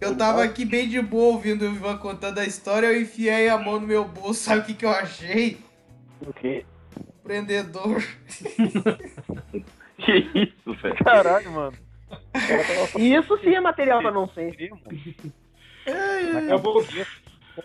Eu 0.00 0.16
tava 0.16 0.42
aqui 0.44 0.64
bem 0.64 0.88
de 0.88 1.00
boa 1.00 1.34
ouvindo 1.34 1.62
o 1.62 1.66
Ivan 1.74 1.96
contando 1.96 2.38
a 2.38 2.44
história, 2.44 2.86
eu 2.86 3.00
enfiei 3.00 3.48
a 3.48 3.56
mão 3.56 3.80
no 3.80 3.86
meu 3.86 4.04
bolso, 4.04 4.40
sabe 4.44 4.60
o 4.60 4.64
que, 4.64 4.74
que 4.74 4.84
eu 4.84 4.90
achei? 4.90 5.58
O 6.20 6.32
quê? 6.32 6.64
Prendedor. 7.22 8.02
Que 9.98 10.12
isso, 10.34 10.74
velho? 10.82 10.94
Caralho, 11.02 11.50
mano. 11.52 11.72
Isso 12.98 13.38
sim 13.38 13.54
é 13.54 13.60
material 13.60 14.02
pra 14.02 14.10
não 14.10 14.28
ser. 14.28 14.54
É, 15.86 16.58
por- 16.58 16.84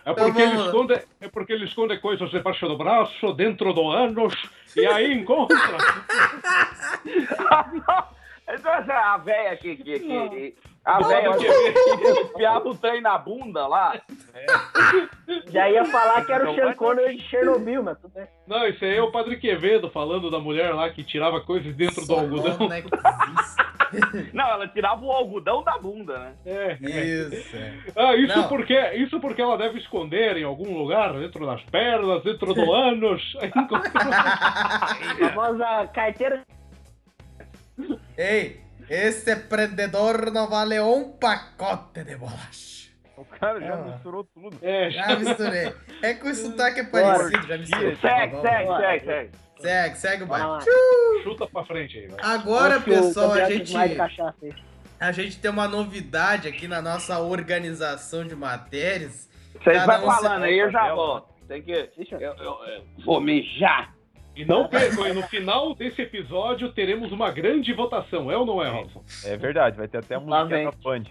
é 0.06 0.14
porque, 0.14 0.32
vamos 0.32 0.38
ele 0.40 0.58
lá. 0.58 0.66
esconde, 0.66 1.02
é 1.22 1.28
porque 1.28 1.54
ele 1.54 1.66
esconde 1.66 1.98
coisas 2.00 2.30
debaixo 2.30 2.68
do 2.68 2.78
braço, 2.78 3.34
dentro 3.34 3.74
do 3.74 3.90
ânus, 3.90 4.34
e 4.76 4.86
aí 4.86 5.14
encontra. 5.14 5.58
Então, 8.54 8.74
essa- 8.74 9.14
a 9.14 9.18
velha 9.18 9.56
que. 9.56 9.78
que, 9.78 10.00
que 10.00 10.56
a 10.84 11.00
Do 11.00 11.08
velha 11.08 11.30
Padre 11.30 11.48
que 11.48 12.20
enfiava 12.34 12.68
o 12.70 12.76
trem 12.76 13.02
na 13.02 13.18
bunda 13.18 13.66
lá. 13.68 13.94
Já 15.48 15.70
ia 15.70 15.86
falar 15.86 16.26
que 16.26 16.32
era 16.34 16.50
o 16.50 16.56
Sean 16.56 16.74
Connery 16.74 17.18
de 17.18 17.24
Chernobyl, 17.30 17.84
mas 17.84 17.98
tudo 18.00 18.12
bem. 18.14 18.28
Não, 18.48 18.66
esse 18.68 18.84
aí 18.84 18.98
é 18.98 19.02
o 19.02 19.12
Padre 19.12 19.38
Quevedo 19.38 19.90
falando 19.90 20.30
da 20.30 20.40
mulher 20.40 20.74
lá 20.74 20.90
que 20.90 21.04
tirava 21.04 21.40
coisas 21.40 21.74
dentro 21.76 22.02
do 22.02 22.08
Só 22.08 22.20
algodão. 22.20 22.58
nome, 22.58 22.70
né. 22.70 22.84
Não, 24.34 24.46
ela 24.50 24.68
tirava 24.68 25.04
o 25.04 25.12
algodão 25.12 25.64
da 25.64 25.78
bunda, 25.78 26.18
né? 26.20 26.34
É. 26.46 26.74
Isso. 26.82 27.56
é. 27.58 27.74
Ah, 27.96 28.16
isso 28.16 28.38
Não. 28.38 28.48
porque, 28.48 28.78
isso 28.96 29.20
porque 29.20 29.42
ela 29.42 29.58
deve 29.58 29.80
esconder 29.80 30.38
em 30.38 30.44
algum 30.44 30.78
lugar, 30.78 31.14
dentro 31.14 31.46
das 31.46 31.62
pernas, 31.64 32.24
dentro 32.24 32.54
do 32.54 32.72
ânus. 32.74 33.22
A 33.42 35.30
famosa 35.30 35.88
carteira. 35.94 36.44
Ei, 38.18 38.62
esse 38.90 39.36
prendedor 39.48 40.32
não 40.32 40.50
vale 40.50 40.80
um 40.80 41.12
pacote 41.18 42.04
de 42.04 42.16
bolacha. 42.16 42.82
O 43.18 43.26
cara 43.26 43.60
já 43.62 43.74
Ah. 43.76 43.78
misturou 43.84 44.24
tudo. 44.24 44.58
É, 44.62 44.90
Já 44.90 45.16
misturei. 45.16 45.74
É 46.02 46.14
que 46.16 46.28
o 46.28 46.34
sotaque 46.34 46.80
é 46.80 46.84
parecido, 46.86 47.48
já 47.48 47.58
misturei. 47.58 47.96
Segue, 47.98 48.36
Tá 48.38 48.42
segue, 48.42 48.76
segue, 48.78 49.06
segue. 49.06 49.30
Segue, 49.62 49.96
segue 49.98 50.24
o 50.24 50.28
baile. 50.28 50.48
lá. 50.48 50.60
chuta 51.24 51.48
pra 51.48 51.64
frente 51.64 51.98
aí, 52.00 52.08
vai. 52.08 52.20
Agora, 52.22 52.76
Acho 52.76 52.84
que 52.86 52.92
o 52.92 52.94
pessoal, 52.94 53.32
a 53.34 53.50
gente, 53.50 53.74
a 55.00 55.12
gente 55.12 55.40
tem 55.40 55.52
uma 55.52 55.68
novidade 55.68 56.48
aqui 56.48 56.68
na 56.68 56.82
nossa 56.82 57.20
organização 57.20 58.26
de 58.26 58.36
matérias. 58.36 59.30
Vocês 59.54 59.78
Cada 59.78 59.98
vão 59.98 60.08
falando 60.16 60.42
se- 60.42 60.48
aí, 60.48 60.60
eu 60.60 60.72
já 60.72 60.94
volto. 60.94 61.30
Tem 61.48 61.62
que. 61.62 61.72
Eu- 61.72 62.20
Eu, 62.20 62.36
eu- 63.06 63.22
mijar. 63.22 63.94
E 64.34 64.46
não 64.46 64.68
percam, 64.70 65.06
e 65.08 65.14
no 65.14 65.24
final 65.24 65.76
desse 65.76 66.02
episódio 66.04 66.72
teremos 66.72 67.12
uma 67.12 67.30
grande 67.32 67.74
votação, 67.74 68.32
é 68.32 68.38
ou 68.38 68.46
não 68.46 68.64
é, 68.64 68.70
Robson? 68.70 69.04
É 69.26 69.36
verdade, 69.36 69.76
vai 69.76 69.90
ter 69.90 69.98
até 69.98 70.16
a 70.16 70.20
Lá 70.20 70.46
música 70.46 70.64
da 70.64 70.72
Band. 70.82 71.04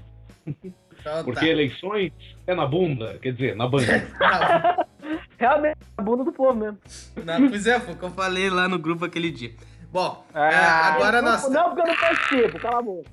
Então 0.65 1.25
Porque 1.25 1.41
tá. 1.41 1.47
eleições 1.47 2.13
é 2.47 2.55
na 2.55 2.65
bunda, 2.67 3.19
quer 3.21 3.33
dizer, 3.35 3.55
na 3.55 3.69
banda. 3.69 3.85
Realmente, 5.41 5.79
a 5.97 6.03
bunda 6.03 6.23
do 6.23 6.33
povo 6.33 6.53
mesmo. 6.55 6.79
não, 7.25 7.49
pois 7.49 7.67
é, 7.67 7.81
foi 7.81 7.95
o 7.95 7.97
que 7.97 8.05
eu 8.05 8.11
falei 8.11 8.51
lá 8.51 8.69
no 8.69 8.79
grupo 8.79 9.07
aquele 9.07 9.31
dia. 9.31 9.55
Bom, 9.91 10.23
Ah, 10.35 10.51
é, 10.53 10.55
agora 10.95 11.23
não, 11.23 11.33
nós. 11.33 11.49
Não, 11.51 11.65
porque 11.75 11.81
eu 11.81 11.87
não 11.87 11.97
participo, 11.97 12.59
cala 12.61 12.79
a 12.79 12.83
boca. 12.83 13.11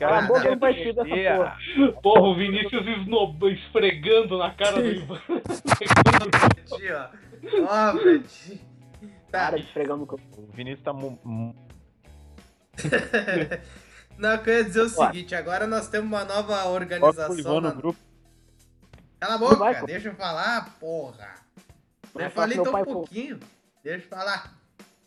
Cala 0.00 0.18
a 0.18 0.22
boca, 0.22 0.44
eu 0.46 0.50
não 0.52 0.58
participo 0.58 1.04
dessa 1.04 1.36
porra. 1.36 1.56
Porra, 2.02 2.22
o 2.22 2.34
Vinícius 2.34 2.86
esnob... 2.86 3.52
esfregando 3.52 4.38
na 4.38 4.50
cara 4.54 4.80
do 4.80 4.86
Ivan. 4.88 5.20
Aqui, 6.72 6.90
ó. 6.92 7.08
Ó. 7.62 7.92
Tá. 9.30 9.50
Para 9.50 9.56
de 9.58 9.64
esfregar 9.64 9.96
no 9.98 10.06
corpo. 10.06 10.24
O 10.38 10.48
Vinícius 10.56 10.82
tá. 10.82 10.92
Não, 14.18 14.30
eu 14.32 14.38
queria 14.38 14.64
dizer 14.64 14.80
o 14.80 14.84
Ué. 14.84 14.88
seguinte, 15.06 15.34
agora 15.34 15.66
nós 15.66 15.88
temos 15.88 16.08
uma 16.08 16.24
nova 16.24 16.42
Coloca 16.62 16.68
o 16.68 16.72
organização. 16.74 17.38
Ivan 17.38 17.60
na- 17.60 17.68
no 17.70 17.76
grupo. 17.76 17.98
Cala 19.20 19.34
a 19.34 19.38
boca, 19.38 19.56
Vai, 19.56 19.84
deixa 19.84 20.08
eu 20.08 20.14
falar, 20.14 20.76
porra. 20.78 21.34
Eu 22.14 22.20
falar 22.20 22.30
falei 22.30 22.56
tão 22.56 22.72
pai, 22.72 22.82
um 22.82 22.84
pouquinho. 22.84 23.40
Deixa 23.82 24.04
eu 24.04 24.08
falar. 24.08 24.54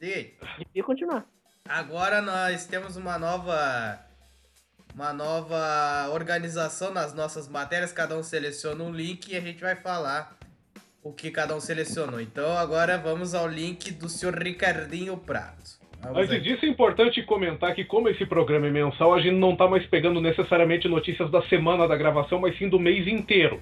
Aí. 0.02 0.34
E 0.74 0.84
continuar. 0.84 1.26
Agora 1.68 2.22
nós 2.22 2.66
temos 2.66 2.98
uma 2.98 3.18
nova 3.18 4.00
uma 4.94 5.14
nova 5.14 6.10
organização 6.12 6.94
nas 6.94 7.14
nossas 7.14 7.48
matérias, 7.48 7.94
cada 7.94 8.18
um 8.18 8.24
seleciona 8.24 8.84
um 8.84 8.92
link 8.92 9.32
e 9.32 9.38
a 9.38 9.40
gente 9.40 9.62
vai 9.62 9.76
falar 9.76 10.36
o 11.02 11.14
que 11.14 11.32
cada 11.32 11.56
um 11.56 11.62
selecionou. 11.62 12.20
Então 12.20 12.58
agora 12.58 12.98
vamos 12.98 13.34
ao 13.34 13.48
link 13.48 13.92
do 13.92 14.10
senhor 14.10 14.36
Ricardinho 14.36 15.16
Prato. 15.18 15.80
Vamos 16.02 16.18
Antes 16.18 16.36
aqui. 16.36 16.42
disso, 16.42 16.66
é 16.66 16.68
importante 16.68 17.24
comentar 17.24 17.76
que, 17.76 17.86
como 17.86 18.10
esse 18.10 18.26
programa 18.26 18.68
é 18.68 18.72
mensal, 18.72 19.14
a 19.14 19.22
gente 19.22 19.36
não 19.36 19.56
tá 19.56 19.68
mais 19.68 19.86
pegando 19.86 20.20
necessariamente 20.20 20.88
notícias 20.88 21.30
da 21.30 21.44
semana 21.44 21.88
da 21.88 21.96
gravação, 21.96 22.40
mas 22.40 22.58
sim 22.58 22.68
do 22.68 22.80
mês 22.80 23.08
inteiro. 23.08 23.62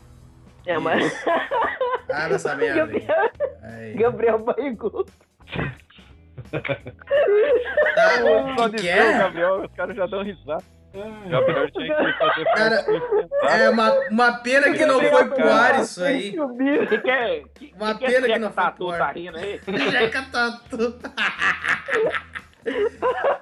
É, 0.70 0.78
mas. 0.78 1.26
Abre 2.13 2.36
essa 2.36 2.55
merda. 2.55 2.86
Gabriel, 2.86 3.32
Aí. 3.63 3.93
Gabriel 3.95 4.39
Barrigudo. 4.39 5.05
Tá, 6.51 8.13
o 8.65 8.70
que, 8.70 8.78
que 8.78 8.88
o 8.88 8.89
é? 8.89 9.17
Gabriel, 9.17 9.61
os 9.63 9.72
caras 9.74 9.95
já 9.95 10.05
dão 10.05 10.24
risada. 10.24 10.63
O 10.93 11.30
Gabriel 11.30 11.72
tinha 11.72 11.95
que 11.95 12.13
fazer 12.17 12.45
Cara. 12.45 12.86
É 13.49 13.70
uma, 13.70 13.91
uma 14.09 14.32
pena 14.43 14.72
que 14.74 14.86
não 14.86 15.01
foi 15.01 15.26
pro 15.30 15.49
ar 15.51 15.80
isso 15.82 16.03
aí. 16.03 16.39
O 16.39 16.55
que, 16.88 16.97
que 16.99 17.09
é? 17.09 17.43
Que, 17.55 17.74
Uma 17.76 17.95
que 17.95 18.05
pena 18.05 18.28
que, 18.28 18.34
que 18.34 18.39
não 18.39 18.51
foi 18.51 18.63
tatu 18.63 18.78
pro 18.78 18.89
ar. 18.91 18.99
tá 18.99 19.11
rindo 19.11 19.38
aí? 19.38 19.59
Jeca 19.91 20.22
Tatu. 20.32 20.99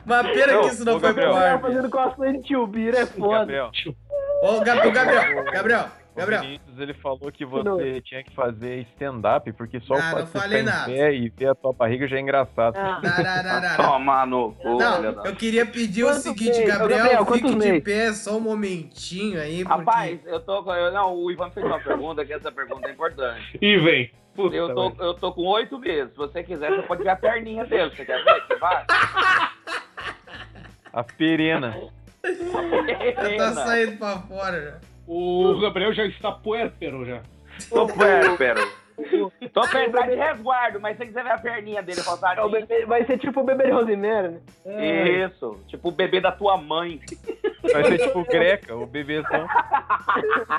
Uma 0.05 0.23
pena 0.23 0.53
Não, 0.53 0.61
que 0.61 0.67
isso 0.67 0.85
não 0.85 0.99
foi 0.99 1.13
pro 1.13 1.23
Gabriel. 1.23 1.33
Gabriel 1.33 1.55
ar. 1.55 1.61
fazendo 1.61 1.89
cosplay 1.89 2.33
de 2.33 2.43
tio 2.43 2.67
Bira 2.67 2.99
é 2.99 3.05
foda. 3.05 3.39
Gabriel, 3.39 3.71
Ô, 4.43 4.59
Gabriel, 4.61 4.91
Gabriel, 4.91 5.43
Gabriel, 5.51 5.81
o 5.81 6.06
Gabriel. 6.17 6.41
Vinícius 6.41 6.79
ele 6.79 6.93
falou 6.95 7.31
que 7.31 7.45
Não. 7.45 7.77
você 7.77 8.01
tinha 8.01 8.23
que 8.23 8.33
fazer 8.33 8.79
stand-up, 8.93 9.51
porque 9.53 9.79
só 9.81 9.93
Ah, 9.93 9.97
o 9.97 10.01
fato 10.01 10.15
não 10.17 10.25
de 10.25 10.31
falei 10.31 10.63
nada. 10.63 10.85
pé 10.85 11.13
e 11.13 11.29
ver 11.29 11.49
a 11.49 11.55
tua 11.55 11.73
barriga 11.73 12.07
já 12.07 12.17
é 12.17 12.19
engraçado. 12.19 12.75
Ah, 12.77 12.99
Não, 13.01 13.11
não, 13.11 13.43
não, 13.43 13.61
não, 13.61 13.61
não. 13.61 13.77
Toma 13.91 14.25
no 14.25 14.51
cu, 14.53 14.77
Não, 14.77 15.03
eu 15.25 15.35
queria 15.35 15.65
pedir 15.65 16.03
o 16.03 16.13
seguinte, 16.13 16.63
Gabriel, 16.63 16.97
Gabriel, 16.99 17.25
fique 17.25 17.49
de 17.49 17.55
mês? 17.55 17.83
pé 17.83 18.13
só 18.13 18.37
um 18.37 18.41
momentinho 18.41 19.39
aí, 19.39 19.63
porque... 19.63 19.79
Rapaz, 19.79 20.19
eu 20.25 20.39
tô 20.39 20.63
com. 20.63 20.73
eu- 20.73 20.91
não, 20.91 21.15
o 21.15 21.31
Ivan 21.31 21.49
fez 21.51 21.65
uma 21.65 21.79
pergunta, 21.79 22.25
que 22.25 22.33
essa 22.33 22.51
pergunta 22.51 22.87
é 22.87 22.91
importante. 22.91 23.57
E 23.61 23.77
vem. 23.77 24.11
Puta, 24.35 24.55
Eu 24.55 24.73
tô, 24.75 24.89
velho. 24.91 25.01
eu 25.03 25.13
tô 25.15 25.31
com 25.33 25.41
oito 25.47 25.79
meses. 25.79 26.11
Se 26.11 26.17
você 26.17 26.43
quiser, 26.43 26.69
você 26.69 26.83
pode 26.83 27.01
ver 27.03 27.09
a 27.09 27.15
perninha 27.15 27.65
dele. 27.65 27.89
Você 27.89 28.05
quer 28.05 28.23
ver? 28.23 28.43
Você 28.47 28.55
vai? 28.57 28.85
A 30.93 31.03
perena. 31.03 31.75
tá 33.37 33.53
saindo 33.53 33.97
pra 33.97 34.17
fora 34.19 34.61
já. 34.61 34.86
O 35.07 35.59
Gabriel 35.61 35.93
já 35.93 36.05
está 36.05 36.31
puérpero 36.31 37.05
já. 37.05 37.21
Tô 37.69 37.87
puérpero. 37.87 38.61
Tô 39.53 39.61
pensando 39.61 40.11
em 40.11 40.15
resguardo, 40.17 40.79
mas 40.79 40.93
se 40.93 41.03
você 41.03 41.05
quiser 41.07 41.23
ver 41.23 41.31
a 41.31 41.37
perninha 41.37 41.83
dele 41.83 41.99
é 41.99 42.01
o 42.01 42.05
faltadinha. 42.05 42.47
bebê- 42.49 42.85
vai 42.85 43.05
ser 43.05 43.19
tipo 43.19 43.41
o 43.41 43.43
bebê 43.43 43.65
de 43.65 43.71
Rosemary, 43.71 44.39
né? 44.65 45.23
Isso, 45.25 45.61
tipo 45.67 45.89
o 45.89 45.91
bebê 45.91 46.19
da 46.19 46.31
tua 46.31 46.57
mãe. 46.57 46.99
Vai 47.71 47.83
ser 47.85 47.99
tipo 47.99 48.19
o 48.21 48.25
Greca, 48.25 48.75
o 48.75 48.87
bebezão. 48.87 49.47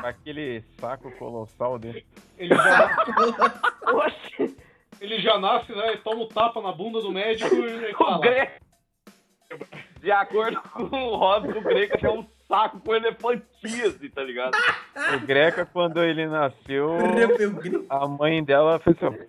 aquele 0.05 0.63
saco 0.81 1.11
colossal 1.19 1.79
dele. 1.79 2.07
Ele 2.39 2.55
já, 2.55 2.97
Oxi! 3.93 4.57
ele 5.01 5.19
já 5.21 5.39
nasce, 5.39 5.73
né? 5.73 5.97
Toma 6.05 6.23
o 6.23 6.27
tapa 6.29 6.61
na 6.63 6.71
bunda 6.73 7.01
do 7.01 7.11
médico 7.11 7.53
e 7.55 7.93
O 7.93 7.97
fala. 7.97 8.21
Greco. 8.21 8.53
De 10.01 10.13
acordo 10.13 10.61
com 10.61 10.83
o 10.85 11.17
Robson, 11.17 11.59
o 11.59 11.63
Greco 11.63 12.07
é 12.07 12.11
um 12.11 12.25
saco 12.49 12.81
com 12.81 12.95
elefantíase, 12.95 14.09
tá 14.09 14.23
ligado? 14.23 14.53
O 15.15 15.27
Greca, 15.27 15.67
quando 15.67 16.03
ele 16.03 16.27
nasceu, 16.27 16.97
a 17.91 18.09
mãe 18.09 18.43
dela 18.43 18.79
fez 18.81 18.97
assim, 19.03 19.29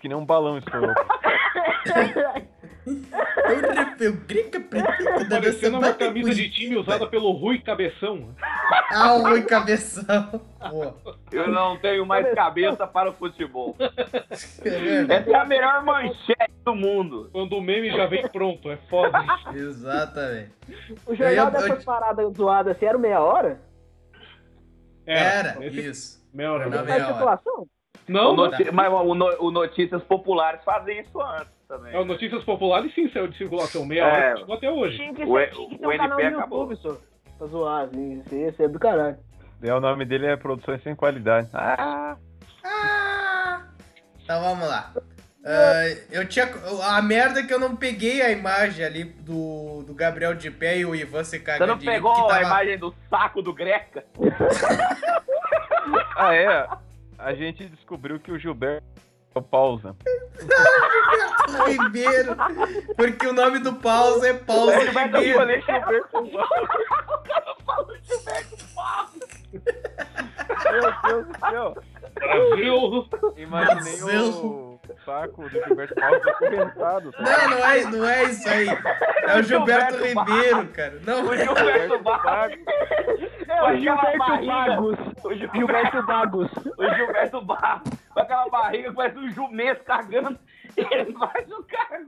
que 0.00 0.08
nem 0.08 0.16
um 0.16 0.26
balão 0.26 0.58
estourou. 0.58 0.92
Eu 3.98 4.12
grito, 4.26 4.60
Tá 4.60 5.26
Parecendo 5.28 5.78
uma 5.78 5.92
camisa 5.92 6.34
de 6.34 6.48
time 6.50 6.76
usada 6.76 7.06
pelo 7.06 7.32
Rui 7.32 7.58
Cabeção. 7.58 8.34
Ah, 8.92 9.14
o 9.14 9.22
Rui 9.22 9.42
Cabeção. 9.42 10.40
Eu 11.32 11.48
não 11.48 11.76
tenho 11.78 12.04
mais 12.06 12.32
cabeça 12.34 12.86
para 12.86 13.10
o 13.10 13.12
futebol. 13.12 13.76
É. 13.80 15.14
Essa 15.16 15.30
é 15.30 15.34
a 15.34 15.44
melhor 15.44 15.84
manchete 15.84 16.52
do 16.64 16.74
mundo. 16.74 17.28
Quando 17.32 17.54
o 17.56 17.60
meme 17.62 17.90
já 17.90 18.06
vem 18.06 18.26
pronto, 18.28 18.70
é 18.70 18.76
foda. 18.88 19.18
Exatamente. 19.54 20.52
O 21.06 21.14
jornal 21.14 21.34
Eu- 21.34 21.44
eu- 21.44 21.50
dessas 21.50 21.84
paradas 21.84 22.32
zoadas 22.36 22.76
assim 22.76 22.86
era 22.86 22.98
meia 22.98 23.20
hora? 23.20 23.60
Era, 25.06 25.64
esse- 25.64 25.80
isso. 25.88 26.28
Meia 26.32 26.52
hora, 26.52 26.64
Era 26.66 26.82
meia 26.82 27.14
hora. 27.14 27.40
Não, 28.08 28.32
O 28.32 28.36
noti- 28.36 28.70
Mas 28.70 28.92
o, 28.92 29.14
no- 29.14 29.36
o 29.46 29.50
Notícias 29.50 30.02
Populares 30.02 30.62
fazem 30.64 31.00
isso 31.00 31.20
antes 31.20 31.55
também. 31.68 31.94
É, 31.94 31.98
o 32.00 32.04
Notícias 32.04 32.42
Populares 32.44 32.94
sim 32.94 33.08
saiu 33.10 33.28
de 33.28 33.36
circulação. 33.36 33.84
Meia 33.86 34.02
É. 34.02 34.04
hora 34.04 34.36
chegou 34.38 34.54
até 34.54 34.70
hoje. 34.70 34.96
Tinha 34.96 35.14
que, 35.14 35.22
O 35.24 35.36
ser, 35.36 35.42
E- 35.48 35.50
tinha 35.50 35.68
que 35.68 35.78
ter 35.78 35.86
o 35.86 35.90
um 35.90 35.96
canal 35.96 36.20
NP 36.20 36.30
no 36.30 36.38
acabou. 36.38 36.70
YouTube, 36.70 36.76
só. 36.82 37.00
Pra 37.38 37.46
zoar, 37.48 37.84
assim. 37.84 38.22
Ia 38.32 38.52
ser 38.52 38.68
do 38.68 38.78
caralho. 38.78 39.16
Daí 39.60 39.70
o 39.70 39.80
nome 39.80 40.04
dele 40.04 40.26
é 40.26 40.36
Produções 40.36 40.82
Sem 40.82 40.94
Qualidade. 40.94 41.48
Ah, 41.52 42.16
Ah! 42.64 43.62
Então 44.24 44.40
vamos 44.42 44.66
lá. 44.68 44.92
Ah, 45.44 45.82
eu 46.10 46.26
tinha. 46.28 46.48
A 46.90 47.00
merda 47.00 47.38
é 47.40 47.42
que 47.44 47.54
eu 47.54 47.60
não 47.60 47.76
peguei 47.76 48.20
a 48.20 48.30
imagem 48.32 48.84
ali 48.84 49.04
do, 49.04 49.84
do 49.86 49.94
Gabriel 49.94 50.34
de 50.34 50.50
pé 50.50 50.78
e 50.78 50.84
o 50.84 50.94
Ivan 50.94 51.22
se 51.22 51.30
Você 51.38 51.38
cagando 51.38 51.72
não 51.72 51.78
de 51.78 51.86
rir, 51.86 51.92
pegou 51.92 52.12
porque 52.12 52.32
a 52.32 52.34
tava- 52.34 52.46
imagem 52.46 52.78
do 52.78 52.92
saco 53.08 53.40
do 53.42 53.52
Greca? 53.54 54.04
ah, 56.16 56.34
é. 56.34 56.66
A 57.18 57.32
gente 57.34 57.64
descobriu 57.66 58.18
que 58.18 58.30
o 58.32 58.38
Gilberto 58.38 58.84
é 58.96 59.00
pausa. 59.42 59.96
Ribeiro. 61.66 62.36
Porque 62.96 63.26
o 63.26 63.32
nome 63.32 63.58
do 63.60 63.74
pausa 63.74 64.28
é 64.28 64.34
Pausa 64.34 64.80
Ele 64.80 64.90
vai 64.90 65.08
dar 65.08 65.18
rolê 65.18 65.58
O 65.58 65.62
cara 65.62 67.56
falou 67.64 67.96
Gilberto 68.02 68.56
Meu 70.72 70.92
Deus 71.02 71.26
do 71.26 71.38
céu. 71.38 71.76
Brasil! 72.14 73.08
Imaginei 73.36 74.00
Brasil. 74.00 74.34
o, 74.44 74.75
saco 75.04 75.42
do 75.42 75.48
Gilberto 75.48 75.94
Barros 75.94 76.22
documentado. 76.22 77.12
tá? 77.12 77.22
Não, 77.22 77.50
não 77.50 77.66
é, 77.66 77.84
não 77.84 78.08
é 78.08 78.24
isso 78.24 78.48
aí. 78.48 78.68
É 78.68 79.38
o 79.38 79.42
Gilberto 79.42 79.98
Gilberto 79.98 80.04
Ribeiro, 80.04 80.66
cara. 80.68 81.00
Não 81.04 81.26
O 81.26 81.34
é. 81.34 81.38
Gilberto 81.44 81.98
Barros. 82.02 82.58
É 83.48 83.62
o 83.62 83.76
Gilberto. 83.76 84.46
Bagos. 84.46 84.98
O 85.24 85.34
Gilberto, 85.34 86.02
Bagos. 86.06 86.50
o 86.78 86.94
Gilberto 86.94 87.40
Barros. 87.42 87.90
Com 88.12 88.20
aquela 88.20 88.48
barriga 88.48 88.90
que 88.90 88.96
parece 88.96 89.18
um 89.18 89.30
jumento 89.30 89.84
cagando. 89.84 90.38
Ele 90.76 91.12
faz 91.12 91.50
o 91.50 91.64
cara. 91.64 92.04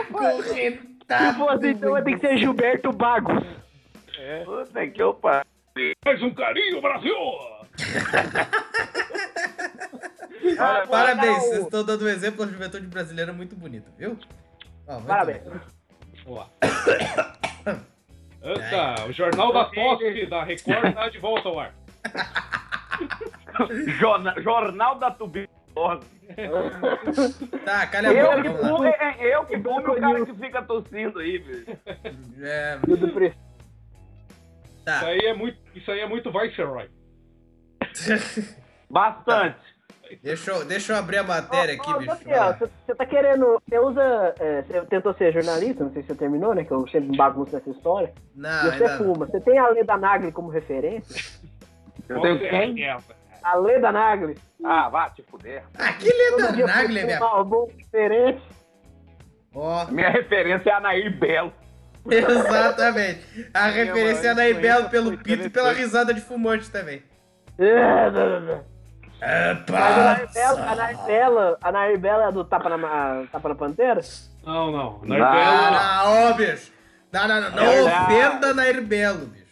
Acorrentado. 0.00 1.32
Se 1.32 1.38
fosse 1.38 1.68
então, 1.68 1.92
vai 1.92 2.02
ter 2.02 2.14
que 2.14 2.20
ser 2.20 2.36
Gilberto 2.38 2.92
Bagos. 2.92 3.44
É. 4.18 4.44
Puta 4.44 4.86
que 4.86 5.02
eu 5.02 5.14
pariu. 5.14 5.44
Mais 6.04 6.22
um 6.22 6.34
carinho, 6.34 6.80
Brasil! 6.82 7.14
Parabéns, 10.90 11.38
o- 11.38 11.40
vocês 11.40 11.64
estão 11.64 11.84
dando 11.84 12.04
um 12.04 12.08
exemplo 12.08 12.44
da 12.44 12.52
juventude 12.52 12.86
brasileira 12.86 13.32
muito 13.32 13.54
bonito, 13.56 13.90
viu? 13.96 14.18
Ó, 14.86 15.00
Parabéns. 15.00 15.42
lá. 16.26 16.48
Anta, 18.44 19.06
o 19.08 19.12
Jornal 19.12 19.52
da 19.52 19.64
Tosse 19.66 20.26
da 20.26 20.42
Record 20.42 20.94
tá 20.94 21.08
de 21.08 21.18
volta 21.18 21.48
ao 21.48 21.60
ar. 21.60 21.72
Jorna- 24.00 24.34
Jornal 24.40 24.98
da 24.98 25.10
Tuberculose. 25.10 26.06
Tá, 27.64 27.86
calha 27.88 28.08
a 28.08 28.12
Eu 28.14 28.26
boca, 28.26 28.42
que 28.42 28.48
vamos 28.48 28.62
lá. 28.62 28.68
fumo, 28.68 28.84
é, 28.84 29.16
é 29.20 29.36
eu 29.36 29.44
que 29.44 29.54
e 29.54 29.58
o 29.58 30.00
cara 30.00 30.24
que 30.26 30.34
fica 30.34 30.62
tossindo 30.62 31.18
aí, 31.18 31.38
velho. 31.38 31.78
É, 32.40 32.78
Tudo 32.78 33.08
pre- 33.12 33.26
Isso 33.26 34.84
tá. 34.84 35.06
aí 35.06 35.18
é 35.20 35.34
muito, 35.34 35.58
isso 35.74 35.90
aí 35.90 36.00
é 36.00 36.08
muito 36.08 36.32
Viceroy. 36.32 36.88
Bastante. 38.90 39.58
Deixa 40.22 40.50
eu, 40.50 40.64
deixa 40.64 40.92
eu 40.92 40.96
abrir 40.96 41.18
a 41.18 41.22
matéria 41.22 41.74
aqui, 41.74 41.88
Ó, 41.88 41.94
ó, 41.94 41.98
bicho. 41.98 42.14
Você 42.16 42.70
você 42.86 42.94
tá 42.94 43.06
querendo. 43.06 43.60
Você 43.68 43.78
usa. 43.78 44.34
é, 44.40 44.62
você 44.62 44.80
tentou 44.86 45.14
ser 45.14 45.32
jornalista, 45.32 45.84
não 45.84 45.92
sei 45.92 46.02
se 46.02 46.08
você 46.08 46.14
terminou, 46.14 46.54
né? 46.54 46.64
Que 46.64 46.72
eu 46.72 46.86
sempre 46.88 47.16
bagunço 47.16 47.54
nessa 47.54 47.70
história. 47.70 48.12
Não, 48.34 48.50
e 48.50 48.70
você 48.70 48.84
Ah, 48.84 48.92
ainda 48.92 48.98
fuma. 48.98 49.26
Você 49.26 49.40
tem 49.40 49.58
a 49.58 49.68
Leda 49.68 49.96
Nagli 49.96 50.32
como 50.32 50.48
referência? 50.48 51.40
Eu 52.08 52.20
tenho 52.20 52.38
Com 52.40 52.48
quem? 52.48 52.88
A 53.42 53.54
Leda 53.56 53.92
Nagli. 53.92 54.36
Ah, 54.64 54.88
vá 54.88 55.08
te 55.10 55.22
fuder. 55.22 55.64
Aquele 55.78 56.22
é 56.22 56.30
Todo 56.30 56.42
da 56.42 56.50
dia 56.50 56.66
Nagli, 56.66 57.00
foi 57.00 57.06
minha. 57.06 57.42
um 57.42 57.66
diferente. 57.76 58.42
Ó, 59.54 59.84
Minha 59.86 60.10
referência 60.10 60.70
é 60.70 60.72
a 60.74 60.80
Nair 60.80 61.18
Belo. 61.18 61.52
exatamente. 62.10 63.50
A 63.54 63.66
referência 63.66 64.28
é 64.28 64.32
isso 64.32 64.40
aí 64.40 64.50
Ibelo 64.52 64.84
tá 64.84 64.88
pelo 64.90 65.18
pito 65.18 65.46
e 65.46 65.50
pela 65.50 65.72
risada 65.72 66.12
de 66.12 66.20
fumante 66.20 66.70
também. 66.70 67.02
É, 69.24 69.54
não. 69.54 69.76
É, 69.76 69.80
Mas 69.80 69.98
a 69.98 70.04
Nair 70.04 70.28
Bela, 70.32 70.66
a 70.66 70.74
Nair 70.74 70.98
Bela, 71.06 71.58
a 71.62 71.72
Nair 71.72 71.98
Bela 71.98 72.28
é 72.28 72.32
do 72.32 72.44
Tapa 72.44 72.68
na, 72.76 73.24
Tapa 73.30 73.48
na 73.50 73.54
Pantera? 73.54 74.00
Não, 74.44 74.72
não. 74.72 75.00
Não. 75.04 75.16
Ah, 75.24 76.02
não, 76.04 76.30
ó, 76.30 76.32
bicho. 76.32 76.72
Não, 77.12 77.28
não, 77.28 77.40
não. 77.40 77.50
Não 77.52 77.62
É 77.62 77.82
ofenda 77.82 78.52
na 78.54 78.68
Irbelo, 78.68 79.26
bicho. 79.26 79.46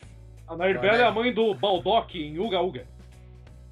a 0.49 0.57
Narbella 0.57 0.97
é 0.99 1.05
a 1.05 1.11
mãe 1.12 1.33
do 1.33 1.55
Baldock 1.55 2.18
em 2.18 2.39
Uga 2.39 2.61
Uga. 2.61 2.85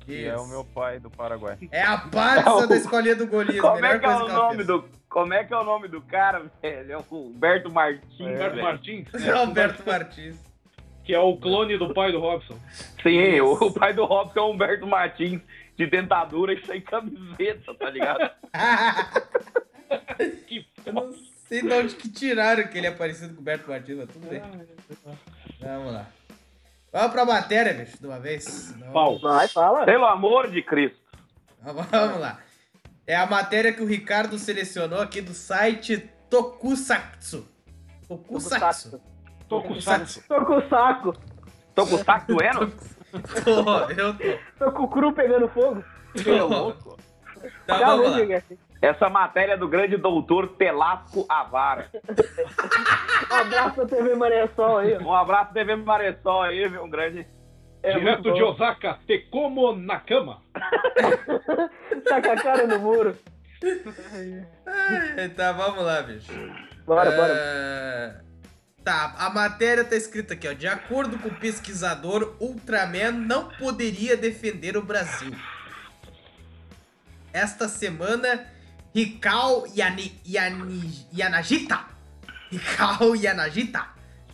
Que 0.01 0.27
é 0.27 0.37
o 0.37 0.47
meu 0.47 0.65
pai 0.65 1.01
do 1.01 1.11
Paraguai. 1.11 1.59
É 1.73 1.83
a 1.83 2.03
Não. 2.45 2.67
da 2.67 2.77
escolinha 2.77 3.17
do 3.17 3.27
Golias. 3.27 3.61
Como 3.61 3.85
é 3.85 3.99
que 3.99 4.07
é 4.07 4.09
o 4.17 4.29
nome 4.29 4.65
do. 4.65 4.85
Como 5.09 5.35
é 5.35 5.43
que 5.45 5.53
é 5.53 5.57
o 5.57 5.65
nome 5.65 5.89
do 5.89 6.01
cara, 6.03 6.43
velho? 6.63 6.93
É 6.93 6.97
o 6.97 7.05
Humberto 7.11 7.71
Martins. 7.73 8.21
Humberto 8.21 8.51
velho. 8.57 8.63
Martins, 8.63 9.13
né? 9.13 9.33
Alberto 9.33 9.83
Martins. 9.87 10.37
que 11.05 11.13
é 11.15 11.19
o 11.19 11.37
clone 11.37 11.77
do 11.77 11.93
pai 11.93 12.13
do 12.13 12.21
Robson. 12.21 12.57
Sim, 13.03 13.41
o, 13.41 13.53
o 13.55 13.73
pai 13.73 13.93
do 13.95 14.05
Robson 14.05 14.39
é 14.39 14.43
o 14.43 14.51
Humberto 14.51 14.87
Martins, 14.87 15.41
de 15.79 15.87
dentadura 15.87 16.53
e 16.53 16.67
sem 16.67 16.81
camiseta, 16.81 17.73
tá 17.75 17.89
ligado? 17.89 18.31
Que 20.47 20.67
Eu 20.85 20.93
não 20.93 21.13
sei 21.47 21.63
de 21.63 21.73
onde 21.73 21.95
que 21.95 22.11
tiraram 22.11 22.67
que 22.67 22.77
ele 22.77 22.89
é 22.89 22.91
parecido 22.91 23.29
com 23.29 23.37
o 23.37 23.39
Alberto 23.39 23.71
Martins, 23.71 23.97
mas 23.97 24.11
tudo 24.11 24.29
bem. 24.29 24.43
Vamos 25.61 25.93
lá. 25.95 26.07
Vamos 26.93 27.13
pra 27.13 27.25
matéria, 27.25 27.73
bicho, 27.73 27.99
de 27.99 28.07
uma 28.07 28.19
vez. 28.19 28.75
Pau. 28.93 29.19
Vai, 29.19 29.49
fala. 29.49 29.87
Pelo 29.87 30.05
amor 30.05 30.51
de 30.51 30.61
Cristo. 30.61 30.99
Vamos 31.63 32.21
lá. 32.21 32.43
É 33.07 33.17
a 33.17 33.25
matéria 33.25 33.73
que 33.73 33.83
o 33.83 33.87
Ricardo 33.87 34.39
selecionou 34.39 35.01
aqui 35.01 35.23
do 35.23 35.33
site 35.33 36.11
Tokusatsu. 36.29 37.49
Tokusatsu. 38.07 39.01
Tô 39.49 39.63
com 39.63 39.81
saco. 40.69 41.17
Tô 41.75 41.87
com 41.87 41.95
o 41.95 42.05
eu 43.13 44.15
tô. 44.15 44.65
Tô 44.65 44.73
com 44.73 44.83
o 44.85 44.89
cru 44.89 45.13
pegando 45.13 45.49
fogo. 45.49 45.83
tô. 46.15 46.97
Tá, 47.67 47.79
vamos 47.79 48.11
lá. 48.11 48.17
pegar 48.19 48.39
aqui. 48.39 48.59
Essa 48.81 49.09
matéria 49.09 49.53
é 49.55 49.57
do 49.57 49.67
grande 49.69 49.97
doutor 49.97 50.49
Telasco 50.57 51.27
Avara. 51.29 51.91
Um 53.31 53.35
abraço 53.35 53.87
TV 53.87 54.15
Maré 54.15 54.49
Sol 54.55 54.79
aí. 54.79 54.97
Um 54.99 55.13
abraço, 55.13 55.53
TV 55.53 55.77
Maressol 55.77 56.43
aí, 56.43 56.67
viu? 56.69 56.83
Um 56.85 56.89
grande. 56.91 57.27
É 57.83 57.93
Direto 57.93 58.33
de. 58.33 58.43
Osaka, 58.43 58.99
Tekomo 59.07 59.73
Nakama. 59.75 60.41
Tá 62.09 62.23
com 62.23 62.31
a 62.31 62.37
cara 62.37 62.67
no 62.67 62.79
muro. 62.79 63.17
Ai, 64.67 65.29
Tá, 65.31 65.53
vamos 65.53 65.85
lá, 65.85 66.01
bicho. 66.03 66.33
Bora, 66.87 67.11
bora. 67.11 68.25
Tá, 68.89 69.15
a 69.19 69.29
matéria 69.29 69.85
tá 69.85 69.95
escrita 69.95 70.33
aqui, 70.33 70.49
ó. 70.49 70.55
De 70.55 70.67
acordo 70.67 71.19
com 71.19 71.29
o 71.29 71.35
pesquisador, 71.35 72.35
Ultraman 72.41 73.13
não 73.13 73.51
poderia 73.51 74.17
defender 74.17 74.79
o 74.79 74.83
Brasil. 74.83 75.31
Esta 77.31 77.69
semana, 77.69 78.51
Hikao 78.95 79.67
Yani, 79.77 80.19
Yani, 80.25 81.07
Yanagita, 81.13 81.85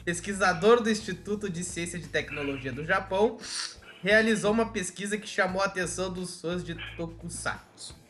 pesquisador 0.05 0.81
do 0.81 0.89
Instituto 0.89 1.51
de 1.51 1.65
Ciência 1.65 1.97
e 1.97 2.07
Tecnologia 2.07 2.73
do 2.73 2.85
Japão, 2.85 3.39
realizou 4.05 4.53
uma 4.53 4.71
pesquisa 4.71 5.19
que 5.19 5.27
chamou 5.27 5.63
a 5.63 5.65
atenção 5.65 6.13
dos 6.13 6.41
fãs 6.41 6.63
de 6.63 6.77
Tokusatsu. 6.97 8.04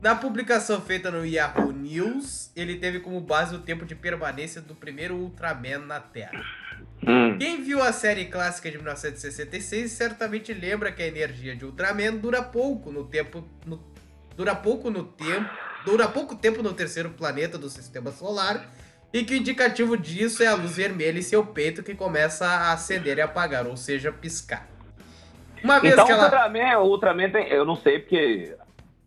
Na 0.00 0.14
publicação 0.14 0.80
feita 0.80 1.10
no 1.10 1.26
Yahoo 1.26 1.72
News, 1.72 2.52
ele 2.54 2.76
teve 2.76 3.00
como 3.00 3.20
base 3.20 3.54
o 3.54 3.58
tempo 3.58 3.84
de 3.84 3.94
permanência 3.96 4.60
do 4.60 4.74
primeiro 4.74 5.16
Ultraman 5.16 5.78
na 5.78 5.98
Terra. 5.98 6.40
Hum. 7.06 7.36
Quem 7.36 7.62
viu 7.62 7.82
a 7.82 7.92
série 7.92 8.26
clássica 8.26 8.70
de 8.70 8.76
1966 8.76 9.90
certamente 9.90 10.52
lembra 10.52 10.92
que 10.92 11.02
a 11.02 11.06
energia 11.06 11.56
de 11.56 11.64
Ultraman 11.64 12.16
dura 12.16 12.42
pouco 12.42 12.92
no 12.92 13.04
tempo. 13.04 13.44
no- 13.66 13.82
dura 14.36 14.54
pouco 14.54 14.88
no 14.88 15.02
tempo. 15.02 15.50
Dura 15.84 16.06
pouco 16.08 16.36
tempo 16.36 16.62
no 16.62 16.72
terceiro 16.72 17.10
planeta 17.10 17.58
do 17.58 17.68
sistema 17.68 18.12
solar. 18.12 18.68
E 19.12 19.24
que 19.24 19.34
o 19.34 19.36
indicativo 19.36 19.96
disso 19.96 20.42
é 20.42 20.46
a 20.46 20.54
luz 20.54 20.76
vermelha 20.76 21.18
em 21.18 21.22
seu 21.22 21.44
peito 21.44 21.82
que 21.82 21.94
começa 21.94 22.46
a 22.46 22.72
acender 22.72 23.16
e 23.18 23.20
apagar, 23.22 23.66
ou 23.66 23.76
seja, 23.76 24.12
piscar. 24.12 24.68
Uma 25.64 25.80
vez 25.80 25.94
Então 25.94 26.06
que 26.06 26.12
o 26.12 26.14
ela. 26.14 26.24
Ultraman, 26.24 26.78
o 26.78 26.86
Ultraman 26.88 27.30
tem. 27.30 27.48
Eu 27.48 27.64
não 27.64 27.74
sei 27.74 27.98
porque. 28.00 28.54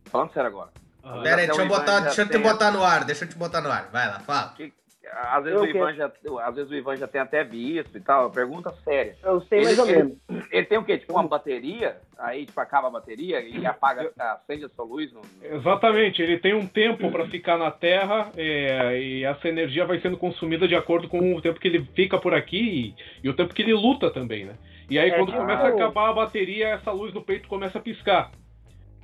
Falando 0.06 0.34
sério 0.34 0.48
agora. 0.50 0.70
Ah, 1.04 1.22
Pera 1.24 1.42
aí, 1.42 1.48
deixa 1.48 1.62
eu, 1.62 1.68
botar, 1.68 2.00
deixa 2.02 2.22
eu 2.22 2.30
te 2.30 2.38
botar 2.38 2.72
no 2.72 2.84
ar, 2.84 3.04
deixa 3.06 3.26
eu 3.26 3.30
te 3.30 3.38
botar 3.38 3.62
no 3.62 3.72
ar. 3.72 3.90
Vai 3.92 4.08
lá, 4.08 4.20
fala. 4.20 4.54
Que, 4.56 4.72
às, 5.12 5.44
vezes 5.44 5.60
Eu 5.60 5.64
o? 5.66 5.68
Ivan 5.68 5.94
já, 5.94 6.12
às 6.44 6.56
vezes 6.56 6.72
o 6.72 6.76
Ivan 6.76 6.96
já 6.96 7.08
tem 7.08 7.20
até 7.20 7.44
visto 7.44 7.98
e 7.98 8.00
tal. 8.02 8.30
Pergunta 8.30 8.74
séria. 8.84 9.16
Eu 9.24 9.42
sei 9.42 9.64
mais 9.64 9.78
Ele- 9.78 9.82
ou 9.82 9.88
ele- 9.88 9.98
menos. 10.30 10.48
Ele 10.52 10.66
tem 10.66 10.78
o 10.78 10.84
quê? 10.86 10.98
Tipo 10.98 11.14
uma 11.14 11.28
bateria? 11.28 11.98
Aí, 12.18 12.46
tipo, 12.46 12.60
acaba 12.62 12.88
a 12.88 12.92
bateria 12.92 13.42
e 13.42 13.66
apaga, 13.66 14.12
acende 14.18 14.64
a 14.66 14.70
sua 14.70 14.86
luz? 14.86 15.12
No... 15.12 15.22
Exatamente, 15.42 16.22
ele 16.22 16.38
tem 16.38 16.54
um 16.54 16.68
tempo 16.68 17.12
para 17.12 17.28
ficar 17.28 17.58
na 17.58 17.72
Terra 17.72 18.30
é, 18.38 19.00
e 19.02 19.24
essa 19.26 19.48
energia 19.50 19.86
vai 19.86 20.00
sendo 20.00 20.18
consumida 20.18 20.68
de 20.68 20.76
acordo 20.76 21.10
com 21.10 21.36
o 21.36 21.42
tempo 21.42 21.60
que 21.60 21.68
ele 21.68 21.84
fica 21.96 22.18
por 22.20 22.34
aqui 22.34 22.96
e, 23.22 23.26
e 23.26 23.30
o 23.30 23.34
tempo 23.36 23.54
que 23.54 23.62
ele 23.64 23.74
luta 23.74 24.12
também, 24.12 24.46
né? 24.46 24.54
E 24.90 25.00
aí 25.00 25.10
É 25.10 25.18
quando 25.18 25.32
começa 25.34 25.64
a 25.64 25.70
acabar 25.70 26.10
a 26.10 26.14
bateria, 26.14 26.68
essa 26.70 26.92
luz 26.92 27.12
do 27.14 27.22
peito 27.22 27.48
começa 27.48 27.80
a 27.80 27.82
piscar. 27.82 28.32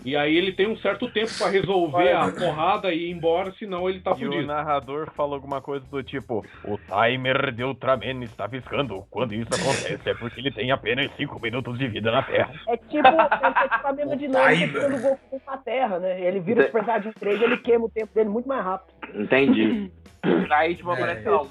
E 0.05 0.15
aí 0.15 0.37
ele 0.37 0.53
tem 0.53 0.67
um 0.67 0.77
certo 0.77 1.09
tempo 1.11 1.31
para 1.37 1.49
resolver 1.49 2.11
a 2.13 2.31
porrada 2.31 2.93
e 2.93 3.07
ir 3.07 3.11
embora, 3.11 3.51
senão 3.59 3.89
ele 3.89 3.99
tá 3.99 4.11
E 4.11 4.13
o 4.13 4.17
fudido. 4.31 4.45
narrador 4.47 5.11
fala 5.15 5.35
alguma 5.35 5.59
coisa 5.59 5.85
do 5.87 6.01
tipo: 6.03 6.45
O 6.63 6.77
timer 6.77 7.51
de 7.51 7.63
Ultraman 7.63 8.23
está 8.23 8.47
piscando. 8.47 9.03
Quando 9.09 9.33
isso 9.33 9.49
acontece 9.53 10.09
é 10.09 10.13
porque 10.13 10.39
ele 10.39 10.51
tem 10.51 10.71
apenas 10.71 11.11
5 11.17 11.41
minutos 11.41 11.77
de 11.77 11.87
vida 11.87 12.11
na 12.11 12.21
Terra. 12.23 12.51
É 12.69 12.77
tipo, 12.77 13.07
é 13.07 13.63
tipo 13.69 13.87
a 13.87 13.93
mesma 13.93 14.15
dinâmica 14.15 14.79
quando 14.79 14.95
o 14.95 15.01
Goku 15.01 15.41
na 15.45 15.57
Terra, 15.57 15.99
né? 15.99 16.21
Ele 16.21 16.39
vira 16.39 16.61
o 16.61 16.65
Super 16.67 16.85
Saiyajin 16.85 17.11
3 17.19 17.41
ele 17.41 17.57
queima 17.57 17.85
o 17.85 17.89
tempo 17.89 18.13
dele 18.13 18.29
muito 18.29 18.47
mais 18.47 18.63
rápido. 18.63 18.93
Entendi. 19.15 19.91
Aí, 20.51 20.75
tipo, 20.75 20.89
É. 20.91 20.93
aparece 20.93 21.27
lá, 21.27 21.41
o, 21.41 21.47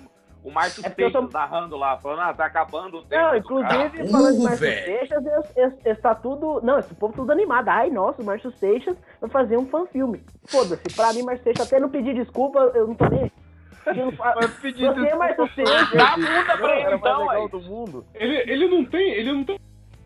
o 0.46 0.52
Márcio 0.52 0.86
É 0.86 0.90
Seixas 0.90 1.12
tô- 1.12 1.28
narrando 1.38 1.76
lá, 1.76 1.96
falando, 1.98 2.20
ah, 2.20 2.32
tá 2.34 2.46
acabando 2.46 2.98
o 2.98 3.02
tempo. 3.02 3.22
Não, 3.22 3.36
inclusive, 3.36 3.68
cara. 3.68 3.90
Tá 3.90 4.06
falando 4.06 4.30
de 4.32 4.32
burro, 4.38 4.44
Márcio 4.44 4.60
velho. 4.66 4.84
Seixas, 4.84 5.26
esse- 5.26 5.60
esse- 5.60 5.88
esse 5.88 6.00
tá 6.00 6.14
tudo. 6.14 6.60
Não, 6.62 6.78
esse 6.78 6.94
povo 6.94 7.12
tudo 7.14 7.32
animado. 7.32 7.68
Ai, 7.68 7.90
nossa, 7.90 8.22
o 8.22 8.24
Márcio 8.24 8.52
Seixas 8.52 8.96
vai 9.20 9.28
fazer 9.30 9.56
um 9.56 9.66
fanfilme. 9.66 10.22
Foda-se, 10.46 10.82
pra 10.94 11.12
mim, 11.12 11.22
Márcio 11.22 11.44
Seixas, 11.44 11.66
até 11.66 11.80
não 11.80 11.88
pedir 11.90 12.14
desculpa, 12.14 12.58
eu 12.74 12.86
não 12.86 12.94
tô 12.94 13.06
nem. 13.08 13.30
Eu 13.86 14.12
pedir 14.60 14.86
Você, 14.86 15.14
Márcio 15.14 15.48
Seixas. 15.54 15.90
Dá 15.92 16.08
a 16.12 16.16
bunda 16.16 16.56
pra 16.58 16.76
ele, 16.80 16.94
então, 16.96 17.18
legal 17.20 17.30
aí. 17.30 17.48
do 17.48 17.60
mundo. 17.60 18.04
Ele, 18.14 18.36
ele 18.50 18.68
não 18.68 18.84
tem, 18.84 19.10
ele 19.12 19.32
não 19.32 19.44
tem 19.44 19.58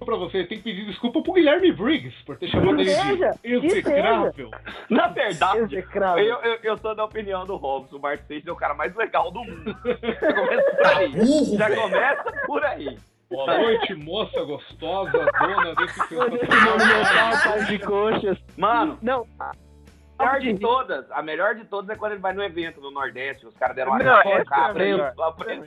pra 0.04 0.16
você, 0.16 0.44
tem 0.44 0.58
que 0.58 0.64
pedir 0.64 0.86
desculpa 0.86 1.22
pro 1.22 1.32
Guilherme 1.32 1.72
Briggs 1.72 2.14
por 2.24 2.36
ter 2.36 2.48
chamado 2.48 2.76
Que 2.76 2.82
ele 2.82 2.90
seja, 2.90 3.30
de 3.42 3.54
execrável. 3.54 4.50
Na 4.88 5.08
verdade, 5.08 5.58
Execrável. 5.62 6.24
eu, 6.24 6.36
eu, 6.38 6.58
eu 6.62 6.78
sou 6.78 6.94
da 6.94 7.04
opinião 7.04 7.44
do 7.44 7.56
Robson. 7.56 7.96
O 7.96 8.00
Mark 8.00 8.20
Seixas 8.26 8.48
é 8.48 8.52
o 8.52 8.56
cara 8.56 8.74
mais 8.74 8.94
legal 8.94 9.30
do 9.30 9.44
mundo. 9.44 9.76
Já 9.84 10.32
começa 10.34 10.70
por 10.76 10.86
aí. 10.86 11.08
Burro, 11.10 11.56
Já 11.58 11.68
velho. 11.68 11.82
começa 11.82 12.32
por 12.46 12.64
aí. 12.64 12.98
Boa 13.30 13.58
noite, 13.58 13.94
moça 13.94 14.42
gostosa, 14.42 15.12
dona 15.12 15.74
desse 15.76 16.08
par 17.44 17.64
de 17.66 17.78
coxas. 17.78 18.38
Mano, 18.56 18.98
Não, 19.00 19.24
a 19.38 19.52
melhor 20.18 20.40
de 20.40 20.58
todas, 20.58 21.10
a 21.12 21.22
melhor 21.22 21.54
de 21.54 21.64
todas 21.64 21.90
é 21.90 21.96
quando 21.96 22.12
ele 22.12 22.20
vai 22.20 22.32
no 22.32 22.42
evento 22.42 22.80
no 22.80 22.90
Nordeste, 22.90 23.46
os 23.46 23.56
caras 23.56 23.76
deram 23.76 23.92
uma 23.92 23.98
Não, 24.02 24.44
cara 24.44 24.88
é 24.88 25.12
lá 25.16 25.32
pra 25.32 25.52
ele. 25.54 25.64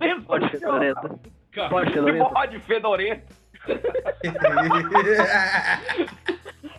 É 0.00 0.14
pode 0.20 0.50
ser. 0.50 0.60
Cara, 1.50 1.70
Pode 1.70 2.52
ser 2.52 2.60
fedorento. 2.60 3.22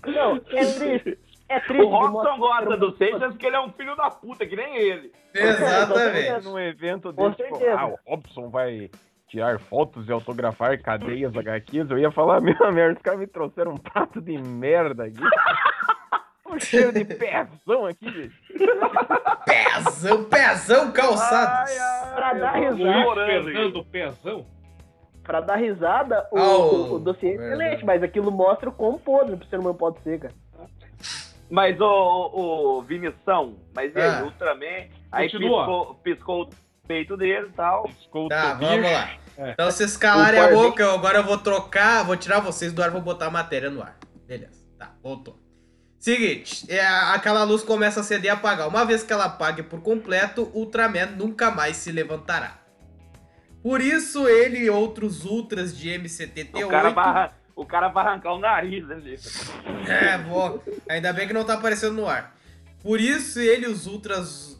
Não, 0.05 0.35
é 0.37 0.65
triste. 0.65 1.17
É 1.47 1.59
triste. 1.61 1.83
O 1.83 1.89
Robson 1.89 2.37
mostra- 2.37 2.37
gosta 2.37 2.77
do 2.77 2.95
Seixas 2.97 3.31
porque 3.31 3.45
ele 3.47 3.55
é 3.55 3.59
um 3.59 3.71
filho 3.71 3.95
da 3.95 4.09
puta, 4.11 4.45
que 4.45 4.55
nem 4.55 4.75
ele. 4.77 5.11
Exatamente. 5.33 6.45
Num 6.45 6.59
evento 6.59 7.13
Com 7.13 7.29
desse, 7.31 7.43
tipo, 7.43 7.57
certeza. 7.57 7.79
ah, 7.79 7.87
o 7.87 7.99
Robson 8.05 8.49
vai 8.49 8.89
tirar 9.27 9.59
fotos 9.59 10.07
e 10.07 10.11
autografar 10.11 10.81
cadeias 10.81 11.35
HQs, 11.35 11.89
eu 11.91 11.99
ia 11.99 12.11
falar, 12.11 12.41
meu 12.41 12.55
merda, 12.71 12.97
os 12.97 13.01
caras 13.03 13.19
me 13.19 13.27
trouxeram 13.27 13.73
um 13.73 13.77
prato 13.77 14.19
de 14.21 14.37
merda 14.37 15.05
aqui. 15.05 15.19
um 16.49 16.59
cheiro 16.59 16.91
de 16.91 17.05
pezão 17.05 17.85
aqui, 17.85 18.11
gente. 18.11 18.35
Pezão, 19.45 20.23
pezão 20.25 20.91
calçado. 20.91 21.69
Ai, 21.69 21.77
ai, 21.77 22.15
Pra 22.15 22.33
dar 22.33 22.51
risada. 22.53 23.25
Fernando 23.25 23.85
Pezão. 23.85 24.45
Pra 25.29 25.41
dar 25.41 25.57
risada, 25.57 26.27
o, 26.31 26.37
Ah, 26.39 26.57
o- 26.57 26.61
o, 26.63 26.93
o 26.95 26.99
dossiê 26.99 27.35
é 27.35 27.37
verdade. 27.37 27.61
excelente, 27.63 27.85
mas 27.85 28.01
aquilo 28.01 28.31
mostra 28.31 28.67
o 28.67 28.71
quão 28.71 28.97
podre 28.97 29.35
o 29.35 29.45
ser 29.47 29.59
humano 29.59 29.75
pode 29.75 30.01
ser, 30.01 30.17
cara. 30.19 30.33
Mas 31.51 31.79
o, 31.79 31.85
o, 31.85 32.77
o 32.79 32.81
Vinição, 32.81 33.55
mas 33.75 33.95
ele, 33.95 34.05
Ah. 34.07 34.23
Ultraman, 34.23 34.87
aí 35.11 35.29
Continua. 35.29 35.59
piscou, 35.59 35.95
piscou 36.03 36.41
o 36.45 36.49
peito 36.87 37.15
dele 37.15 37.45
e 37.47 37.51
tal. 37.51 37.83
Piscou 37.83 38.25
o 38.25 38.29
Tá, 38.29 38.55
tobicho. 38.55 38.71
vamos 38.71 38.91
lá. 38.91 39.11
É. 39.37 39.51
Então 39.51 39.65
vocês 39.69 39.95
calarem 39.95 40.39
O 40.39 40.43
a 40.45 40.47
boca, 40.51 40.81
eu 40.81 40.91
agora 40.95 41.19
eu 41.19 41.23
vou 41.23 41.37
trocar, 41.37 42.03
vou 42.03 42.17
tirar 42.17 42.39
vocês 42.39 42.73
do 42.73 42.81
ar, 42.81 42.89
vou 42.89 42.99
botar 43.01 43.27
a 43.27 43.31
matéria 43.31 43.69
no 43.69 43.83
ar. 43.83 43.97
Beleza, 44.25 44.65
tá, 44.79 44.93
voltou. 45.03 45.37
Seguinte, 45.99 46.65
é, 46.71 46.83
aquela 46.85 47.43
luz 47.43 47.61
começa 47.63 47.99
a 47.99 48.01
acender 48.01 48.25
e 48.25 48.29
apagar. 48.29 48.67
Uma 48.67 48.83
vez 48.83 49.03
que 49.03 49.13
ela 49.13 49.25
apague 49.25 49.61
por 49.61 49.81
completo, 49.81 50.49
o 50.55 50.59
Ultraman 50.61 51.07
nunca 51.17 51.51
mais 51.51 51.77
se 51.77 51.91
levantará. 51.91 52.58
Por 53.61 53.81
isso, 53.81 54.27
ele 54.27 54.59
e 54.59 54.69
outros 54.69 55.25
Ultras 55.25 55.77
de 55.77 55.89
MCTT8... 55.89 56.65
O 56.65 56.69
cara, 56.69 56.89
vai, 56.91 57.31
o 57.55 57.65
cara 57.65 57.87
vai 57.89 58.07
arrancar 58.07 58.33
o 58.33 58.39
nariz 58.39 58.89
ali. 58.89 59.19
É, 59.87 60.17
bom. 60.17 60.61
Ainda 60.87 61.11
bem 61.11 61.27
que 61.27 61.33
não 61.33 61.43
tá 61.43 61.55
aparecendo 61.55 61.95
no 61.95 62.07
ar. 62.07 62.35
Por 62.81 63.01
isso 63.01 63.39
ele 63.39 63.65
e 63.65 63.69
os 63.69 63.85
ultras. 63.85 64.57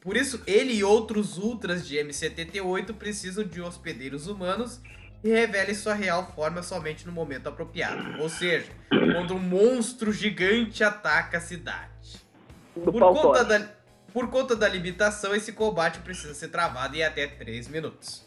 Por 0.00 0.16
isso 0.16 0.40
ele 0.46 0.72
e 0.72 0.84
outros 0.84 1.38
ultras 1.38 1.86
de 1.86 1.96
MCTT8 1.96 2.94
precisam 2.94 3.42
de 3.42 3.60
hospedeiros 3.60 4.28
humanos 4.28 4.80
e 5.24 5.28
revelem 5.28 5.74
sua 5.74 5.94
real 5.94 6.32
forma 6.36 6.62
somente 6.62 7.04
no 7.04 7.10
momento 7.10 7.48
apropriado. 7.48 8.22
Ou 8.22 8.28
seja, 8.28 8.70
quando 8.88 9.34
um 9.34 9.40
monstro 9.40 10.12
gigante 10.12 10.84
ataca 10.84 11.38
a 11.38 11.40
cidade. 11.40 12.24
Por 12.72 12.92
conta, 12.92 13.44
da, 13.44 13.68
por 14.12 14.30
conta 14.30 14.54
da 14.54 14.68
limitação, 14.68 15.34
esse 15.34 15.52
combate 15.52 15.98
precisa 15.98 16.34
ser 16.34 16.48
travado 16.48 16.94
em 16.94 17.02
até 17.02 17.26
3 17.26 17.66
minutos. 17.68 18.25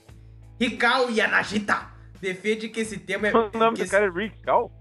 Hikao 0.59 1.09
Yanagita 1.09 1.87
defende 2.21 2.67
que 2.69 2.81
esse 2.81 2.97
tema 2.99 3.27
é. 3.27 3.31
O 3.33 3.49
nome 3.57 3.75
que 3.77 3.81
do 3.81 3.83
esse- 3.83 3.91
cara 3.91 4.05
é 4.05 4.09
Rick 4.09 4.41
Cal? 4.41 4.71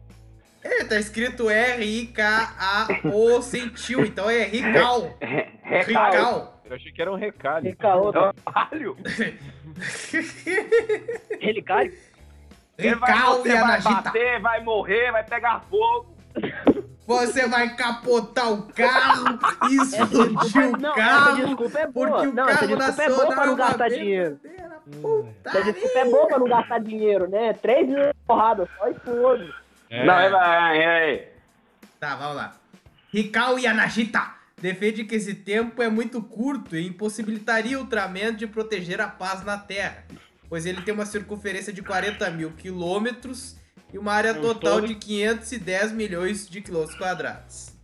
é, 0.64 0.85
tá 0.85 0.99
escrito 0.99 1.49
R-I-K-A-O 1.49 3.41
sentiu, 3.43 4.05
então 4.05 4.29
é 4.29 4.43
Rical. 4.45 5.16
Recalho. 5.20 5.87
Rical. 5.87 6.62
Eu 6.68 6.76
achei 6.76 6.93
que 6.93 7.01
era 7.01 7.11
um 7.12 7.16
recalho. 7.16 7.64
Recaoto. 7.64 8.18
Recalho. 8.47 8.97
Relicário. 11.41 11.93
Ele 12.79 12.95
vai, 12.95 13.11
Rical 13.11 13.35
você 13.39 13.49
e 13.49 13.57
vai 13.61 13.83
bater, 13.83 14.41
vai 14.41 14.62
morrer, 14.62 15.11
vai 15.11 15.24
pegar 15.24 15.61
fogo. 15.68 16.14
Você 17.09 17.48
vai 17.48 17.74
capotar 17.74 18.52
o 18.52 18.64
carro 18.64 19.38
e 19.70 19.76
explodir 19.76 20.68
o 20.68 20.94
carro. 20.94 21.36
desculpa 21.46 21.78
é 21.78 21.86
boa. 21.86 22.09
Porque 22.11 22.26
o 22.26 22.34
Não, 22.34 22.46
carro 22.46 22.59
desculpa 22.59 22.84
é 22.84 22.86
nacional 22.86 23.16
boa 23.16 23.34
pra 23.34 23.46
não 23.46 23.56
gastar 23.56 23.88
dinheiro. 23.88 24.40
Hum. 24.86 25.32
Essa 25.42 25.62
desculpa 25.62 25.98
é 25.98 26.04
boa 26.04 26.26
pra 26.26 26.38
não 26.38 26.48
gastar 26.48 26.78
dinheiro, 26.80 27.26
né? 27.26 27.54
Três 27.54 27.88
minutos 27.88 28.09
de 28.11 28.26
porrada 28.26 28.68
só 28.76 28.90
e 28.90 28.94
foda. 28.94 29.54
É. 29.88 30.04
Não, 30.04 30.18
é, 30.18 30.78
é, 30.78 31.14
é. 31.14 31.32
Tá, 31.98 32.14
vamos 32.14 32.36
lá. 32.36 32.54
Hikao 33.12 33.59
Yanagita 33.59 34.34
defende 34.61 35.02
que 35.04 35.14
esse 35.14 35.32
tempo 35.32 35.82
é 35.82 35.88
muito 35.88 36.20
curto 36.20 36.76
e 36.76 36.86
impossibilitaria 36.86 37.78
o 37.78 37.84
Ultraman 37.84 38.34
de 38.34 38.46
proteger 38.46 39.00
a 39.00 39.09
paz 39.09 39.42
na 39.46 39.56
Terra, 39.56 40.04
pois 40.46 40.66
ele 40.66 40.82
tem 40.82 40.92
uma 40.92 41.06
circunferência 41.06 41.72
de 41.72 41.80
40 41.80 42.28
mil 42.32 42.50
quilômetros 42.52 43.57
e 43.93 43.99
uma 43.99 44.12
área 44.12 44.34
total 44.34 44.80
de 44.80 44.95
510 44.95 45.93
milhões 45.93 46.49
de 46.49 46.61
quilômetros 46.61 46.97
quadrados. 46.99 47.76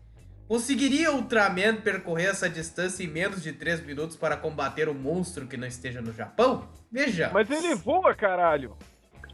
Conseguiria 0.47 1.11
o 1.11 1.17
Ultraman 1.17 1.77
percorrer 1.77 2.29
essa 2.29 2.49
distância 2.51 3.03
em 3.03 3.09
menos 3.09 3.43
de 3.43 3.53
3 3.53 3.85
minutos 3.85 4.15
para 4.17 4.37
combater 4.37 4.89
um 4.89 4.95
monstro 4.95 5.47
que 5.47 5.57
não 5.57 5.67
esteja 5.67 6.03
no 6.03 6.13
Japão? 6.13 6.69
Veja. 6.93 7.31
Mas 7.33 7.51
ele 7.51 7.75
voa, 7.75 8.15
caralho. 8.15 8.77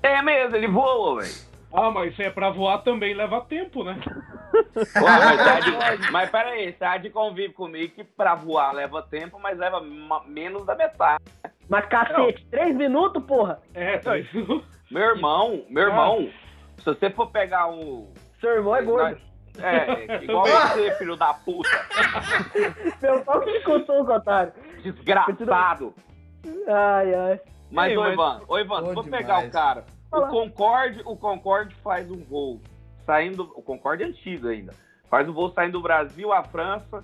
É 0.02 0.22
mesmo, 0.22 0.54
ele 0.56 0.68
voa, 0.68 1.20
velho. 1.20 1.34
Ah, 1.72 1.90
mas 1.90 2.14
se 2.16 2.22
é 2.22 2.30
pra 2.30 2.50
voar 2.50 2.78
também 2.78 3.14
leva 3.14 3.40
tempo, 3.42 3.84
né? 3.84 4.00
Ué, 4.76 4.84
mas, 5.02 5.36
tá 5.38 5.60
de, 5.60 6.10
mas 6.12 6.30
peraí, 6.30 6.72
você 6.72 6.84
há 6.84 6.96
de 6.96 7.10
convive 7.10 7.52
comigo 7.52 7.92
que 7.94 8.02
pra 8.04 8.34
voar 8.34 8.72
leva 8.72 9.02
tempo, 9.02 9.38
mas 9.40 9.56
leva 9.58 9.80
ma- 9.80 10.24
menos 10.26 10.64
da 10.66 10.74
metade. 10.74 11.22
Mas 11.68 11.86
cacete, 11.86 12.44
três 12.50 12.74
minutos, 12.74 13.22
porra? 13.24 13.60
É, 13.74 13.98
tá 13.98 14.18
isso. 14.18 14.64
Meu 14.90 15.02
irmão, 15.14 15.64
meu 15.68 15.84
irmão, 15.84 16.28
se 16.80 16.84
você 16.86 17.10
for 17.10 17.30
pegar 17.30 17.68
um. 17.68 18.12
Seu 18.40 18.50
irmão 18.50 18.76
é 18.76 18.82
gordo. 18.82 19.20
É, 19.58 20.16
igual 20.24 20.46
você, 20.46 20.92
filho 20.96 21.16
da 21.16 21.34
puta. 21.34 21.68
Meu 23.02 23.22
pau 23.24 23.40
que 23.40 23.50
escutou, 23.50 24.02
otário. 24.08 24.52
Desgraçado. 24.82 25.94
Ai, 26.68 27.14
ai. 27.14 27.40
Mas, 27.70 27.90
Ei, 27.92 27.98
ô 27.98 28.00
mas- 28.02 28.12
Ivan, 28.14 28.40
ô 28.48 28.58
Ivan, 28.58 28.80
Bom 28.82 28.88
se 28.88 28.94
for 28.94 29.04
demais. 29.04 29.22
pegar 29.26 29.44
o 29.46 29.50
cara, 29.50 29.84
o. 30.12 30.20
Concorde, 30.28 31.02
o 31.04 31.16
Concorde 31.16 31.74
faz 31.76 32.10
um 32.10 32.24
voo 32.24 32.60
saindo. 33.04 33.52
O 33.54 33.62
Concorde 33.62 34.02
é 34.02 34.06
antigo 34.06 34.48
ainda. 34.48 34.72
Faz 35.08 35.28
um 35.28 35.32
voo 35.32 35.52
saindo 35.52 35.72
do 35.72 35.82
Brasil 35.82 36.32
à 36.32 36.42
França 36.42 37.02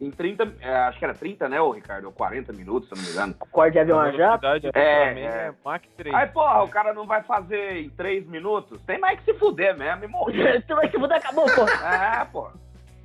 em 0.00 0.10
30. 0.10 0.54
é, 0.60 0.74
acho 0.74 0.98
que 0.98 1.04
era 1.04 1.14
30, 1.14 1.48
né, 1.48 1.60
ô 1.60 1.70
Ricardo? 1.70 2.06
Ou 2.06 2.12
40 2.12 2.52
minutos, 2.52 2.88
se 2.88 2.94
eu 2.94 2.96
não 2.96 3.04
me 3.04 3.10
engano. 3.12 3.34
Corte 3.50 3.72
de 3.72 3.78
avião 3.80 4.00
A 4.00 4.10
jato. 4.12 4.46
É, 4.46 4.54
Ultraman 4.54 5.20
é. 5.20 5.48
é 5.48 5.54
Mach 5.64 5.82
3. 5.96 6.14
Aí, 6.14 6.26
porra, 6.28 6.62
o 6.62 6.68
cara 6.68 6.94
não 6.94 7.06
vai 7.06 7.22
fazer 7.22 7.82
em 7.82 7.90
3 7.90 8.26
minutos? 8.26 8.80
Tem 8.82 8.98
mais 8.98 9.18
que 9.20 9.26
se 9.26 9.38
fuder 9.38 9.76
mesmo 9.76 10.04
e 10.04 10.08
morrer. 10.08 10.64
Tu 10.66 10.74
vai 10.74 10.90
se 10.90 10.96
mudar, 10.96 11.16
acabou, 11.16 11.44
porra. 11.54 12.20
É, 12.20 12.24
pô. 12.24 12.48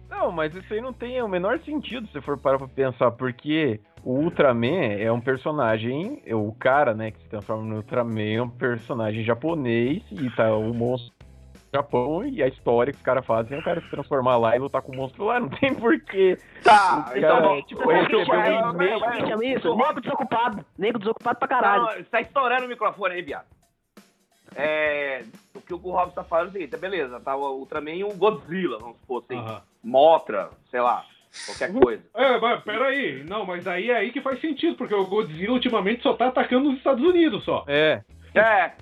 Não, 0.10 0.32
mas 0.32 0.56
isso 0.56 0.74
aí 0.74 0.82
não 0.82 0.94
tem 0.94 1.22
o 1.22 1.28
menor 1.28 1.60
sentido 1.60 2.08
se 2.08 2.22
for 2.22 2.38
parar 2.38 2.58
pra 2.58 2.68
pensar, 2.68 3.12
porque 3.12 3.82
o 4.04 4.20
Ultraman 4.20 4.94
é 5.00 5.12
um 5.12 5.20
personagem, 5.20 6.22
é 6.26 6.36
o 6.36 6.52
cara, 6.54 6.94
né, 6.94 7.12
que 7.12 7.20
se 7.20 7.28
transforma 7.28 7.64
no 7.64 7.78
Ultraman 7.78 8.36
é 8.36 8.42
um 8.42 8.50
personagem 8.50 9.24
japonês 9.24 10.04
e 10.12 10.30
tá 10.30 10.56
o 10.56 10.74
monstro 10.74 11.15
Japão 11.76 12.26
e 12.26 12.42
a 12.42 12.48
história 12.48 12.92
que 12.94 12.98
os 12.98 13.04
caras 13.04 13.26
fazem 13.26 13.58
é 13.58 13.62
o 13.62 13.64
cara 13.64 13.82
se 13.82 13.90
transformar 13.90 14.38
lá 14.38 14.56
e 14.56 14.60
lutar 14.60 14.82
com 14.82 14.92
o 14.92 14.96
monstro 14.96 15.26
lá, 15.26 15.40
não 15.40 15.50
tem 15.50 15.74
porquê. 15.76 16.38
Tá, 16.64 17.12
O 17.14 17.18
então 17.18 17.30
cara, 17.30 17.48
vamos. 17.48 17.66
tipo, 17.66 17.88
recebeu 17.90 18.20
um 18.20 18.72
e-mail. 18.72 19.58
Isso? 19.58 19.76
Nego 19.76 20.02
desocupado. 20.02 20.66
Nego 20.78 21.00
desocupado 21.00 21.40
pra 21.40 21.48
caralho. 21.48 21.84
Não, 21.84 21.92
você 21.94 22.04
tá 22.04 22.22
estourando 22.22 22.66
o 22.66 22.70
microfone 22.70 23.16
aí, 23.16 23.22
viado. 23.22 23.46
É, 24.56 25.24
o 25.54 25.60
que 25.60 25.74
o 25.74 25.78
Robson 25.78 26.12
tá 26.16 26.24
falando 26.24 26.48
é 26.48 26.50
o 26.50 26.54
seguinte, 26.54 26.78
beleza, 26.78 27.20
tá 27.20 27.36
o 27.36 27.58
Ultraman 27.60 27.92
e 27.92 28.04
o 28.06 28.14
Godzilla, 28.14 28.78
vamos 28.80 28.98
supor 28.98 29.24
assim. 29.24 29.38
Aham. 29.38 29.62
Motra, 29.84 30.50
sei 30.72 30.80
lá, 30.80 31.04
qualquer 31.46 31.74
coisa. 31.74 32.02
É, 32.16 32.40
mas 32.40 32.64
peraí. 32.64 33.24
Não, 33.26 33.46
mas 33.46 33.68
aí 33.68 33.92
é 33.92 33.98
aí 33.98 34.12
que 34.12 34.22
faz 34.22 34.40
sentido, 34.40 34.78
porque 34.78 34.96
o 34.96 35.06
Godzilla 35.06 35.52
ultimamente 35.54 36.02
só 36.02 36.14
tá 36.14 36.28
atacando 36.28 36.70
os 36.70 36.78
Estados 36.78 37.04
Unidos 37.04 37.44
só. 37.44 37.66
É, 37.68 38.02
É, 38.40 38.74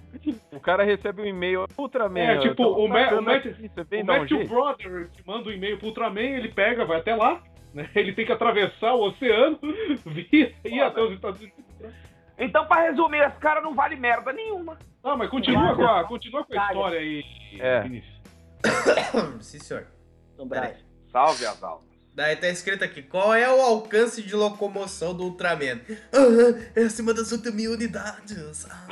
o 0.51 0.59
cara 0.59 0.83
recebe 0.83 1.21
um 1.21 1.25
e-mail, 1.25 1.65
Ultraman. 1.77 2.19
É, 2.19 2.37
tipo, 2.39 2.63
o 2.63 2.87
Ma- 2.87 3.09
o 3.13 3.21
Matt- 3.21 3.45
aqui, 3.47 3.69
O 3.75 4.01
um 4.01 4.03
Matthew 4.05 4.37
jeito? 4.37 4.49
Brother 4.49 5.09
que 5.11 5.25
manda 5.27 5.49
um 5.49 5.51
e-mail 5.51 5.77
pro 5.77 5.87
Ultraman, 5.87 6.21
ele 6.21 6.49
pega, 6.49 6.85
vai 6.85 6.99
até 6.99 7.15
lá, 7.15 7.41
né? 7.73 7.89
Ele 7.95 8.13
tem 8.13 8.25
que 8.25 8.31
atravessar 8.31 8.93
o 8.93 9.03
oceano, 9.07 9.59
vir 10.05 10.55
e 10.63 10.67
ir 10.67 10.79
Foda. 10.79 10.87
até 10.87 11.01
os 11.01 11.11
Estados 11.13 11.41
Unidos. 11.41 11.63
então 12.37 12.65
pra 12.67 12.81
resumir, 12.83 13.19
esse 13.25 13.37
cara 13.39 13.61
não 13.61 13.73
vale 13.73 13.95
merda 13.95 14.31
nenhuma. 14.33 14.77
Ah, 15.03 15.15
mas 15.17 15.29
continua 15.29 15.75
com 15.75 15.83
a, 15.85 16.03
continua 16.05 16.43
com 16.45 16.53
a 16.59 16.65
história 16.67 16.99
aí, 16.99 17.23
É. 17.59 17.81
Vinícius. 17.81 18.21
Sim, 19.41 19.59
senhor. 19.59 19.87
Brás. 20.45 20.77
Salve 21.11 21.45
as 21.45 21.61
almas. 21.63 21.92
Daí 22.15 22.35
tá 22.35 22.47
escrito 22.47 22.83
aqui, 22.83 23.01
qual 23.01 23.33
é 23.33 23.51
o 23.51 23.59
alcance 23.59 24.21
de 24.21 24.35
locomoção 24.35 25.15
do 25.15 25.23
Ultraman? 25.23 25.79
Ah, 26.13 26.61
é 26.75 26.83
acima 26.83 27.11
das 27.13 27.31
8 27.31 27.51
mil 27.51 27.71
unidades. 27.71 28.67
Ah. 28.69 28.87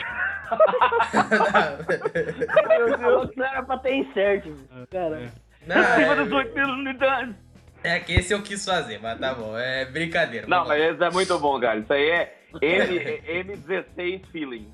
Meu 2.67 2.97
Deus, 2.97 3.29
não 3.35 3.45
era 3.45 3.61
pra 3.63 3.77
ter 3.77 3.95
insert, 3.95 4.45
cara. 4.91 5.31
Não, 5.67 5.75
é, 5.77 6.35
8 6.35 6.55
mil 6.55 6.67
unidades. 6.69 7.35
é 7.83 7.99
que 7.99 8.13
esse 8.13 8.33
eu 8.33 8.41
quis 8.41 8.65
fazer, 8.65 8.99
mas 8.99 9.19
tá 9.19 9.33
bom, 9.35 9.55
é 9.57 9.85
brincadeira. 9.85 10.47
Não, 10.47 10.67
mas 10.67 10.81
esse 10.81 11.03
é 11.03 11.09
muito 11.11 11.37
bom, 11.39 11.59
cara. 11.59 11.77
Isso 11.79 11.93
aí 11.93 12.09
é 12.09 12.35
M, 12.61 12.99
M16 13.55 14.25
feeling. 14.31 14.67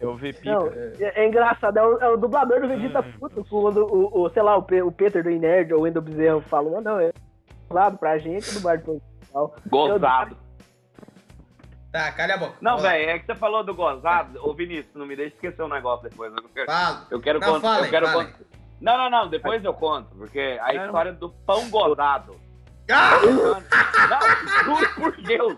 Eu 0.00 0.14
vi 0.16 0.32
pica. 0.32 0.50
Não, 0.50 0.66
é, 0.66 1.22
é 1.22 1.26
engraçado, 1.28 1.78
é 1.78 1.82
o, 1.86 1.98
é 2.00 2.08
o 2.10 2.16
dublador 2.18 2.60
do 2.60 2.68
Vegeta 2.68 3.02
puto, 3.02 3.42
quando 3.48 3.86
o, 3.86 4.24
o, 4.24 4.28
sei 4.30 4.42
lá, 4.42 4.56
o, 4.56 4.62
Pe- 4.62 4.82
o 4.82 4.92
Peter 4.92 5.22
do 5.22 5.30
Nerd 5.30 5.72
ou 5.72 5.80
o 5.80 5.82
Wendel 5.84 6.02
Bezerra 6.02 6.40
falam, 6.42 6.76
"Ah, 6.78 6.80
não, 6.82 7.00
é 7.00 7.10
dublado 7.68 7.98
pra 7.98 8.18
gente, 8.18 8.52
dublado 8.54 8.82
pro 8.82 9.02
tal. 9.32 9.54
Gozado. 9.68 10.36
Tá, 11.92 12.12
calha 12.12 12.34
a 12.34 12.38
boca. 12.38 12.56
Não, 12.60 12.78
velho, 12.78 13.10
é 13.10 13.18
que 13.18 13.26
você 13.26 13.34
falou 13.34 13.64
do 13.64 13.74
gozado. 13.74 14.38
Ô, 14.46 14.52
Vinícius, 14.54 14.94
não 14.94 15.06
me 15.06 15.16
deixe 15.16 15.34
esquecer 15.34 15.62
um 15.62 15.68
negócio 15.68 16.08
depois. 16.08 16.32
Eu 16.34 16.42
quero, 16.50 16.66
Fala. 16.66 17.06
eu 17.10 17.20
quero 17.20 17.40
Não, 17.40 17.48
contar. 17.54 17.68
fala 17.74 17.86
eu 17.86 17.90
quero 17.90 18.12
contar- 18.12 18.38
Não, 18.80 18.98
não, 18.98 19.10
não, 19.10 19.28
depois 19.28 19.64
eu 19.64 19.72
conto, 19.74 20.14
porque 20.16 20.58
a 20.60 20.74
história 20.74 21.12
do 21.12 21.30
pão 21.30 21.68
gozado. 21.70 22.36
Ah! 22.90 23.18
Não, 24.10 24.64
juro 24.76 24.94
por 24.94 25.16
Deus. 25.22 25.56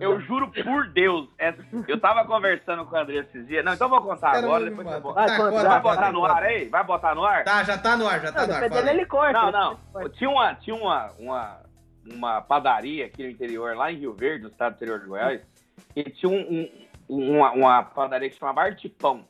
Eu 0.00 0.20
juro 0.20 0.50
por 0.50 0.88
Deus. 0.90 1.28
É- 1.38 1.54
eu 1.88 1.98
tava 1.98 2.24
conversando 2.26 2.84
com 2.84 2.94
o 2.94 2.98
André 2.98 3.18
esses 3.20 3.46
dias. 3.46 3.64
Não, 3.64 3.72
então 3.72 3.86
eu 3.86 3.90
vou 3.90 4.02
contar 4.02 4.32
Cara, 4.32 4.38
agora. 4.46 4.64
Depois 4.64 4.86
você 4.86 5.00
Vai, 5.00 5.00
Tá, 5.00 5.36
conta, 5.36 5.50
conta, 5.50 5.68
Vai 5.68 5.80
botar 5.80 6.12
no 6.12 6.20
conta. 6.20 6.32
ar 6.34 6.42
aí? 6.42 6.68
Vai 6.68 6.84
botar 6.84 7.14
no 7.14 7.24
ar? 7.24 7.44
Tá, 7.44 7.64
já 7.64 7.78
tá 7.78 7.96
no 7.96 8.06
ar, 8.06 8.20
já 8.20 8.30
tá 8.32 8.40
Não, 8.46 8.48
no 8.48 8.54
ar. 8.54 8.62
aí. 8.84 8.88
ele 8.90 9.06
corta. 9.06 9.50
Não, 9.50 9.78
não. 9.94 10.08
Tinha 10.10 10.28
uma, 10.30 10.54
tinha 10.56 10.76
uma, 10.76 11.10
uma, 11.18 11.60
uma 12.12 12.40
padaria 12.42 13.06
aqui 13.06 13.22
no 13.22 13.30
interior, 13.30 13.74
lá 13.76 13.90
em 13.90 13.96
Rio 13.96 14.12
Verde, 14.12 14.42
no 14.44 14.50
estado 14.50 14.72
do 14.72 14.76
interior 14.76 15.00
de 15.00 15.06
Goiás, 15.06 15.40
e 15.96 16.04
tinha 16.04 16.30
um, 16.30 16.68
um- 17.08 17.38
uma, 17.38 17.50
uma 17.52 17.82
padaria 17.82 18.28
que 18.28 18.36
chamava 18.36 18.60
Artipão. 18.62 19.24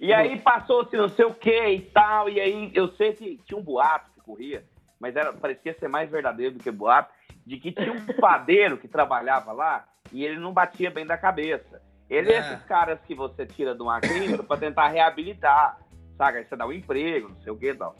E 0.00 0.14
aí 0.14 0.38
passou-se 0.40 0.96
não 0.96 1.10
sei 1.10 1.26
o 1.26 1.34
que 1.34 1.66
e 1.68 1.80
tal, 1.82 2.26
e 2.28 2.40
aí 2.40 2.70
eu 2.74 2.88
sei 2.96 3.12
que 3.12 3.38
tinha 3.44 3.58
um 3.58 3.62
boato 3.62 4.10
que 4.14 4.20
corria, 4.22 4.64
mas 4.98 5.14
era, 5.14 5.30
parecia 5.30 5.76
ser 5.78 5.88
mais 5.88 6.10
verdadeiro 6.10 6.54
do 6.54 6.62
que 6.64 6.70
boato, 6.70 7.10
de 7.50 7.58
que 7.58 7.72
tinha 7.72 7.92
um 7.92 8.06
padeiro 8.20 8.78
que 8.78 8.86
trabalhava 8.86 9.50
lá 9.52 9.84
e 10.12 10.24
ele 10.24 10.38
não 10.38 10.52
batia 10.52 10.88
bem 10.88 11.04
da 11.04 11.18
cabeça. 11.18 11.82
Ele 12.08 12.32
é 12.32 12.38
Ah. 12.38 12.40
esses 12.52 12.64
caras 12.64 13.00
que 13.02 13.14
você 13.14 13.44
tira 13.44 13.74
de 13.74 13.82
uma 13.82 14.00
clínica 14.00 14.42
pra 14.44 14.56
tentar 14.56 14.86
reabilitar, 14.88 15.78
sabe? 16.16 16.38
Aí 16.38 16.44
você 16.44 16.54
dá 16.56 16.64
um 16.66 16.72
emprego, 16.72 17.28
não 17.30 17.40
sei 17.40 17.52
o 17.52 17.56
que 17.56 17.70
e 17.70 17.74
tal. 17.74 17.96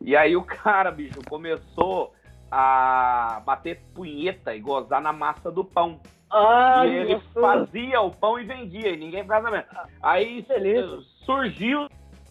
E 0.00 0.16
aí 0.16 0.36
o 0.36 0.44
cara, 0.44 0.90
bicho, 0.92 1.20
começou 1.28 2.14
a 2.50 3.42
bater 3.44 3.80
punheta 3.94 4.54
e 4.54 4.60
gozar 4.60 5.00
na 5.02 5.12
massa 5.12 5.50
do 5.50 5.64
pão. 5.64 6.00
Ai, 6.30 6.88
e 6.88 6.96
ele 6.96 7.14
gostoso. 7.14 7.40
fazia 7.40 8.00
o 8.00 8.10
pão 8.10 8.38
e 8.38 8.44
vendia, 8.44 8.90
e 8.90 8.96
ninguém 8.96 9.22
ficava 9.22 9.50
sabendo. 9.50 9.66
Aí 10.02 10.42
Beleza. 10.42 11.00
surgiu 11.24 11.88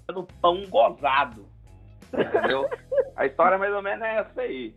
do 0.08 0.24
pão 0.42 0.64
gozado. 0.70 1.46
Entendeu? 2.14 2.70
a 3.16 3.26
história 3.26 3.58
mais 3.58 3.74
ou 3.74 3.82
menos 3.82 4.04
é 4.06 4.16
essa 4.20 4.42
aí. 4.42 4.74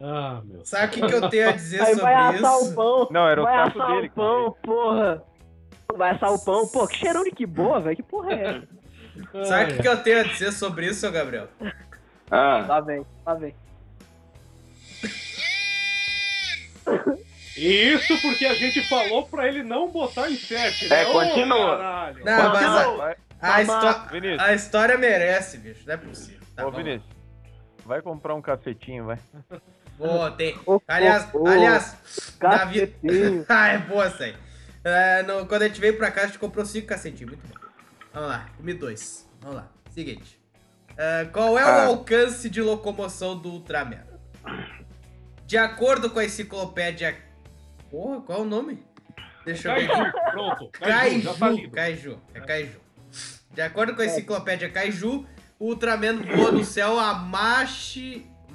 Ah, 0.00 0.40
meu. 0.44 0.64
Sabe 0.64 0.86
o 0.86 0.90
que, 0.90 1.06
que 1.06 1.14
eu 1.14 1.28
tenho 1.28 1.48
a 1.48 1.52
dizer 1.52 1.80
Aí 1.82 1.94
vai 1.96 2.14
sobre 2.30 2.38
assar 2.38 2.60
isso? 2.60 2.70
o 2.70 2.74
pão. 2.74 3.08
Não, 3.10 3.28
era 3.28 3.40
o 3.40 3.44
vai 3.44 3.56
assar 3.56 3.86
dele. 3.88 4.06
o 4.06 4.10
pão, 4.12 4.56
porra. 4.62 5.22
Vai 5.96 6.10
assar 6.10 6.32
o 6.32 6.38
pão. 6.44 6.68
Pô, 6.68 6.86
que 6.86 6.96
cheirão 6.96 7.24
de 7.24 7.30
que 7.32 7.44
boa, 7.46 7.80
velho. 7.80 7.96
Que 7.96 8.02
porra 8.02 8.32
é 8.32 8.42
essa? 8.44 9.44
Sabe 9.46 9.64
o 9.72 9.76
que, 9.76 9.82
que 9.82 9.88
eu 9.88 10.02
tenho 10.02 10.20
a 10.20 10.22
dizer 10.22 10.52
sobre 10.52 10.86
isso, 10.86 11.00
seu 11.00 11.10
Gabriel? 11.10 11.48
Ah, 12.30 12.64
Lá 12.68 12.80
vem, 12.80 13.04
lá 13.26 13.34
vem. 13.34 13.54
Isso 17.56 18.20
porque 18.22 18.46
a 18.46 18.54
gente 18.54 18.80
falou 18.88 19.26
pra 19.26 19.48
ele 19.48 19.62
não 19.64 19.88
botar 19.90 20.30
insert, 20.30 20.88
né? 20.88 21.02
É, 21.02 21.04
continua. 21.06 21.76
caralho. 21.76 22.24
Não, 22.24 22.48
mas 22.50 22.64
a, 22.64 22.90
Vai, 22.90 23.16
a, 23.40 23.62
histó- 23.62 24.06
Vinícius, 24.12 24.40
a 24.40 24.54
história 24.54 24.96
merece, 24.98 25.58
bicho. 25.58 25.82
Não 25.86 25.94
é 25.94 25.96
possível. 25.96 26.40
Tá 26.54 26.66
ô 26.66 26.70
bom. 26.70 26.76
Vinícius, 26.76 27.10
vai 27.84 28.00
comprar 28.00 28.34
um 28.34 28.42
cacetinho, 28.42 29.06
vai. 29.06 29.18
Pô, 29.98 30.30
tem. 30.30 30.56
Aliás, 30.86 31.28
ô, 31.34 31.42
ô, 31.42 31.46
aliás. 31.48 31.96
Cacetinho. 32.38 33.44
ah, 33.50 33.68
é 33.68 33.78
boa 33.78 34.06
essa 34.06 34.24
aí. 34.24 34.36
É, 34.84 35.22
no- 35.24 35.44
quando 35.46 35.62
a 35.62 35.68
gente 35.68 35.80
veio 35.80 35.96
pra 35.98 36.10
cá, 36.10 36.22
a 36.22 36.26
gente 36.26 36.38
comprou 36.38 36.64
cinco 36.64 36.86
cacetinhos. 36.86 37.32
Muito 37.32 37.46
bom. 37.48 37.66
Vamos 38.14 38.28
lá, 38.30 38.48
comi 38.56 38.72
dois. 38.74 39.28
Vamos 39.40 39.56
lá. 39.56 39.68
Seguinte. 39.90 40.40
É, 40.96 41.24
qual 41.26 41.58
é 41.58 41.64
o 41.64 41.68
Ah. 41.68 41.84
alcance 41.86 42.48
de 42.48 42.62
locomoção 42.62 43.36
do 43.36 43.50
Ultraman? 43.50 44.02
De 45.46 45.56
acordo 45.56 46.10
com 46.10 46.18
a 46.18 46.24
enciclopédia. 46.24 47.16
Porra, 47.90 48.20
qual 48.20 48.38
é 48.38 48.42
o 48.42 48.44
nome? 48.44 48.84
Deixa 49.44 49.68
eu 49.70 49.74
ver 49.74 49.90
aqui. 49.90 49.96
Kaiju, 49.98 50.30
pronto. 50.30 50.68
Kaiju, 50.72 51.20
já 51.22 51.34
tá 51.34 51.70
Kaiju, 51.72 52.20
é 52.34 52.40
Kaiju. 52.40 52.80
De 53.52 53.60
acordo 53.62 53.94
com 53.96 54.02
a 54.02 54.06
enciclopédia 54.06 54.68
Kaiju, 54.70 55.26
o 55.58 55.64
Ultraman 55.66 56.22
voa 56.22 56.52
no 56.52 56.64
céu 56.64 56.98
a 56.98 57.14
Mach... 57.14 57.96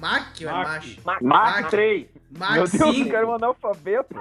Mach 0.04 0.40
ou 0.42 0.48
é 0.48 0.52
Mach. 0.52 0.96
Mach? 1.04 1.22
Mach 1.22 1.70
3. 1.70 2.06
Mach 2.38 2.52
Meu 2.52 2.68
Deus, 2.68 2.74
o 2.74 2.92
5. 2.92 3.10
cara 3.10 3.22
é 3.24 3.26
um 3.26 3.34
analfabeto. 3.34 4.14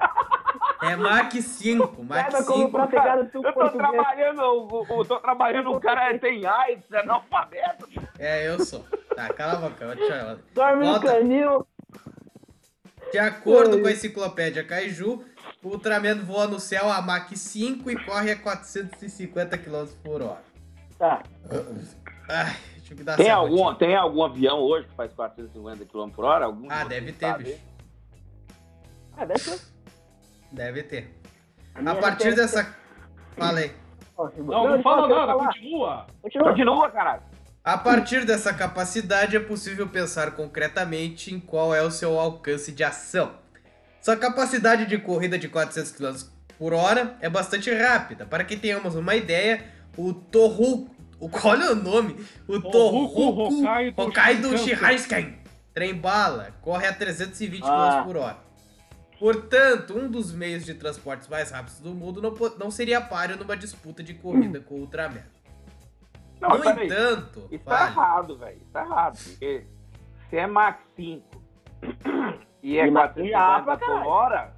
É 0.82 0.96
Mach 0.96 1.32
5. 1.42 2.04
Mach 2.04 2.32
Saiba 2.32 2.46
como 2.46 2.60
5. 2.66 2.72
pra 2.72 2.88
pegar 2.88 3.18
no 3.18 3.26
teu 3.30 3.42
Eu 3.44 3.54
tô 3.54 3.60
português. 3.60 3.92
trabalhando, 3.92 4.42
o, 4.42 5.00
o- 5.00 5.06
tô 5.06 5.20
trabalhando, 5.20 5.72
o 5.72 5.80
cara 5.82 6.18
tem 6.20 6.46
AIDS, 6.46 6.92
é 6.92 7.00
analfabeto. 7.00 7.88
É, 8.18 8.48
eu 8.48 8.64
sou. 8.64 8.86
Tá, 9.16 9.28
cala 9.34 9.54
a 9.54 9.56
boca. 9.58 9.86
vou 9.86 9.96
te 9.96 10.08
chamar. 10.08 10.38
Dorme 10.54 10.86
no 10.86 10.92
Volta. 10.94 11.08
canil. 11.08 11.68
De 13.12 13.20
acordo 13.20 13.80
com 13.82 13.88
a 13.88 13.92
enciclopédia 13.92 14.64
Kaiju, 14.64 15.24
o 15.62 15.68
Ultraman 15.70 16.24
voa 16.24 16.48
no 16.48 16.60
céu 16.60 16.90
a 16.92 17.02
Mach 17.02 17.30
5 17.36 17.92
e 17.92 18.06
corre 18.06 18.32
a 18.32 18.36
450 18.40 19.58
km 19.58 19.86
por 20.04 20.22
hora. 20.22 20.42
Tá. 20.98 21.22
Ai, 22.30 22.56
dar 23.02 23.16
Tem 23.16 23.30
algum, 23.30 23.64
rotina. 23.64 23.80
tem 23.80 23.96
algum 23.96 24.24
avião 24.24 24.60
hoje 24.60 24.88
que 24.88 24.94
faz 24.96 25.14
450 25.14 25.86
km 25.86 26.10
por 26.10 26.26
hora? 26.26 26.46
Algum 26.46 26.68
Ah, 26.70 26.84
de 26.84 26.90
deve 26.90 27.14
ter, 27.14 27.26
sabe? 27.26 27.44
bicho. 27.46 27.60
Ah, 29.18 29.26
deve 29.26 29.40
ser. 29.40 29.60
Deve 30.52 30.84
ter. 30.84 31.20
A 31.74 31.92
A 31.92 31.96
partir 31.96 32.26
deve 32.26 32.36
dessa. 32.36 32.76
Falei. 33.38 33.72
Não, 34.38 34.68
não 34.70 34.84
fala 34.84 35.08
nada, 35.08 35.32
falar. 35.32 35.48
continua. 35.48 36.08
Continua. 36.22 36.50
Continua, 36.50 36.92
caralho. 36.92 37.22
A 37.64 37.78
partir 37.78 38.26
dessa 38.26 38.54
capacidade 38.54 39.36
é 39.38 39.40
possível 39.40 39.88
pensar 39.88 40.32
concretamente 40.32 41.34
em 41.34 41.40
qual 41.40 41.74
é 41.74 41.82
o 41.82 41.90
seu 41.90 42.20
alcance 42.20 42.72
de 42.72 42.84
ação. 42.84 43.32
Sua 44.02 44.18
capacidade 44.18 44.86
de 44.86 44.98
corrida 44.98 45.40
de 45.40 45.48
400 45.48 45.92
km 45.94 46.14
por 46.60 46.74
hora 46.74 47.16
é 47.22 47.30
bastante 47.30 47.74
rápida. 47.74 48.26
Para 48.26 48.44
que 48.44 48.58
tenhamos 48.58 48.96
uma 48.96 49.16
ideia, 49.16 49.64
o 49.98 50.14
Toru... 50.14 50.90
o- 51.26 51.48
Olha 51.48 51.72
o 51.72 51.76
nome! 51.76 52.26
O 52.48 52.60
Tohoku 52.62 53.64
Hokkaido 53.98 54.58
Shinkansen. 54.58 54.98
Shinkansen 54.98 55.44
trem-bala 55.74 56.52
corre 56.62 56.86
a 56.88 56.94
320 56.94 57.64
Ah. 57.66 58.02
km 58.02 58.06
por 58.06 58.18
hora. 58.18 58.38
Portanto, 59.20 59.98
um 59.98 60.10
dos 60.10 60.32
meios 60.34 60.66
de 60.66 60.74
transportes 60.74 61.28
mais 61.28 61.50
rápidos 61.50 61.80
do 61.80 61.94
mundo 61.96 62.22
não, 62.22 62.34
não 62.58 62.70
seria 62.70 63.00
páreo 63.00 63.38
numa 63.38 63.56
disputa 63.56 64.04
de 64.04 64.14
corrida 64.14 64.60
com 64.60 64.76
o 64.76 64.80
Ultraman. 64.80 65.24
Não, 66.42 66.50
no 66.50 66.62
peraí. 66.62 66.86
entanto, 66.88 67.48
Isso 67.50 67.64
tá 67.64 67.86
errado, 67.86 68.38
velho. 68.38 68.58
Isso 68.58 68.70
tá 68.74 68.82
errado. 68.84 69.18
Porque 69.18 69.66
se 70.30 70.38
é 70.38 70.46
Mach 70.46 70.78
5 70.96 71.42
e 72.62 72.78
é 72.78 72.88
E 72.88 72.92
Mach 72.92 73.14
450 73.14 73.30
já 73.32 73.62
pra 73.62 73.78
por 73.78 73.90
hora, 74.06 74.54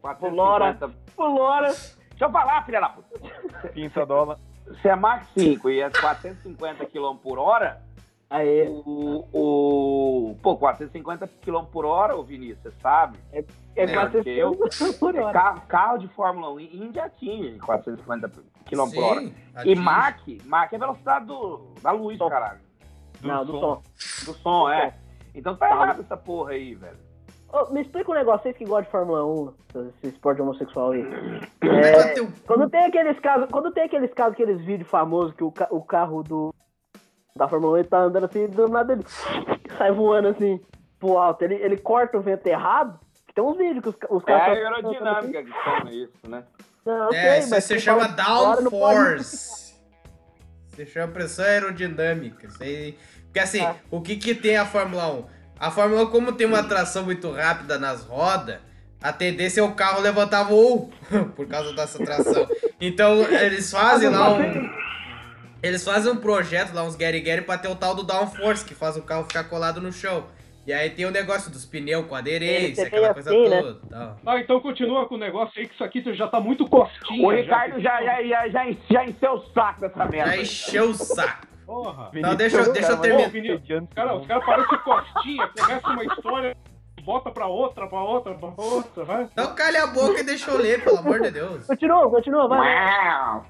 Por 0.00 0.38
hora. 0.38 0.74
450... 0.74 0.88
Pulora. 1.14 1.68
Deixa 1.68 2.24
eu 2.24 2.30
falar, 2.30 2.64
filha 2.64 2.80
da 2.80 2.88
puta. 2.88 3.68
Pinta 3.74 4.06
dólar. 4.06 4.38
Se 4.82 4.88
é 4.88 4.96
Mach 4.96 5.24
5 5.36 5.70
e 5.70 5.80
é 5.80 5.90
450 5.90 6.86
km 6.86 7.16
por 7.22 7.38
hora, 7.38 7.82
Aí. 8.28 8.66
o, 8.68 9.24
o... 9.32 10.36
Pô, 10.42 10.56
450 10.56 11.28
km 11.42 11.64
por 11.70 11.84
hora, 11.84 12.16
ô 12.16 12.22
Vinícius, 12.24 12.58
você 12.62 12.72
sabe? 12.80 13.18
É 13.32 13.44
É, 13.76 13.86
400 13.86 14.96
por 14.98 15.14
É 15.14 15.20
hora. 15.22 15.32
carro, 15.32 15.60
carro 15.68 15.98
de 15.98 16.08
Fórmula 16.08 16.50
1 16.54 16.60
Indy 16.60 16.98
atinge 17.00 17.58
450 17.60 18.28
km 18.64 18.90
por 18.92 19.04
hora. 19.04 19.20
Sim, 19.20 19.34
E 19.54 19.58
atinge. 19.60 19.74
Mach, 19.80 20.22
Mach 20.44 20.72
é 20.72 20.76
a 20.76 20.78
velocidade 20.78 21.26
do, 21.26 21.72
da 21.82 21.92
luz, 21.92 22.18
Som. 22.18 22.28
caralho. 22.28 22.60
Não, 23.22 23.44
do 23.46 23.60
som. 23.60 23.82
Do 24.26 24.34
som, 24.34 24.68
é. 24.70 24.94
Então 25.34 25.54
tá 25.56 25.68
Tá. 25.68 25.74
errado 25.74 26.00
essa 26.00 26.16
porra 26.16 26.50
aí, 26.52 26.74
velho. 26.74 26.98
Ô, 27.52 27.72
me 27.72 27.80
explica 27.82 28.10
um 28.10 28.14
negócio, 28.14 28.42
vocês 28.42 28.56
que 28.56 28.64
gostam 28.64 28.84
de 28.84 28.90
Fórmula 28.90 29.24
1, 29.24 29.54
esse 30.02 30.08
esporte 30.14 30.42
homossexual 30.42 30.90
aí. 30.92 31.02
É, 31.62 32.14
quando 32.46 32.68
tem 32.68 32.84
aqueles 32.84 33.18
casos, 33.20 33.48
quando 33.50 33.70
tem 33.72 33.84
aqueles 33.84 34.12
casos, 34.12 34.32
aqueles 34.34 34.64
vídeos 34.64 34.88
famosos 34.90 35.32
que 35.34 35.44
o, 35.44 35.52
ca- 35.52 35.68
o 35.70 35.80
carro 35.82 36.22
do 36.22 36.54
da 37.36 37.46
Fórmula 37.48 37.74
1 37.74 37.76
ele 37.78 37.88
tá 37.88 37.98
andando 37.98 38.24
assim, 38.24 38.46
do 38.48 38.66
nada 38.68 38.94
ele 38.94 39.04
sai 39.76 39.92
voando 39.92 40.28
assim 40.28 40.58
pro 40.98 41.18
alto, 41.18 41.42
ele, 41.42 41.54
ele 41.56 41.76
corta 41.76 42.16
o 42.16 42.20
vento 42.22 42.46
errado. 42.46 42.98
Tem 43.34 43.44
uns 43.44 43.56
vídeos 43.58 43.82
que 43.82 43.88
os, 43.90 43.96
os 44.18 44.22
É 44.22 44.26
caras. 44.26 44.42
a 44.42 44.46
tão- 44.80 44.90
aerodinâmica 44.90 45.42
que 45.44 45.52
chama 45.52 45.90
isso, 45.92 46.30
né? 46.30 46.44
Não, 46.86 47.08
É, 47.10 47.12
sei, 47.32 47.38
isso 47.40 47.50
mas 47.50 47.64
se 47.64 47.78
chama 47.80 48.08
downforce. 48.08 49.74
Se 50.68 50.86
chama 50.86 51.12
pressão 51.12 51.44
aerodinâmica. 51.44 52.46
Isso 52.46 52.62
aí... 52.62 52.98
Porque 53.24 53.38
assim, 53.40 53.62
Ah. 53.64 53.76
o 53.90 54.00
que 54.00 54.16
que 54.16 54.34
tem 54.34 54.56
a 54.56 54.64
Fórmula 54.64 55.06
1? 55.12 55.24
A 55.58 55.70
Fórmula 55.70 56.02
1, 56.02 56.06
como 56.10 56.32
tem 56.32 56.46
uma 56.46 56.62
tração 56.62 57.04
muito 57.04 57.30
rápida 57.30 57.78
nas 57.78 58.04
rodas, 58.04 58.58
a 59.02 59.12
tendência 59.12 59.60
é 59.60 59.64
o 59.64 59.72
carro 59.72 60.00
levantar 60.00 60.44
voo 60.44 60.90
por 61.34 61.46
causa 61.46 61.72
dessa 61.74 61.98
tração. 61.98 62.46
Então 62.80 63.22
eles 63.22 63.70
fazem 63.70 64.08
lá 64.08 64.32
um. 64.32 64.70
Eles 65.62 65.82
fazem 65.84 66.12
um 66.12 66.16
projeto 66.16 66.74
lá, 66.74 66.82
uns 66.82 66.94
Gary 66.94 67.20
Gary, 67.20 67.42
pra 67.42 67.58
ter 67.58 67.68
o 67.68 67.74
tal 67.74 67.94
do 67.94 68.02
downforce, 68.02 68.64
que 68.64 68.74
faz 68.74 68.96
o 68.96 69.02
carro 69.02 69.24
ficar 69.24 69.44
colado 69.44 69.80
no 69.80 69.90
chão. 69.90 70.26
E 70.66 70.72
aí 70.72 70.90
tem 70.90 71.06
o 71.06 71.10
negócio 71.12 71.50
dos 71.50 71.64
pneus 71.64 72.06
com 72.06 72.14
aderência, 72.14 72.82
Ele 72.82 72.88
aquela 72.88 73.14
coisa 73.14 73.30
assim, 73.30 73.48
né? 73.48 73.62
toda. 73.62 73.80
Tal. 73.88 74.20
Ah, 74.26 74.40
então 74.40 74.60
continua 74.60 75.06
com 75.06 75.14
o 75.14 75.18
negócio 75.18 75.52
aí 75.56 75.68
que 75.68 75.74
isso 75.74 75.84
aqui 75.84 76.02
já 76.14 76.26
tá 76.26 76.40
muito 76.40 76.64
costinha. 76.66 77.24
O 77.24 77.30
Ricardo 77.30 77.80
já, 77.80 78.02
já, 78.02 78.22
já, 78.22 78.48
já, 78.48 78.76
já 78.90 79.04
encheu 79.04 79.32
o 79.34 79.52
saco 79.52 79.80
dessa 79.80 80.04
merda. 80.06 80.32
Já 80.32 80.42
encheu 80.42 80.90
o 80.90 80.94
saco. 80.94 81.45
Porra. 81.66 82.10
Não, 82.14 82.34
deixa, 82.36 82.58
eu- 82.58 82.72
deixa 82.72 82.92
eu 82.92 82.98
terminar. 83.00 83.28
Vinícius, 83.30 83.82
Os 83.82 83.94
caras 83.94 84.26
cara 84.26 84.40
parecem 84.46 84.78
costinha, 84.78 85.48
começa 85.58 85.88
uma 85.88 86.04
história, 86.04 86.56
bota 87.02 87.30
pra 87.30 87.46
outra, 87.46 87.86
pra 87.88 88.00
outra, 88.00 88.34
pra 88.34 88.48
outra, 88.56 89.04
vai. 89.04 89.24
Então 89.24 89.54
calha 89.54 89.82
a 89.82 89.86
boca 89.88 90.20
e 90.20 90.24
deixa 90.24 90.50
eu 90.50 90.58
ler, 90.58 90.82
pelo 90.84 90.98
amor 90.98 91.20
de 91.20 91.30
Deus. 91.32 91.66
Continua, 91.66 92.08
continua, 92.10 92.48
vai. 92.48 93.42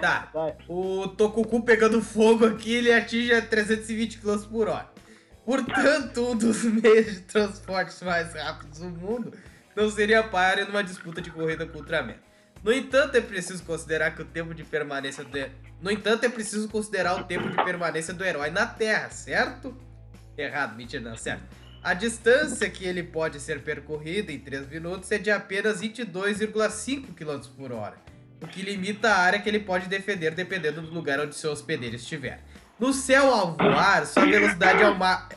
Tá, 0.00 0.28
Vai. 0.34 0.56
o 0.68 1.06
Tokuku 1.08 1.62
pegando 1.62 2.02
fogo 2.02 2.44
aqui, 2.46 2.74
ele 2.74 2.92
atinge 2.92 3.32
a 3.32 3.40
320 3.40 4.18
km 4.18 4.36
por 4.50 4.68
hora. 4.68 4.88
Portanto, 5.46 6.20
um 6.32 6.36
dos 6.36 6.64
meios 6.64 7.06
de 7.14 7.20
transporte 7.22 8.04
mais 8.04 8.34
rápidos 8.34 8.80
do 8.80 8.88
mundo 8.90 9.32
não 9.76 9.88
seria 9.88 10.22
páreo 10.22 10.66
numa 10.66 10.82
disputa 10.82 11.22
de 11.22 11.30
corrida 11.30 11.64
com 11.64 11.78
o 11.78 11.80
Ultraman. 11.80 12.16
No 12.62 12.72
entanto, 12.72 13.14
é 13.16 13.20
preciso 13.20 13.62
considerar 13.64 14.14
que 14.14 14.22
o 14.22 14.24
tempo 14.24 14.54
de 14.54 14.64
permanência 14.64 15.22
do... 15.24 15.30
No 15.80 15.90
entanto, 15.90 16.24
é 16.24 16.28
preciso 16.28 16.68
considerar 16.68 17.20
o 17.20 17.24
tempo 17.24 17.48
de 17.48 17.56
permanência 17.64 18.12
do 18.12 18.24
herói 18.24 18.50
na 18.50 18.66
Terra, 18.66 19.10
certo? 19.10 19.76
Errado, 20.36 20.76
mentira, 20.76 21.02
não, 21.08 21.16
certo. 21.16 21.42
A 21.82 21.94
distância 21.94 22.68
que 22.68 22.84
ele 22.84 23.02
pode 23.04 23.38
ser 23.40 23.62
percorrida 23.62 24.32
em 24.32 24.38
3 24.40 24.68
minutos 24.68 25.10
é 25.12 25.18
de 25.18 25.30
apenas 25.30 25.80
22,5 25.80 27.14
km 27.14 27.40
por 27.56 27.70
hora, 27.72 27.96
o 28.42 28.46
que 28.48 28.60
limita 28.62 29.08
a 29.08 29.18
área 29.18 29.38
que 29.40 29.48
ele 29.48 29.60
pode 29.60 29.86
defender 29.88 30.32
dependendo 30.34 30.82
do 30.82 30.90
lugar 30.92 31.20
onde 31.20 31.36
seu 31.36 31.52
hospedeiro 31.52 31.94
estiver. 31.94 32.40
No 32.78 32.92
céu 32.92 33.32
ao 33.32 33.56
voar, 33.56 34.04
sua 34.06 34.26
velocidade 34.26 34.82
é 34.82 34.88
uma... 34.88 35.28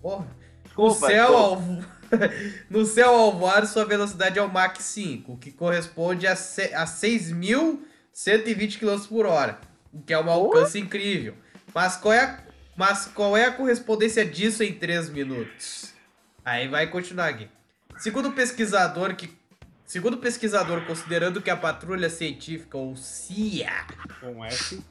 Porra. 0.00 0.26
No 0.26 0.64
Desculpa, 0.64 1.06
céu, 1.08 1.26
desculpa. 1.26 1.38
ao... 1.42 1.56
vo- 1.60 1.84
no 2.70 2.84
céu 2.84 3.10
ao 3.10 3.66
sua 3.66 3.84
velocidade 3.84 4.38
é 4.38 4.42
o 4.42 4.52
Mach 4.52 4.76
5, 4.80 5.32
o 5.32 5.36
que 5.36 5.50
corresponde 5.50 6.26
a, 6.26 6.36
se... 6.36 6.74
a 6.74 6.84
6.120 6.84 8.78
km 8.78 9.06
por 9.08 9.26
hora, 9.26 9.58
o 9.92 10.00
que 10.02 10.12
é 10.12 10.18
um 10.18 10.30
alcance 10.30 10.78
incrível. 10.78 11.34
Mas 11.74 11.96
qual, 11.96 12.12
é 12.12 12.24
a... 12.24 12.38
Mas 12.76 13.06
qual 13.06 13.36
é 13.36 13.46
a 13.46 13.52
correspondência 13.52 14.24
disso 14.24 14.62
em 14.62 14.72
3 14.72 15.10
minutos? 15.10 15.92
Aí 16.44 16.68
vai 16.68 16.86
continuar 16.88 17.28
aqui. 17.28 17.48
Segundo 17.98 18.28
o 18.28 18.32
pesquisador 18.32 19.14
que... 19.14 19.30
Segundo 19.86 20.14
o 20.14 20.18
pesquisador, 20.18 20.84
considerando 20.86 21.42
que 21.42 21.50
a 21.50 21.56
patrulha 21.56 22.08
científica, 22.08 22.76
ou 22.76 22.96
CIA, 22.96 23.86
Com 24.18 24.44
S. 24.44 24.82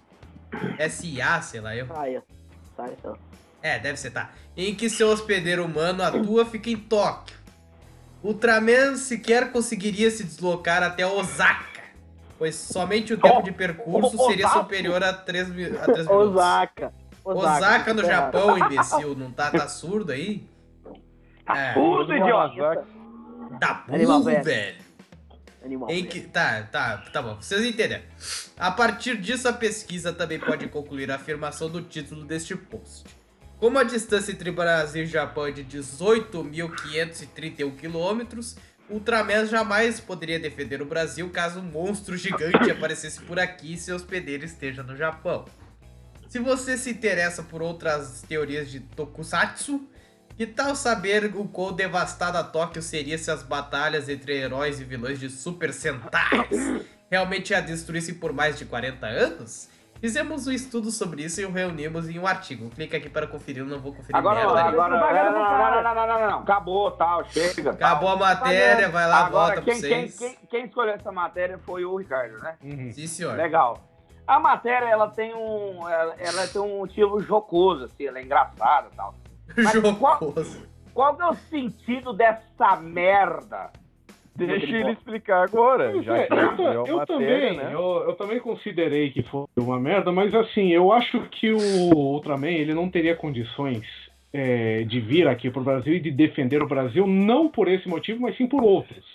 SA, 0.89 1.41
sei 1.41 1.61
lá 1.61 1.75
eu, 1.75 1.87
Saia. 1.87 2.23
Sai, 2.75 2.95
então. 2.97 3.17
É, 3.63 3.79
deve 3.79 3.97
ser, 3.97 4.11
tá. 4.11 4.29
Em 4.55 4.75
que 4.75 4.89
seu 4.89 5.07
hospedeiro 5.09 5.65
humano 5.65 6.03
atua 6.03 6.45
fica 6.45 6.69
em 6.69 6.77
Tóquio. 6.77 7.35
Ultraman 8.23 8.95
sequer 8.95 9.51
conseguiria 9.51 10.09
se 10.11 10.23
deslocar 10.23 10.81
até 10.83 11.05
Osaka, 11.05 11.81
pois 12.37 12.55
somente 12.55 13.13
o 13.13 13.17
tempo 13.17 13.41
de 13.41 13.51
percurso 13.51 14.17
seria 14.27 14.45
Osaka. 14.45 14.61
superior 14.61 15.03
a 15.03 15.11
3, 15.13 15.49
mi- 15.49 15.65
a 15.65 15.79
3 15.85 16.07
minutos. 16.07 16.09
Osaka. 16.29 16.93
Osaka, 17.25 17.93
no 17.93 18.01
tá 18.01 18.07
errado. 18.07 18.33
Japão, 18.33 18.57
imbecil, 18.57 19.15
não 19.15 19.31
tá, 19.31 19.49
tá 19.51 19.67
surdo 19.67 20.11
aí? 20.11 20.47
Tá 21.45 21.57
É. 21.57 21.73
tudo, 21.73 22.13
idiota. 22.13 22.85
Tá 23.59 23.83
burro, 23.87 24.23
velho. 24.23 24.43
velho. 24.43 24.75
Animal. 25.63 25.89
Em 25.89 26.05
que... 26.05 26.21
Tá, 26.21 26.63
tá, 26.63 26.97
tá 27.13 27.21
bom. 27.21 27.35
Vocês 27.35 27.63
entenderam. 27.63 28.03
A 28.57 28.71
partir 28.71 29.17
disso, 29.17 29.47
a 29.47 29.53
pesquisa 29.53 30.11
também 30.11 30.37
pode 30.39 30.67
concluir 30.67 31.09
a 31.11 31.15
afirmação 31.15 31.69
do 31.69 31.81
título 31.81 32.25
deste 32.25 32.55
post. 32.55 33.03
Como 33.57 33.79
a 33.79 33.83
distância 33.83 34.31
entre 34.31 34.51
Brasil 34.51 35.03
e 35.03 35.07
Japão 35.07 35.47
é 35.47 35.51
de 35.51 35.63
18.531 35.63 37.75
quilômetros, 37.75 38.55
Ultraman 38.89 39.45
jamais 39.45 39.99
poderia 39.99 40.39
defender 40.39 40.81
o 40.81 40.85
Brasil 40.85 41.29
caso 41.29 41.59
um 41.59 41.63
monstro 41.63 42.17
gigante 42.17 42.69
aparecesse 42.71 43.21
por 43.21 43.39
aqui 43.39 43.73
e 43.73 43.77
seu 43.77 43.95
hospedeiro 43.95 44.43
esteja 44.43 44.83
no 44.83 44.95
Japão. 44.95 45.45
Se 46.27 46.39
você 46.39 46.77
se 46.77 46.89
interessa 46.89 47.43
por 47.43 47.61
outras 47.61 48.23
teorias 48.23 48.69
de 48.69 48.79
Tokusatsu, 48.79 49.87
que 50.35 50.47
tal 50.47 50.75
saber 50.75 51.31
o 51.35 51.47
quão 51.47 51.73
devastada 51.73 52.43
Tóquio 52.43 52.81
seria 52.81 53.17
se 53.17 53.29
as 53.29 53.43
batalhas 53.43 54.09
entre 54.09 54.37
heróis 54.37 54.79
e 54.79 54.83
vilões 54.83 55.19
de 55.19 55.29
Super 55.29 55.71
Sentais 55.71 56.83
realmente 57.09 57.53
a 57.53 57.61
destruíssem 57.61 58.15
por 58.15 58.33
mais 58.33 58.57
de 58.57 58.65
40 58.65 59.05
anos? 59.05 59.69
Fizemos 60.03 60.47
um 60.47 60.51
estudo 60.51 60.91
sobre 60.91 61.23
isso 61.23 61.39
e 61.39 61.45
o 61.45 61.49
reunimos 61.49 62.09
em 62.09 62.19
um 62.19 62.27
artigo. 62.27 62.69
Clica 62.71 62.97
aqui 62.97 63.07
para 63.07 63.25
conferir, 63.25 63.63
eu 63.63 63.65
não 63.65 63.79
vou 63.79 63.93
conferir 63.93 64.13
Agora, 64.13 64.35
merda 64.35 64.59
agora, 64.59 64.97
não, 64.97 64.99
não, 64.99 65.13
não, 65.13 65.71
não, 65.71 65.81
não, 65.81 65.95
não, 65.95 66.19
não, 66.19 66.31
não, 66.31 66.39
acabou, 66.39 66.91
tal, 66.91 67.23
chega. 67.29 67.73
tal. 67.73 67.87
Acabou 67.89 68.09
a 68.09 68.17
matéria, 68.17 68.89
vai 68.89 69.07
lá, 69.07 69.25
Agora, 69.25 69.55
volta 69.55 69.61
pra 69.61 69.73
quem, 69.73 69.81
quem, 69.81 70.09
vocês. 70.09 70.19
quem, 70.19 70.47
quem 70.49 70.65
escolheu 70.65 70.95
essa 70.95 71.09
matéria 71.09 71.57
foi 71.59 71.85
o 71.85 71.95
Ricardo, 71.95 72.37
né? 72.39 72.57
Uhum. 72.61 72.91
Sim, 72.91 73.07
senhor. 73.07 73.37
Legal. 73.37 73.79
A 74.27 74.41
matéria, 74.41 74.87
ela 74.87 75.07
tem 75.07 75.33
um, 75.33 75.87
ela, 75.87 76.15
ela 76.19 76.47
tem 76.47 76.61
um 76.61 76.79
motivo 76.79 77.21
jocoso, 77.21 77.85
assim, 77.85 78.05
ela 78.05 78.19
é 78.19 78.23
engraçada 78.23 78.89
e 78.91 78.95
tal. 78.97 79.15
Mas 79.55 79.71
Jocoso. 79.71 80.67
Qual 80.93 81.15
que 81.15 81.21
é 81.21 81.27
o 81.27 81.33
sentido 81.33 82.11
dessa 82.11 82.75
merda? 82.75 83.71
Deixa 84.35 84.77
ele 84.77 84.91
explicar 84.91 85.43
agora. 85.43 85.91
Pois 85.91 86.05
Já 86.05 86.17
é, 86.17 86.27
que 86.27 86.33
eu, 86.33 86.85
eu 86.85 86.97
matéria, 86.97 87.05
também, 87.05 87.57
né? 87.57 87.69
eu, 87.71 88.03
eu 88.07 88.15
também 88.15 88.39
considerei 88.39 89.11
que 89.11 89.21
foi 89.23 89.45
uma 89.57 89.79
merda, 89.79 90.11
mas 90.11 90.33
assim, 90.33 90.69
eu 90.69 90.91
acho 90.91 91.21
que 91.29 91.51
o 91.51 91.95
Ultraman 91.95 92.49
ele 92.49 92.73
não 92.73 92.89
teria 92.89 93.15
condições 93.15 93.85
é, 94.33 94.83
de 94.83 94.99
vir 94.99 95.27
aqui 95.27 95.51
pro 95.51 95.63
Brasil 95.63 95.93
e 95.93 95.99
de 95.99 96.09
defender 96.09 96.63
o 96.63 96.67
Brasil, 96.67 97.05
não 97.05 97.47
por 97.47 97.67
esse 97.67 97.87
motivo, 97.87 98.21
mas 98.21 98.35
sim 98.35 98.47
por 98.47 98.63
outros. 98.63 99.05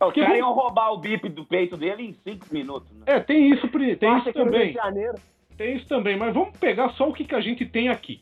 Os 0.00 0.12
Que 0.12 0.20
caras 0.20 0.38
iam 0.38 0.52
roubar 0.52 0.92
o 0.92 0.98
bip 0.98 1.28
do 1.28 1.44
peito 1.44 1.76
dele 1.76 2.02
em 2.02 2.12
cinco 2.12 2.46
minutos, 2.50 2.90
né? 2.92 3.04
É, 3.06 3.20
tem 3.20 3.50
isso, 3.52 3.68
tem 3.68 4.18
isso 4.18 4.32
também. 4.32 4.72
Janeiro. 4.72 5.14
Tem 5.56 5.76
isso 5.76 5.86
também, 5.86 6.16
mas 6.16 6.34
vamos 6.34 6.56
pegar 6.58 6.88
só 6.94 7.08
o 7.08 7.12
que, 7.12 7.24
que 7.24 7.34
a 7.34 7.40
gente 7.40 7.64
tem 7.66 7.88
aqui. 7.88 8.20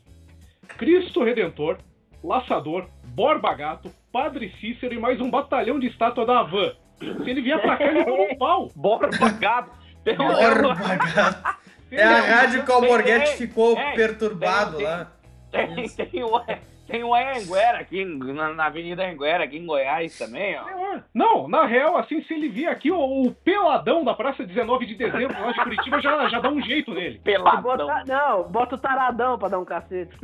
Cristo 0.77 1.23
Redentor, 1.23 1.77
Laçador, 2.23 2.87
Borba 3.15 3.53
Gato, 3.55 3.89
Padre 4.11 4.53
Cícero 4.59 4.93
e 4.93 4.99
mais 4.99 5.19
um 5.21 5.29
batalhão 5.29 5.79
de 5.79 5.87
estátua 5.87 6.25
da 6.25 6.39
Havan. 6.39 6.73
Se 6.99 7.29
ele 7.29 7.41
vier 7.41 7.59
pra 7.61 7.77
cá, 7.77 7.85
ele 7.85 8.03
toma 8.05 8.23
um 8.23 8.35
pau. 8.37 8.67
Bora 8.75 9.09
gato. 9.39 9.71
Tem 10.03 10.13
um- 10.15 10.27
Borba, 10.27 10.75
gato. 11.15 11.61
É 11.91 12.03
a 12.03 12.21
rádio 12.21 12.63
que 12.63 12.71
o 12.71 12.73
Alborguete 12.75 13.37
ficou 13.37 13.77
Ei, 13.77 13.95
perturbado 13.95 14.77
tem- 14.77 14.85
lá. 14.85 15.11
Tem, 15.51 15.89
tem, 15.89 16.23
o, 16.23 16.39
tem 16.87 17.03
o 17.03 17.13
Anguera 17.13 17.79
aqui, 17.79 18.05
na, 18.05 18.53
na 18.53 18.65
Avenida 18.67 19.05
Anguera, 19.05 19.43
aqui 19.43 19.57
em 19.57 19.65
Goiás 19.65 20.17
também, 20.17 20.57
ó. 20.57 20.69
É, 20.69 21.03
Não, 21.13 21.49
na 21.49 21.65
real, 21.65 21.97
assim, 21.97 22.21
se 22.23 22.33
ele 22.33 22.47
vier 22.47 22.71
aqui, 22.71 22.89
o, 22.89 22.97
o 23.27 23.33
peladão 23.33 24.05
da 24.05 24.13
Praça 24.13 24.45
19 24.45 24.85
de 24.85 24.95
Dezembro, 24.95 25.37
lá 25.41 25.51
de 25.51 25.61
Curitiba, 25.61 25.99
já, 26.01 26.29
já 26.29 26.39
dá 26.39 26.49
um 26.49 26.61
jeito 26.61 26.93
nele. 26.93 27.19
Peladão. 27.21 27.61
Bota, 27.87 28.03
não, 28.07 28.43
bota 28.49 28.75
o 28.75 28.77
taradão 28.77 29.37
pra 29.37 29.49
dar 29.49 29.59
um 29.59 29.65
cacete. 29.65 30.15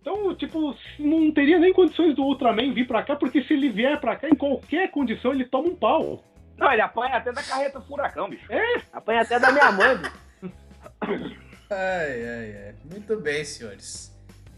Então, 0.00 0.34
tipo, 0.34 0.74
não 0.98 1.30
teria 1.30 1.58
nem 1.58 1.72
condições 1.72 2.14
do 2.16 2.22
Ultraman 2.22 2.72
vir 2.72 2.86
pra 2.86 3.02
cá, 3.02 3.16
porque 3.16 3.42
se 3.42 3.52
ele 3.52 3.68
vier 3.70 4.00
pra 4.00 4.16
cá, 4.16 4.28
em 4.28 4.34
qualquer 4.34 4.90
condição, 4.90 5.32
ele 5.32 5.44
toma 5.44 5.68
um 5.68 5.74
pau. 5.76 6.24
Não, 6.56 6.72
ele 6.72 6.80
apanha 6.82 7.16
até 7.16 7.32
da 7.32 7.42
carreta 7.42 7.80
furacão, 7.82 8.28
bicho. 8.28 8.46
Apanha 8.92 9.22
até 9.22 9.38
da 9.38 9.52
minha 9.52 9.70
mãe. 9.72 9.96
bicho. 9.98 11.40
Ai, 11.70 12.24
ai, 12.24 12.56
ai. 12.66 12.74
Muito 12.90 13.16
bem, 13.20 13.44
senhores. 13.44 14.10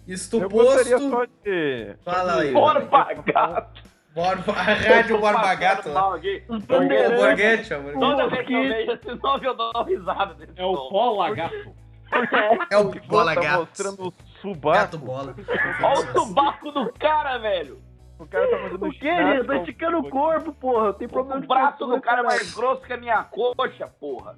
Isto 0.06 0.40
Eu 0.40 0.48
posto. 0.48 0.98
só 1.10 1.24
de. 1.44 1.94
Fala 2.04 2.40
aí. 2.40 2.52
Borba 2.52 3.12
gato. 3.24 3.82
Borba... 4.14 4.52
A 4.52 4.62
rádio 4.74 5.18
Borba 5.18 5.54
Gato. 5.54 5.88
O 5.88 5.96
Alborguete, 5.98 6.44
Alborguete. 6.50 7.68
Toda 7.98 8.28
vez 8.28 8.46
que 8.46 8.52
eu 8.52 8.62
vejo 8.62 8.92
esse 8.92 9.14
nome, 9.22 9.46
eu 9.46 9.54
dou 9.54 9.70
uma 9.74 9.84
risada 9.84 10.36
É 10.56 10.64
o. 10.64 10.88
Pola 10.88 11.34
Gato. 11.34 11.74
É 12.70 12.76
o 12.76 12.90
Igor 12.90 13.06
Bola 13.06 13.34
tá 13.34 13.40
Gato. 13.40 13.60
mostrando 13.60 14.08
o 14.08 14.12
Gato 14.42 14.96
subaco. 14.96 14.98
Bola. 14.98 15.34
Olha 15.82 16.00
o 16.00 16.12
tubaco 16.12 16.70
do 16.72 16.92
cara, 16.94 17.38
velho. 17.38 17.80
O 18.18 18.26
cara 18.26 18.48
tá 18.48 18.58
fazendo 18.58 18.86
O 18.86 18.92
ginástica 18.92 19.36
gente? 19.38 19.50
Ao 19.50 19.56
esticando 19.56 19.98
o 19.98 20.10
corpo, 20.10 20.52
porra. 20.52 20.92
Tem 20.94 21.08
problema 21.08 21.42
O 21.44 21.46
braço 21.48 21.86
do 21.86 22.00
cara 22.00 22.20
é 22.20 22.24
mais 22.24 22.54
grosso 22.54 22.82
que 22.82 22.92
a 22.92 22.96
minha 22.96 23.24
coxa, 23.24 23.86
porra. 23.98 24.36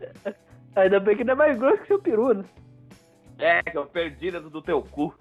Ainda 0.76 1.00
bem 1.00 1.16
que 1.16 1.24
não 1.24 1.32
é 1.32 1.36
mais 1.36 1.58
grosso 1.58 1.78
que 1.82 1.86
seu 1.88 1.98
peru, 2.00 2.32
né? 2.34 2.44
É, 3.38 3.62
que 3.62 3.76
eu 3.76 3.84
perdi 3.86 4.30
dentro 4.30 4.48
do 4.48 4.62
teu 4.62 4.80
cu. 4.80 5.12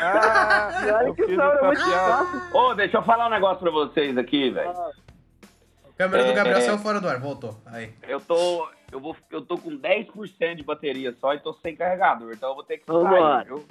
Ah, 0.00 0.70
olha 1.00 1.14
que 1.14 1.26
sobra 1.26 1.54
essa 1.54 1.66
muito 1.66 1.80
fácil. 1.82 2.56
Ô, 2.56 2.74
deixa 2.74 2.96
eu 2.98 3.02
falar 3.02 3.26
um 3.26 3.30
negócio 3.30 3.58
pra 3.58 3.70
vocês 3.70 4.16
aqui, 4.16 4.50
velho. 4.50 4.70
A 4.70 5.92
câmera 5.96 6.24
do 6.24 6.30
É, 6.30 6.34
Gabriel 6.34 6.58
é. 6.58 6.60
saiu 6.60 6.78
fora 6.78 7.00
do 7.00 7.08
ar, 7.08 7.18
voltou. 7.18 7.56
Aí. 7.66 7.92
Eu 8.08 8.20
tô. 8.20 8.68
Eu, 8.92 9.00
vou, 9.00 9.16
eu 9.30 9.42
tô 9.44 9.58
com 9.58 9.70
10% 9.76 10.54
de 10.54 10.62
bateria 10.62 11.12
só 11.20 11.34
e 11.34 11.40
tô 11.40 11.52
sem 11.54 11.74
carregador, 11.76 12.32
então 12.32 12.50
eu 12.50 12.54
vou 12.54 12.64
ter 12.64 12.78
que 12.78 12.86
Vambora. 12.86 13.42
sair, 13.42 13.44
viu? 13.46 13.66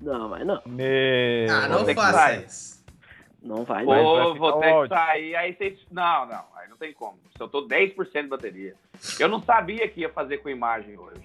Não, 0.00 0.28
vai 0.28 0.44
não. 0.44 0.60
Me... 0.66 1.46
Ah, 1.50 1.68
não 1.68 1.84
faça 1.94 2.36
isso. 2.36 2.80
Não 3.42 3.64
vai 3.64 3.84
vai 3.86 4.02
vou 4.02 4.34
ficar 4.34 4.52
ter 4.58 4.82
que 4.82 4.88
sair, 4.88 5.36
aí 5.36 5.54
vocês. 5.54 5.78
Não, 5.90 6.26
não, 6.26 6.44
aí 6.56 6.68
não 6.68 6.76
tem 6.76 6.92
como. 6.92 7.18
Se 7.36 7.42
eu 7.42 7.48
tô 7.48 7.66
10% 7.66 8.22
de 8.22 8.28
bateria. 8.28 8.74
Eu 9.18 9.28
não 9.28 9.40
sabia 9.42 9.88
que 9.88 10.00
ia 10.00 10.10
fazer 10.10 10.38
com 10.38 10.48
imagem 10.50 10.98
hoje. 10.98 11.22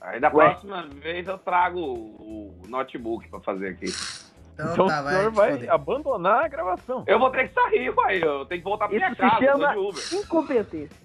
Aí 0.00 0.18
da 0.20 0.28
Ué? 0.28 0.32
próxima 0.50 0.86
vez 0.86 1.26
eu 1.26 1.38
trago 1.38 1.80
o, 1.80 2.62
notebook 2.68 3.28
pra 3.28 3.40
fazer 3.40 3.68
aqui. 3.68 3.86
Então, 4.54 4.72
Então 4.72 4.86
tá, 4.86 5.00
o 5.00 5.04
vai. 5.04 5.14
senhor 5.16 5.30
vai 5.32 5.52
foder. 5.52 5.72
abandonar 5.72 6.44
a 6.44 6.48
gravação. 6.48 7.04
Eu 7.06 7.18
vou 7.18 7.30
ter 7.30 7.48
que 7.48 7.54
sair, 7.54 7.92
pai. 7.94 8.22
Eu 8.22 8.46
tenho 8.46 8.60
que 8.60 8.64
voltar 8.64 8.88
pra 8.88 8.96
minha 8.96 9.08
Isso 9.08 9.16
se 9.16 9.20
casa, 9.22 9.44
eu 9.44 9.52
tô 9.52 9.58
chama 9.60 9.72
de 9.72 9.78
Uber. 9.78 10.02
incompetência. 10.14 11.03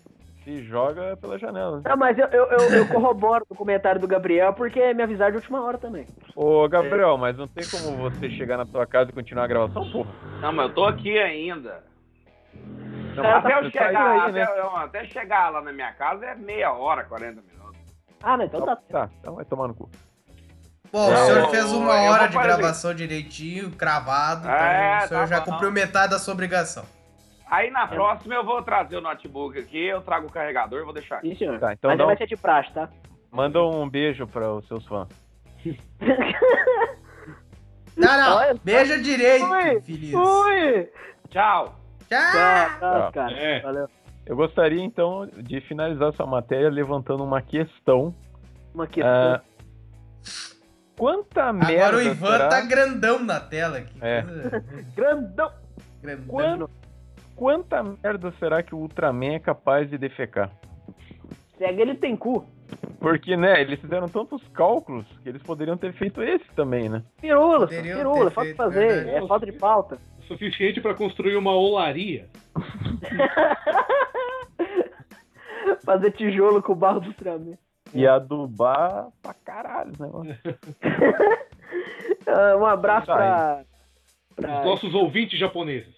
Se 0.50 0.64
joga 0.64 1.16
pela 1.18 1.38
janela. 1.38 1.80
Não, 1.86 1.96
mas 1.96 2.18
eu, 2.18 2.26
eu, 2.30 2.46
eu, 2.48 2.60
eu 2.78 2.88
corroboro 2.88 3.46
o 3.48 3.56
comentário 3.56 4.02
do 4.02 4.08
Gabriel 4.08 4.52
porque 4.52 4.96
me 4.96 5.04
avisaram 5.04 5.30
de 5.30 5.38
última 5.38 5.64
hora 5.64 5.78
também. 5.78 6.08
Ô, 6.36 6.68
Gabriel, 6.68 7.16
mas 7.20 7.38
não 7.38 7.48
tem 7.48 7.64
como 7.70 7.96
você 7.98 8.32
chegar 8.32 8.58
na 8.58 8.66
tua 8.66 8.84
casa 8.88 9.12
e 9.12 9.14
continuar 9.14 9.44
a 9.44 9.48
gravação, 9.48 9.88
porra? 9.92 10.10
Não, 10.42 10.52
mas 10.52 10.70
eu 10.70 10.74
tô 10.74 10.86
aqui 10.86 11.20
ainda. 11.20 11.84
Não, 13.16 13.24
até, 13.26 13.60
eu 13.60 13.70
chegar, 13.70 14.10
aí, 14.12 14.20
até, 14.22 14.32
né? 14.32 14.48
eu- 14.60 14.76
até 14.76 15.06
chegar 15.06 15.50
lá 15.50 15.62
na 15.62 15.72
minha 15.72 15.94
casa 15.94 16.26
é 16.26 16.34
meia 16.36 16.74
hora, 16.74 17.04
40 17.04 17.42
minutos. 17.42 17.80
Ah, 18.24 18.36
não, 18.36 18.46
então 18.46 18.66
tá. 18.66 18.76
Tá, 18.90 19.10
então 19.20 19.36
vai 19.36 19.46
tomar 19.46 19.68
no 19.68 19.76
cu. 19.76 19.88
Bom, 20.92 21.10
o 21.10 21.12
É, 21.12 21.16
senhor 21.16 21.38
eu- 21.42 21.50
fez 21.50 21.72
uma 21.72 21.94
hora 21.94 22.28
de 22.28 22.38
gravação 22.40 22.96
direitinho, 22.96 23.70
cravado. 23.70 24.48
Então 24.48 24.52
É, 24.56 24.98
o 25.04 25.08
senhor 25.10 25.20
tá 25.22 25.26
já 25.28 25.40
bom. 25.42 25.52
cumpriu 25.52 25.72
metade 25.72 26.10
da 26.12 26.18
sua 26.18 26.34
obrigação. 26.34 26.84
Aí 27.50 27.72
na 27.72 27.88
próxima 27.88 28.36
eu 28.36 28.44
vou 28.46 28.62
trazer 28.62 28.98
o 28.98 29.02
notebook 29.02 29.58
aqui, 29.58 29.86
eu 29.88 30.02
trago 30.02 30.28
o 30.28 30.32
carregador 30.32 30.82
e 30.82 30.84
vou 30.84 30.94
deixar 30.94 31.18
aqui. 31.18 31.30
Sim, 31.32 31.36
senhor. 31.36 31.60
Tá, 31.60 31.74
então 31.74 31.90
mas 31.90 32.00
um- 32.00 32.06
vai 32.06 32.16
ser 32.18 32.28
de 32.28 32.38
praxe, 32.38 32.72
tá? 32.74 32.90
Manda 33.32 33.62
um 33.64 33.90
beijo 33.90 34.28
para 34.28 34.52
os 34.54 34.68
seus 34.68 34.86
fãs. 34.88 35.08
Não, 37.98 38.18
não. 38.18 38.58
Beija 38.64 38.98
direito, 39.02 39.46
Ui, 39.46 39.82
feliz. 39.82 40.14
Ui! 40.14 40.90
Tchau. 41.30 41.76
Tchau. 42.08 42.32
Tá, 42.32 42.78
tá, 42.80 43.02
Tá. 43.02 43.12
cara. 43.12 43.34
É. 43.38 43.60
Valeu. 43.62 43.88
Eu 44.26 44.36
gostaria, 44.38 44.82
então, 44.84 45.28
de 45.38 45.60
finalizar 45.62 46.10
essa 46.10 46.26
matéria 46.26 46.70
levantando 46.70 47.24
uma 47.26 47.42
questão. 47.42 48.16
Uma 48.74 48.88
questão. 48.88 49.12
Ah, 49.12 49.42
quanta 50.98 51.52
merda 51.52 51.74
Agora 51.88 51.98
o 51.98 52.02
Ivan 52.02 52.32
será... 52.32 52.48
tá 52.48 52.62
grandão 52.62 53.20
na 53.20 53.40
tela 53.42 53.80
aqui. 53.80 53.98
É. 54.02 54.22
Grandão! 54.96 55.52
Grandão. 56.02 56.26
Quando- 56.28 56.70
Quanta 57.40 57.82
merda 57.82 58.34
será 58.38 58.62
que 58.62 58.76
o 58.76 58.80
Ultraman 58.80 59.36
é 59.36 59.40
capaz 59.40 59.90
de 59.90 59.98
defecar? 59.98 60.52
Segue 61.58 61.82
ele 61.82 61.96
tem 61.96 62.14
cu. 62.14 62.46
Porque, 63.00 63.38
né, 63.38 63.62
eles 63.62 63.80
fizeram 63.80 64.10
tantos 64.10 64.46
cálculos 64.50 65.06
que 65.24 65.30
eles 65.30 65.42
poderiam 65.42 65.78
ter 65.78 65.94
feito 65.94 66.22
esse 66.22 66.44
também, 66.54 66.90
né? 66.90 67.02
Pirula, 67.22 67.60
Poderiam 67.62 67.98
pirula, 67.98 68.30
falta 68.30 68.50
de 68.50 68.56
fazer. 68.58 69.08
É 69.08 69.26
falta 69.26 69.46
de 69.46 69.54
pauta. 69.54 69.98
O 70.20 70.24
suficiente 70.24 70.82
pra 70.82 70.94
construir 70.94 71.38
uma 71.38 71.54
olaria. 71.54 72.28
fazer 75.86 76.12
tijolo 76.12 76.62
com 76.62 76.74
o 76.74 76.76
barro 76.76 77.00
do 77.00 77.08
Ultraman. 77.08 77.58
E 77.94 78.06
adubar 78.06 79.08
pra 79.22 79.34
caralho, 79.34 79.94
né? 79.98 80.38
Um 82.60 82.66
abraço 82.66 83.08
Tá 83.08 83.16
pra. 83.16 83.64
Os 84.32 84.36
pra... 84.36 84.64
nossos 84.66 84.94
ouvintes 84.94 85.40
japoneses. 85.40 85.96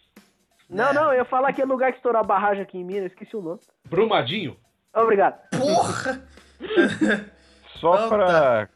Não, 0.71 0.93
não, 0.93 1.11
eu 1.11 1.19
ia 1.19 1.25
falar 1.25 1.51
que 1.53 1.61
é 1.61 1.65
lugar 1.65 1.91
que 1.91 1.97
estourou 1.97 2.21
a 2.21 2.23
barragem 2.23 2.63
aqui 2.63 2.77
em 2.77 2.83
Minas, 2.83 3.11
esqueci 3.11 3.35
o 3.35 3.41
nome. 3.41 3.59
Brumadinho. 3.89 4.55
Obrigado. 4.95 5.37
Porra! 5.51 6.23
Só 7.79 7.95
Então 7.95 8.09
pra. 8.09 8.69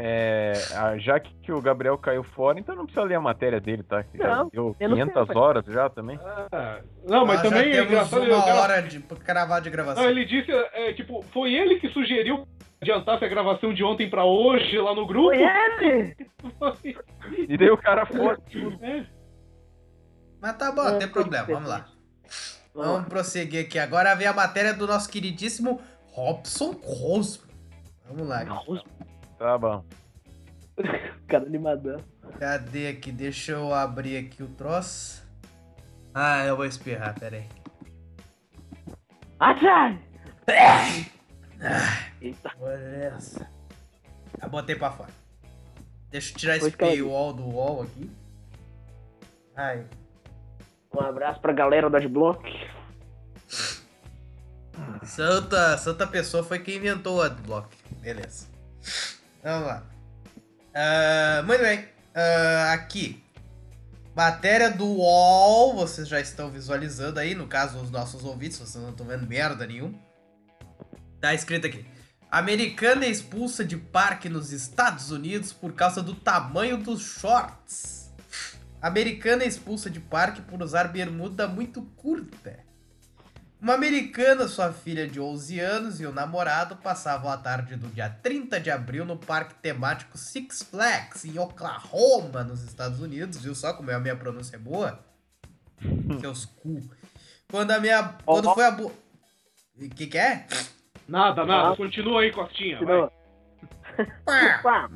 É, 0.00 0.52
ah, 0.76 0.96
já 0.96 1.18
que, 1.18 1.34
que 1.42 1.50
o 1.50 1.60
Gabriel 1.60 1.98
caiu 1.98 2.22
fora, 2.22 2.58
então 2.60 2.76
não 2.76 2.84
precisa 2.84 3.04
ler 3.04 3.16
a 3.16 3.20
matéria 3.20 3.60
dele, 3.60 3.82
tá? 3.82 4.04
Que 4.04 4.16
já 4.16 4.36
Não, 4.36 4.48
deu 4.48 4.76
eu 4.78 4.88
não 4.90 4.96
500 4.96 5.26
sei, 5.26 5.36
horas 5.36 5.64
já 5.66 5.88
também. 5.90 6.20
Ah, 6.52 6.80
não, 7.04 7.26
mas 7.26 7.42
Nós 7.42 7.50
também 7.52 7.72
já 7.72 7.80
é 7.80 7.84
engraçado. 7.84 8.22
uma 8.22 8.44
cara- 8.44 8.60
hora 8.60 8.82
de 8.82 9.00
cravar 9.00 9.60
de 9.60 9.70
gravação. 9.70 10.04
Não, 10.04 10.10
ele 10.10 10.24
disse, 10.24 10.52
é, 10.52 10.92
tipo, 10.92 11.20
foi 11.32 11.52
ele 11.52 11.80
que 11.80 11.88
sugeriu 11.88 12.46
que 12.80 12.90
adiantasse 12.92 13.24
a 13.24 13.28
gravação 13.28 13.74
de 13.74 13.82
ontem 13.82 14.08
pra 14.08 14.24
hoje 14.24 14.78
lá 14.78 14.94
no 14.94 15.04
grupo. 15.04 15.30
Foi 15.30 15.42
ele! 15.42 16.16
E 17.48 17.56
daí 17.58 17.70
o 17.70 17.76
cara 17.76 18.06
foi. 18.06 18.36
É. 18.80 19.04
Mas 20.40 20.56
tá 20.56 20.70
bom, 20.72 20.82
não 20.84 20.94
É, 20.94 20.98
tem 20.98 21.08
foi 21.08 21.22
problema, 21.22 21.46
vamos 21.46 21.68
lá. 21.68 21.78
Vamos 22.74 22.86
lá. 22.88 22.92
Vamos 22.94 23.08
prosseguir 23.08 23.64
aqui. 23.66 23.78
Agora 23.78 24.14
vem 24.14 24.26
a 24.26 24.32
matéria 24.32 24.72
do 24.72 24.86
nosso 24.86 25.08
queridíssimo 25.08 25.80
Robson 26.12 26.74
Cosmo. 26.74 27.44
Vamos 28.06 28.28
lá. 28.28 28.44
Nossa, 28.44 28.84
Tá 29.38 29.58
bom. 29.58 29.84
Cara 31.28 31.44
animadão. 31.44 32.00
Cadê 32.38 32.88
aqui? 32.88 33.10
Deixa 33.12 33.52
eu 33.52 33.74
abrir 33.74 34.16
aqui 34.16 34.42
o 34.42 34.48
troço. 34.48 35.22
Ah, 36.14 36.44
eu 36.44 36.56
vou 36.56 36.64
espirrar, 36.64 37.18
pera 37.18 37.36
aí. 37.36 37.48
Achai! 39.38 40.00
Eita. 42.20 42.50
Olha 42.60 43.12
essa. 43.14 43.48
Já 44.40 44.48
botei 44.48 44.74
pra 44.76 44.90
fora. 44.90 45.10
Deixa 46.10 46.32
eu 46.32 46.36
tirar 46.38 46.56
esse 46.56 46.70
paywall 46.70 47.32
do 47.32 47.48
wall 47.48 47.82
aqui. 47.82 48.10
Ai. 49.54 49.84
Um 50.92 51.00
abraço 51.00 51.40
pra 51.40 51.52
galera 51.52 51.88
da 51.90 51.98
Adblock. 51.98 52.50
Santa, 55.04 55.76
Santa 55.78 56.06
Pessoa 56.06 56.42
foi 56.42 56.58
quem 56.58 56.76
inventou 56.76 57.18
o 57.18 57.22
Adblock. 57.22 57.76
Beleza. 58.00 58.46
Vamos 59.42 59.66
lá. 59.66 59.82
Ah, 60.74 61.42
muito 61.44 61.60
bem. 61.60 61.88
Ah, 62.14 62.72
aqui. 62.72 63.22
Matéria 64.14 64.70
do 64.70 64.86
UOL. 64.86 65.74
Vocês 65.74 66.08
já 66.08 66.20
estão 66.20 66.50
visualizando 66.50 67.18
aí. 67.18 67.34
No 67.34 67.46
caso, 67.46 67.78
os 67.78 67.90
nossos 67.90 68.24
ouvintes. 68.24 68.58
Vocês 68.58 68.82
não 68.82 68.90
estão 68.90 69.06
vendo 69.06 69.26
merda 69.26 69.66
nenhum. 69.66 69.94
Tá 71.20 71.34
escrito 71.34 71.66
aqui. 71.66 71.84
Americana 72.30 73.06
é 73.06 73.08
expulsa 73.08 73.64
de 73.64 73.76
parque 73.76 74.28
nos 74.28 74.52
Estados 74.52 75.10
Unidos 75.10 75.52
por 75.52 75.72
causa 75.72 76.02
do 76.02 76.14
tamanho 76.14 76.76
dos 76.76 77.02
shorts. 77.02 77.97
Americana 78.80 79.44
é 79.44 79.46
expulsa 79.46 79.90
de 79.90 80.00
parque 80.00 80.40
por 80.42 80.62
usar 80.62 80.84
bermuda 80.84 81.48
muito 81.48 81.82
curta. 81.96 82.66
Uma 83.60 83.74
americana, 83.74 84.46
sua 84.46 84.72
filha 84.72 85.08
de 85.08 85.20
11 85.20 85.58
anos 85.58 86.00
e 86.00 86.06
o 86.06 86.12
namorado 86.12 86.76
passavam 86.76 87.28
a 87.28 87.36
tarde 87.36 87.74
do 87.74 87.88
dia 87.88 88.08
30 88.08 88.60
de 88.60 88.70
abril 88.70 89.04
no 89.04 89.16
parque 89.16 89.54
temático 89.54 90.16
Six 90.16 90.62
Flags, 90.62 91.24
em 91.24 91.40
Oklahoma, 91.40 92.44
nos 92.44 92.62
Estados 92.62 93.00
Unidos. 93.00 93.42
Viu 93.42 93.56
só 93.56 93.74
como 93.74 93.90
é 93.90 93.94
a 93.94 93.98
minha 93.98 94.14
pronúncia 94.14 94.54
é 94.54 94.58
boa? 94.60 95.04
Seus 96.20 96.44
cu. 96.44 96.80
Quando 97.50 97.72
a 97.72 97.80
minha. 97.80 98.14
Quando 98.24 98.54
foi 98.54 98.64
a. 98.64 98.70
Bo... 98.70 98.92
O 99.76 99.88
que, 99.90 100.06
que 100.06 100.18
é? 100.18 100.46
Nada, 101.08 101.44
nada. 101.44 101.74
Continua 101.74 102.20
aí, 102.20 102.30
Costinha. 102.30 102.78
vai. 102.78 102.86
Não. 102.86 103.10
Pá. 104.62 104.88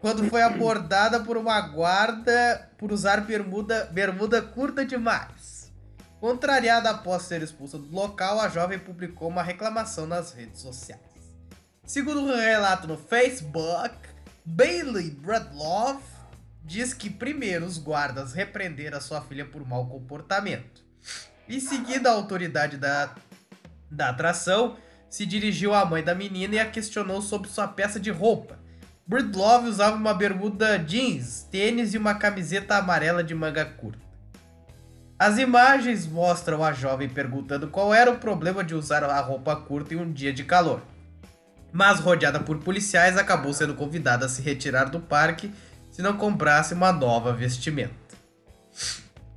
Quando 0.00 0.28
foi 0.28 0.42
abordada 0.42 1.20
por 1.20 1.36
uma 1.36 1.60
guarda 1.60 2.70
por 2.78 2.92
usar 2.92 3.20
bermuda, 3.22 3.86
bermuda 3.92 4.42
curta 4.42 4.84
demais. 4.84 5.72
Contrariada 6.20 6.90
após 6.90 7.22
ser 7.22 7.42
expulsa 7.42 7.78
do 7.78 7.90
local, 7.94 8.40
a 8.40 8.48
jovem 8.48 8.78
publicou 8.78 9.28
uma 9.28 9.42
reclamação 9.42 10.06
nas 10.06 10.32
redes 10.32 10.60
sociais. 10.60 11.00
Segundo 11.84 12.20
um 12.20 12.36
relato 12.36 12.86
no 12.86 12.98
Facebook, 12.98 13.96
Bailey 14.44 15.10
Bradlove 15.10 16.02
diz 16.62 16.92
que 16.92 17.08
primeiro 17.08 17.64
os 17.64 17.78
guardas 17.78 18.32
repreenderam 18.32 19.00
sua 19.00 19.22
filha 19.22 19.46
por 19.46 19.66
mau 19.66 19.86
comportamento. 19.86 20.84
Em 21.48 21.58
seguida, 21.58 22.10
a 22.10 22.12
autoridade 22.12 22.76
da, 22.76 23.14
da 23.90 24.10
atração 24.10 24.76
se 25.08 25.26
dirigiu 25.26 25.74
à 25.74 25.84
mãe 25.84 26.02
da 26.02 26.14
menina 26.14 26.54
e 26.54 26.58
a 26.58 26.70
questionou 26.70 27.20
sobre 27.20 27.48
sua 27.48 27.66
peça 27.66 27.98
de 27.98 28.10
roupa. 28.10 28.58
Bradlove 29.10 29.68
usava 29.68 29.96
uma 29.96 30.14
bermuda 30.14 30.78
jeans, 30.78 31.44
tênis 31.50 31.94
e 31.94 31.98
uma 31.98 32.14
camiseta 32.14 32.76
amarela 32.76 33.24
de 33.24 33.34
manga 33.34 33.64
curta. 33.64 33.98
As 35.18 35.36
imagens 35.36 36.06
mostram 36.06 36.62
a 36.62 36.72
jovem 36.72 37.08
perguntando 37.08 37.66
qual 37.66 37.92
era 37.92 38.08
o 38.08 38.18
problema 38.18 38.62
de 38.62 38.72
usar 38.72 39.02
a 39.02 39.20
roupa 39.20 39.56
curta 39.56 39.94
em 39.94 39.96
um 39.96 40.12
dia 40.12 40.32
de 40.32 40.44
calor. 40.44 40.80
Mas, 41.72 41.98
rodeada 41.98 42.38
por 42.38 42.58
policiais, 42.58 43.18
acabou 43.18 43.52
sendo 43.52 43.74
convidada 43.74 44.26
a 44.26 44.28
se 44.28 44.42
retirar 44.42 44.84
do 44.84 45.00
parque 45.00 45.52
se 45.90 46.00
não 46.02 46.16
comprasse 46.16 46.72
uma 46.72 46.92
nova 46.92 47.32
vestimenta. 47.32 48.14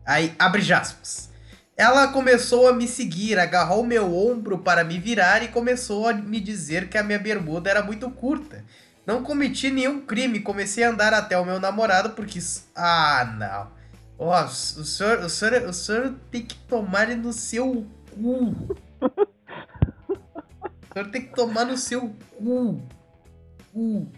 Aí, 0.06 0.36
abre 0.38 0.72
aspas. 0.72 1.32
Ela 1.76 2.10
começou 2.10 2.68
a 2.68 2.74
me 2.74 2.88
seguir, 2.88 3.40
agarrou 3.40 3.84
meu 3.84 4.16
ombro 4.16 4.60
para 4.60 4.84
me 4.84 5.00
virar 5.00 5.42
e 5.42 5.48
começou 5.48 6.08
a 6.08 6.14
me 6.14 6.40
dizer 6.40 6.90
que 6.90 6.98
a 7.00 7.04
minha 7.04 7.18
bermuda 7.18 7.72
era 7.72 7.82
muito 7.82 8.08
curta. 8.12 8.64
Não 9.06 9.24
cometi 9.24 9.70
nenhum 9.70 10.06
crime, 10.06 10.40
comecei 10.40 10.84
a 10.84 10.90
andar 10.90 11.14
até 11.14 11.38
o 11.38 11.46
meu 11.46 11.60
namorado 11.60 12.12
porque. 12.12 12.40
Ah, 12.76 13.36
não. 13.38 13.72
Ó, 14.18 14.46
o 14.46 14.50
senhor, 14.50 15.20
o, 15.20 15.30
senhor, 15.30 15.64
o 15.64 15.74
senhor 15.74 16.16
tem 16.32 16.46
que 16.46 16.56
tomar 16.56 17.08
no 17.10 17.34
seu 17.34 17.86
cu. 18.12 18.56
O 19.02 20.94
senhor 20.94 21.12
tem 21.12 21.22
que 21.26 21.36
tomar 21.36 21.66
no 21.66 21.78
seu 21.78 22.16
cu. 22.38 22.82
Cu. 23.74 24.12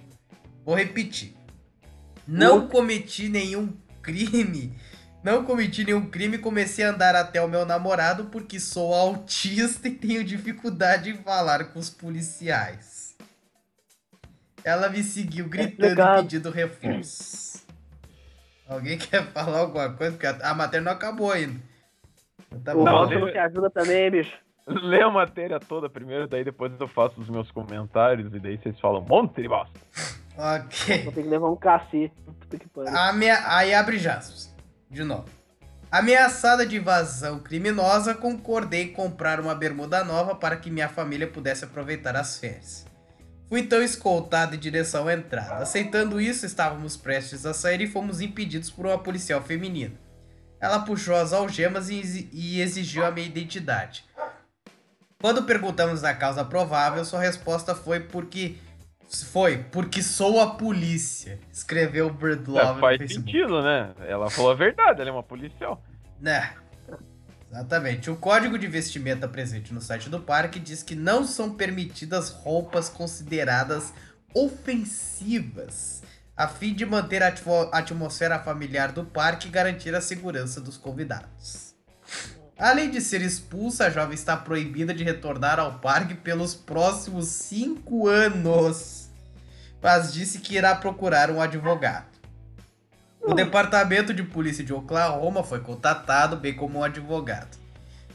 Vou 0.64 0.76
repetir. 0.76 1.36
Não 2.28 2.68
cometi 2.68 3.30
nenhum 3.30 3.74
crime. 4.02 4.78
Não 5.24 5.44
cometi 5.44 5.84
nenhum 5.84 6.08
crime 6.08 6.38
comecei 6.38 6.86
a 6.86 6.92
andar 6.92 7.16
até 7.16 7.42
o 7.42 7.48
meu 7.48 7.66
namorado 7.66 8.26
porque 8.26 8.60
sou 8.60 8.94
autista 8.94 9.88
e 9.88 9.92
tenho 9.92 10.24
dificuldade 10.24 11.10
em 11.10 11.18
falar 11.18 11.72
com 11.72 11.80
os 11.80 11.90
policiais. 11.90 12.95
Ela 14.66 14.90
me 14.90 15.04
seguiu 15.04 15.48
gritando 15.48 15.84
e 15.84 15.92
Obrigado. 15.92 16.24
pedindo 16.24 16.50
reforço. 16.50 17.64
Alguém 18.68 18.98
quer 19.00 19.24
falar 19.28 19.60
alguma 19.60 19.94
coisa? 19.94 20.18
Porque 20.18 20.26
a 20.26 20.56
matéria 20.56 20.84
não 20.84 20.92
acabou 20.92 21.32
ainda. 21.32 21.62
Tá 22.64 22.74
O 22.74 22.78
bom. 22.78 22.84
Não, 22.86 23.10
não 23.10 23.32
te 23.32 23.38
ajuda 23.38 23.70
também, 23.70 24.10
bicho. 24.10 24.36
Lê 24.68 25.04
a 25.04 25.12
matéria 25.12 25.60
toda 25.60 25.88
primeiro, 25.88 26.28
daí 26.28 26.44
depois 26.44 26.72
eu 26.80 26.88
faço 26.88 27.22
os 27.22 27.30
meus 27.30 27.52
comentários 27.52 28.34
e 28.34 28.40
daí 28.40 28.58
vocês 28.58 28.80
falam 28.80 29.02
um 29.02 29.06
monte 29.08 29.40
de 29.40 29.48
bosta. 29.48 29.80
Ok. 30.36 31.04
Vou 31.04 31.14
ter 31.14 31.22
que 31.22 31.30
levar 31.30 31.50
um 31.50 31.56
cacete. 31.56 32.16
Puta 32.40 32.58
que 32.58 32.68
pariu. 32.68 32.98
Amea... 32.98 33.44
Aí 33.46 33.72
abre 33.72 34.00
jaspas. 34.00 34.52
De 34.90 35.04
novo. 35.04 35.26
Ameaçada 35.92 36.66
de 36.66 36.78
invasão 36.78 37.38
criminosa, 37.38 38.16
concordei 38.16 38.82
em 38.82 38.94
comprar 38.94 39.40
uma 39.40 39.54
bermuda 39.54 40.04
nova 40.04 40.34
para 40.34 40.58
que 40.58 40.72
minha 40.72 40.90
família 40.90 41.28
pudesse 41.28 41.64
aproveitar 41.64 42.16
as 42.16 42.40
férias. 42.40 42.86
Fui 43.48 43.60
então 43.60 43.82
escoltado 43.82 44.56
em 44.56 44.60
direção 44.60 45.08
à 45.08 45.14
entrada. 45.14 45.58
Aceitando 45.64 46.20
isso, 46.20 46.46
estávamos 46.46 46.98
prestes 46.98 47.46
a 47.46 47.54
sair 47.54 47.82
e 47.82 47.88
fomos 47.88 48.20
impedidos 48.22 48.72
por 48.72 48.86
uma 48.88 48.98
policial 48.98 49.42
feminina. 49.42 49.94
Ela 50.60 50.80
puxou 50.80 51.16
as 51.16 51.32
algemas 51.32 51.90
e 51.90 52.00
exi- 52.00 52.30
exigiu 52.60 53.06
a 53.06 53.12
minha 53.12 53.28
identidade. 53.28 54.04
Quando 55.22 55.44
perguntamos 55.44 56.04
a 56.04 56.14
causa 56.14 56.44
provável, 56.44 57.04
sua 57.06 57.20
resposta 57.20 57.76
foi 57.76 58.00
porque 58.00 58.56
foi 59.32 59.58
porque 59.72 60.02
sou 60.02 60.42
a 60.42 60.56
polícia. 60.56 61.40
Escreveu 61.52 62.12
Bird 62.12 62.44
É, 62.50 62.52
Love 62.52 62.74
no 62.76 62.80
faz 62.80 62.98
Facebook. 62.98 63.32
sentido, 63.32 63.62
né? 63.62 63.94
Ela 64.08 64.30
falou 64.30 64.52
a 64.52 64.56
verdade, 64.56 65.00
ela 65.02 65.10
é 65.10 65.14
uma 65.14 65.24
policial. 65.24 65.82
Né? 66.20 66.50
Exatamente. 67.50 68.10
O 68.10 68.16
código 68.16 68.58
de 68.58 68.68
vestimenta 68.68 69.28
presente 69.28 69.74
no 69.74 69.80
site 69.82 70.10
do 70.10 70.20
parque 70.20 70.60
diz 70.60 70.84
que 70.84 70.96
não 70.96 71.26
são 71.26 71.56
permitidas 71.56 72.30
roupas 72.30 72.90
consideradas 72.90 73.94
ofensivas, 74.34 76.04
a 76.36 76.48
fim 76.48 76.74
de 76.74 76.86
manter 76.86 77.24
a 77.24 77.28
atmo- 77.28 77.70
atmosfera 77.72 78.40
familiar 78.40 78.92
do 78.92 79.06
parque 79.06 79.48
e 79.48 79.52
garantir 79.52 79.96
a 79.96 80.02
segurança 80.02 80.60
dos 80.60 80.76
convidados. 80.76 81.74
Além 82.58 82.90
de 82.90 83.00
ser 83.02 83.22
expulsa, 83.22 83.86
a 83.86 83.90
jovem 83.90 84.16
está 84.16 84.36
proibida 84.36 84.94
de 84.94 85.04
retornar 85.04 85.60
ao 85.60 85.80
parque 85.80 86.16
pelos 86.16 86.56
próximos 86.56 87.28
cinco 87.28 88.08
anos, 88.08 89.10
mas 89.82 90.14
disse 90.14 90.40
que 90.40 90.56
irá 90.56 90.74
procurar 90.76 91.30
um 91.30 91.42
advogado. 91.42 92.15
O 93.28 93.34
departamento 93.34 94.14
de 94.14 94.24
polícia 94.24 94.64
de 94.64 94.74
Oklahoma 94.74 95.44
foi 95.44 95.60
contatado, 95.60 96.36
bem 96.36 96.54
como 96.54 96.80
um 96.80 96.84
advogado. 96.84 97.58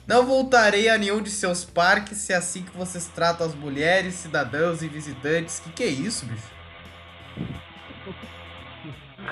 Não 0.06 0.24
voltarei 0.24 0.88
a 0.88 0.96
nenhum 0.98 1.20
de 1.20 1.30
seus 1.30 1.64
parques 1.64 2.18
se 2.18 2.32
é 2.32 2.36
assim 2.36 2.62
que 2.62 2.76
vocês 2.76 3.06
tratam 3.08 3.46
as 3.46 3.54
mulheres, 3.54 4.14
cidadãos 4.14 4.82
e 4.82 4.88
visitantes. 4.88 5.60
Que 5.60 5.70
que 5.70 5.82
é 5.82 5.88
isso, 5.88 6.26
bicho? 6.26 6.50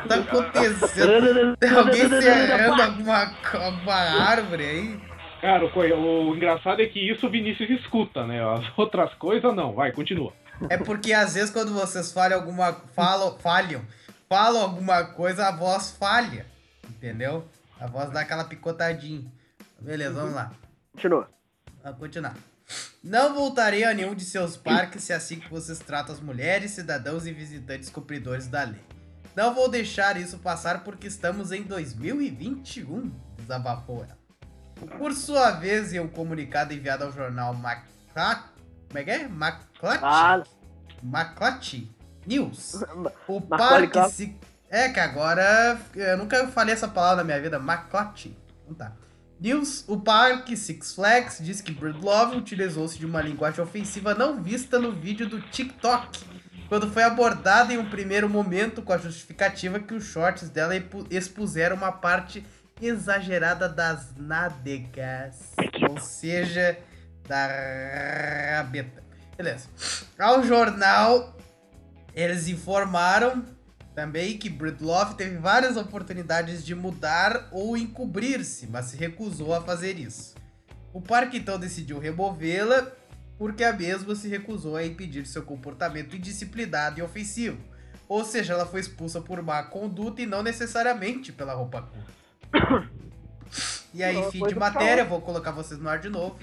Tá 0.07 0.17
acontecendo? 0.17 1.57
Tem 1.57 1.71
alguém 1.71 2.09
serrando 2.21 2.83
alguma, 2.83 3.35
alguma 3.55 3.95
árvore 3.95 4.65
aí? 4.65 5.01
Cara, 5.41 5.65
o, 5.65 6.29
o 6.31 6.37
engraçado 6.37 6.83
é 6.83 6.87
que 6.87 6.99
isso 6.99 7.27
o 7.27 7.31
Vinícius 7.31 7.71
escuta, 7.71 8.27
né? 8.27 8.43
As 8.43 8.65
outras 8.77 9.13
coisas 9.15 9.55
não. 9.55 9.75
Vai, 9.75 9.93
continua. 9.93 10.33
É 10.69 10.77
porque 10.77 11.13
às 11.13 11.35
vezes 11.35 11.51
quando 11.51 11.73
vocês 11.73 12.13
falham 12.13 12.39
alguma. 12.39 12.73
Falam, 12.95 13.39
falham, 13.39 13.83
falam 14.29 14.63
alguma 14.63 15.05
coisa, 15.05 15.49
a 15.49 15.51
voz 15.51 15.91
falha. 15.91 16.47
Entendeu? 16.89 17.49
A 17.81 17.87
voz 17.87 18.11
dá 18.11 18.21
aquela 18.21 18.45
picotadinha. 18.45 19.31
Beleza, 19.81 20.13
vamos 20.15 20.35
lá. 20.35 20.53
Continua. 20.93 21.31
Vamos 21.83 21.99
continuar. 21.99 22.37
Não 23.03 23.35
voltarei 23.35 23.85
a 23.85 23.95
nenhum 23.95 24.15
de 24.15 24.25
seus 24.25 24.57
parques 24.57 25.05
se 25.05 25.13
é 25.13 25.17
assim 25.17 25.39
que 25.39 25.49
vocês 25.49 25.79
tratam 25.79 26.15
as 26.15 26.21
mulheres, 26.21 26.73
cidadãos 26.73 27.27
e 27.27 27.33
visitantes 27.33 27.89
cumpridores 27.89 28.49
da 28.49 28.65
lei. 28.65 28.83
Não 29.37 29.55
vou 29.55 29.69
deixar 29.69 30.17
isso 30.17 30.39
passar 30.39 30.83
porque 30.83 31.07
estamos 31.07 31.53
em 31.53 31.63
2021, 31.63 33.13
desabafou 33.39 34.05
ela. 34.05 34.19
Por 34.99 35.13
sua 35.13 35.53
vez, 35.53 35.93
em 35.93 36.01
um 36.01 36.09
comunicado 36.09 36.75
enviado 36.75 37.05
ao 37.05 37.13
jornal 37.13 37.55
Maclat... 37.55 38.43
Como 38.89 38.99
é 38.99 39.05
que 39.05 39.11
é? 39.11 39.29
Maclat? 39.29 40.49
Maclat 41.03 41.89
News. 42.29 42.83
O 43.27 43.41
Macaulay 43.49 43.89
parque 43.89 44.13
se... 44.13 44.37
É 44.71 44.91
que 44.91 45.01
agora 45.01 45.81
eu 45.95 46.19
nunca 46.19 46.47
falei 46.49 46.75
essa 46.75 46.87
palavra 46.87 47.17
na 47.17 47.25
minha 47.25 47.41
vida, 47.41 47.59
Maclat. 47.59 48.27
Então 48.65 48.75
tá. 48.75 48.93
News, 49.41 49.85
o 49.89 49.99
parque 49.99 50.57
Six 50.57 50.95
Flags 50.95 51.39
diz 51.41 51.61
que 51.61 51.73
Bird 51.73 52.01
Love 52.05 52.37
utilizou-se 52.37 52.99
de 52.99 53.07
uma 53.07 53.23
linguagem 53.23 53.63
ofensiva 53.63 54.15
não 54.15 54.43
vista 54.43 54.79
no 54.79 54.93
vídeo 54.93 55.29
do 55.29 55.41
TikTok, 55.41 56.19
quando 56.69 56.91
foi 56.91 57.05
abordada 57.05 57.73
em 57.73 57.79
um 57.79 57.89
primeiro 57.89 58.29
momento 58.29 58.83
com 58.83 58.93
a 58.93 58.99
justificativa 58.99 59.79
que 59.79 59.95
os 59.95 60.05
shorts 60.05 60.51
dela 60.51 60.77
expu- 60.77 61.07
expuseram 61.09 61.77
uma 61.77 61.93
parte 61.93 62.45
exagerada 62.83 63.69
das 63.69 64.13
nádegas, 64.17 65.53
ou 65.89 65.99
seja, 65.99 66.77
da 67.27 68.57
rabeta. 68.57 69.03
Beleza. 69.37 69.69
Ao 70.19 70.43
jornal, 70.43 71.38
eles 72.19 72.49
informaram 72.49 73.45
também 73.95 74.37
que 74.37 74.49
Breedlove 74.49 75.15
teve 75.15 75.37
várias 75.37 75.77
oportunidades 75.77 76.65
de 76.65 76.75
mudar 76.75 77.49
ou 77.53 77.77
encobrir-se, 77.77 78.67
mas 78.67 78.87
se 78.87 78.97
recusou 78.97 79.55
a 79.55 79.61
fazer 79.61 79.99
isso. 79.99 80.35
O 80.93 81.01
parque 81.01 81.39
então 81.39 81.59
decidiu 81.59 81.99
removê-la 82.01 82.91
porque 83.39 83.63
a 83.63 83.73
mesma 83.73 84.17
se 84.17 84.27
recusou 84.29 84.75
a 84.75 84.85
impedir 84.85 85.27
seu 85.27 85.45
comportamento 85.45 86.17
indisciplinado 86.17 86.99
e 86.99 87.03
ofensivo. 87.03 87.59
Ou 88.09 88.25
seja, 88.25 88.55
ela 88.55 88.67
foi 88.67 88.81
expulsa 88.81 89.21
por 89.21 89.41
má 89.41 89.63
conduta 89.63 90.21
e 90.21 90.27
não 90.27 90.43
necessariamente 90.43 91.31
pela 91.31 91.55
roupa 91.55 91.83
curta. 91.83 92.89
E 93.95 94.05
aí, 94.05 94.23
fim 94.31 94.47
de 94.47 94.55
matéria, 94.55 95.03
vou 95.03 95.23
colocar 95.23 95.51
vocês 95.51 95.81
no 95.81 95.89
ar 95.89 95.99
de 95.99 96.11
novo. 96.11 96.39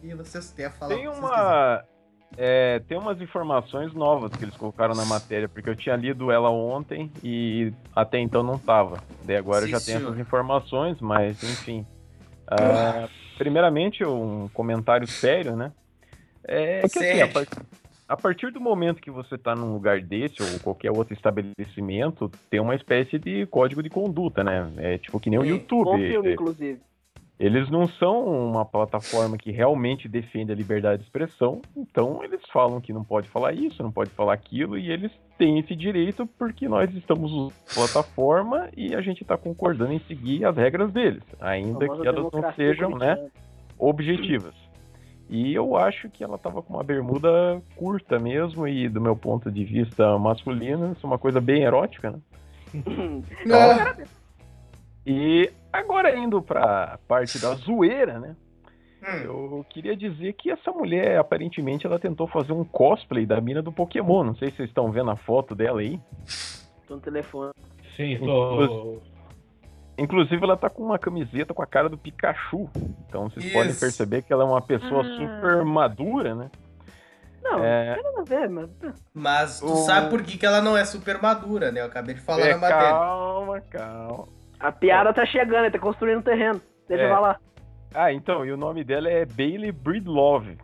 E 0.00 0.14
vocês 0.14 0.52
têm 0.52 0.66
a 0.66 0.70
falar 0.70 0.94
Tem 0.94 1.08
o 1.08 1.12
que 1.12 1.18
vocês 1.18 1.30
quiserem. 1.32 1.44
uma. 1.50 1.93
É, 2.36 2.80
tem 2.80 2.98
umas 2.98 3.20
informações 3.20 3.92
novas 3.94 4.32
que 4.32 4.44
eles 4.44 4.56
colocaram 4.56 4.94
na 4.94 5.04
matéria, 5.04 5.48
porque 5.48 5.68
eu 5.68 5.76
tinha 5.76 5.96
lido 5.96 6.30
ela 6.30 6.50
ontem 6.50 7.10
e 7.22 7.72
até 7.94 8.18
então 8.18 8.42
não 8.42 8.58
tava. 8.58 8.98
Daí 9.24 9.36
agora 9.36 9.64
Sim, 9.64 9.70
já 9.70 9.78
tem 9.78 9.96
senhor. 9.96 10.02
essas 10.02 10.18
informações, 10.18 11.00
mas 11.00 11.42
enfim. 11.42 11.86
Ah, 12.46 13.08
primeiramente, 13.38 14.04
um 14.04 14.48
comentário 14.52 15.06
sério, 15.06 15.56
né? 15.56 15.72
É 16.46 16.82
que 16.88 16.98
assim, 16.98 17.20
a, 17.22 17.28
a 18.12 18.16
partir 18.16 18.50
do 18.52 18.60
momento 18.60 19.00
que 19.00 19.10
você 19.10 19.38
tá 19.38 19.54
num 19.54 19.72
lugar 19.72 20.00
desse 20.00 20.42
ou 20.42 20.60
qualquer 20.60 20.90
outro 20.90 21.14
estabelecimento, 21.14 22.30
tem 22.50 22.60
uma 22.60 22.74
espécie 22.74 23.18
de 23.18 23.46
código 23.46 23.82
de 23.82 23.88
conduta, 23.88 24.44
né? 24.44 24.70
É 24.76 24.98
tipo 24.98 25.18
que 25.18 25.30
nem 25.30 25.38
o 25.38 25.44
YouTube. 25.44 26.06
filme, 26.06 26.28
É, 26.28 26.32
inclusive. 26.34 26.80
Eles 27.38 27.68
não 27.68 27.88
são 27.88 28.24
uma 28.24 28.64
plataforma 28.64 29.36
que 29.36 29.50
realmente 29.50 30.08
defende 30.08 30.52
a 30.52 30.54
liberdade 30.54 30.98
de 30.98 31.04
expressão, 31.04 31.60
então 31.76 32.22
eles 32.22 32.40
falam 32.52 32.80
que 32.80 32.92
não 32.92 33.02
pode 33.02 33.28
falar 33.28 33.52
isso, 33.52 33.82
não 33.82 33.90
pode 33.90 34.10
falar 34.10 34.34
aquilo, 34.34 34.78
e 34.78 34.90
eles 34.90 35.10
têm 35.36 35.58
esse 35.58 35.74
direito 35.74 36.26
porque 36.38 36.68
nós 36.68 36.92
estamos 36.94 37.32
usando 37.32 37.52
a 37.70 37.74
plataforma 37.74 38.68
e 38.76 38.94
a 38.94 39.00
gente 39.00 39.22
está 39.22 39.36
concordando 39.36 39.92
em 39.92 39.98
seguir 40.00 40.44
as 40.44 40.56
regras 40.56 40.92
deles, 40.92 41.24
ainda 41.40 41.88
que 41.88 42.06
elas 42.06 42.32
não 42.32 42.52
sejam 42.54 42.90
né, 42.90 43.28
objetivas. 43.78 44.54
E 45.28 45.54
eu 45.54 45.76
acho 45.76 46.08
que 46.10 46.22
ela 46.22 46.38
tava 46.38 46.62
com 46.62 46.74
uma 46.74 46.84
bermuda 46.84 47.60
curta 47.74 48.18
mesmo, 48.18 48.68
e 48.68 48.88
do 48.88 49.00
meu 49.00 49.16
ponto 49.16 49.50
de 49.50 49.64
vista 49.64 50.16
masculino, 50.18 50.92
isso 50.92 51.04
é 51.04 51.06
uma 51.06 51.18
coisa 51.18 51.40
bem 51.40 51.62
erótica, 51.64 52.12
né? 52.12 52.18
Ah, 53.50 53.96
E 55.06 55.52
agora 55.72 56.16
indo 56.16 56.40
pra 56.42 56.98
parte 57.06 57.38
da 57.38 57.54
zoeira, 57.54 58.18
né? 58.18 58.36
hum. 59.02 59.16
Eu 59.58 59.66
queria 59.68 59.94
dizer 59.96 60.32
que 60.34 60.50
essa 60.50 60.70
mulher, 60.72 61.18
aparentemente, 61.18 61.86
ela 61.86 61.98
tentou 61.98 62.26
fazer 62.26 62.52
um 62.52 62.64
cosplay 62.64 63.26
da 63.26 63.40
mina 63.40 63.60
do 63.60 63.70
Pokémon. 63.72 64.24
Não 64.24 64.34
sei 64.34 64.50
se 64.50 64.56
vocês 64.58 64.68
estão 64.70 64.90
vendo 64.90 65.10
a 65.10 65.16
foto 65.16 65.54
dela 65.54 65.80
aí. 65.80 66.00
Tô 66.88 66.94
no 66.96 67.00
telefone. 67.00 67.52
Sim, 67.96 68.18
tô. 68.18 68.98
Inclusive, 69.96 70.42
ela 70.42 70.56
tá 70.56 70.68
com 70.68 70.82
uma 70.82 70.98
camiseta 70.98 71.54
com 71.54 71.62
a 71.62 71.66
cara 71.66 71.88
do 71.88 71.96
Pikachu. 71.96 72.68
Então 73.06 73.28
vocês 73.30 73.52
podem 73.52 73.70
Isso. 73.70 73.80
perceber 73.80 74.22
que 74.22 74.32
ela 74.32 74.42
é 74.42 74.46
uma 74.46 74.60
pessoa 74.62 75.02
Ah. 75.02 75.16
super 75.16 75.64
madura, 75.64 76.34
né? 76.34 76.50
Não, 77.42 77.62
É. 77.62 77.88
não 77.88 77.94
tem 77.94 78.02
nada 78.04 78.20
a 78.20 78.24
ver, 78.24 78.48
mas. 78.48 78.70
Mas 79.12 79.60
tu 79.60 79.66
O- 79.72 79.76
sabe 79.84 80.08
por 80.10 80.22
que, 80.22 80.36
que 80.38 80.46
ela 80.46 80.60
não 80.62 80.76
é 80.76 80.84
super 80.84 81.20
madura, 81.22 81.70
né? 81.70 81.80
Eu 81.82 81.86
acabei 81.86 82.14
de 82.14 82.20
falar 82.22 82.40
É, 82.46 82.52
na 82.54 82.58
matéria. 82.58 82.90
calma, 82.90 83.60
calma. 83.60 84.28
A 84.64 84.72
piada 84.72 85.12
tá 85.12 85.26
chegando, 85.26 85.64
ele 85.64 85.70
tá 85.70 85.78
construindo 85.78 86.18
um 86.18 86.22
terreno. 86.22 86.60
Deixa 86.88 87.02
É. 87.04 87.06
eu 87.10 87.14
falar. 87.14 87.38
Ah, 87.94 88.12
então, 88.12 88.44
e 88.46 88.50
o 88.50 88.56
nome 88.56 88.82
dela 88.82 89.08
é 89.10 89.24
Bailey 89.26 89.70
Breedlove. 89.70 90.56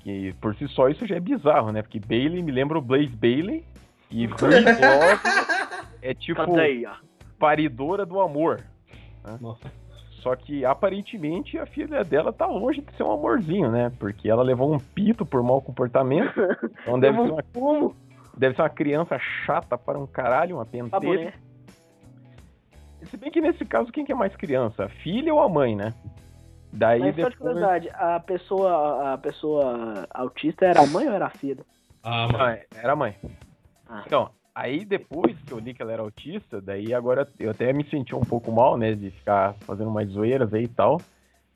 Que 0.00 0.32
por 0.40 0.54
si 0.54 0.68
só 0.68 0.88
isso 0.88 1.06
já 1.06 1.16
é 1.16 1.20
bizarro, 1.20 1.72
né? 1.72 1.82
Porque 1.82 1.98
Bailey 1.98 2.42
me 2.42 2.52
lembra 2.52 2.78
o 2.78 2.80
Blaze 2.82 3.14
Bailey. 3.16 3.64
E 4.10 4.26
Virgin 4.38 4.64
Love 4.64 5.20
é 6.00 6.14
tipo 6.14 6.40
Cadeia. 6.46 6.92
paridora 7.38 8.06
do 8.06 8.20
amor. 8.20 8.60
Nossa. 9.40 9.70
Só 10.22 10.34
que 10.34 10.64
aparentemente 10.64 11.58
a 11.58 11.66
filha 11.66 12.02
dela 12.04 12.32
tá 12.32 12.46
longe 12.46 12.80
de 12.80 12.92
ser 12.96 13.02
um 13.02 13.12
amorzinho, 13.12 13.70
né? 13.70 13.92
Porque 13.98 14.28
ela 14.30 14.42
levou 14.42 14.72
um 14.72 14.78
pito 14.78 15.26
por 15.26 15.42
mau 15.42 15.60
comportamento. 15.60 16.32
Então 16.82 16.98
deve 16.98 17.16
ser 17.22 17.30
uma, 17.32 17.42
Fumo. 17.52 17.94
deve 18.36 18.54
ser 18.56 18.62
uma 18.62 18.70
criança 18.70 19.18
chata 19.44 19.76
para 19.76 19.98
um 19.98 20.06
caralho, 20.06 20.56
uma 20.56 20.64
Tá 20.64 20.70
pentelha. 21.00 21.34
Se 23.04 23.16
bem 23.16 23.30
que 23.30 23.40
nesse 23.40 23.64
caso, 23.64 23.92
quem 23.92 24.04
que 24.04 24.12
é 24.12 24.14
mais 24.14 24.34
criança? 24.36 24.84
A 24.84 24.88
filha 24.88 25.32
ou 25.32 25.40
a 25.40 25.48
mãe, 25.48 25.74
né? 25.76 25.94
Daí 26.72 27.00
Mas 27.00 27.16
só 27.16 27.22
de 27.22 27.30
depois. 27.30 27.36
curiosidade, 27.38 27.88
a 27.94 28.20
pessoa, 28.20 29.12
a 29.14 29.18
pessoa 29.18 30.06
autista 30.10 30.66
era 30.66 30.82
a 30.82 30.86
mãe 30.86 31.06
ou 31.08 31.14
era 31.14 31.26
a 31.26 31.30
filha? 31.30 31.64
Ah, 32.02 32.24
Ah, 32.24 32.28
mas. 32.32 32.60
era 32.76 32.92
a 32.92 32.96
mãe. 32.96 33.16
Ah. 33.88 34.02
Então, 34.06 34.30
aí 34.54 34.84
depois 34.84 35.36
que 35.46 35.52
eu 35.52 35.58
li 35.58 35.72
que 35.72 35.80
ela 35.80 35.92
era 35.92 36.02
autista, 36.02 36.60
daí 36.60 36.92
agora 36.92 37.26
eu 37.38 37.50
até 37.50 37.72
me 37.72 37.88
senti 37.88 38.14
um 38.14 38.20
pouco 38.20 38.52
mal, 38.52 38.76
né? 38.76 38.94
De 38.94 39.10
ficar 39.10 39.54
fazendo 39.60 39.88
umas 39.88 40.08
zoeiras 40.10 40.52
aí 40.52 40.64
e 40.64 40.68
tal. 40.68 41.00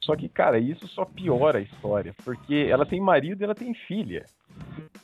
Só 0.01 0.17
que, 0.17 0.29
cara, 0.29 0.59
isso 0.59 0.89
só 0.89 1.05
piora 1.05 1.59
a 1.59 1.63
história. 1.63 2.15
Porque 2.25 2.67
ela 2.71 2.85
tem 2.87 3.01
marido 3.01 3.41
e 3.41 3.45
ela 3.45 3.55
tem 3.55 3.73
filha. 3.75 4.25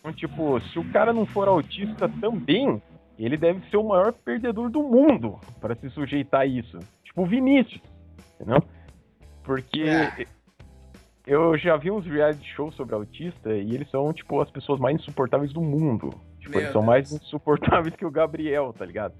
Então, 0.00 0.12
tipo, 0.12 0.58
se 0.60 0.78
o 0.78 0.90
cara 0.90 1.12
não 1.12 1.24
for 1.26 1.46
autista 1.48 2.08
também, 2.20 2.82
ele 3.24 3.36
deve 3.36 3.60
ser 3.70 3.76
o 3.76 3.84
maior 3.88 4.12
perdedor 4.12 4.70
do 4.70 4.82
mundo 4.82 5.38
para 5.60 5.74
se 5.76 5.88
sujeitar 5.90 6.42
a 6.42 6.46
isso. 6.46 6.78
Tipo 7.04 7.22
o 7.22 7.26
Vinícius, 7.26 7.80
entendeu? 8.34 8.62
Porque 9.42 9.82
É. 9.82 10.26
eu 11.26 11.56
já 11.58 11.76
vi 11.76 11.90
uns 11.90 12.06
reality 12.06 12.46
shows 12.54 12.74
sobre 12.74 12.94
autista 12.94 13.52
e 13.52 13.74
eles 13.74 13.90
são, 13.90 14.12
tipo, 14.12 14.40
as 14.40 14.50
pessoas 14.50 14.78
mais 14.78 14.96
insuportáveis 14.96 15.52
do 15.52 15.60
mundo. 15.60 16.10
Tipo, 16.38 16.52
Meu 16.52 16.60
eles 16.60 16.72
são 16.72 16.80
Deus. 16.82 16.86
mais 16.86 17.12
insuportáveis 17.12 17.94
que 17.96 18.04
o 18.06 18.10
Gabriel, 18.10 18.72
tá 18.72 18.84
ligado? 18.84 19.14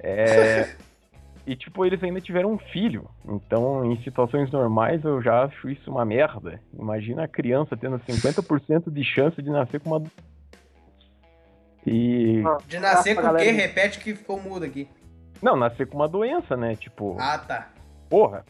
É... 0.00 0.74
e, 1.46 1.54
tipo, 1.56 1.84
eles 1.84 2.02
ainda 2.02 2.20
tiveram 2.20 2.52
um 2.52 2.58
filho. 2.58 3.08
Então, 3.26 3.84
em 3.84 3.96
situações 4.02 4.50
normais, 4.50 5.04
eu 5.04 5.22
já 5.22 5.44
acho 5.44 5.68
isso 5.70 5.90
uma 5.90 6.04
merda. 6.04 6.60
Imagina 6.78 7.24
a 7.24 7.28
criança 7.28 7.76
tendo 7.76 7.98
50% 8.00 8.90
de 8.90 9.04
chance 9.04 9.40
de 9.40 9.48
nascer 9.50 9.80
com 9.80 9.90
uma. 9.90 10.02
E. 11.86 12.42
De 12.66 12.78
nascer 12.78 13.14
com 13.14 13.26
o 13.26 13.36
quê? 13.36 13.50
Repete 13.50 13.98
que 14.00 14.14
ficou 14.14 14.40
mudo 14.40 14.64
aqui. 14.64 14.88
Não, 15.42 15.56
nascer 15.56 15.86
com 15.86 15.96
uma 15.96 16.08
doença, 16.08 16.56
né? 16.56 16.74
Tipo, 16.74 17.16
Ah, 17.18 17.38
tá. 17.38 17.68
porra. 18.10 18.44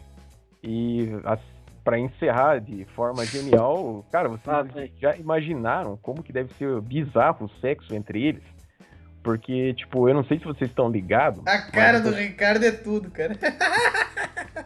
E 0.62 1.08
as... 1.24 1.38
para 1.84 1.98
encerrar 1.98 2.60
de 2.60 2.84
forma 2.96 3.24
genial, 3.24 4.04
cara, 4.10 4.28
vocês 4.28 4.48
Ah, 4.48 4.64
já 5.00 5.16
imaginaram 5.16 5.96
como 5.98 6.22
que 6.22 6.32
deve 6.32 6.52
ser 6.54 6.80
bizarro 6.80 7.46
o 7.46 7.60
sexo 7.60 7.94
entre 7.94 8.22
eles? 8.26 8.42
Porque, 9.22 9.74
tipo, 9.74 10.08
eu 10.08 10.14
não 10.14 10.24
sei 10.24 10.38
se 10.38 10.44
vocês 10.44 10.70
estão 10.70 10.88
ligados. 10.90 11.46
A 11.46 11.58
cara 11.70 11.98
mas, 12.00 12.02
do 12.02 12.14
Ricardo 12.16 12.64
é 12.64 12.70
tudo, 12.72 13.10
cara. 13.10 13.36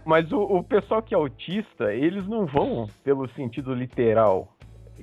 Mas 0.04 0.30
o, 0.32 0.38
o 0.40 0.62
pessoal 0.62 1.02
que 1.02 1.14
é 1.14 1.16
autista, 1.16 1.92
eles 1.92 2.26
não 2.26 2.46
vão 2.46 2.88
pelo 3.02 3.28
sentido 3.30 3.74
literal. 3.74 4.48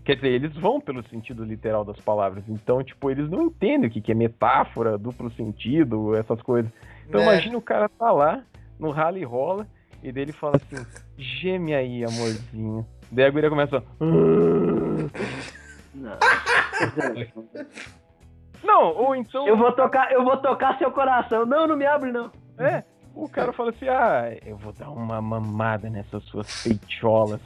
Quer 0.03 0.15
dizer, 0.15 0.30
eles 0.30 0.55
vão 0.55 0.80
pelo 0.80 1.03
sentido 1.09 1.43
literal 1.43 1.84
das 1.85 1.99
palavras. 1.99 2.43
Então, 2.47 2.84
tipo, 2.84 3.09
eles 3.09 3.30
não 3.30 3.43
entendem 3.43 3.89
o 3.89 3.91
que, 3.91 4.01
que 4.01 4.11
é 4.11 4.15
metáfora, 4.15 4.97
duplo 4.97 5.31
sentido, 5.31 6.15
essas 6.15 6.41
coisas. 6.41 6.71
Então, 7.07 7.21
Né? 7.21 7.27
imagina 7.27 7.57
o 7.57 7.61
cara 7.61 7.89
tá 7.89 8.11
lá, 8.11 8.43
no 8.80 8.91
rally 8.91 9.23
rola, 9.23 9.67
e 10.01 10.11
daí 10.11 10.23
ele 10.23 10.31
fala 10.34 10.55
assim: 10.55 10.85
geme 11.17 11.73
aí, 11.73 12.03
amorzinho. 12.03 12.85
Daí 13.11 13.26
a 13.26 13.30
guria 13.31 13.49
começa. 13.49 13.84
Não. 15.93 16.17
Não, 18.63 18.93
ou 18.95 19.15
então. 19.15 19.47
Eu 19.47 19.57
vou 19.57 19.71
tocar, 19.71 20.11
eu 20.11 20.23
vou 20.23 20.38
tocar 20.38 20.77
seu 20.77 20.91
coração. 20.91 21.45
Não, 21.45 21.67
não 21.67 21.76
me 21.77 21.85
abre 21.85 22.11
não. 22.11 22.31
É, 22.57 22.84
o 23.15 23.27
cara 23.27 23.51
fala 23.53 23.69
assim: 23.71 23.88
ah, 23.88 24.35
eu 24.45 24.57
vou 24.57 24.73
dar 24.73 24.89
uma 24.89 25.21
mamada 25.21 25.89
nessas 25.89 26.23
suas 26.26 26.63
peitolas. 26.63 27.41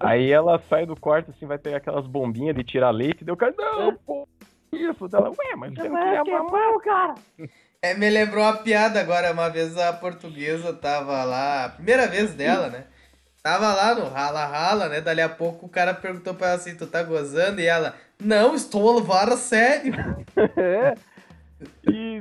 Aí 0.00 0.30
ela 0.30 0.58
sai 0.68 0.84
do 0.86 0.98
quarto, 0.98 1.30
assim, 1.30 1.46
vai 1.46 1.58
pegar 1.58 1.76
aquelas 1.76 2.06
bombinhas 2.06 2.56
de 2.56 2.64
tirar 2.64 2.90
leite, 2.90 3.22
e 3.22 3.24
daí 3.24 3.32
o 3.32 3.36
cara, 3.36 3.54
não, 3.56 3.94
pô, 3.94 4.26
isso. 4.72 5.08
Ela, 5.12 5.30
ué, 5.30 5.56
mas 5.56 5.74
você 5.74 5.88
não 5.88 5.96
queria 5.96 6.22
que 6.24 6.30
mamar. 6.30 6.50
bom, 6.50 6.78
cara. 6.80 7.14
É, 7.82 7.94
me 7.94 8.08
lembrou 8.10 8.42
uma 8.42 8.56
piada 8.56 9.00
agora. 9.00 9.32
Uma 9.32 9.48
vez 9.48 9.76
a 9.76 9.92
portuguesa 9.92 10.72
tava 10.72 11.22
lá, 11.24 11.66
a 11.66 11.68
primeira 11.68 12.06
vez 12.06 12.34
dela, 12.34 12.68
né? 12.68 12.84
Tava 13.42 13.72
lá 13.74 13.94
no 13.94 14.08
rala-rala, 14.08 14.88
né? 14.88 15.00
Dali 15.00 15.20
a 15.20 15.28
pouco 15.28 15.66
o 15.66 15.68
cara 15.68 15.94
perguntou 15.94 16.34
pra 16.34 16.48
ela 16.48 16.56
assim: 16.56 16.74
Tu 16.74 16.86
tá 16.86 17.02
gozando? 17.02 17.60
E 17.60 17.66
ela: 17.66 17.94
Não, 18.20 18.54
estou 18.54 18.90
a 18.90 18.96
levar 19.00 19.28
a 19.28 19.36
sério. 19.36 19.94
É. 20.56 20.94
E. 21.90 22.20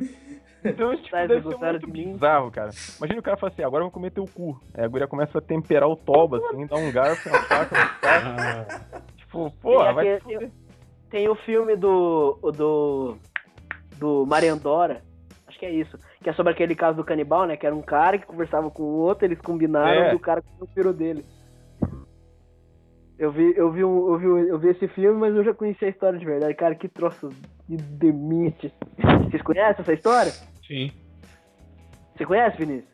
Então, 0.65 0.95
tipo, 0.95 1.09
Sai, 1.09 1.27
deve 1.27 1.41
ser 1.49 1.57
muito 1.57 1.79
de 1.87 1.91
bizarro, 1.91 2.51
cara. 2.51 2.69
Imagina 2.97 3.19
o 3.19 3.23
cara 3.23 3.37
fala 3.37 3.51
assim, 3.53 3.63
agora 3.63 3.81
eu 3.81 3.85
vou 3.87 3.91
comer 3.91 4.11
teu 4.11 4.25
cu. 4.25 4.59
Aí 4.73 4.83
a 4.83 4.87
guria 4.87 5.07
começa 5.07 5.37
a 5.37 5.41
temperar 5.41 5.87
o 5.89 5.95
toba, 5.95 6.37
assim, 6.37 6.65
dá 6.65 6.75
um 6.75 6.91
garfo, 6.91 7.29
uma 7.29 7.41
faca. 7.43 7.75
Ah, 8.03 8.99
Tipo, 9.17 9.51
porra, 9.61 9.93
vai 9.93 10.05
Tem 10.05 10.19
fuder. 10.19 10.37
aquele- 10.37 10.51
Tem 11.09 11.29
o 11.29 11.35
filme 11.35 11.75
do. 11.75 12.37
o 12.41 12.51
do. 12.51 13.17
do 13.97 14.25
Mariandora. 14.25 15.01
Acho 15.47 15.59
que 15.59 15.65
é 15.65 15.71
isso. 15.71 15.97
Que 16.21 16.29
é 16.29 16.33
sobre 16.33 16.51
aquele 16.51 16.75
caso 16.75 16.97
do 16.97 17.03
canibal, 17.03 17.45
né? 17.45 17.55
Que 17.55 17.65
era 17.65 17.75
um 17.75 17.81
cara 17.81 18.17
que 18.17 18.25
conversava 18.25 18.69
com 18.71 18.83
o 18.83 18.97
outro, 18.97 19.25
eles 19.25 19.39
combinaram 19.39 20.03
É. 20.05 20.11
e 20.13 20.15
o 20.15 20.19
cara 20.19 20.41
comeu 20.41 20.63
o 20.63 20.67
piro 20.67 20.91
dele. 20.91 21.23
Eu 23.17 23.31
vi, 23.31 23.53
eu, 23.55 23.71
vi 23.71 23.83
um, 23.85 24.07
eu, 24.11 24.17
vi, 24.19 24.27
um- 24.27 24.37
eu 24.47 24.59
vi 24.59 24.69
esse 24.69 24.87
filme, 24.89 25.17
mas 25.17 25.33
eu 25.33 25.43
já 25.43 25.53
conheci 25.53 25.85
a 25.85 25.89
história 25.89 26.19
de 26.19 26.25
verdade. 26.25 26.53
Cara, 26.53 26.75
que 26.75 26.89
troço 26.89 27.29
de 27.67 27.77
demente. 27.77 28.73
Vocês 29.29 29.41
conhecem 29.41 29.81
essa 29.81 29.93
história? 29.93 30.31
Sim. 30.67 30.91
Você 32.15 32.25
conhece, 32.25 32.57
Vinícius? 32.57 32.89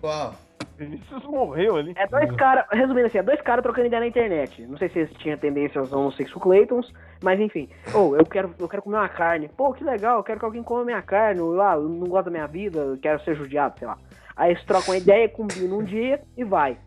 Qual? 0.00 0.34
Vinícius 0.76 1.24
morreu 1.24 1.76
ali. 1.76 1.92
É 1.96 2.06
dois 2.06 2.30
caras, 2.36 2.64
resumindo 2.70 3.06
assim, 3.06 3.18
é 3.18 3.22
dois 3.22 3.40
caras 3.40 3.62
trocando 3.62 3.88
ideia 3.88 4.00
na 4.00 4.06
internet. 4.06 4.62
Não 4.66 4.78
sei 4.78 4.88
se 4.88 5.00
eles 5.00 5.12
tinham 5.18 5.36
tendência 5.36 5.80
aos 5.80 5.92
homossexual 5.92 6.40
Claytons, 6.40 6.92
mas 7.22 7.40
enfim. 7.40 7.68
Ou 7.92 8.16
eu 8.16 8.24
quero, 8.24 8.54
eu 8.58 8.68
quero 8.68 8.82
comer 8.82 8.96
uma 8.96 9.08
carne. 9.08 9.48
Pô, 9.48 9.72
que 9.72 9.82
legal, 9.82 10.18
eu 10.18 10.22
quero 10.22 10.38
que 10.38 10.44
alguém 10.44 10.62
coma 10.62 10.84
minha 10.84 11.02
carne. 11.02 11.40
Ou, 11.40 11.60
ah, 11.60 11.74
eu 11.74 11.88
não 11.88 12.06
gosto 12.06 12.26
da 12.26 12.30
minha 12.30 12.46
vida, 12.46 12.78
eu 12.78 12.96
quero 12.96 13.22
ser 13.24 13.34
judiado, 13.34 13.78
sei 13.78 13.88
lá. 13.88 13.98
Aí 14.36 14.52
eles 14.52 14.64
trocam 14.64 14.94
uma 14.94 14.98
ideia, 14.98 15.28
combinam 15.28 15.78
um 15.78 15.84
dia 15.84 16.22
e 16.36 16.44
vai. 16.44 16.78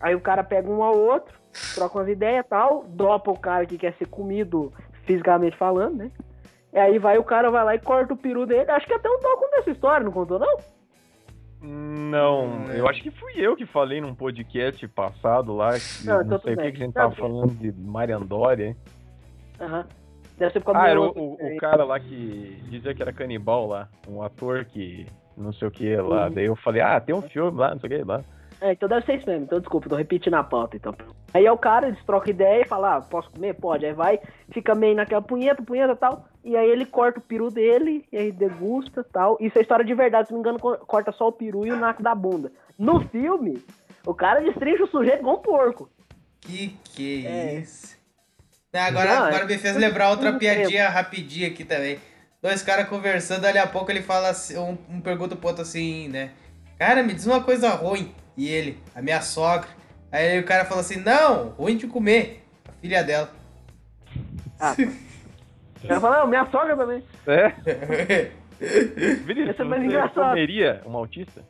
Aí 0.00 0.14
o 0.14 0.20
cara 0.20 0.42
pega 0.42 0.68
um 0.68 0.82
ao 0.82 0.98
outro, 0.98 1.38
troca 1.74 1.98
umas 1.98 2.08
ideias 2.08 2.44
e 2.44 2.48
tal, 2.48 2.84
dropa 2.88 3.30
o 3.30 3.38
cara 3.38 3.64
que 3.64 3.78
quer 3.78 3.94
ser 3.94 4.08
comido 4.08 4.72
fisicamente 5.04 5.56
falando, 5.56 5.96
né? 5.96 6.10
E 6.72 6.78
aí 6.78 6.98
vai 6.98 7.16
o 7.18 7.24
cara, 7.24 7.50
vai 7.50 7.64
lá 7.64 7.74
e 7.74 7.78
corta 7.78 8.12
o 8.14 8.16
peru 8.16 8.44
dele. 8.46 8.70
Acho 8.70 8.86
que 8.86 8.92
até 8.94 9.08
um 9.08 9.18
tal 9.20 9.36
contou 9.38 9.58
essa 9.60 9.70
história, 9.70 10.04
não 10.04 10.12
contou 10.12 10.38
não? 10.38 10.56
Não, 11.62 12.66
eu 12.72 12.86
acho 12.88 13.02
que 13.02 13.10
fui 13.10 13.32
eu 13.36 13.56
que 13.56 13.64
falei 13.66 14.00
num 14.00 14.14
podcast 14.14 14.86
passado 14.88 15.54
lá, 15.56 15.70
que 15.72 16.06
Não, 16.06 16.16
não, 16.18 16.22
então 16.22 16.38
sei 16.40 16.54
o 16.54 16.56
que, 16.58 16.62
que 16.72 16.82
a 16.82 16.86
gente 16.86 16.94
Não, 16.94 17.02
tava 17.10 17.14
falando 17.16 17.54
de 17.54 17.72
Mariandória. 17.72 18.66
hein? 18.68 18.76
Aham. 19.60 19.86
Deve 20.36 20.52
ser 20.52 20.60
por 20.60 20.74
causa 20.74 20.80
Ah, 20.80 20.84
do 20.84 20.90
era 20.90 21.00
o, 21.00 21.18
o- 21.18 21.54
o 21.54 21.56
cara 21.56 21.82
lá 21.84 21.98
que 21.98 22.60
dizia 22.68 22.94
que 22.94 23.00
era 23.00 23.10
canibal 23.12 23.66
lá, 23.66 23.88
um 24.06 24.22
ator 24.22 24.66
que 24.66 25.06
não 25.34 25.50
sei 25.52 25.66
o 25.66 25.70
que 25.70 25.96
lá. 25.96 26.26
Uhum. 26.26 26.34
Daí 26.34 26.44
eu 26.44 26.56
falei, 26.56 26.82
ah, 26.82 27.00
tem 27.00 27.14
um 27.14 27.22
filme 27.22 27.58
lá, 27.58 27.70
não 27.70 27.80
sei 27.80 27.88
o 27.88 27.98
que 27.98 28.04
lá. 28.06 28.20
É, 28.60 28.72
então 28.72 28.86
deve 28.88 29.04
ser 29.06 29.14
isso 29.16 29.26
mesmo. 29.28 29.44
Então 29.44 29.58
desculpa, 29.58 29.88
tô 29.88 29.96
repetindo 29.96 30.34
a 30.34 30.44
pauta, 30.44 30.76
então. 30.76 30.94
Aí 31.32 31.44
é 31.46 31.52
o 31.52 31.56
cara, 31.58 31.88
eles 31.88 32.02
trocam 32.04 32.30
ideia 32.30 32.62
e 32.62 32.68
fala, 32.68 32.96
ah, 32.96 33.00
posso 33.00 33.30
comer? 33.30 33.54
Pode. 33.54 33.86
Aí 33.86 33.92
vai, 33.94 34.20
fica 34.52 34.74
meio 34.74 34.94
naquela 34.94 35.22
punheta, 35.22 35.62
punheta 35.62 35.92
e 35.94 35.96
tal. 35.96 36.26
E 36.46 36.56
aí 36.56 36.70
ele 36.70 36.86
corta 36.86 37.18
o 37.18 37.22
peru 37.22 37.50
dele, 37.50 38.04
e 38.12 38.16
aí 38.16 38.30
degusta 38.30 39.00
e 39.00 39.12
tal. 39.12 39.36
Isso 39.40 39.58
é 39.58 39.62
história 39.62 39.84
de 39.84 39.92
verdade, 39.94 40.28
se 40.28 40.32
não 40.32 40.38
me 40.40 40.42
engano, 40.42 40.60
co- 40.60 40.78
corta 40.78 41.10
só 41.10 41.26
o 41.26 41.32
peru 41.32 41.66
e 41.66 41.72
o 41.72 41.76
naco 41.76 42.02
da 42.04 42.14
bunda. 42.14 42.52
No 42.78 43.00
filme, 43.08 43.64
o 44.06 44.14
cara 44.14 44.40
destrincha 44.40 44.84
o 44.84 44.86
sujeito 44.86 45.18
igual 45.18 45.38
um 45.38 45.42
porco. 45.42 45.90
Que 46.40 46.76
que 46.84 47.26
é 47.26 47.30
É. 47.30 47.54
isso? 47.58 47.96
Agora, 48.72 49.08
Não, 49.16 49.24
agora 49.24 49.42
é- 49.42 49.46
me 49.46 49.58
fez 49.58 49.74
lembrar 49.76 50.10
outra 50.10 50.32
piadinha 50.38 50.88
rapidinha 50.88 51.48
aqui 51.48 51.64
também. 51.64 51.98
Dois 52.40 52.62
caras 52.62 52.88
conversando, 52.88 53.40
dali 53.40 53.58
a 53.58 53.66
pouco 53.66 53.90
ele 53.90 54.02
fala 54.02 54.28
assim, 54.28 54.56
um, 54.56 54.78
um 54.88 55.00
pergunta 55.00 55.34
pro 55.34 55.48
outro 55.48 55.62
assim, 55.62 56.06
né? 56.08 56.30
Cara, 56.78 57.02
me 57.02 57.12
diz 57.12 57.26
uma 57.26 57.42
coisa 57.42 57.70
ruim. 57.70 58.14
E 58.36 58.48
ele, 58.48 58.78
a 58.94 59.02
minha 59.02 59.20
sogra. 59.22 59.68
Aí 60.12 60.38
o 60.38 60.44
cara 60.44 60.64
fala 60.66 60.82
assim, 60.82 60.96
não, 61.00 61.48
ruim 61.58 61.76
de 61.76 61.86
comer. 61.88 62.44
A 62.68 62.72
filha 62.80 63.02
dela. 63.02 63.30
Ah. 64.60 64.76
O 65.82 65.88
cara 65.88 66.00
fala, 66.00 66.18
não, 66.20 66.26
minha 66.26 66.46
sogra 66.46 66.76
também. 66.76 67.02
É? 67.26 67.48
Vinícius, 69.24 69.50
Esse 69.50 69.60
é 69.60 69.64
mais 69.64 69.82
você 69.82 69.88
engraçado. 69.88 70.28
comeria 70.30 70.82
um 70.86 70.96
autista? 70.96 71.42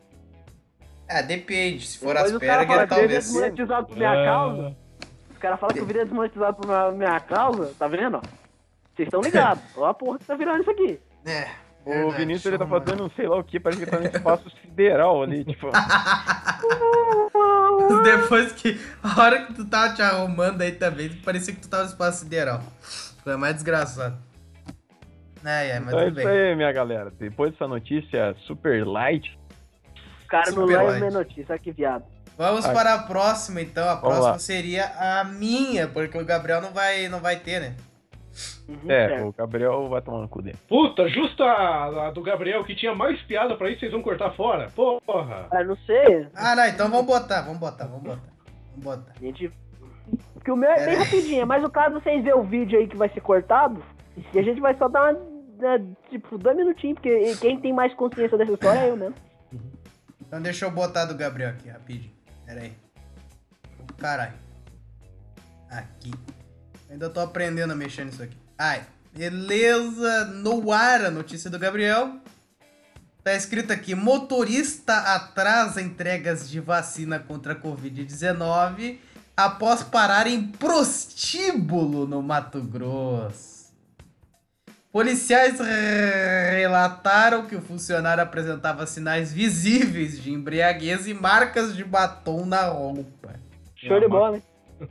ah, 1.09 1.23
depende. 1.23 1.87
Se 1.87 1.99
for 1.99 2.15
Depois 2.15 2.33
Asperger, 2.35 2.79
é 2.81 2.87
talvez. 2.87 3.11
desmonetizado 3.11 3.87
por 3.87 3.97
minha 3.97 4.11
Ah, 4.11 4.25
causa. 4.25 4.77
Os 5.31 5.39
caras 5.39 5.61
falam 5.61 5.75
que 5.75 5.81
eu 5.81 5.87
virei 5.87 6.03
desmonetizado 6.05 6.57
por 6.57 6.67
minha, 6.67 6.91
minha 6.91 7.21
causa. 7.21 7.73
Tá 7.79 7.87
vendo, 7.87 8.17
ó? 8.17 8.21
Vocês 8.95 9.07
estão 9.07 9.21
ligados. 9.21 9.63
Ó 9.77 9.85
a 9.87 9.95
porra 9.95 10.19
que 10.19 10.25
tá 10.25 10.35
virando 10.35 10.63
isso 10.63 10.71
aqui. 10.71 10.99
É. 11.27 11.47
O 11.85 11.91
verdade, 11.91 12.17
Vinícius 12.17 12.47
ele 12.47 12.59
tá 12.59 12.67
fazendo 12.67 13.09
sei 13.15 13.29
lá 13.29 13.37
o 13.37 13.45
que, 13.45 13.61
parece 13.61 13.79
que 13.81 13.85
ele 13.89 13.91
tá 13.93 14.01
no 14.01 14.07
espaço 14.17 14.51
sideral 14.61 15.23
ali, 15.23 15.45
tipo. 15.45 15.69
Depois 18.03 18.53
que. 18.53 18.81
A 19.03 19.21
hora 19.23 19.45
que 19.47 19.55
tu 19.55 19.65
tava 19.67 19.95
te 19.95 20.03
arrumando 20.03 20.63
aí 20.63 20.73
também, 20.73 21.11
parecia 21.25 21.55
que 21.55 21.61
tu 21.61 21.69
tava 21.69 21.85
no 21.85 21.91
espaço 21.91 22.21
sideral. 22.25 22.61
Foi 23.27 23.37
mais 23.37 23.55
desgraçado. 23.55 24.17
É, 25.45 25.71
é, 25.71 25.81
mas 25.81 25.89
Então 25.89 25.99
é 25.99 26.05
tudo 26.05 26.21
isso 26.21 26.29
bem. 26.29 26.39
aí, 26.51 26.55
minha 26.55 26.71
galera. 26.71 27.11
Depois 27.19 27.51
dessa 27.51 27.67
notícia 27.67 28.37
super 28.47 28.87
light, 28.87 29.37
O 30.25 30.29
cara 30.29 30.45
não 30.53 30.63
Super 30.63 30.67
leva 30.79 30.83
light. 30.91 30.99
minha 31.01 31.11
notícia, 31.11 31.47
olha 31.51 31.59
que 31.59 31.73
viado. 31.73 32.05
Vamos 32.39 32.65
Ah. 32.67 32.73
para 32.73 32.95
a 32.95 32.99
próxima, 33.03 33.61
então. 33.61 33.83
A 33.89 33.95
Vamos 33.95 34.01
próxima 34.03 34.31
lá. 34.31 34.39
seria 34.39 34.85
a 35.21 35.25
minha, 35.25 35.89
porque 35.89 36.17
o 36.17 36.25
Gabriel 36.25 36.61
não 36.63 36.73
vai, 36.73 37.09
não 37.09 37.19
vai 37.19 37.35
ter, 37.41 37.61
né? 37.61 37.75
Uhum, 38.69 38.89
é, 38.91 39.09
certo. 39.09 39.27
o 39.27 39.33
Gabriel 39.33 39.89
vai 39.89 40.01
tomar 40.03 40.21
no 40.21 40.29
cu 40.29 40.41
dele. 40.43 40.59
Puta, 40.69 41.09
justa 41.09 41.43
a, 41.43 42.07
a 42.07 42.11
do 42.13 42.23
Gabriel, 42.23 42.63
que 42.63 42.77
tinha 42.77 42.95
mais 42.95 43.21
piada 43.23 43.57
pra 43.57 43.69
isso, 43.71 43.81
vocês 43.81 43.91
vão 43.91 44.03
cortar 44.03 44.31
fora. 44.37 44.69
Porra. 44.71 45.49
Ah, 45.51 45.65
não 45.65 45.77
sei. 45.79 46.29
Ah, 46.33 46.55
não, 46.55 46.65
então 46.67 46.89
vamos 46.89 47.07
botar, 47.07 47.43
vamos 47.43 47.59
botar, 47.59 47.87
vamos 47.87 48.03
botar. 48.05 48.23
Vamos 48.77 48.85
botar. 48.85 49.13
A 49.17 49.19
gente. 49.21 49.51
Porque 50.35 50.51
o 50.51 50.57
meu 50.57 50.71
é 50.71 50.85
bem 50.85 50.95
É. 50.95 50.99
rapidinho, 50.99 51.47
mas 51.47 51.65
o 51.65 51.71
caso 51.71 51.95
vocês 52.01 52.23
verem 52.23 52.39
o 52.39 52.45
vídeo 52.45 52.79
aí 52.79 52.87
que 52.87 52.97
vai 52.97 53.09
ser 53.09 53.21
cortado, 53.21 53.83
e 54.33 54.39
a 54.39 54.43
gente 54.43 54.61
vai 54.61 54.77
só 54.77 54.89
dar 54.89 55.13
uma. 55.13 55.37
né, 55.79 55.87
Tipo, 56.11 56.37
dois 56.39 56.57
minutinhos, 56.57 56.95
porque 56.99 57.35
quem 57.41 57.59
tem 57.61 57.73
mais 57.73 57.93
consciência 57.95 58.37
dessa 58.39 58.53
história 58.53 58.79
é 58.81 58.91
eu 58.91 58.97
mesmo. 58.97 59.15
Então 60.21 60.41
deixa 60.43 60.65
eu 60.67 60.71
botar 60.71 61.05
do 61.07 61.15
Gabriel 61.15 61.51
aqui, 61.51 61.69
rapidinho. 61.69 62.13
Pera 62.45 62.61
aí. 62.61 62.73
Caralho. 63.99 64.35
Aqui. 65.71 66.13
Ainda 66.91 67.09
tô 67.11 67.21
aprendendo 67.21 67.73
a 67.73 67.77
mexer 67.77 68.05
nisso 68.05 68.23
aqui. 68.23 68.37
Ai, 68.59 68.83
beleza. 69.17 70.27
No 70.27 70.71
ar 70.73 71.05
a 71.07 71.11
notícia 71.11 71.51
do 71.51 71.59
Gabriel. 71.59 72.19
Tá 73.25 73.35
escrito 73.35 73.73
aqui: 73.73 73.95
motorista 73.95 74.95
atrasa 75.15 75.81
entregas 75.83 76.49
de 76.49 76.61
vacina 76.61 77.19
contra 77.19 77.55
a 77.55 77.57
Covid-19 77.57 78.99
após 79.37 79.83
parar 79.83 80.27
em 80.27 80.43
prostíbulo 80.47 82.07
no 82.07 82.23
Mato 82.23 82.61
Grosso. 82.63 83.57
Policiais 84.91 85.61
re- 85.61 86.51
relataram 86.61 87.45
que 87.47 87.55
o 87.55 87.61
funcionário 87.61 88.23
apresentava 88.23 88.87
sinais 88.87 89.31
visíveis 89.31 90.19
de 90.23 90.33
embriaguez 90.33 91.07
e 91.07 91.13
marcas 91.13 91.77
de 91.77 91.85
batom 91.85 92.47
na 92.47 92.63
roupa. 92.69 93.35
Show 93.75 94.01
de 94.01 94.09
bola, 94.09 94.33
né? 94.39 94.43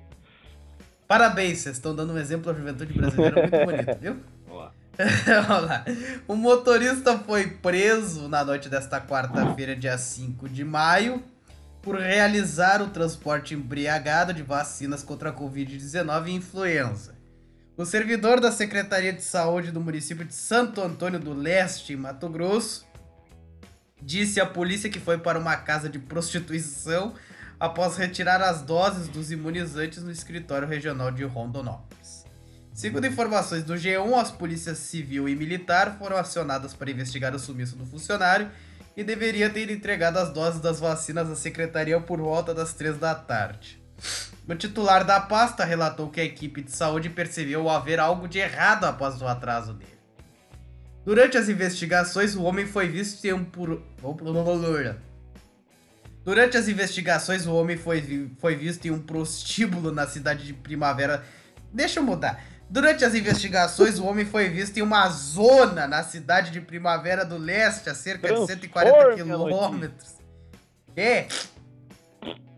Parabéns, 1.08 1.60
vocês 1.60 1.78
estão 1.78 1.96
dando 1.96 2.14
um 2.14 2.18
exemplo 2.20 2.52
à 2.52 2.54
juventude 2.54 2.94
brasileira 2.94 3.42
muito 3.42 3.66
bonito, 3.66 3.98
viu? 4.02 4.18
Vamos 4.48 4.64
lá. 4.64 4.72
Vamos 5.48 5.70
lá. 5.70 5.86
O 6.28 6.36
motorista 6.36 7.18
foi 7.18 7.48
preso 7.48 8.28
na 8.30 8.46
noite 8.46 8.70
desta 8.70 9.02
quarta-feira, 9.02 9.76
dia 9.76 9.98
5 9.98 10.48
de 10.48 10.64
maio, 10.64 11.24
por 11.86 11.98
realizar 11.98 12.82
o 12.82 12.90
transporte 12.90 13.54
embriagado 13.54 14.34
de 14.34 14.42
vacinas 14.42 15.04
contra 15.04 15.30
a 15.30 15.34
Covid-19 15.34 16.28
e 16.28 16.32
influenza. 16.32 17.14
O 17.78 17.86
servidor 17.86 18.42
da 18.42 18.52
Secretaria 18.52 19.14
de 19.14 19.22
Saúde 19.22 19.72
do 19.72 19.80
município 19.80 20.26
de 20.26 20.34
Santo 20.34 20.82
Antônio 20.82 21.20
do 21.20 21.32
Leste, 21.32 21.94
em 21.94 21.96
Mato 21.96 22.28
Grosso, 22.28 22.88
disse 24.02 24.42
à 24.42 24.48
polícia 24.48 24.90
que 24.90 25.00
foi 25.00 25.20
para 25.20 25.38
uma 25.38 25.58
casa 25.58 25.88
de 25.88 26.00
prostituição 26.00 27.14
após 27.60 27.98
retirar 27.98 28.42
as 28.42 28.64
doses 28.64 29.08
dos 29.08 29.32
imunizantes 29.32 30.02
no 30.02 30.12
escritório 30.12 30.68
regional 30.68 31.12
de 31.12 31.24
Rondonópolis. 31.24 32.26
Segundo 32.74 33.06
informações 33.06 33.64
do 33.64 33.76
G1, 33.76 34.20
as 34.20 34.32
polícias 34.32 34.80
civil 34.80 35.30
e 35.30 35.36
militar 35.36 35.98
foram 36.00 36.18
acionadas 36.18 36.74
para 36.74 36.90
investigar 36.90 37.36
o 37.36 37.40
sumiço 37.40 37.76
do 37.76 37.86
funcionário 37.86 38.50
e 38.96 39.04
deveria 39.04 39.50
ter 39.50 39.70
entregado 39.70 40.18
as 40.18 40.32
doses 40.32 40.62
das 40.62 40.80
vacinas 40.80 41.30
à 41.30 41.36
secretaria 41.36 42.00
por 42.00 42.20
volta 42.20 42.54
das 42.54 42.74
3 42.74 42.98
da 42.98 43.14
tarde. 43.14 43.82
O 44.48 44.56
titular 44.56 45.04
da 45.04 45.20
pasta 45.20 45.66
relatou 45.66 46.10
que 46.10 46.22
a 46.22 46.26
equipe 46.26 46.62
de 46.62 46.72
saúde 46.72 47.10
percebeu 47.10 47.70
haver 47.70 48.00
algo 48.00 48.28
de 48.28 48.40
errado 48.40 48.86
após 48.86 49.22
o 49.22 49.28
atraso 49.28 49.74
dele. 49.74 49.96
Durante 51.04 51.38
as 51.38 51.50
investigações, 51.50 52.36
o 52.36 52.44
homem 52.44 52.66
foi 52.66 52.88
visto 52.88 53.24
em 53.26 53.34
um 53.34 53.44
por... 53.44 53.82
Durante 56.24 56.58
as 56.58 56.68
investigações, 56.68 57.46
o 57.46 57.54
homem 57.54 57.78
foi, 57.78 58.32
foi 58.40 58.56
visto 58.56 58.86
em 58.86 58.92
um 58.92 59.00
prostíbulo 59.00 59.92
na 59.92 60.08
cidade 60.08 60.46
de 60.46 60.54
Primavera. 60.54 61.24
Deixa 61.72 62.00
eu 62.00 62.04
mudar. 62.04 62.44
Durante 62.70 63.06
as 63.06 63.14
investigações, 63.14 64.00
o 64.00 64.06
homem 64.06 64.26
foi 64.26 64.50
visto 64.50 64.78
em 64.78 64.82
uma 64.82 65.08
zona 65.10 65.88
na 65.88 66.04
cidade 66.04 66.52
de 66.52 66.60
Primavera 66.60 67.24
do 67.24 67.38
Leste, 67.38 67.90
a 67.90 67.96
cerca 67.96 68.34
de 68.34 68.46
140 68.46 68.92
Transforme 68.98 69.22
a 69.22 69.26
quilômetros. 69.26 70.16
É, 70.96 71.28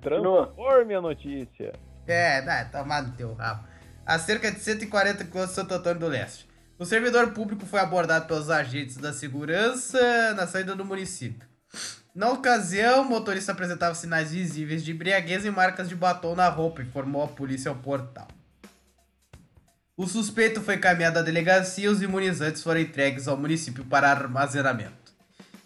Transforme 0.01 0.95
a 0.95 1.01
notícia. 1.01 1.73
é, 2.07 2.41
dá, 2.41 2.65
tomar 2.65 3.03
no 3.03 3.11
teu 3.13 3.33
rabo. 3.33 3.67
A 4.05 4.17
cerca 4.17 4.49
de 4.51 4.59
140 4.59 5.25
quilômetros 5.25 5.49
de 5.49 5.55
Santo 5.55 5.73
Antônio 5.73 5.99
do 5.99 6.07
Leste. 6.07 6.47
O 6.79 6.85
servidor 6.85 7.31
público 7.33 7.65
foi 7.65 7.79
abordado 7.79 8.27
pelos 8.27 8.49
agentes 8.49 8.97
da 8.97 9.11
segurança 9.11 10.33
na 10.35 10.47
saída 10.47 10.75
do 10.75 10.85
município. 10.85 11.47
Na 12.15 12.29
ocasião, 12.29 13.01
o 13.01 13.05
motorista 13.05 13.51
apresentava 13.51 13.93
sinais 13.95 14.31
visíveis 14.31 14.83
de 14.85 14.91
embriaguez 14.91 15.43
e 15.43 15.51
marcas 15.51 15.89
de 15.89 15.95
batom 15.95 16.35
na 16.35 16.47
roupa, 16.47 16.81
informou 16.81 17.23
a 17.23 17.27
polícia 17.27 17.69
ao 17.69 17.75
portal. 17.75 18.27
O 19.99 20.05
suspeito 20.05 20.61
foi 20.61 20.75
encaminhado 20.75 21.17
à 21.17 21.23
delegacia 21.23 21.85
e 21.85 21.87
os 21.87 22.03
imunizantes 22.03 22.61
foram 22.61 22.79
entregues 22.79 23.27
ao 23.27 23.35
município 23.35 23.83
para 23.83 24.11
armazenamento. 24.11 25.11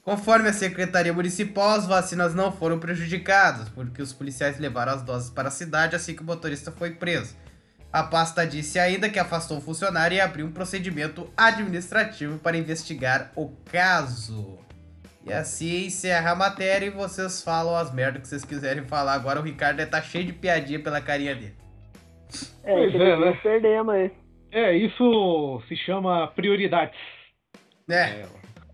Conforme 0.06 0.48
a 0.48 0.54
Secretaria 0.54 1.12
Municipal, 1.12 1.72
as 1.72 1.86
vacinas 1.86 2.34
não 2.34 2.50
foram 2.50 2.80
prejudicadas, 2.80 3.68
porque 3.68 4.02
os 4.02 4.14
policiais 4.14 4.58
levaram 4.58 4.94
as 4.94 5.02
doses 5.02 5.30
para 5.30 5.50
a 5.50 5.52
cidade 5.52 5.98
assim 5.98 6.16
que 6.16 6.22
o 6.22 6.26
motorista 6.26 6.72
foi 6.72 6.92
preso. 6.92 7.36
A 7.92 8.04
pasta 8.04 8.48
disse 8.48 8.80
ainda 8.80 9.10
que 9.10 9.20
afastou 9.20 9.58
o 9.58 9.62
funcionário 9.62 10.16
e 10.16 10.22
abriu 10.22 10.46
um 10.46 10.52
procedimento 10.54 11.30
administrativo 11.36 12.40
para 12.40 12.58
investigar 12.58 13.34
o 13.36 13.50
caso. 13.70 14.60
E 15.26 15.34
assim 15.34 15.88
encerra 15.88 16.32
a 16.32 16.36
matéria 16.36 16.86
e 16.86 16.90
vocês 16.90 17.42
falam 17.42 17.76
as 17.76 17.94
merdas 17.94 18.22
que 18.22 18.30
vocês 18.30 18.46
quiserem 18.46 18.86
falar. 18.86 19.16
Agora 19.16 19.42
o 19.42 19.44
Ricardo 19.44 19.76
deve 19.76 19.92
tá 19.92 20.02
cheio 20.02 20.26
de 20.26 20.32
piadinha 20.32 20.80
pela 20.80 21.02
carinha 21.02 21.36
dele. 21.36 21.61
É, 22.64 22.74
Pois 22.74 22.96
é, 22.96 23.18
né? 23.18 23.40
perdemos 23.42 23.94
aí. 23.94 24.12
É, 24.52 24.76
isso 24.76 25.62
se 25.68 25.76
chama 25.78 26.28
prioridades. 26.28 27.00
É, 27.90 28.26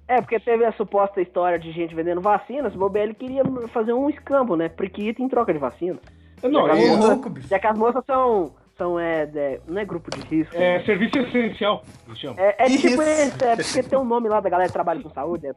É, 0.07 0.21
porque 0.21 0.39
teve 0.39 0.63
a 0.65 0.71
suposta 0.71 1.21
história 1.21 1.59
de 1.59 1.71
gente 1.71 1.93
vendendo 1.93 2.21
vacinas, 2.21 2.73
o 2.73 2.77
Bobelli 2.77 3.13
queria 3.13 3.43
fazer 3.69 3.93
um 3.93 4.09
escambo, 4.09 4.55
né? 4.55 4.69
Priquita 4.69 5.21
em 5.21 5.27
troca 5.27 5.53
de 5.53 5.59
vacina. 5.59 5.99
Não, 6.43 6.63
Legal. 6.63 6.77
ô 6.77 6.81
é, 6.81 7.07
louco, 7.07 7.29
bicho. 7.29 7.47
Já 7.47 7.59
que 7.59 7.67
as 7.67 7.77
moças 7.77 8.03
são. 8.05 8.55
são 8.77 8.99
é, 8.99 9.23
é, 9.35 9.59
não 9.67 9.81
é 9.81 9.85
grupo 9.85 10.09
de 10.11 10.21
risco. 10.27 10.55
é 10.55 10.77
né? 10.77 10.85
serviço 10.85 11.17
essencial, 11.17 11.83
se 12.07 12.15
chama. 12.15 12.39
É, 12.39 12.55
é 12.59 12.65
tipo 12.65 12.87
Isso. 12.87 13.01
esse, 13.01 13.43
é 13.43 13.55
porque 13.55 13.83
tem 13.83 13.99
um 13.99 14.05
nome 14.05 14.29
lá 14.29 14.39
da 14.39 14.49
galera 14.49 14.69
que 14.69 14.73
trabalha 14.73 15.01
com 15.01 15.09
saúde. 15.09 15.47
É, 15.47 15.55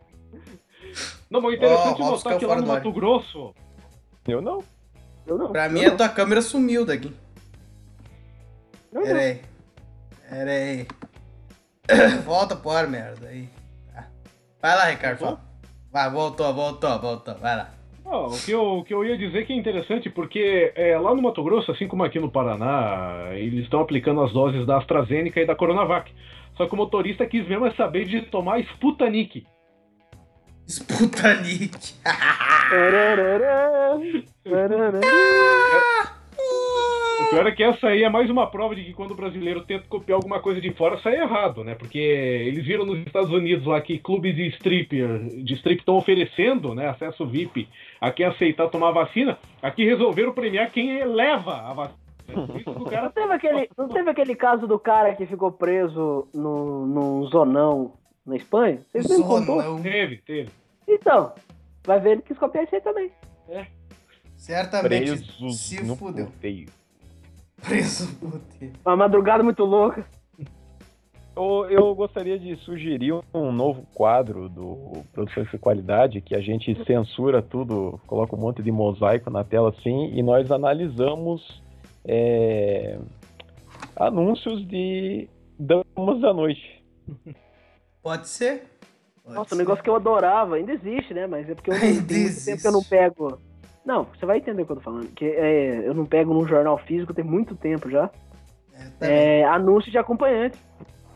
Não, 1.30 1.40
mas 1.40 1.52
o 1.52 1.54
interessante 1.54 2.00
é 2.00 2.04
Robson 2.04 2.28
notar 2.28 2.38
que 2.38 2.46
lá 2.46 2.56
no. 2.56 2.66
Mato 2.66 2.92
Grosso, 2.92 3.54
Eu 4.26 4.40
não. 4.40 4.64
eu 5.26 5.38
não. 5.38 5.52
Pra 5.52 5.66
eu 5.66 5.72
mim, 5.72 5.82
não. 5.82 5.92
a 5.92 5.96
tua 5.96 6.08
câmera 6.08 6.40
sumiu 6.40 6.84
daqui. 6.84 7.14
Não, 8.92 9.02
Pera 9.02 9.14
não. 9.14 9.20
aí. 9.20 9.40
Pera 10.28 10.50
aí. 10.50 10.86
Volta 12.24 12.56
pro 12.56 12.70
ar, 12.70 12.88
merda. 12.88 13.28
Aí. 13.28 13.48
Tá. 13.92 14.06
Vai 14.60 14.76
lá, 14.76 14.84
Ricardo. 14.86 15.18
fala. 15.18 15.40
Vai, 15.92 16.10
voltou, 16.10 16.54
voltou, 16.54 17.00
voltou. 17.00 17.34
Vai 17.36 17.56
lá. 17.56 17.70
O, 18.04 18.30
que 18.44 18.50
eu, 18.50 18.78
o 18.78 18.84
que 18.84 18.92
eu 18.92 19.04
ia 19.04 19.16
dizer 19.16 19.46
que 19.46 19.52
é 19.52 19.56
interessante, 19.56 20.10
porque 20.10 20.72
é, 20.74 20.98
lá 20.98 21.14
no 21.14 21.22
Mato 21.22 21.44
Grosso, 21.44 21.70
assim 21.70 21.86
como 21.86 22.02
aqui 22.02 22.18
no 22.18 22.30
Paraná, 22.30 23.28
eles 23.34 23.64
estão 23.64 23.80
aplicando 23.80 24.20
as 24.22 24.32
doses 24.32 24.66
da 24.66 24.78
AstraZeneca 24.78 25.40
e 25.40 25.46
da 25.46 25.54
Coronavac. 25.54 26.12
Só 26.56 26.66
que 26.66 26.74
o 26.74 26.76
motorista 26.76 27.24
quis 27.24 27.46
mesmo 27.46 27.66
é 27.66 27.74
saber 27.74 28.06
de 28.06 28.22
tomar 28.22 28.58
Sputnik. 28.60 29.46
Sputnik. 30.66 31.94
O 37.20 37.30
pior 37.30 37.46
é 37.46 37.52
que 37.52 37.62
essa 37.62 37.88
aí 37.88 38.02
é 38.02 38.08
mais 38.08 38.28
uma 38.28 38.50
prova 38.50 38.74
de 38.74 38.82
que 38.82 38.92
quando 38.92 39.12
o 39.12 39.14
brasileiro 39.14 39.62
tenta 39.62 39.86
copiar 39.88 40.16
alguma 40.16 40.40
coisa 40.40 40.60
de 40.60 40.72
fora, 40.72 40.98
sai 40.98 41.16
errado, 41.20 41.62
né? 41.62 41.74
Porque 41.74 41.98
eles 41.98 42.64
viram 42.64 42.84
nos 42.84 42.98
Estados 43.00 43.30
Unidos 43.30 43.66
lá 43.66 43.80
que 43.80 43.98
clubes 43.98 44.34
de 44.34 44.48
stripper, 44.48 45.18
de 45.44 45.54
strip 45.54 45.78
estão 45.80 45.96
oferecendo, 45.96 46.74
né, 46.74 46.88
acesso 46.88 47.26
VIP 47.26 47.68
a 48.00 48.10
quem 48.10 48.26
aceitar 48.26 48.68
tomar 48.68 48.90
vacina. 48.90 49.38
Aqui 49.62 49.84
resolveram 49.84 50.32
premiar 50.32 50.70
quem 50.72 51.04
leva 51.04 51.52
a 51.52 51.72
vacina. 51.74 52.00
O 52.66 52.78
Não 52.80 52.84
cara 52.84 53.10
teve, 53.10 53.32
aquele, 53.32 53.68
não 53.76 53.88
teve 53.88 54.10
aquele 54.10 54.34
caso 54.36 54.66
do 54.66 54.78
cara 54.78 55.14
que 55.14 55.26
ficou 55.26 55.50
preso 55.52 56.28
no, 56.34 56.86
num 56.86 57.24
zonão 57.26 57.94
na 58.24 58.36
Espanha? 58.36 58.80
Vocês 58.88 59.08
me 59.18 59.24
contou? 59.24 59.80
Teve, 59.80 60.16
teve. 60.18 60.50
Então, 60.86 61.32
vai 61.84 61.98
ver 62.00 62.10
ele 62.12 62.22
quis 62.22 62.38
copiar 62.38 62.64
isso 62.64 62.74
aí 62.74 62.80
também. 62.80 63.10
Certamente 64.36 65.06
Presos 65.06 65.60
se 65.60 65.84
no 65.84 65.96
fudeu. 65.96 66.26
puteio. 66.26 66.68
Preso 67.62 68.16
no 68.22 68.30
puteiro. 68.32 68.74
Uma 68.84 68.96
madrugada 68.96 69.42
muito 69.42 69.64
louca. 69.64 70.06
Eu, 71.36 71.66
eu 71.70 71.94
gostaria 71.94 72.38
de 72.38 72.56
sugerir 72.56 73.14
um 73.32 73.52
novo 73.52 73.86
quadro 73.94 74.48
do 74.48 75.02
Produções 75.12 75.48
de 75.50 75.58
Qualidade, 75.58 76.20
que 76.20 76.34
a 76.34 76.40
gente 76.40 76.84
censura 76.84 77.40
tudo, 77.40 78.00
coloca 78.06 78.34
um 78.34 78.38
monte 78.38 78.62
de 78.62 78.70
mosaico 78.70 79.30
na 79.30 79.44
tela 79.44 79.70
assim, 79.70 80.12
e 80.12 80.22
nós 80.22 80.50
analisamos 80.50 81.62
é, 82.04 82.98
anúncios 83.96 84.66
de 84.66 85.28
damas 85.58 86.20
da 86.20 86.34
noite. 86.34 86.84
Pode 88.02 88.28
ser. 88.28 88.64
Pode 89.22 89.36
Nossa, 89.36 89.50
ser. 89.50 89.54
um 89.54 89.58
negócio 89.58 89.84
que 89.84 89.90
eu 89.90 89.96
adorava, 89.96 90.56
ainda 90.56 90.72
existe, 90.72 91.14
né? 91.14 91.26
Mas 91.26 91.48
é 91.48 91.54
porque 91.54 91.70
eu 91.70 91.78
não, 91.78 91.86
muito 91.86 92.44
tempo 92.44 92.60
que 92.60 92.66
eu 92.66 92.72
não 92.72 92.82
pego. 92.82 93.38
Não, 93.84 94.04
você 94.04 94.26
vai 94.26 94.38
entender 94.38 94.62
o 94.62 94.66
que 94.66 94.72
eu 94.72 94.76
tô 94.76 94.82
falando. 94.82 95.08
Que 95.08 95.24
é, 95.24 95.82
eu 95.86 95.94
não 95.94 96.04
pego 96.04 96.32
num 96.34 96.46
jornal 96.46 96.78
físico 96.78 97.14
tem 97.14 97.24
muito 97.24 97.54
tempo 97.56 97.90
já. 97.90 98.10
É, 98.74 98.84
tá. 98.98 99.06
É, 99.06 99.44
anúncio 99.44 99.90
de 99.90 99.98
acompanhante. 99.98 100.58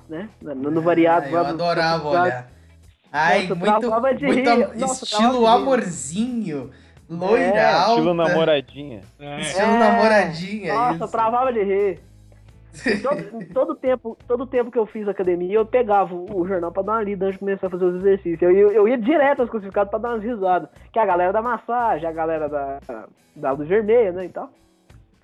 Né? 0.09 0.29
No, 0.43 0.55
no 0.71 0.83
variado 0.83 1.27
Ah, 1.29 1.33
lá 1.33 1.39
eu 1.39 1.45
do- 1.45 1.51
adorava 1.65 2.03
do- 2.03 2.09
olhar. 2.09 2.51
Ai, 3.13 3.43
Nossa, 3.47 3.55
muito, 3.55 3.91
muito 4.27 4.79
Nossa, 4.81 5.05
estilo 5.05 5.47
amorzinho, 5.47 6.71
loira 7.09 7.45
É, 7.45 7.73
alta. 7.73 7.91
Estilo 7.93 8.15
namoradinha. 8.15 9.01
É. 9.21 9.41
Estilo 9.41 9.67
É. 9.71 9.79
namoradinha, 9.79 10.75
Nossa, 10.75 11.05
isso. 11.05 11.13
travava 11.13 11.53
de 11.53 11.63
rir. 11.63 12.01
Todo, 13.03 13.47
todo 13.53 13.75
tempo, 13.77 14.19
todo 14.27 14.47
tempo 14.47 14.71
que 14.71 14.79
eu 14.79 14.85
fiz 14.87 15.07
academia, 15.09 15.55
eu 15.55 15.65
pegava 15.67 16.15
o, 16.15 16.47
jornal 16.47 16.73
pra 16.73 16.83
dar 16.83 16.93
uma 16.93 17.03
lida 17.03 17.27
antes 17.27 17.35
de 17.35 17.39
começar 17.41 17.67
a 17.69 17.71
fazer 17.71 17.85
os 17.85 17.97
exercícios. 17.97 18.43
Eu, 18.43 18.51
ia- 18.51 18.73
eu 18.77 18.89
ia 18.89 18.99
direto 18.99 19.41
aos 19.43 19.51
classificados 19.51 19.91
pra 19.91 19.99
dar 19.99 20.11
umas 20.11 20.23
risadas. 20.25 20.69
Que 20.93 20.99
é 20.99 21.03
a 21.03 21.07
galera 21.07 21.33
da 21.33 21.41
massagem, 21.41 22.09
a 22.09 22.13
galera 22.13 22.49
da, 22.49 22.79
da 23.37 23.53
luz 23.53 23.69
vermelha, 23.69 24.13
né, 24.13 24.25
e 24.25 24.29
tal. 24.29 24.51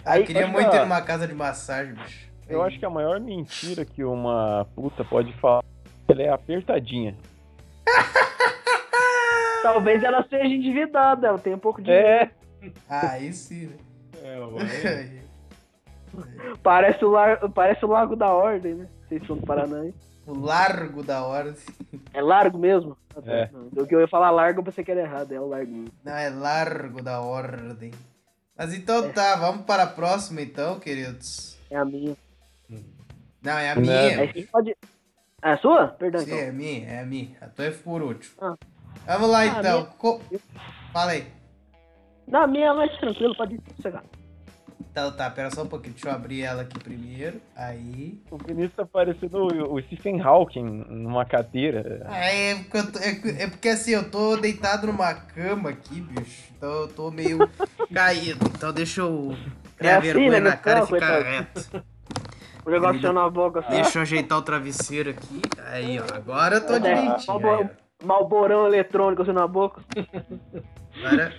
Ah, 0.05 0.13
Aí, 0.13 0.21
eu 0.23 0.27
queria 0.27 0.47
muito 0.47 0.71
que 0.71 0.77
ir 0.77 0.79
a- 0.79 0.83
numa 0.85 1.03
casa 1.03 1.27
de 1.27 1.35
massagem, 1.35 1.95
bicho. 1.95 2.31
Eu 2.49 2.63
acho 2.63 2.79
que 2.79 2.85
a 2.87 2.91
maior 2.91 3.21
mentira 3.21 3.85
que 3.85 4.03
uma 4.05 4.67
puta 4.75 5.05
pode 5.05 5.33
falar 5.35 5.63
ela 6.09 6.23
é 6.23 6.29
apertadinha. 6.31 7.15
Talvez 9.63 10.03
ela 10.03 10.25
seja 10.29 10.47
endividada, 10.55 11.29
ela 11.29 11.39
tem 11.39 11.55
um 11.55 11.59
pouco 11.59 11.81
de... 11.83 11.91
É, 11.91 12.31
Ah, 12.89 13.11
aí 13.13 13.33
sim, 13.33 13.67
né? 13.69 13.77
É. 14.23 15.20
Parece, 16.63 17.05
o 17.05 17.11
lar... 17.11 17.39
Parece 17.51 17.85
o 17.85 17.89
Largo 17.89 18.17
da 18.17 18.31
Ordem, 18.31 18.75
né? 18.75 18.89
Vocês 19.09 19.27
são 19.27 19.37
do 19.37 19.47
Paraná, 19.47 19.85
hein? 19.85 19.95
o 20.27 20.39
largo 20.39 21.03
da 21.03 21.25
hora. 21.25 21.57
É 22.15 22.23
largo 22.23 22.57
mesmo? 22.57 22.97
É. 23.27 23.49
O 23.77 23.85
que 23.87 23.95
eu 23.95 24.01
ia 24.01 24.07
falar 24.07 24.31
largo, 24.31 24.61
eu 24.61 24.65
pensei 24.65 24.85
que 24.85 24.91
era 24.93 25.01
errado, 25.01 25.33
é 25.33 25.41
o 25.41 25.49
largo. 25.49 25.87
Não, 26.05 26.13
é 26.17 26.31
largo 26.31 27.03
da 27.03 27.21
ordem. 27.21 27.91
Mas 28.57 28.73
então 28.73 29.11
tá, 29.11 29.35
vamos 29.37 29.65
para 29.65 29.83
a 29.85 29.87
próxima 29.89 30.41
então, 30.43 30.79
queridos. 30.79 31.59
É 31.69 31.77
a 31.77 31.85
minha. 31.85 32.17
Não, 33.43 33.53
é 33.59 33.71
a 33.73 33.75
Não. 33.75 33.83
minha. 33.83 34.27
Você 34.33 34.43
pode... 34.43 34.77
É 35.43 35.53
a 35.53 35.57
sua? 35.59 35.89
Perdão, 35.89 36.21
Sim, 36.21 36.27
então. 36.31 36.39
é 36.39 36.49
a 36.49 36.53
minha, 36.53 36.89
é 36.89 37.01
a 37.01 37.07
minha. 37.07 37.37
A 37.41 37.47
tua 37.49 37.65
é 37.65 37.71
por 37.71 38.03
último. 38.03 38.35
Ah. 38.41 38.55
Vamos 39.07 39.31
lá 39.31 39.41
Ah, 39.41 39.47
então. 39.47 39.81
minha- 39.81 39.93
Co- 39.97 40.21
Fala 40.93 41.13
aí. 41.13 41.27
Na 42.29 42.47
minha 42.47 42.69
é 42.69 42.73
mais 42.75 42.97
tranquilo, 42.99 43.35
pode 43.37 43.59
chegar. 43.83 44.05
Então 44.91 45.13
tá, 45.13 45.31
pera 45.31 45.51
só 45.51 45.63
um 45.63 45.67
pouquinho. 45.69 45.95
Deixa 45.95 46.09
eu 46.09 46.13
abrir 46.13 46.43
ela 46.43 46.63
aqui 46.63 46.79
primeiro. 46.79 47.41
Aí. 47.57 48.21
o 48.31 48.37
Vinícius 48.37 48.75
tá 48.75 48.85
parecendo 48.85 49.39
o, 49.39 49.75
o 49.75 49.83
Stephen 49.83 50.21
Hawking 50.21 50.65
numa 50.89 51.25
cadeira. 51.25 52.05
Ah, 52.09 52.25
é, 52.27 52.55
porque 52.57 52.77
eu 52.79 52.93
tô- 52.93 52.99
é 52.99 53.43
é 53.45 53.47
porque 53.47 53.69
assim, 53.69 53.93
eu 53.93 54.11
tô 54.11 54.37
deitado 54.37 54.87
numa 54.89 55.15
cama 55.15 55.71
aqui, 55.71 56.01
bicho. 56.01 56.51
Então 56.57 56.69
eu 56.83 56.89
tô 56.89 57.11
meio 57.11 57.39
caído. 57.95 58.45
Então 58.55 58.73
deixa 58.73 59.01
eu 59.01 59.37
criar 59.77 59.93
É 59.93 59.97
assim, 59.99 60.07
vergonha 60.13 60.41
né, 60.41 60.51
na 60.51 60.57
cara 60.57 60.81
e 60.81 60.87
ficar 60.87 61.23
coitado. 61.23 61.25
reto. 61.25 61.83
O 62.63 62.69
negócio 62.71 63.11
na 63.15 63.29
boca 63.31 63.61
assim. 63.61 63.71
Deixa 63.71 63.99
eu 63.99 64.03
ajeitar 64.03 64.37
o 64.37 64.43
travesseiro 64.43 65.09
aqui. 65.11 65.41
Aí, 65.73 65.99
ó. 65.99 66.05
Agora 66.15 66.57
eu 66.57 66.67
tô 66.67 66.75
É, 66.75 66.79
direitinho. 66.79 67.19
Malbo- 67.27 67.49
Aí, 67.49 67.69
Malborão 68.05 68.67
eletrônico 68.67 69.23
assim 69.23 69.33
na 69.33 69.47
boca. 69.49 69.81
Agora, 71.03 71.33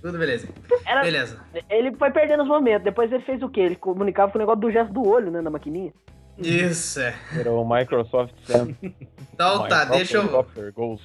tudo 0.00 0.18
beleza. 0.18 0.48
Era, 0.86 1.02
Beleza. 1.02 1.40
Ele 1.68 1.94
foi 1.96 2.10
perdendo 2.10 2.42
os 2.42 2.48
momentos. 2.48 2.84
Depois 2.84 3.10
ele 3.12 3.22
fez 3.22 3.42
o 3.42 3.48
quê? 3.48 3.60
Ele 3.60 3.76
comunicava 3.76 4.30
com 4.30 4.38
o 4.38 4.40
negócio 4.40 4.60
do 4.60 4.70
gesto 4.70 4.92
do 4.92 5.06
olho, 5.06 5.30
né? 5.30 5.40
Na 5.40 5.50
maquininha. 5.50 5.92
Isso, 6.38 7.00
é. 7.00 7.16
Era 7.36 7.50
o 7.50 7.68
Microsoft 7.68 8.32
Sam. 8.44 8.74
Então 9.34 9.66
tá, 9.68 9.84
deixa 9.84 10.18
eu... 10.18 10.46
Goes. 10.72 11.00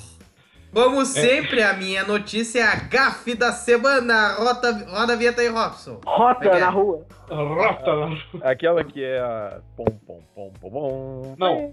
Como 0.72 1.00
É. 1.00 1.04
sempre, 1.06 1.62
a 1.62 1.72
minha 1.72 2.04
notícia 2.04 2.60
é 2.60 2.64
a 2.64 2.76
gafe 2.76 3.34
da 3.34 3.52
semana. 3.52 4.34
Roda, 4.34 4.72
roda 4.90 5.12
a 5.14 5.16
vinheta 5.16 5.40
aí, 5.40 5.48
Robson. 5.48 6.00
Rota 6.04 6.48
é 6.48 6.56
é? 6.56 6.60
na 6.60 6.68
rua. 6.68 7.06
Rota. 7.30 7.90
Aquela 8.42 8.84
que 8.84 9.02
é 9.02 9.18
a. 9.18 9.60
Pom, 9.76 9.84
pom, 10.06 10.20
pom, 10.34 10.52
pom, 10.60 10.70
pom. 10.70 11.34
Não, 11.38 11.72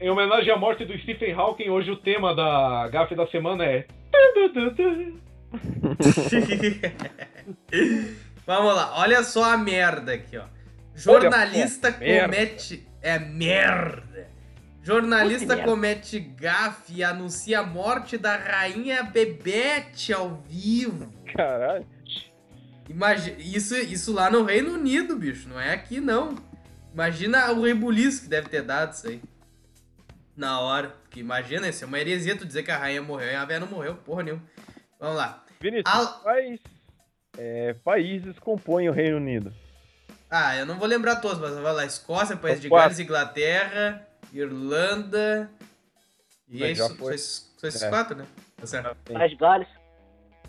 em, 0.00 0.06
em 0.06 0.10
homenagem 0.10 0.52
à 0.52 0.56
morte 0.56 0.84
do 0.84 0.96
Stephen 0.98 1.34
Hawking, 1.34 1.68
hoje 1.68 1.90
o 1.90 1.96
tema 1.96 2.34
da 2.34 2.88
gafe 2.88 3.14
da 3.14 3.26
semana 3.26 3.64
é. 3.64 3.84
Vamos 8.46 8.74
lá, 8.74 8.94
olha 8.98 9.22
só 9.22 9.52
a 9.52 9.56
merda 9.56 10.12
aqui, 10.14 10.36
ó. 10.36 10.42
Jornalista 10.94 11.88
Olha 11.88 11.96
só, 11.96 12.00
merda. 12.04 12.36
comete. 12.36 12.88
É 13.02 13.18
merda. 13.18 14.28
Jornalista 14.84 15.56
comete 15.64 16.20
gafe 16.20 16.96
e 16.96 17.02
anuncia 17.04 17.60
a 17.60 17.62
morte 17.62 18.18
da 18.18 18.36
rainha 18.36 19.02
Bebete 19.02 20.12
ao 20.12 20.36
vivo. 20.46 21.10
Caralho. 21.34 21.86
Imagina, 22.88 23.36
isso, 23.38 23.74
isso 23.74 24.12
lá 24.12 24.30
no 24.30 24.44
Reino 24.44 24.74
Unido, 24.74 25.16
bicho, 25.16 25.48
não 25.48 25.58
é 25.58 25.72
aqui 25.72 26.00
não. 26.00 26.36
Imagina 26.92 27.50
o 27.52 27.62
rebuliço 27.62 28.22
que 28.22 28.28
deve 28.28 28.48
ter 28.50 28.62
dado 28.62 28.92
isso 28.92 29.08
aí. 29.08 29.22
Na 30.36 30.60
hora. 30.60 30.88
Porque 31.02 31.18
imagina, 31.20 31.66
isso 31.68 31.82
é 31.82 31.86
uma 31.86 31.98
heresia 31.98 32.36
tu 32.36 32.44
dizer 32.44 32.62
que 32.62 32.70
a 32.70 32.76
rainha 32.76 33.00
morreu 33.00 33.30
e 33.32 33.34
a 33.34 33.44
velha 33.44 33.60
não 33.60 33.68
morreu, 33.68 33.94
porra 33.96 34.22
nenhuma. 34.22 34.42
Vamos 35.00 35.16
lá. 35.16 35.42
Vinícius, 35.60 35.86
Al- 35.94 36.20
quais 36.20 36.60
é, 37.38 37.72
países 37.82 38.38
compõem 38.38 38.88
o 38.88 38.92
Reino 38.92 39.16
Unido? 39.16 39.52
Ah, 40.30 40.56
eu 40.56 40.66
não 40.66 40.76
vou 40.78 40.86
lembrar 40.86 41.16
todos, 41.16 41.38
mas 41.38 41.54
vai 41.56 41.72
lá. 41.72 41.84
Escócia, 41.86 42.36
País 42.36 42.54
São 42.56 42.62
de 42.62 42.68
quatro. 42.68 42.84
Gales, 42.90 42.98
Inglaterra, 43.00 44.06
Irlanda. 44.34 45.50
E 46.48 46.62
é 46.62 46.68
Mas 46.68 46.78
isso. 46.78 46.88
Só 46.88 46.94
foi. 46.96 47.14
esses, 47.14 47.54
só 47.56 47.66
esses 47.66 47.82
É. 47.82 47.88
quatro, 47.88 48.16
né? 48.16 48.26
Tá 48.56 48.66
certo. 48.66 48.96
Mais 49.12 49.34
Gales. 49.34 49.68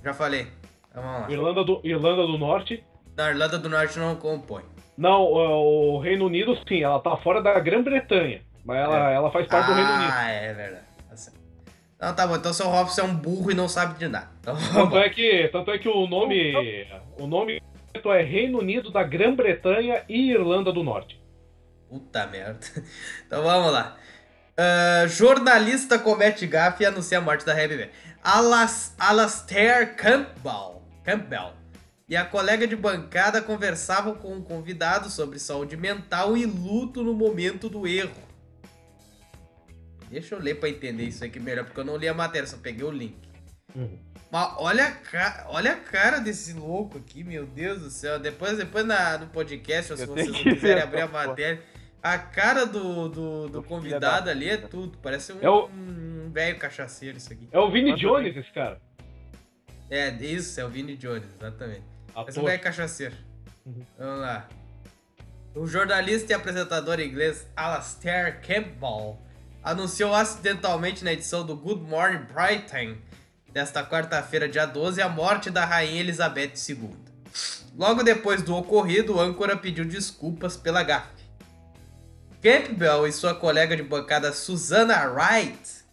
Já 0.03 0.13
falei. 0.13 0.47
Então 0.89 1.03
vamos 1.03 1.21
lá. 1.21 1.31
Irlanda 1.31 1.63
do, 1.63 1.81
Irlanda 1.83 2.27
do 2.27 2.37
Norte. 2.37 2.83
Na 3.15 3.29
Irlanda 3.29 3.57
do 3.57 3.69
Norte 3.69 3.97
não 3.97 4.15
compõe. 4.15 4.63
Não, 4.97 5.23
o 5.23 5.99
Reino 5.99 6.25
Unido, 6.25 6.57
sim, 6.67 6.81
ela 6.83 6.99
tá 6.99 7.17
fora 7.17 7.41
da 7.41 7.59
Grã-Bretanha. 7.59 8.41
Mas 8.63 8.77
ela, 8.79 9.11
ela 9.11 9.31
faz 9.31 9.47
parte 9.47 9.67
do 9.67 9.73
Reino 9.73 9.89
Unido. 9.91 10.11
Ah, 10.11 10.29
é 10.29 10.53
verdade. 10.53 10.85
Tá 11.09 11.17
certo. 11.17 11.39
Então 11.95 12.15
tá 12.15 12.27
bom. 12.27 12.35
Então 12.35 12.53
seu 12.53 12.67
Robson 12.67 13.01
é 13.01 13.03
um 13.03 13.15
burro 13.15 13.51
e 13.51 13.55
não 13.55 13.67
sabe 13.67 13.97
de 13.99 14.07
nada. 14.07 14.29
Então, 14.39 14.55
Tanto 14.73 14.97
é 14.97 15.09
que, 15.09 15.49
tanto 15.49 15.71
é 15.71 15.77
que 15.77 15.87
o 15.87 16.07
nome. 16.07 16.53
O 17.19 17.27
nome 17.27 17.61
é 17.93 18.21
Reino 18.21 18.59
Unido 18.59 18.91
da 18.91 19.03
Grã-Bretanha 19.03 20.03
e 20.09 20.31
Irlanda 20.31 20.71
do 20.71 20.83
Norte. 20.83 21.19
Puta 21.89 22.27
merda. 22.27 22.59
Então 23.25 23.43
vamos 23.43 23.71
lá. 23.71 23.97
Ah, 24.57 25.05
jornalista 25.07 25.99
comete 25.99 26.47
gafe 26.47 26.83
e 26.83 26.85
anuncia 26.85 27.17
a 27.17 27.21
morte 27.21 27.45
da 27.45 27.53
Rabbit 27.53 27.91
Alas, 28.23 28.93
Alastair 28.97 29.95
Campbell, 29.95 30.81
Campbell 31.03 31.53
e 32.07 32.15
a 32.15 32.23
colega 32.23 32.67
de 32.67 32.75
bancada 32.75 33.41
conversavam 33.41 34.15
com 34.15 34.33
um 34.33 34.41
convidado 34.41 35.09
sobre 35.09 35.39
saúde 35.39 35.75
mental 35.75 36.37
e 36.37 36.45
luto 36.45 37.03
no 37.03 37.13
momento 37.13 37.67
do 37.67 37.87
erro. 37.87 38.23
Deixa 40.09 40.35
eu 40.35 40.39
ler 40.39 40.59
pra 40.59 40.69
entender 40.69 41.03
isso 41.03 41.25
aqui 41.25 41.39
melhor, 41.39 41.65
porque 41.65 41.79
eu 41.79 41.83
não 41.83 41.97
li 41.97 42.07
a 42.07 42.13
matéria, 42.13 42.47
só 42.47 42.57
peguei 42.57 42.85
o 42.85 42.91
link. 42.91 43.17
Uhum. 43.75 43.97
Mas 44.31 44.53
olha 44.57 44.87
a, 44.87 44.91
ca... 44.91 45.45
olha 45.49 45.73
a 45.73 45.75
cara 45.75 46.19
desse 46.19 46.53
louco 46.53 46.99
aqui, 46.99 47.23
meu 47.23 47.45
Deus 47.45 47.81
do 47.81 47.89
céu. 47.89 48.19
Depois, 48.19 48.57
depois 48.57 48.85
na, 48.85 49.17
no 49.17 49.27
podcast, 49.27 49.95
se 49.95 50.03
Eu 50.03 50.07
vocês 50.07 50.29
quiserem 50.29 50.83
abrir 50.83 51.01
a 51.01 51.07
matéria, 51.07 51.61
a 52.13 52.17
cara 52.19 52.65
do, 52.65 53.09
do, 53.09 53.47
do 53.47 53.49
Do 53.49 53.63
convidado 53.63 54.29
ali 54.29 54.49
é 54.49 54.57
tudo. 54.57 54.97
Parece 55.01 55.33
um 55.33 55.37
É 55.41 55.49
o- 55.49 55.67
um 55.67 56.29
velho 56.31 56.57
cachaceiro 56.59 57.17
isso 57.17 57.31
aqui. 57.33 57.47
É 57.51 57.59
o 57.59 57.71
Vini 57.71 57.95
Jones, 57.95 58.35
esse 58.37 58.51
cara. 58.51 58.79
É, 59.89 60.09
isso, 60.09 60.59
é 60.59 60.65
o 60.65 60.69
Vini 60.69 60.95
Jones, 60.97 61.23
exatamente. 61.39 61.83
Parece 62.13 62.39
um 62.39 62.43
velho 62.45 62.61
cachaceiro. 62.61 63.15
Uhum. 63.65 63.83
Vamos 63.97 64.19
lá. 64.21 64.47
O 65.55 65.65
jornalista 65.65 66.31
e 66.33 66.35
apresentador 66.35 66.99
inglês 66.99 67.47
Alastair 67.55 68.41
Campbell 68.45 69.17
anunciou 69.63 70.13
acidentalmente 70.13 71.03
na 71.03 71.13
edição 71.13 71.45
do 71.45 71.55
Good 71.55 71.81
Morning 71.89 72.25
Brighton 72.31 72.97
desta 73.51 73.83
quarta-feira, 73.85 74.49
dia 74.49 74.65
12, 74.65 75.01
a 75.01 75.07
morte 75.09 75.49
da 75.49 75.63
rainha 75.65 76.01
Elizabeth 76.01 76.51
II. 76.69 76.91
Logo 77.77 78.03
depois 78.03 78.43
do 78.43 78.55
ocorrido, 78.55 79.15
o 79.15 79.19
âncora 79.19 79.55
pediu 79.57 79.85
desculpas 79.85 80.55
pela 80.57 80.83
gafe. 80.83 81.14
Campbell 82.41 83.07
e 83.07 83.11
sua 83.11 83.35
colega 83.35 83.75
de 83.75 83.83
bancada 83.83 84.31
Susanna 84.31 85.07
Wright 85.07 85.85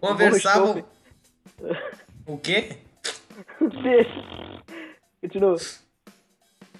conversavam. 0.00 0.84
O 2.26 2.38
quê? 2.38 2.78
Continua. 5.20 5.56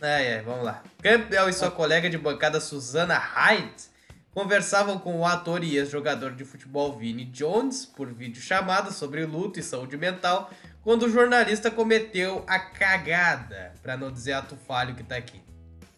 É, 0.01 0.33
é, 0.33 0.43
vamos 0.43 0.65
lá. 0.65 0.83
Campbell 1.03 1.49
e 1.49 1.53
sua 1.53 1.71
colega 1.71 2.09
de 2.09 2.17
bancada 2.17 2.61
Susana 2.61 3.19
Hyde 3.19 3.89
conversavam 4.33 4.99
com 4.99 5.19
o 5.19 5.27
ator 5.27 5.65
e 5.65 5.77
ex-jogador 5.77 6.33
de 6.33 6.45
futebol 6.45 6.97
Vinnie 6.97 7.25
Jones 7.25 7.85
por 7.85 8.13
videochamada 8.13 8.93
sobre 8.93 9.27
luto 9.27 9.59
e 9.59 9.63
saúde 9.63 9.97
mental 9.97 10.51
quando 10.83 11.03
o 11.07 11.11
jornalista 11.11 11.71
cometeu 11.71 12.45
a 12.47 12.59
cagada, 12.59 13.75
pra 13.83 13.97
não 13.97 14.13
dizer 14.13 14.35
ato 14.35 14.57
falho 14.57 14.95
que 14.95 15.03
tá 15.03 15.17
aqui. 15.17 15.43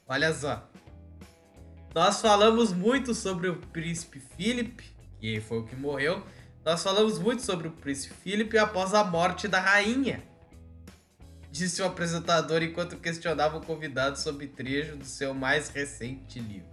Olha 0.09 0.33
só. 0.33 0.70
Nós 1.95 2.21
falamos 2.21 2.73
muito 2.73 3.15
sobre 3.15 3.49
o 3.49 3.57
príncipe 3.57 4.21
Philip, 4.21 4.85
que 5.19 5.41
foi 5.41 5.59
o 5.59 5.65
que 5.65 5.75
morreu. 5.75 6.23
Nós 6.65 6.83
falamos 6.83 7.19
muito 7.19 7.43
sobre 7.43 7.67
o 7.67 7.73
príncipe 7.73 8.15
Philip 8.15 8.57
após 8.59 8.95
a 8.95 9.03
morte 9.03 9.49
da 9.49 9.59
rainha. 9.59 10.23
Disse 11.51 11.83
o 11.83 11.85
apresentador 11.87 12.63
enquanto 12.63 12.97
questionava 12.97 13.59
o 13.59 13.65
convidado 13.65 14.17
sobre 14.19 14.47
trecho 14.47 14.97
do 14.97 15.05
seu 15.05 15.35
mais 15.35 15.69
recente 15.69 16.39
livro. 16.39 16.71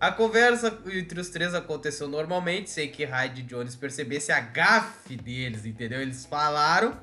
A 0.00 0.10
conversa 0.10 0.78
entre 0.86 1.20
os 1.20 1.28
três 1.28 1.54
aconteceu 1.54 2.08
normalmente, 2.08 2.70
sem 2.70 2.90
que 2.90 3.04
Hyde 3.04 3.42
Jones 3.42 3.76
percebessem 3.76 4.34
a 4.34 4.40
gafe 4.40 5.16
deles, 5.16 5.66
entendeu? 5.66 6.00
Eles 6.00 6.24
falaram 6.24 6.98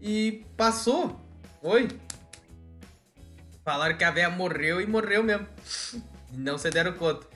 e 0.00 0.44
passou. 0.56 1.18
Foi. 1.60 1.88
Falaram 3.64 3.96
que 3.96 4.04
a 4.04 4.10
véia 4.10 4.30
morreu 4.30 4.80
e 4.80 4.86
morreu 4.86 5.24
mesmo. 5.24 5.48
Não 6.36 6.58
se 6.58 6.70
deram 6.70 6.92
conta. 6.92 7.26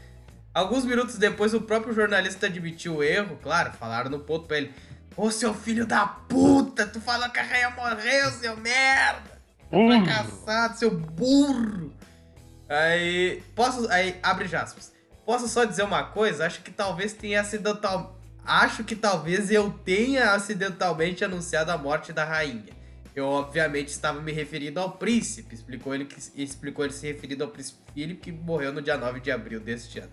Alguns 0.55 0.85
minutos 0.85 1.17
depois, 1.17 1.55
o 1.55 1.61
próprio 1.61 1.95
jornalista 1.95 2.47
admitiu 2.47 2.97
o 2.97 3.03
erro, 3.03 3.39
claro, 3.43 3.73
falaram 3.73 4.11
no 4.11 4.21
ponto 4.21 4.47
pra 4.47 4.59
ele. 4.59 4.75
Ô 5.17 5.31
seu 5.31 5.53
filho 5.53 5.85
da 5.85 6.07
puta, 6.07 6.87
tu 6.87 7.01
falou 7.01 7.29
que 7.31 7.41
a 7.41 7.43
rainha 7.43 7.71
morreu, 7.71 8.31
seu 8.33 8.57
merda! 8.57 9.39
Burro. 9.71 10.05
Fracassado, 10.05 10.79
seu 10.79 10.91
burro! 10.91 11.93
Aí. 12.69 13.43
Posso. 13.55 13.91
Aí, 13.91 14.19
abre 14.23 14.55
aspas. 14.55 14.93
Posso 15.25 15.49
só 15.49 15.65
dizer 15.65 15.83
uma 15.83 16.05
coisa? 16.05 16.47
Acho 16.47 16.63
que 16.63 16.71
talvez 16.71 17.13
tenha 17.13 17.41
acidental. 17.41 18.19
Acho 18.45 18.85
que 18.85 18.97
talvez 18.97 19.51
eu 19.51 19.71
tenha 19.85 20.33
acidentalmente 20.33 21.25
anunciado 21.25 21.71
a 21.71 21.79
morte 21.79 22.13
da 22.13 22.25
rainha. 22.25 22.78
Eu, 23.19 23.27
obviamente, 23.27 23.89
estava 23.89 24.21
me 24.21 24.31
referindo 24.31 24.79
ao 24.79 24.93
príncipe. 24.93 25.53
Explicou 25.53 25.93
ele, 25.93 26.07
explicou 26.37 26.85
ele 26.85 26.95
se 26.95 27.05
referindo 27.09 27.43
ao 27.43 27.51
príncipe 27.51 27.81
Philip, 27.93 28.21
que 28.21 28.31
morreu 28.31 28.73
no 28.73 28.81
dia 28.81 28.97
9 28.97 29.19
de 29.19 29.33
abril 29.33 29.59
deste 29.59 29.99
ano. 29.99 30.13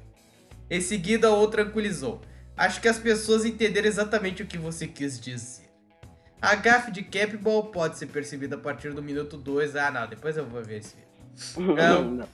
Em 0.68 0.82
seguida, 0.82 1.32
o 1.32 1.48
tranquilizou. 1.48 2.19
Acho 2.57 2.82
que 2.82 2.88
as 2.88 2.98
pessoas 2.98 3.45
entenderam 3.45 3.88
exatamente 3.88 4.41
o 4.41 4.48
que 4.48 4.57
você 4.57 4.88
quis 4.88 5.19
dizer. 5.19 5.69
A 6.41 6.56
gafe 6.56 6.91
de 6.91 7.03
Campbell 7.03 7.65
pode 7.65 7.99
ser 7.99 8.07
percebida 8.07 8.56
a 8.56 8.60
partir 8.60 8.91
do 8.91 9.03
minuto 9.03 9.38
2. 9.38 9.76
Ah, 9.76 9.91
não, 9.91 10.07
depois 10.07 10.36
eu 10.36 10.48
vou 10.48 10.64
ver 10.64 10.80
esse 10.80 10.95
vídeo. 10.95 11.76
Não. 11.76 12.11
Não. 12.11 12.27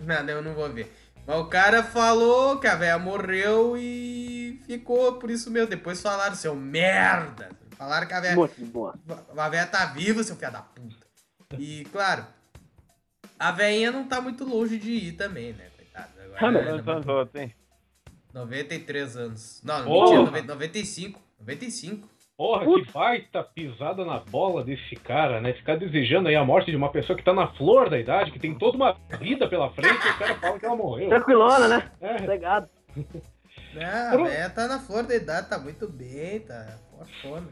Não, 0.00 0.28
eu 0.28 0.42
não 0.42 0.54
vou 0.54 0.68
ver. 0.70 0.92
Mas 1.24 1.36
o 1.38 1.46
cara 1.46 1.82
falou 1.84 2.58
que 2.58 2.66
a 2.66 2.74
velha 2.74 2.98
morreu 2.98 3.76
e 3.78 4.60
ficou 4.66 5.14
por 5.14 5.30
isso 5.30 5.50
mesmo. 5.50 5.68
Depois 5.68 6.02
falaram, 6.02 6.34
seu 6.34 6.54
merda. 6.54 7.48
Falaram 7.76 8.06
que 8.06 8.14
a 8.14 8.20
velha. 8.20 8.36
Muito 8.36 8.64
boa. 8.66 8.94
A 9.36 9.48
velha 9.48 9.66
tá 9.66 9.86
viva, 9.86 10.22
seu 10.22 10.36
filho 10.36 10.52
da 10.52 10.62
puta. 10.62 11.06
E, 11.58 11.84
claro, 11.92 12.24
a 13.38 13.52
velhinha 13.52 13.92
não 13.92 14.06
tá 14.08 14.20
muito 14.20 14.44
longe 14.44 14.78
de 14.78 14.90
ir 14.92 15.12
também, 15.12 15.52
né? 15.52 15.70
Coitado. 15.76 16.08
Ah, 16.18 16.22
Agora, 16.24 16.38
Quantos 16.82 16.88
anos 16.88 17.06
ela 17.08 17.26
tem? 17.26 17.54
93 18.32 19.16
anos. 19.16 19.62
Não, 19.64 19.84
Porra. 19.84 20.04
mentira, 20.04 20.22
90 20.24 20.54
95. 20.54 21.20
95. 21.40 22.08
Porra, 22.36 22.66
que 22.66 22.92
baita 22.92 23.42
pisada 23.42 24.04
na 24.04 24.18
bola 24.18 24.62
desse 24.62 24.94
cara, 24.96 25.40
né? 25.40 25.54
Ficar 25.54 25.76
desejando 25.76 26.28
aí 26.28 26.36
a 26.36 26.44
morte 26.44 26.70
de 26.70 26.76
uma 26.76 26.92
pessoa 26.92 27.16
que 27.16 27.24
tá 27.24 27.32
na 27.32 27.48
flor 27.54 27.88
da 27.88 27.98
idade, 27.98 28.30
que 28.30 28.38
tem 28.38 28.54
toda 28.58 28.76
uma 28.76 28.92
vida 29.18 29.48
pela 29.48 29.70
frente, 29.72 30.06
e 30.06 30.10
o 30.10 30.18
cara 30.18 30.34
fala 30.34 30.58
que 30.58 30.66
ela 30.66 30.76
morreu. 30.76 31.08
Tranquilona, 31.08 31.66
né? 31.68 31.90
É, 31.98 32.16
Obrigado. 32.16 32.68
É, 33.74 33.84
a 33.84 34.16
velha 34.16 34.50
tá 34.50 34.68
na 34.68 34.78
flor 34.78 35.02
da 35.04 35.14
idade, 35.14 35.48
tá 35.48 35.58
muito 35.58 35.88
bem, 35.88 36.40
tá 36.40 36.78
fortona. 36.90 37.48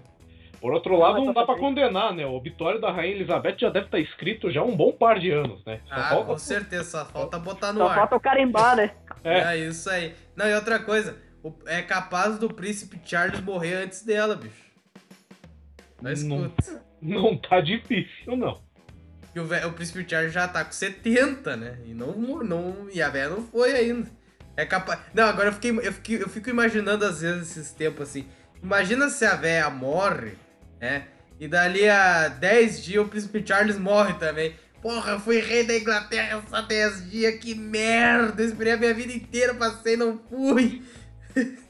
Por 0.65 0.73
outro 0.73 0.97
lado, 0.97 1.23
não 1.23 1.35
dá 1.35 1.45
pra 1.45 1.59
condenar, 1.59 2.15
né? 2.15 2.25
O 2.25 2.33
obituário 2.33 2.81
da 2.81 2.91
Rainha 2.91 3.17
Elizabeth 3.17 3.57
já 3.59 3.69
deve 3.69 3.85
estar 3.85 3.99
escrito 3.99 4.51
já 4.51 4.63
há 4.63 4.65
um 4.65 4.75
bom 4.75 4.93
par 4.93 5.19
de 5.19 5.31
anos, 5.31 5.63
né? 5.67 5.81
Só 5.87 5.95
Ah, 5.95 6.09
falta- 6.09 6.25
com 6.25 6.39
certeza, 6.39 6.85
só 6.85 7.05
falta 7.05 7.39
botar 7.39 7.71
no 7.75 7.81
Só 7.81 7.89
ar. 7.89 7.95
falta 7.97 8.17
o 8.17 8.21
carimbar, 8.21 8.75
né? 8.77 8.91
É. 9.23 9.41
É 9.41 9.57
isso 9.59 9.91
aí. 9.91 10.15
Não, 10.35 10.49
e 10.49 10.55
outra 10.55 10.79
coisa, 10.79 11.19
é 11.67 11.83
capaz 11.83 12.39
do 12.39 12.49
príncipe 12.49 12.99
Charles 13.05 13.41
morrer 13.43 13.75
antes 13.75 14.03
dela, 14.07 14.35
bicho. 14.37 14.65
Não 16.01 16.11
Não. 16.11 16.13
escuta. 16.47 16.83
Não 17.03 17.37
tá 17.37 17.61
difícil, 17.61 18.35
não. 18.35 18.63
E 19.35 19.41
o, 19.41 19.45
ve- 19.45 19.67
o 19.67 19.73
príncipe 19.75 20.09
Charles 20.09 20.33
já 20.33 20.49
tá 20.49 20.65
com 20.65 20.73
70, 20.73 21.57
né? 21.59 21.79
E 21.85 21.93
não, 21.93 22.13
não 22.43 22.89
e 22.91 23.03
a 23.03 23.11
velha 23.11 23.29
não 23.29 23.43
foi 23.43 23.73
ainda. 23.75 24.09
É 24.57 24.65
capaz. 24.65 24.99
Não, 25.13 25.25
agora 25.25 25.49
eu 25.49 25.53
fiquei, 25.53 25.71
eu 25.73 25.93
fiquei, 25.93 26.23
eu 26.23 26.29
fico 26.31 26.49
imaginando 26.49 27.05
às 27.05 27.21
vezes 27.21 27.51
esses 27.57 27.71
tempos 27.73 28.09
assim. 28.09 28.27
Imagina 28.63 29.11
se 29.11 29.27
a 29.27 29.35
velha 29.35 29.69
morre, 29.69 30.33
né? 30.85 31.07
E 31.41 31.49
dali 31.49 31.89
a 31.89 32.29
10 32.29 32.85
dias 32.85 33.05
o 33.05 33.09
príncipe 33.09 33.43
Charles 33.47 33.79
morre 33.79 34.15
também. 34.15 34.55
Porra, 34.83 35.13
eu 35.13 35.21
fui 35.21 35.41
rei 35.41 35.65
da 35.67 35.77
Inglaterra 35.77 36.43
só 36.49 36.61
10 36.61 37.11
dias, 37.11 37.39
que 37.41 37.55
merda! 37.55 38.43
Eu 38.43 38.47
esperei 38.49 38.75
a 38.75 38.77
minha 38.77 38.93
vida 38.93 39.13
inteira, 39.15 39.55
passei 39.55 39.95
e 39.95 39.97
não 39.97 40.19
fui. 40.29 40.83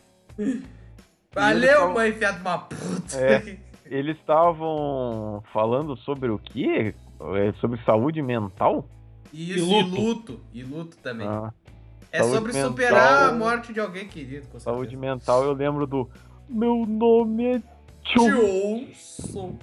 Valeu, 1.33 1.79
falam- 1.79 1.95
mãe, 1.95 2.13
fiado 2.13 2.37
de 2.39 2.43
uma 2.43 2.59
puta. 2.59 3.17
É. 3.17 3.57
Eles 3.87 4.17
estavam 4.19 5.43
falando 5.53 5.97
sobre 5.99 6.31
o 6.31 6.39
quê? 6.39 6.95
É, 7.37 7.53
Sobre 7.61 7.81
saúde 7.85 8.21
mental? 8.23 8.89
Isso, 9.33 9.59
E 9.65 9.81
e 9.81 9.83
luto. 9.83 10.01
luto. 10.01 10.41
E 10.53 10.63
luto 10.63 10.97
também. 10.99 11.27
Ah, 11.27 11.53
É 12.11 12.23
sobre 12.23 12.53
mental. 12.53 12.71
superar 12.71 13.29
a 13.29 13.33
morte 13.33 13.73
de 13.73 13.81
alguém 13.81 14.07
querido. 14.09 14.47
Com 14.49 14.59
saúde 14.59 14.97
mental, 14.97 15.45
eu 15.45 15.53
lembro 15.53 15.87
do 15.87 16.09
Meu 16.49 16.85
nome 16.87 17.57
é. 17.57 17.63
Johnson. 18.05 19.59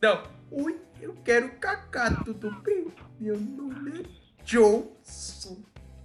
Não. 0.00 0.22
Oi, 0.50 0.80
eu 1.00 1.14
quero 1.24 1.50
cacá, 1.58 2.10
tudo 2.24 2.50
bem? 2.62 2.86
Meu 3.20 3.38
nome 3.38 4.00
é 4.00 4.04
Johnson. 4.44 5.58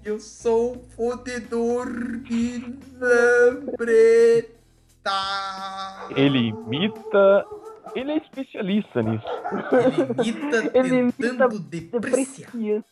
Eu 0.03 0.19
sou 0.19 0.76
um 0.76 0.89
fodedor 0.89 1.88
de 2.23 2.77
lambreta. 2.99 4.51
Ele 6.15 6.49
imita. 6.49 7.45
Ele 7.95 8.11
é 8.11 8.18
especialista 8.18 9.01
nisso. 9.01 9.26
Ele 9.72 10.30
imita 10.30 10.72
Ele 10.77 10.95
imita 10.95 11.30
tentando 11.30 11.59
depreciar. 11.59 12.51
Deprecia. 12.51 12.84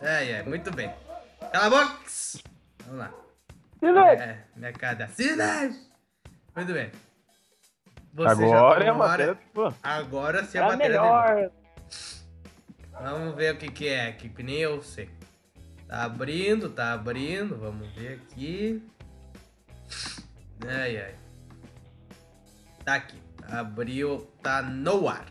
É, 0.00 0.30
é, 0.30 0.42
muito 0.42 0.70
bem. 0.72 0.92
Cala 1.52 1.66
a 1.66 1.70
boca! 1.70 2.00
Vamos 2.84 2.98
lá. 2.98 3.12
Silêncio. 3.78 4.24
É, 4.24 4.44
minha 4.56 4.72
cara. 4.72 5.08
Silêncio! 5.08 5.89
Muito 6.54 6.72
bem. 6.72 6.90
Você 8.12 8.44
Agora 8.44 8.82
é 8.82 8.86
já 8.86 8.92
a 8.92 8.94
matéria 8.94 9.38
hora. 9.54 9.74
Agora 9.82 10.44
sim 10.44 10.58
a 10.58 10.62
É 10.62 10.64
matéria 10.64 11.00
dele. 11.00 11.12
melhor. 11.12 11.50
Vamos 12.92 13.34
ver 13.36 13.54
o 13.54 13.58
que 13.58 13.70
que 13.70 13.88
é 13.88 14.12
que 14.12 14.42
nem 14.42 14.56
eu 14.56 14.82
sei. 14.82 15.08
Tá 15.88 16.04
abrindo, 16.04 16.68
tá 16.70 16.92
abrindo. 16.92 17.56
Vamos 17.56 17.88
ver 17.94 18.20
aqui. 18.20 18.82
Ai, 20.66 20.96
ai. 20.98 21.14
Tá 22.84 22.94
aqui. 22.94 23.18
Abriu, 23.50 24.28
tá 24.42 24.60
no 24.62 25.08
ar. 25.08 25.26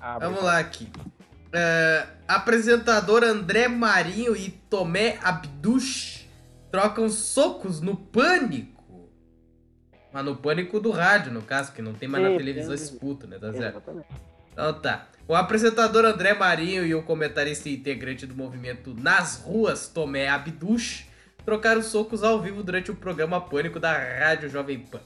Abre. 0.00 0.28
Vamos 0.28 0.42
lá 0.42 0.58
aqui. 0.58 0.90
É, 1.52 2.06
apresentador 2.26 3.22
André 3.22 3.68
Marinho 3.68 4.34
e 4.36 4.50
Tomé 4.50 5.18
Abduch 5.22 6.28
trocam 6.70 7.08
socos 7.08 7.80
no 7.80 7.96
pânico. 7.96 8.73
Mas 10.14 10.24
no 10.24 10.36
pânico 10.36 10.78
do 10.78 10.92
rádio, 10.92 11.32
no 11.32 11.42
caso, 11.42 11.72
que 11.72 11.82
não 11.82 11.92
tem 11.92 12.08
mais 12.08 12.22
na 12.22 12.30
Sim, 12.30 12.36
televisão 12.36 12.76
sim. 12.76 12.84
esse 12.84 12.96
puto, 13.00 13.26
né? 13.26 13.36
Tá 13.36 13.52
certo? 13.52 13.78
Exatamente. 13.78 14.06
Então 14.52 14.72
tá. 14.80 15.08
O 15.26 15.34
apresentador 15.34 16.04
André 16.04 16.32
Marinho 16.34 16.86
e 16.86 16.94
o 16.94 17.02
comentarista 17.02 17.68
e 17.68 17.74
integrante 17.74 18.24
do 18.24 18.36
movimento 18.36 18.94
Nas 18.94 19.42
Ruas, 19.42 19.88
Tomé 19.88 20.28
Abduch, 20.28 21.10
trocaram 21.44 21.82
socos 21.82 22.22
ao 22.22 22.40
vivo 22.40 22.62
durante 22.62 22.92
o 22.92 22.94
programa 22.94 23.40
Pânico 23.40 23.80
da 23.80 23.92
Rádio 23.92 24.48
Jovem 24.48 24.78
Pan. 24.78 25.00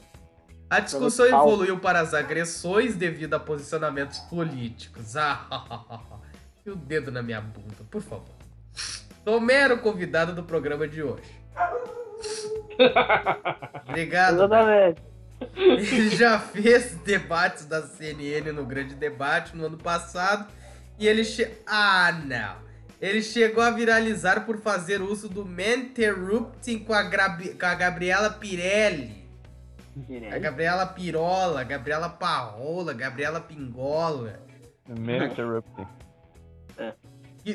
A 0.69 0.79
discussão 0.79 1.25
evoluiu 1.25 1.79
para 1.79 1.99
as 2.01 2.13
agressões 2.13 2.95
devido 2.95 3.33
a 3.33 3.39
posicionamentos 3.39 4.19
políticos. 4.19 5.17
Ah, 5.17 6.19
e 6.63 6.69
o 6.69 6.75
dedo 6.75 7.11
na 7.11 7.23
minha 7.23 7.41
bunda, 7.41 7.83
por 7.89 8.03
favor. 8.03 8.35
Tomé 9.25 9.55
era 9.55 9.73
o 9.73 9.79
convidado 9.79 10.33
do 10.33 10.43
programa 10.43 10.87
de 10.87 11.01
hoje. 11.01 11.39
Obrigado. 13.87 14.35
Exatamente. 14.35 15.01
Ele 15.55 16.09
já 16.09 16.39
fez 16.39 16.95
debates 17.05 17.65
da 17.65 17.81
CNN 17.83 18.51
no 18.51 18.65
Grande 18.65 18.95
Debate 18.95 19.55
no 19.55 19.65
ano 19.65 19.77
passado. 19.77 20.47
E 20.97 21.07
ele 21.07 21.23
che... 21.23 21.47
Ah, 21.65 22.11
não. 22.25 22.55
Ele 23.01 23.21
chegou 23.21 23.63
a 23.63 23.71
viralizar 23.71 24.45
por 24.45 24.57
fazer 24.57 25.01
uso 25.01 25.29
do 25.29 25.45
Menterrupting 25.45 26.79
com 26.79 26.93
a, 26.93 27.03
Grabi- 27.03 27.53
com 27.53 27.65
a 27.65 27.73
Gabriela 27.75 28.29
Pirelli. 28.31 29.25
A 30.33 30.37
Gabriela 30.39 30.85
Pirola, 30.85 31.63
Gabriela 31.63 32.09
Parrola, 32.09 32.93
Gabriela 32.93 33.39
Pingola. 33.39 34.41
Man 34.87 35.25
interrupting. 35.25 35.87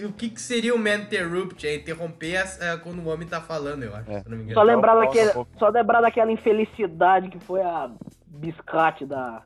O 0.05 0.13
que, 0.13 0.31
que 0.31 0.41
seria 0.41 0.75
o 0.75 0.79
Menterrupt? 0.79 1.67
É 1.67 1.75
interromper 1.75 2.37
as- 2.37 2.61
é, 2.61 2.77
quando 2.79 3.01
o 3.01 3.09
homem 3.09 3.27
tá 3.29 3.41
falando, 3.41 3.83
eu 3.83 3.95
acho, 3.95 4.11
É. 4.11 4.23
se 4.23 4.29
não 4.29 4.37
me 4.37 4.45
engano. 4.45 4.59
Só 4.59 4.63
lembrar, 4.63 4.93
Só 4.95 5.01
daquele, 5.01 5.31
um 5.39 5.47
só 5.59 5.69
lembrar 5.69 6.01
daquela 6.01 6.33
infelicidade 6.33 7.29
que 7.29 7.39
foi 7.41 7.61
a 7.63 7.91
biscate 8.27 9.05
da. 9.07 9.43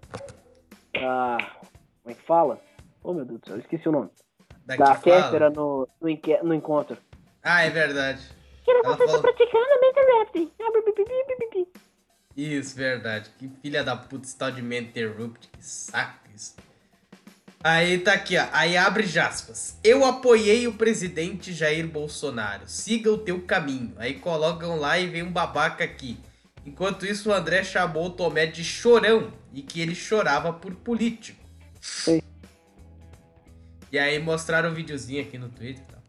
da 0.95 1.39
como 2.03 2.13
é 2.13 2.15
que 2.15 2.23
fala? 2.27 2.61
Oh 3.03 3.13
meu 3.13 3.25
Deus 3.25 3.41
do 3.41 3.47
céu, 3.47 3.57
eu 3.57 3.61
esqueci 3.61 3.89
o 3.89 3.93
nome. 3.93 4.11
Da 4.67 4.77
da 4.77 4.97
que. 4.97 5.05
Kéfera 5.11 5.51
no, 5.51 5.89
no, 6.01 6.09
no 6.45 6.55
encontro. 6.55 6.97
Ah, 7.43 7.63
é 7.65 7.71
verdade. 7.71 8.21
Ela 8.67 8.83
você 8.83 9.07
fala- 9.07 9.13
tá 9.13 9.19
praticando 9.23 9.65
a 9.65 9.89
interrupt. 9.89 10.53
Bi. 11.53 11.69
Isso, 12.37 12.77
verdade. 12.77 13.31
Que 13.39 13.49
filha 13.63 13.83
da 13.83 13.97
puta 13.97 14.25
esse 14.25 14.37
tal 14.37 14.51
de 14.51 14.61
Me 14.63 14.79
Interrupt. 14.81 15.49
Que 15.49 15.65
saco 15.65 16.19
isso. 16.35 16.55
Aí 17.63 17.99
tá 17.99 18.13
aqui, 18.13 18.37
ó. 18.39 18.47
Aí 18.53 18.77
abre 18.77 19.19
aspas. 19.19 19.79
Eu 19.83 20.05
apoiei 20.05 20.69
o 20.69 20.75
presidente 20.75 21.53
Jair 21.53 21.87
Bolsonaro. 21.89 22.63
Siga 22.67 23.11
o 23.11 23.19
teu 23.19 23.43
caminho. 23.43 23.95
Aí 23.99 24.15
colocam 24.15 24.77
lá 24.77 24.99
e 24.99 25.09
vem 25.09 25.23
um 25.25 25.33
babaca 25.33 25.83
aqui. 25.83 26.19
Enquanto 26.65 27.05
isso, 27.07 27.31
o 27.31 27.33
André 27.33 27.65
chamou 27.65 28.07
o 28.07 28.11
Tomé 28.11 28.47
de 28.47 28.63
chorão 28.63 29.33
e 29.53 29.63
que 29.63 29.81
ele 29.81 29.95
chorava 29.95 30.53
por 30.53 30.75
político. 30.75 31.43
Sim. 31.81 32.23
E 33.91 33.99
aí 33.99 34.19
mostraram 34.19 34.71
um 34.71 34.75
videozinho 34.75 35.23
aqui 35.23 35.39
no 35.39 35.49
Twitter. 35.49 35.83
e 35.83 35.91
tal. 35.93 36.03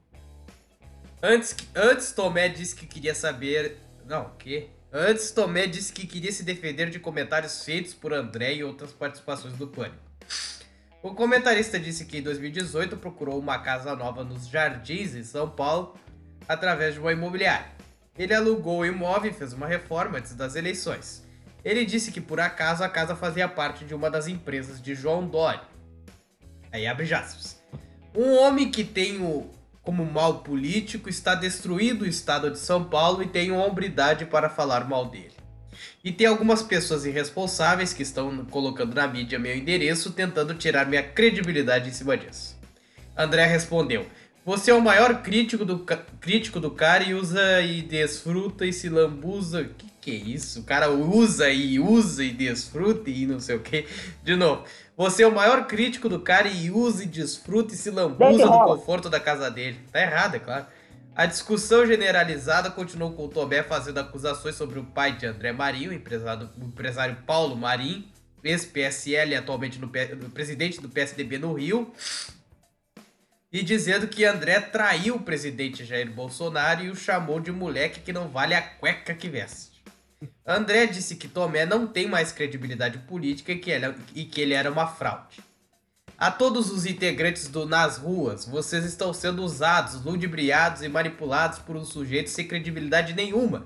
Antes, 1.23 1.53
que- 1.53 1.67
antes 1.73 2.11
Tomé 2.11 2.49
disse 2.49 2.75
que 2.75 2.85
queria 2.85 3.15
saber. 3.15 3.77
Não, 4.05 4.23
o 4.25 4.29
quê? 4.31 4.67
Antes 4.91 5.31
Tomé 5.31 5.65
disse 5.65 5.93
que 5.93 6.05
queria 6.05 6.31
se 6.31 6.43
defender 6.43 6.89
de 6.89 6.99
comentários 6.99 7.63
feitos 7.63 7.93
por 7.93 8.13
André 8.13 8.55
e 8.55 8.63
outras 8.63 8.91
participações 8.91 9.53
do 9.55 9.67
Pânico. 9.67 9.97
O 11.01 11.13
comentarista 11.13 11.79
disse 11.79 12.05
que 12.05 12.17
em 12.17 12.21
2018 12.21 12.97
procurou 12.97 13.39
uma 13.39 13.57
casa 13.59 13.95
nova 13.95 14.21
nos 14.21 14.49
Jardins, 14.49 15.15
em 15.15 15.23
São 15.23 15.49
Paulo, 15.49 15.95
através 16.45 16.95
de 16.95 16.99
uma 16.99 17.13
imobiliária. 17.13 17.67
Ele 18.17 18.33
alugou 18.33 18.79
o 18.79 18.85
imóvel 18.85 19.31
e 19.31 19.33
fez 19.33 19.53
uma 19.53 19.65
reforma 19.65 20.17
antes 20.17 20.35
das 20.35 20.57
eleições. 20.57 21.25
Ele 21.63 21.85
disse 21.85 22.11
que 22.11 22.19
por 22.19 22.41
acaso 22.41 22.83
a 22.83 22.89
casa 22.89 23.15
fazia 23.15 23.47
parte 23.47 23.85
de 23.85 23.95
uma 23.95 24.11
das 24.11 24.27
empresas 24.27 24.81
de 24.81 24.93
João 24.93 25.25
Dória. 25.25 25.61
Aí 26.69 26.85
abre 26.85 27.13
aspas. 27.13 27.63
Um 28.13 28.35
homem 28.37 28.69
que 28.69 28.83
tem 28.83 29.21
o, 29.21 29.49
como 29.81 30.05
mal 30.05 30.39
político 30.39 31.07
está 31.07 31.33
destruindo 31.33 32.03
o 32.03 32.07
estado 32.07 32.51
de 32.51 32.59
São 32.59 32.83
Paulo 32.83 33.23
e 33.23 33.27
tem 33.27 33.53
hombridade 33.53 34.25
para 34.25 34.49
falar 34.49 34.85
mal 34.85 35.05
dele. 35.05 35.38
E 36.03 36.11
tem 36.11 36.27
algumas 36.27 36.61
pessoas 36.61 37.05
irresponsáveis 37.05 37.93
que 37.93 38.03
estão 38.03 38.45
colocando 38.45 38.95
na 38.95 39.07
mídia 39.07 39.39
meu 39.39 39.55
endereço 39.55 40.11
tentando 40.11 40.53
tirar 40.53 40.85
minha 40.87 41.03
credibilidade 41.03 41.89
em 41.89 41.93
cima 41.93 42.17
disso. 42.17 42.57
André 43.17 43.45
respondeu: 43.45 44.05
Você 44.45 44.71
é 44.71 44.73
o 44.73 44.81
maior 44.81 45.21
crítico 45.21 45.65
do, 45.65 45.85
crítico 46.19 46.59
do 46.59 46.71
cara 46.71 47.03
e 47.03 47.13
usa 47.13 47.61
e 47.61 47.81
desfruta 47.81 48.65
e 48.65 48.73
se 48.73 48.89
lambuza. 48.89 49.63
Que 49.77 49.89
que 50.01 50.11
é 50.11 50.15
isso? 50.15 50.61
O 50.61 50.63
cara 50.63 50.89
usa 50.89 51.49
e 51.49 51.79
usa 51.79 52.23
e 52.23 52.31
desfruta 52.31 53.09
e 53.09 53.25
não 53.25 53.39
sei 53.39 53.55
o 53.55 53.59
que. 53.59 53.85
De 54.23 54.35
novo. 54.35 54.63
Você 54.97 55.23
é 55.23 55.27
o 55.27 55.33
maior 55.33 55.65
crítico 55.65 56.09
do 56.09 56.19
cara 56.19 56.49
e 56.49 56.69
usa 56.69 57.03
e 57.03 57.07
desfruta 57.07 57.73
e 57.73 57.77
se 57.77 57.89
lambuza 57.89 58.45
do 58.45 58.59
conforto 58.65 59.09
da 59.09 59.19
casa 59.19 59.49
dele. 59.49 59.79
Tá 59.91 60.01
errado, 60.01 60.35
é 60.35 60.39
claro. 60.39 60.65
A 61.19 61.25
discussão 61.25 61.85
generalizada 61.85 62.71
continuou 62.71 63.11
com 63.11 63.25
o 63.25 63.27
Tomé 63.27 63.61
fazendo 63.61 63.97
acusações 63.97 64.55
sobre 64.55 64.79
o 64.79 64.85
pai 64.85 65.17
de 65.17 65.25
André 65.25 65.51
Marinho, 65.51 65.91
empresário, 65.91 66.49
o 66.57 66.63
empresário 66.63 67.17
Paulo 67.27 67.57
Marinho, 67.57 68.05
ex-PSL, 68.41 69.35
atualmente 69.35 69.77
no 69.79 69.89
presidente 70.29 70.79
do 70.79 70.87
PSDB 70.87 71.37
no 71.37 71.51
Rio, 71.51 71.93
e 73.51 73.61
dizendo 73.61 74.07
que 74.07 74.23
André 74.23 74.61
traiu 74.61 75.15
o 75.15 75.21
presidente 75.21 75.83
Jair 75.83 76.09
Bolsonaro 76.09 76.85
e 76.85 76.89
o 76.89 76.95
chamou 76.95 77.41
de 77.41 77.51
moleque 77.51 77.99
que 77.99 78.13
não 78.13 78.29
vale 78.29 78.55
a 78.55 78.61
cueca 78.61 79.13
que 79.13 79.27
veste. 79.27 79.83
André 80.47 80.85
disse 80.85 81.17
que 81.17 81.27
Tomé 81.27 81.65
não 81.65 81.85
tem 81.85 82.07
mais 82.07 82.31
credibilidade 82.31 82.97
política 82.99 83.51
e 83.51 83.59
que 83.59 83.69
ele, 83.69 83.93
e 84.15 84.23
que 84.23 84.39
ele 84.39 84.53
era 84.53 84.71
uma 84.71 84.87
fraude. 84.87 85.48
A 86.19 86.29
todos 86.29 86.69
os 86.69 86.85
integrantes 86.85 87.47
do 87.47 87.65
Nas 87.65 87.97
Ruas, 87.97 88.45
vocês 88.45 88.83
estão 88.83 89.13
sendo 89.13 89.41
usados, 89.41 90.03
ludibriados 90.03 90.83
e 90.83 90.89
manipulados 90.89 91.59
por 91.59 91.77
um 91.77 91.85
sujeito 91.85 92.29
sem 92.29 92.45
credibilidade 92.45 93.13
nenhuma, 93.15 93.63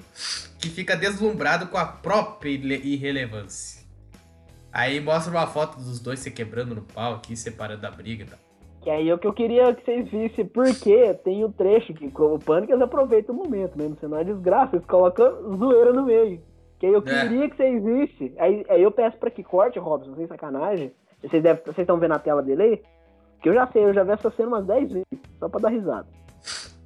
que 0.59 0.69
fica 0.69 0.95
deslumbrado 0.95 1.65
com 1.67 1.77
a 1.77 1.85
própria 1.85 2.51
irre- 2.51 2.81
irrelevância. 2.83 3.81
Aí 4.71 4.99
mostra 4.99 5.31
uma 5.31 5.47
foto 5.47 5.77
dos 5.77 5.99
dois 5.99 6.19
se 6.19 6.29
quebrando 6.29 6.75
no 6.75 6.83
pau 6.83 7.15
aqui, 7.15 7.35
separando 7.35 7.87
a 7.87 7.91
briga 7.91 8.23
e 8.23 8.27
tal. 8.27 8.39
Que 8.83 8.89
aí 8.91 9.09
é 9.09 9.13
o 9.15 9.17
que 9.17 9.27
eu 9.27 9.33
queria 9.33 9.73
que 9.73 9.83
vocês 9.83 10.07
vissem, 10.11 10.45
porque 10.45 11.13
tem 11.23 11.43
o 11.43 11.51
trecho 11.51 11.93
que 11.93 12.05
o 12.05 12.37
Pânico 12.39 12.71
eles 12.71 12.83
aproveitam 12.83 13.33
o 13.33 13.37
momento, 13.37 13.75
mesmo 13.77 13.97
sendo 13.99 14.13
uma 14.15 14.23
desgraça, 14.25 14.75
eles 14.75 14.85
colocam 14.85 15.57
zoeira 15.57 15.91
no 15.91 16.05
meio. 16.05 16.39
Que 16.79 16.85
aí 16.87 16.93
eu 16.93 17.03
É. 17.05 17.21
queria 17.21 17.49
que 17.49 17.55
vocês 17.55 17.83
vissem. 17.83 18.35
Aí, 18.37 18.65
aí 18.69 18.83
eu 18.83 18.91
peço 18.91 19.17
pra 19.17 19.31
que 19.31 19.41
corte, 19.41 19.79
Robson, 19.79 20.15
sem 20.15 20.27
sacanagem. 20.27 20.91
Vocês 21.23 21.41
devem- 21.41 21.63
vocês 21.63 21.79
estão 21.79 21.97
vendo 21.99 22.13
a 22.13 22.19
tela 22.19 22.41
dele 22.43 22.61
aí? 22.63 22.81
Que 23.41 23.49
eu 23.49 23.53
já 23.53 23.67
sei, 23.67 23.83
eu 23.85 23.93
já 23.93 24.03
vi 24.03 24.11
essa 24.11 24.29
cena 24.31 24.47
umas 24.49 24.65
10 24.65 24.89
vezes, 24.91 25.07
só 25.39 25.49
pra 25.49 25.59
dar 25.59 25.69
risada. 25.69 26.07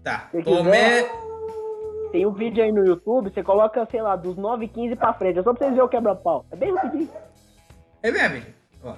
Tá, 0.03 0.27
Se 0.31 0.41
Tomé. 0.43 1.03
Tem 2.11 2.25
um 2.25 2.31
vídeo 2.31 2.63
aí 2.63 2.71
no 2.71 2.85
YouTube, 2.85 3.29
você 3.31 3.43
coloca, 3.43 3.85
sei 3.91 4.01
lá, 4.01 4.15
dos 4.15 4.37
9h15 4.37 4.95
pra 4.95 5.13
frente, 5.13 5.39
é 5.39 5.43
só 5.43 5.51
pra 5.53 5.59
vocês 5.59 5.71
verem 5.71 5.85
o 5.85 5.89
quebra-pau. 5.89 6.45
É 6.51 6.55
bem 6.55 6.73
rapidinho. 6.73 7.09
É 8.01 8.09
mesmo? 8.11 8.45
Ó. 8.83 8.95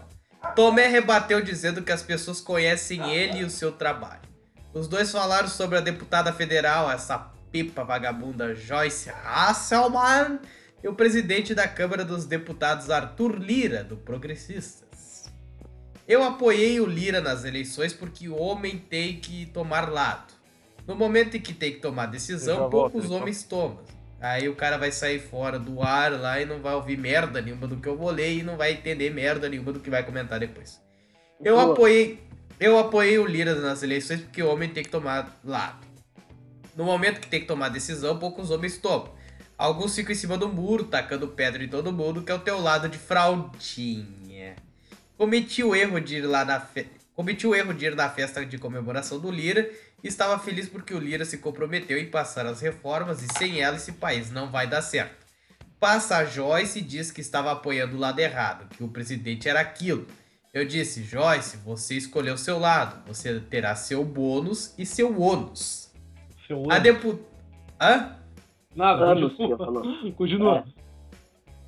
Tomé 0.56 0.88
rebateu 0.88 1.41
dizendo 1.41 1.82
que 1.82 1.91
as 1.91 2.03
pessoas 2.03 2.40
conhecem 2.40 3.11
ele 3.14 3.40
e 3.40 3.44
o 3.44 3.49
seu 3.49 3.72
trabalho. 3.72 4.22
Os 4.74 4.88
dois 4.88 5.11
falaram 5.11 5.48
sobre 5.48 5.78
a 5.78 5.82
deputada 5.82 6.32
federal, 6.32 6.90
essa 6.91 7.18
pipa 7.52 7.84
vagabunda 7.84 8.53
Joyce 8.53 9.10
Hasselman, 9.26 10.40
e 10.84 10.88
o 10.88 10.94
presidente 10.94 11.56
da 11.56 11.68
Câmara 11.68 12.06
dos 12.06 12.26
Deputados 12.26 12.90
Arthur 12.91 13.36
Lira, 13.36 13.84
do 13.84 13.98
Progressistas. 13.98 14.88
Eu 16.10 16.23
apoiei 16.23 16.80
o 16.80 16.88
Lira 16.88 17.22
nas 17.22 17.45
eleições 17.45 17.94
porque 17.94 18.27
o 18.27 18.36
homem 18.36 18.80
tem 18.80 19.18
que 19.18 19.45
tomar 19.45 19.91
lado. 19.91 20.34
No 20.88 20.95
momento 20.95 21.38
em 21.38 21.40
que 21.40 21.53
tem 21.53 21.73
que 21.73 21.81
tomar 21.81 22.07
decisão, 22.07 22.68
volto, 22.68 22.72
poucos 22.72 23.11
homens 23.11 23.44
tomam. 23.44 23.77
Aí 24.19 24.49
o 24.49 24.56
cara 24.56 24.76
vai 24.76 24.91
sair 24.91 25.19
fora 25.19 25.60
do 25.60 25.84
ar 25.84 26.11
lá 26.19 26.41
e 26.41 26.45
não 26.45 26.61
vai 26.61 26.73
ouvir 26.73 26.98
merda 26.98 27.40
nenhuma 27.40 27.68
do 27.68 27.77
que 27.77 27.88
eu 27.88 27.95
vou 27.95 28.10
ler 28.10 28.40
e 28.40 28.41
não 28.41 28.57
vai 28.57 28.72
entender 28.72 29.11
merda 29.11 29.48
nenhuma 29.48 29.72
do 29.72 29.80
que 29.80 29.91
vai 29.91 30.02
comentar 30.02 30.40
depois. 30.40 30.81
Eu 31.40 31.60
apoiei, 31.60 32.19
eu 32.60 32.80
apoiei 32.80 33.19
o 33.19 33.27
Lira 33.27 33.53
nas 33.53 33.84
eleições 33.84 34.19
porque 34.19 34.41
o 34.41 34.52
homem 34.52 34.68
tem 34.68 34.84
que 34.84 34.90
tomar 34.90 35.40
lado. 35.45 35.86
No 36.76 36.86
momento 36.86 37.22
que 37.22 37.27
tem 37.27 37.41
que 37.41 37.45
tomar 37.45 37.69
decisão, 37.69 38.18
poucos 38.18 38.49
homens 38.49 38.80
tomam. 38.80 39.14
Alguns 39.56 39.94
ficam 39.94 40.11
em 40.11 40.15
cima 40.15 40.40
do 40.40 40.49
muro, 40.49 40.86
tacando 40.86 41.27
pedra 41.27 41.64
em 41.64 41.69
todo 41.69 41.94
mundo, 41.94 42.23
que 42.23 42.31
é 42.31 42.36
o 42.36 42.40
teu 42.40 42.60
lado 42.60 42.90
de 42.90 42.98
fraudinha. 42.98 44.19
Cometi 45.20 45.62
o 45.62 45.76
erro 45.76 46.00
de 46.00 46.16
ir 46.16 46.22
lá 46.22 46.46
na 46.46 46.62
fe... 46.62 46.88
Cometi 47.14 47.46
o 47.46 47.54
erro 47.54 47.74
de 47.74 47.86
ir 47.86 47.94
na 47.94 48.10
festa 48.10 48.46
de 48.46 48.58
comemoração 48.58 49.20
do 49.20 49.30
Lira 49.30 49.70
e 50.02 50.08
estava 50.08 50.40
feliz 50.40 50.70
porque 50.70 50.94
o 50.94 50.98
Lira 50.98 51.26
se 51.26 51.40
comprometeu 51.40 51.98
em 51.98 52.10
passar 52.10 52.46
as 52.46 52.62
reformas 52.62 53.22
e 53.22 53.28
sem 53.38 53.60
ela 53.60 53.76
esse 53.76 53.91
país 53.91 54.32
não 54.32 54.50
vai 54.50 54.66
dar 54.66 54.82
certo. 54.82 55.26
Passa 55.78 56.16
a 56.16 56.24
Joyce 56.24 56.80
e 56.80 56.82
diz 56.82 57.12
que 57.12 57.20
estava 57.20 57.52
apoiando 57.52 57.98
o 57.98 58.00
lado 58.00 58.18
errado, 58.20 58.70
que 58.70 58.82
o 58.82 58.88
presidente 58.88 59.50
era 59.50 59.60
aquilo. 59.60 60.08
Eu 60.54 60.64
disse, 60.64 61.04
Joyce, 61.04 61.58
você 61.58 61.96
escolheu 61.96 62.38
seu 62.38 62.58
lado, 62.58 63.06
você 63.06 63.41
terá 63.41 63.76
seu 63.76 64.06
bônus 64.06 64.74
e 64.78 64.86
seu 64.86 65.20
ônus. 65.20 65.91
Seu 66.48 66.72
A 66.72 66.76
ano. 66.76 66.84
depu... 66.84 67.20
Hã? 67.82 68.16
Nada, 68.74 69.20
eu 69.20 69.30
continua. 69.30 69.58
falou. 69.58 69.84
Continua. 70.16 70.66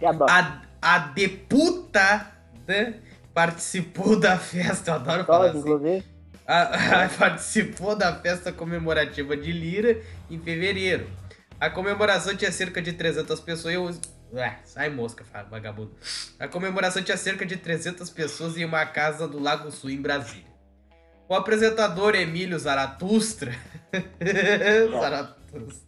Adoro. 0.02 0.32
A, 0.32 0.61
a 0.82 0.98
deputada 0.99 2.32
participou 3.34 4.18
da 4.20 4.38
festa, 4.38 4.91
eu 4.91 4.95
adoro 4.95 5.26
falar 5.26 5.52
Todos, 5.52 5.86
assim. 5.86 6.03
A- 6.48 7.03
a- 7.06 7.10
participou 7.18 7.95
da 7.95 8.14
festa 8.16 8.52
comemorativa 8.52 9.36
de 9.38 9.52
Lira 9.52 10.02
em 10.30 10.40
fevereiro. 10.40 11.08
A 11.60 11.70
comemoração 11.70 12.36
tinha 12.36 12.52
cerca 12.52 12.82
de 12.82 12.94
300 12.94 13.40
pessoas. 13.40 13.74
Eu... 13.76 13.91
Ué, 14.34 14.60
sai 14.64 14.90
mosca, 14.90 15.24
vagabundo. 15.49 15.91
A 16.40 16.48
comemoração 16.48 17.03
tinha 17.03 17.18
cerca 17.18 17.45
de 17.45 17.58
300 17.58 18.10
pessoas 18.10 18.58
em 18.58 18.66
uma 18.66 18.86
casa 18.86 19.28
do 19.28 19.40
Lago 19.40 19.70
Sul, 19.72 19.90
em 19.90 20.02
Brasília. 20.02 20.49
O 21.28 21.36
apresentador 21.36 22.16
Emílio 22.16 22.58
Zaratustra. 22.58 23.53
Zaratustra. 24.91 25.88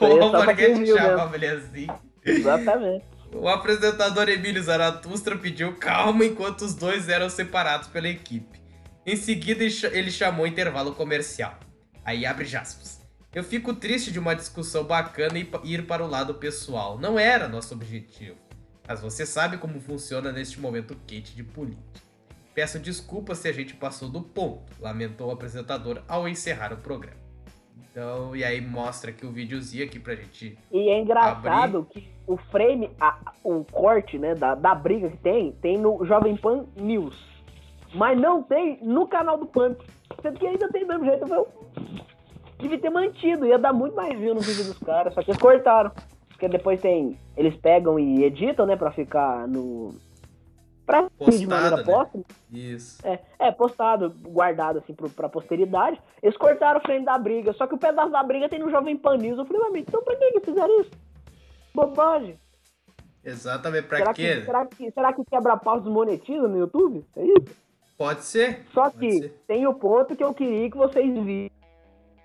O 0.00 0.16
mesmo. 0.56 0.98
chamava 0.98 1.36
ele 1.36 1.46
assim. 1.46 1.86
Exatamente. 2.24 3.04
O 3.32 3.48
apresentador 3.48 4.28
Emílio 4.28 4.62
Zaratustra 4.62 5.36
pediu 5.36 5.76
calma 5.76 6.24
enquanto 6.24 6.62
os 6.62 6.74
dois 6.74 7.08
eram 7.08 7.28
separados 7.28 7.88
pela 7.88 8.08
equipe. 8.08 8.58
Em 9.04 9.16
seguida, 9.16 9.62
ele 9.62 9.70
cha- 9.70 9.88
ele 9.88 10.10
chamou 10.10 10.46
intervalo 10.46 10.94
comercial. 10.94 11.58
Aí 12.04 12.24
abre 12.24 12.44
aspas. 12.56 13.00
Eu 13.34 13.44
fico 13.44 13.74
triste 13.74 14.10
de 14.10 14.18
uma 14.18 14.34
discussão 14.34 14.84
bacana 14.84 15.38
e 15.38 15.48
ir 15.64 15.86
para 15.86 16.02
o 16.04 16.08
lado 16.08 16.34
pessoal. 16.34 16.98
Não 16.98 17.18
era 17.18 17.48
nosso 17.48 17.74
objetivo. 17.74 18.36
Mas 18.86 19.00
você 19.00 19.26
sabe 19.26 19.58
como 19.58 19.78
funciona 19.80 20.32
neste 20.32 20.58
momento 20.58 20.96
quente 21.06 21.34
de 21.36 21.42
política. 21.44 22.00
Peço 22.54 22.78
desculpas 22.78 23.38
se 23.38 23.48
a 23.48 23.52
gente 23.52 23.74
passou 23.74 24.08
do 24.08 24.22
ponto, 24.22 24.72
lamentou 24.80 25.28
o 25.28 25.30
apresentador 25.30 26.02
ao 26.08 26.26
encerrar 26.26 26.72
o 26.72 26.78
programa. 26.78 27.18
Então, 27.92 28.34
e 28.34 28.42
aí 28.42 28.60
mostra 28.60 29.10
aqui 29.10 29.24
o 29.26 29.30
videozinho 29.30 29.84
aqui 29.84 29.98
pra 29.98 30.14
gente 30.16 30.58
E 30.72 30.88
é 30.90 30.98
engraçado 31.00 31.86
que 31.92 32.08
o 32.28 32.36
frame, 32.36 32.90
a- 33.00 33.18
o 33.42 33.64
corte, 33.64 34.18
né, 34.18 34.34
da, 34.34 34.54
da 34.54 34.74
briga 34.74 35.08
que 35.08 35.16
tem, 35.16 35.52
tem 35.52 35.76
no 35.78 36.04
Jovem 36.04 36.36
Pan 36.36 36.66
News. 36.76 37.16
Mas 37.94 38.20
não 38.20 38.42
tem 38.42 38.78
no 38.82 39.08
canal 39.08 39.38
do 39.38 39.46
Pânico. 39.46 39.82
Sendo 40.22 40.38
que 40.38 40.46
ainda 40.46 40.68
tem 40.68 40.82
do 40.82 40.88
mesmo 40.88 41.04
jeito. 41.06 41.32
Eu 41.32 41.48
devia 42.58 42.78
ter 42.78 42.90
mantido, 42.90 43.46
ia 43.46 43.58
dar 43.58 43.72
muito 43.72 43.96
mais 43.96 44.18
view 44.18 44.34
no 44.34 44.40
vídeo 44.40 44.64
dos 44.64 44.78
caras, 44.78 45.14
só 45.14 45.22
que 45.22 45.30
eles 45.30 45.40
cortaram. 45.40 45.90
Porque 46.28 46.48
depois 46.48 46.80
tem. 46.80 47.18
Eles 47.36 47.56
pegam 47.56 47.98
e 47.98 48.22
editam, 48.24 48.66
né, 48.66 48.76
pra 48.76 48.90
ficar 48.92 49.48
no. 49.48 49.94
Pra 50.86 51.02
Postado, 51.02 51.38
de 51.38 51.46
maneira 51.46 51.76
né? 51.76 51.82
póstuma. 51.82 52.24
Isso. 52.52 53.06
É, 53.06 53.18
é, 53.38 53.50
postado, 53.52 54.14
guardado 54.22 54.78
assim 54.78 54.94
pro, 54.94 55.10
pra 55.10 55.28
posteridade. 55.28 56.00
Eles 56.22 56.36
cortaram 56.36 56.78
o 56.80 56.82
frame 56.82 57.04
da 57.04 57.18
briga, 57.18 57.52
só 57.52 57.66
que 57.66 57.74
o 57.74 57.78
pedaço 57.78 58.10
da 58.10 58.22
briga 58.22 58.48
tem 58.48 58.58
no 58.58 58.70
Jovem 58.70 58.96
Pan 58.96 59.16
News. 59.18 59.38
Eu 59.38 59.44
falei, 59.44 59.62
mas 59.70 59.74
então 59.82 60.02
pra 60.02 60.16
que 60.16 60.30
que 60.32 60.40
fizeram 60.40 60.80
isso? 60.80 60.90
Bobagem. 61.86 62.38
Exatamente. 63.24 63.86
Pra 63.86 63.98
será, 63.98 64.14
quê? 64.14 64.36
que, 64.36 64.44
será, 64.44 64.66
que, 64.66 64.90
será 64.90 65.12
que 65.12 65.24
quebra-pau 65.24 65.80
desmonetiza 65.80 66.48
no 66.48 66.58
YouTube? 66.58 67.04
É 67.16 67.24
isso? 67.24 67.56
Pode 67.96 68.24
ser. 68.24 68.64
Só 68.72 68.84
Pode 68.84 68.98
que 68.98 69.12
ser. 69.12 69.42
tem 69.46 69.66
o 69.66 69.74
ponto 69.74 70.16
que 70.16 70.24
eu 70.24 70.32
queria 70.32 70.70
que 70.70 70.76
vocês 70.76 71.12
vissem 71.24 71.50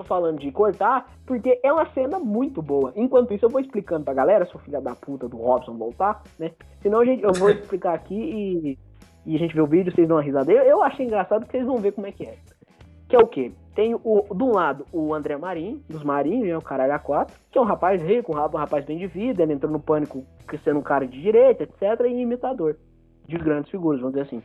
falando 0.04 0.40
de 0.40 0.52
cortar, 0.52 1.10
porque 1.26 1.60
é 1.64 1.72
uma 1.72 1.90
cena 1.94 2.20
muito 2.20 2.62
boa. 2.62 2.92
Enquanto 2.96 3.34
isso, 3.34 3.46
eu 3.46 3.50
vou 3.50 3.62
explicando 3.62 4.04
pra 4.04 4.14
galera, 4.14 4.46
se 4.46 4.56
o 4.56 4.60
filho 4.60 4.82
da 4.82 4.94
puta 4.96 5.30
do 5.30 5.38
Robson 5.38 5.78
voltar, 5.78 6.22
né? 6.38 6.52
Senão, 6.82 7.06
gente, 7.06 7.24
eu 7.24 7.32
vou 7.34 7.50
explicar 7.52 7.94
aqui 7.94 8.16
e, 8.16 8.80
e 9.26 9.36
a 9.36 9.40
gente 9.40 9.54
vê 9.54 9.62
o 9.62 9.68
vídeo, 9.68 9.94
vocês 9.94 10.08
dão 10.08 10.18
uma 10.18 10.24
risada. 10.24 10.52
Eu, 10.52 10.64
eu 10.64 10.84
achei 10.84 11.06
engraçado 11.06 11.42
porque 11.42 11.58
vocês 11.58 11.68
vão 11.68 11.78
ver 11.78 11.94
como 11.94 12.08
é 12.08 12.12
que 12.12 12.26
é. 12.26 12.38
Que 13.08 13.16
é 13.16 13.20
o 13.20 13.28
quê? 13.28 13.54
Tem, 13.76 13.96
o, 13.96 14.26
de 14.36 14.44
um 14.44 14.52
lado, 14.52 14.86
o 14.92 15.14
André 15.14 15.36
Marim, 15.36 15.84
dos 15.90 16.04
Marinhos, 16.04 16.48
né, 16.48 16.58
o 16.58 16.62
caralho 16.62 16.94
A4, 16.94 17.32
que 17.52 17.58
é 17.58 17.62
um 17.62 17.66
rapaz 17.66 18.02
rico, 18.02 18.32
um 18.32 18.36
rapaz, 18.36 18.86
bem 18.86 19.00
de 19.00 19.08
vida, 19.08 19.42
ele 19.42 19.54
entrou 19.54 19.72
no 19.72 19.80
pânico 19.80 20.24
sendo 20.64 20.80
um 20.80 20.84
cara 20.84 21.08
de 21.08 21.20
direita, 21.20 21.64
etc, 21.64 22.06
e 22.06 22.22
imitador 22.22 22.78
de 23.28 23.38
grandes 23.38 23.72
figuras, 23.72 24.00
vamos 24.00 24.16
dizer 24.16 24.28
assim. 24.28 24.44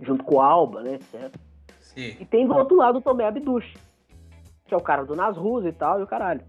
Junto 0.00 0.24
com 0.24 0.36
o 0.36 0.40
Alba, 0.40 0.82
né, 0.82 0.94
etc. 0.94 1.34
Sim. 1.80 2.16
E 2.18 2.24
tem 2.24 2.46
do 2.46 2.54
outro 2.54 2.76
lado 2.76 2.98
o 2.98 3.02
Tomé 3.02 3.26
Abduch, 3.26 3.76
que 4.64 4.72
é 4.72 4.76
o 4.76 4.82
cara 4.82 5.04
do 5.04 5.14
Nasruz 5.14 5.66
e 5.66 5.72
tal, 5.72 6.00
e 6.00 6.02
o 6.02 6.06
caralho. 6.06 6.40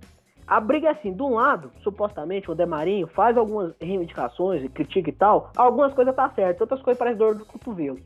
A 0.47 0.59
briga 0.59 0.87
é 0.87 0.91
assim, 0.91 1.13
de 1.13 1.21
um 1.21 1.35
lado, 1.35 1.71
supostamente, 1.81 2.49
o 2.49 2.55
Demarinho 2.55 3.07
faz 3.07 3.37
algumas 3.37 3.73
reivindicações 3.79 4.63
e 4.63 4.69
critica 4.69 5.09
e 5.09 5.13
tal, 5.13 5.51
algumas 5.57 5.93
coisas 5.93 6.15
tá 6.15 6.29
certo, 6.29 6.61
outras 6.61 6.81
coisas 6.81 6.97
parecem 6.97 7.17
dor 7.17 7.35
do 7.35 7.45
cotovelo. 7.45 7.99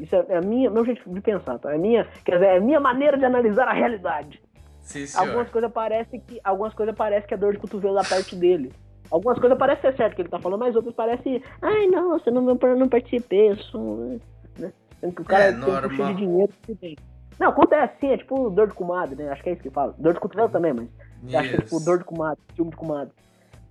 Isso 0.00 0.14
é, 0.16 0.24
é 0.28 0.36
a 0.38 0.40
minha, 0.40 0.70
meu 0.70 0.84
jeito 0.84 1.08
de 1.12 1.20
pensar, 1.20 1.58
tá? 1.58 1.74
É 1.74 1.78
minha, 1.78 2.06
quer 2.24 2.34
dizer, 2.34 2.46
é 2.46 2.56
a 2.56 2.60
minha 2.60 2.80
maneira 2.80 3.16
de 3.18 3.24
analisar 3.24 3.68
a 3.68 3.72
realidade. 3.72 4.40
Sim, 4.80 5.06
senhor. 5.06 5.26
Algumas 5.28 5.50
coisas 5.50 5.70
parece 5.72 6.18
que 6.18 6.40
algumas 6.42 6.74
coisas 6.74 6.94
parece 6.96 7.26
que 7.26 7.34
é 7.34 7.36
dor 7.36 7.52
de 7.52 7.58
cotovelo 7.58 7.94
da 7.94 8.02
parte 8.04 8.34
dele. 8.34 8.72
Algumas 9.10 9.38
coisas 9.38 9.58
parecem 9.58 9.90
ser 9.90 9.96
certo 9.96 10.14
que 10.14 10.22
ele 10.22 10.28
tá 10.28 10.38
falando, 10.38 10.60
mas 10.60 10.74
outras 10.76 10.94
parecem, 10.94 11.42
ai 11.60 11.86
não, 11.88 12.10
você 12.10 12.30
não, 12.30 12.42
não 12.42 12.88
participei, 12.88 13.50
eu 13.50 13.56
sou, 13.56 14.18
né? 14.58 14.72
Sendo 15.00 15.14
que 15.14 15.22
o 15.22 15.24
cara 15.24 15.44
É, 15.44 15.52
tem 15.52 15.60
um 15.60 15.64
cheio 15.64 15.80
normal. 15.82 16.14
de 16.14 16.20
dinheiro 16.20 16.52
que 16.62 16.74
tem. 16.76 16.96
Não, 17.38 17.48
acontece 17.48 17.94
sim, 18.00 18.12
é 18.12 18.18
tipo 18.18 18.50
dor 18.50 18.68
de 18.68 18.74
comadre, 18.74 19.16
né? 19.16 19.30
Acho 19.30 19.42
que 19.42 19.50
é 19.50 19.52
isso 19.54 19.62
que 19.62 19.70
fala. 19.70 19.94
Dor 19.98 20.14
de 20.14 20.20
cotovelo 20.20 20.48
também, 20.50 20.72
mas 20.74 20.88
eu 21.32 21.38
acho 21.38 21.48
que 21.50 21.54
é 21.56 21.58
tipo 21.60 21.80
dor 21.80 21.98
de 21.98 22.04
comadre, 22.04 22.40
filme 22.54 22.70
de 22.70 22.76
comadre. 22.76 23.12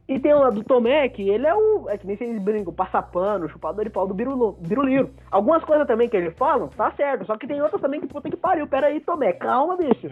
E 0.10 0.19
tem 0.19 0.34
o 0.34 0.49
do 0.49 0.64
Tomé, 0.64 1.07
que 1.07 1.30
ele 1.30 1.45
é 1.45 1.53
o. 1.53 1.88
É 1.88 1.95
que 1.95 2.07
nem 2.07 2.18
vocês 2.18 2.41
brincam, 2.41 2.73
passapano, 2.73 3.48
chupador 3.48 3.84
de 3.86 3.91
pau 3.91 4.07
do 4.07 4.14
biruliro. 4.15 5.11
Algumas 5.30 5.64
coisas 5.64 5.86
também 5.86 6.10
que 6.10 6.18
eles 6.18 6.36
falam, 6.36 6.68
tá 6.68 6.91
certo. 6.94 7.27
Só 7.27 7.38
que 7.38 7.45
tem 7.45 7.61
outras 7.61 7.80
também 7.80 8.02
que 8.02 8.07
puta 8.07 8.27
que 8.27 8.36
pariu. 8.36 8.65
Pera 8.65 8.88
aí, 8.88 8.99
Tomé, 9.02 9.34
calma, 9.34 9.77
bicho. 9.77 10.07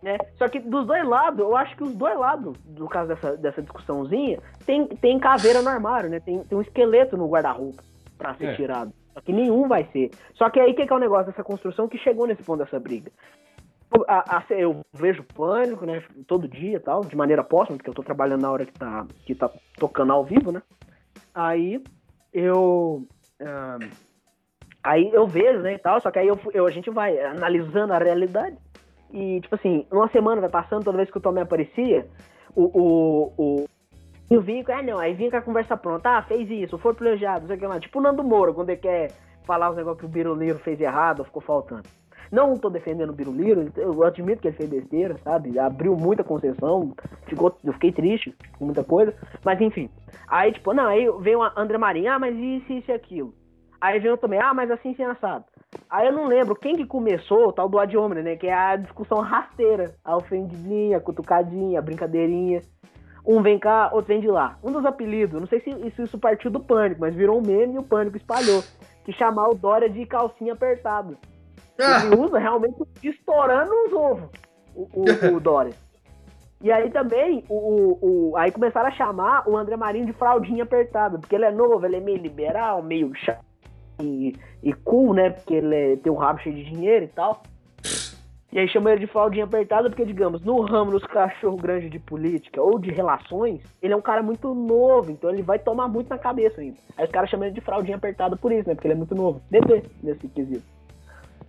Né? 0.00 0.18
Só 0.38 0.48
que 0.48 0.60
dos 0.60 0.86
dois 0.86 1.04
lados, 1.04 1.40
eu 1.40 1.56
acho 1.56 1.76
que 1.76 1.82
os 1.82 1.94
dois 1.96 2.16
lados, 2.16 2.56
no 2.78 2.88
caso 2.88 3.08
dessa, 3.08 3.36
dessa 3.36 3.60
discussãozinha, 3.60 4.38
tem, 4.64 4.86
tem 4.86 5.18
caveira 5.18 5.62
no 5.62 5.68
armário, 5.68 6.08
né? 6.08 6.20
Tem, 6.20 6.38
tem 6.44 6.56
um 6.56 6.62
esqueleto 6.62 7.16
no 7.16 7.28
guarda-roupa 7.28 7.82
pra 8.16 8.34
ser 8.34 8.46
É. 8.50 8.54
tirado. 8.54 8.92
Só 9.14 9.20
que 9.20 9.32
nenhum 9.32 9.66
vai 9.66 9.84
ser. 9.92 10.10
Só 10.34 10.48
que 10.48 10.60
aí 10.60 10.72
o 10.72 10.74
que, 10.76 10.86
que 10.86 10.92
é 10.92 10.96
o 10.96 11.00
negócio 11.00 11.26
dessa 11.26 11.42
construção 11.44 11.88
que 11.88 11.98
chegou 11.98 12.26
nesse 12.26 12.42
ponto 12.44 12.64
dessa 12.64 12.78
briga? 12.78 13.10
A- 14.08 14.36
a- 14.38 14.44
eu 14.50 14.80
vejo 14.92 15.22
pânico, 15.22 15.84
né? 15.84 16.02
Todo 16.26 16.48
dia 16.48 16.76
e 16.76 16.80
tal, 16.80 17.02
de 17.04 17.16
maneira 17.16 17.44
póstuma, 17.44 17.76
porque 17.76 17.90
eu 17.90 17.94
tô 17.94 18.02
trabalhando 18.02 18.42
na 18.42 18.50
hora 18.50 18.64
que 18.66 18.72
tá, 18.72 19.06
que 19.26 19.34
tá 19.34 19.50
tocando 19.76 20.12
ao 20.12 20.24
vivo, 20.24 20.50
né? 20.52 20.62
Aí 21.34 21.82
eu. 22.32 23.06
ah, 23.40 23.78
aí 24.82 25.10
eu 25.12 25.26
vejo, 25.26 25.60
né, 25.60 25.74
e 25.74 25.78
tal, 25.78 26.00
só 26.00 26.10
que 26.10 26.18
aí 26.18 26.26
eu, 26.28 26.38
eu- 26.52 26.66
a 26.66 26.70
gente 26.70 26.90
vai 26.90 27.18
analisando 27.20 27.92
a 27.92 27.98
realidade. 27.98 28.56
E, 29.12 29.40
tipo 29.42 29.54
assim, 29.54 29.86
uma 29.92 30.08
semana 30.08 30.40
vai 30.40 30.48
passando, 30.50 30.84
toda 30.84 30.96
vez 30.96 31.10
que 31.10 31.18
o 31.18 31.20
Tomé 31.20 31.42
aparecia, 31.42 32.06
o. 32.56 32.62
o, 32.64 33.66
o 34.30 34.40
vinha 34.40 34.64
com, 34.64 34.72
ah 34.72 34.82
não, 34.82 34.98
aí 34.98 35.12
vinha 35.12 35.30
com 35.30 35.36
a 35.36 35.42
conversa 35.42 35.76
pronta, 35.76 36.16
ah, 36.16 36.22
fez 36.22 36.48
isso, 36.50 36.78
foi 36.78 36.94
privilegiado, 36.94 37.40
não 37.42 37.48
sei 37.48 37.56
o 37.56 37.58
que 37.60 37.66
lá. 37.66 37.78
Tipo 37.78 37.98
o 37.98 38.02
Nando 38.02 38.24
Moura, 38.24 38.54
quando 38.54 38.70
ele 38.70 38.80
quer 38.80 39.12
falar 39.44 39.68
os 39.70 39.76
negócios 39.76 40.00
que 40.00 40.06
o 40.06 40.08
Biruliro 40.08 40.58
fez 40.60 40.80
errado 40.80 41.18
ou 41.18 41.24
ficou 41.26 41.42
faltando. 41.42 41.82
Não 42.32 42.56
tô 42.56 42.70
defendendo 42.70 43.10
o 43.10 43.12
Biruliro, 43.12 43.70
eu 43.76 44.02
admito 44.02 44.40
que 44.40 44.48
ele 44.48 44.56
fez 44.56 44.70
besteira, 44.70 45.18
sabe? 45.18 45.58
Abriu 45.58 45.94
muita 45.94 46.24
concessão, 46.24 46.94
ficou, 47.26 47.54
eu 47.62 47.74
fiquei 47.74 47.92
triste 47.92 48.34
com 48.58 48.64
muita 48.64 48.82
coisa, 48.82 49.14
mas 49.44 49.60
enfim. 49.60 49.90
Aí, 50.26 50.50
tipo, 50.50 50.72
não, 50.72 50.86
aí 50.86 51.06
veio 51.20 51.40
o 51.40 51.50
André 51.54 51.76
Marinho, 51.76 52.10
ah, 52.10 52.18
mas 52.18 52.34
isso, 52.34 52.72
isso 52.72 52.90
e 52.90 52.94
aquilo. 52.94 53.34
Aí 53.78 54.00
veio 54.00 54.16
também, 54.16 54.40
ah, 54.40 54.54
mas 54.54 54.70
assim, 54.70 54.94
sem 54.94 55.04
assado. 55.04 55.44
Aí 55.90 56.06
eu 56.06 56.12
não 56.14 56.26
lembro 56.26 56.56
quem 56.56 56.74
que 56.74 56.86
começou 56.86 57.48
o 57.48 57.52
tal 57.52 57.68
do 57.68 57.78
ad 57.78 57.94
né? 58.22 58.34
Que 58.36 58.46
é 58.46 58.54
a 58.54 58.76
discussão 58.76 59.18
rasteira, 59.18 59.94
a 60.02 60.16
ofendidinha, 60.16 60.96
a 60.96 61.00
cutucadinha, 61.00 61.80
a 61.80 61.82
brincadeirinha. 61.82 62.62
Um 63.26 63.42
vem 63.42 63.58
cá, 63.58 63.90
outro 63.92 64.08
vem 64.08 64.22
de 64.22 64.28
lá. 64.28 64.58
Um 64.64 64.72
dos 64.72 64.86
apelidos, 64.86 65.38
não 65.38 65.46
sei 65.46 65.60
se 65.60 65.68
isso, 65.86 66.02
isso 66.02 66.18
partiu 66.18 66.50
do 66.50 66.60
pânico, 66.60 67.02
mas 67.02 67.14
virou 67.14 67.38
um 67.38 67.46
meme 67.46 67.74
e 67.74 67.78
o 67.78 67.82
pânico 67.82 68.16
espalhou. 68.16 68.62
Que 69.04 69.12
chamar 69.12 69.48
o 69.48 69.54
Dória 69.54 69.90
de 69.90 70.06
calcinha 70.06 70.54
apertada. 70.54 71.18
Ah, 71.82 72.04
Ele 72.06 72.16
usa 72.20 72.38
realmente 72.38 72.76
estourando 73.02 73.70
os 73.86 73.92
ovos, 73.92 74.28
o, 74.74 74.88
o, 74.94 75.04
o 75.36 75.40
Dória. 75.40 75.72
E 76.60 76.70
aí 76.70 76.90
também, 76.90 77.44
o, 77.48 77.98
o, 78.30 78.36
aí 78.36 78.52
começaram 78.52 78.88
a 78.88 78.92
chamar 78.92 79.48
o 79.48 79.56
André 79.56 79.76
Marinho 79.76 80.06
de 80.06 80.12
fraldinha 80.12 80.62
apertada, 80.62 81.18
porque 81.18 81.34
ele 81.34 81.44
é 81.44 81.50
novo, 81.50 81.84
ele 81.84 81.96
é 81.96 82.00
meio 82.00 82.18
liberal, 82.18 82.80
meio 82.82 83.12
chato 83.16 83.44
e, 84.00 84.36
e 84.62 84.72
cool, 84.72 85.12
né? 85.12 85.30
Porque 85.30 85.54
ele 85.54 85.74
é- 85.74 85.96
tem 85.96 86.12
um 86.12 86.16
rabo 86.16 86.38
cheio 86.40 86.54
de 86.54 86.64
dinheiro 86.64 87.04
e 87.04 87.08
tal. 87.08 87.42
E 88.52 88.58
aí 88.58 88.68
chama 88.68 88.90
ele 88.92 89.00
de 89.00 89.06
fraldinha 89.06 89.44
apertada 89.44 89.88
porque, 89.88 90.04
digamos, 90.04 90.42
no 90.44 90.60
ramo 90.60 90.90
dos 90.90 91.02
cachorro 91.04 91.56
grande 91.56 91.88
de 91.88 91.98
política 91.98 92.60
ou 92.62 92.78
de 92.78 92.90
relações, 92.92 93.62
ele 93.80 93.94
é 93.94 93.96
um 93.96 94.02
cara 94.02 94.22
muito 94.22 94.54
novo, 94.54 95.10
então 95.10 95.30
ele 95.30 95.42
vai 95.42 95.58
tomar 95.58 95.88
muito 95.88 96.10
na 96.10 96.18
cabeça 96.18 96.60
ainda. 96.60 96.76
Aí 96.96 97.06
os 97.06 97.10
caras 97.10 97.30
chamam 97.30 97.46
ele 97.46 97.54
de 97.54 97.62
fraldinha 97.62 97.96
apertada 97.96 98.36
por 98.36 98.52
isso, 98.52 98.68
né? 98.68 98.74
Porque 98.74 98.86
ele 98.86 98.94
é 98.94 98.96
muito 98.98 99.14
novo. 99.14 99.40
DT, 99.50 99.82
nesse 100.02 100.28
quesito. 100.28 100.62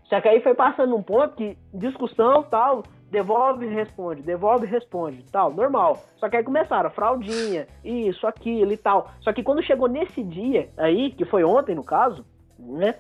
Só 0.06 0.20
que 0.22 0.28
aí 0.28 0.42
foi 0.42 0.54
passando 0.54 0.96
um 0.96 1.02
ponto 1.02 1.36
que 1.36 1.58
discussão 1.74 2.44
tal, 2.44 2.84
devolve 3.10 3.68
responde, 3.68 4.22
devolve 4.22 4.66
responde, 4.66 5.24
tal, 5.32 5.54
normal. 5.54 6.04
Só 6.18 6.30
que 6.30 6.38
aí 6.38 6.44
começaram, 6.44 6.90
fraldinha, 6.90 7.68
isso, 7.84 8.26
aquilo 8.26 8.72
e 8.72 8.78
tal. 8.78 9.12
Só 9.22 9.32
que 9.32 9.44
quando 9.44 9.64
chegou 9.64 9.88
nesse 9.88 10.24
dia 10.24 10.70
aí, 10.78 11.12
que 11.12 11.26
foi 11.26 11.44
ontem 11.44 11.76
no 11.76 11.84
caso, 11.84 12.26
né? 12.60 12.96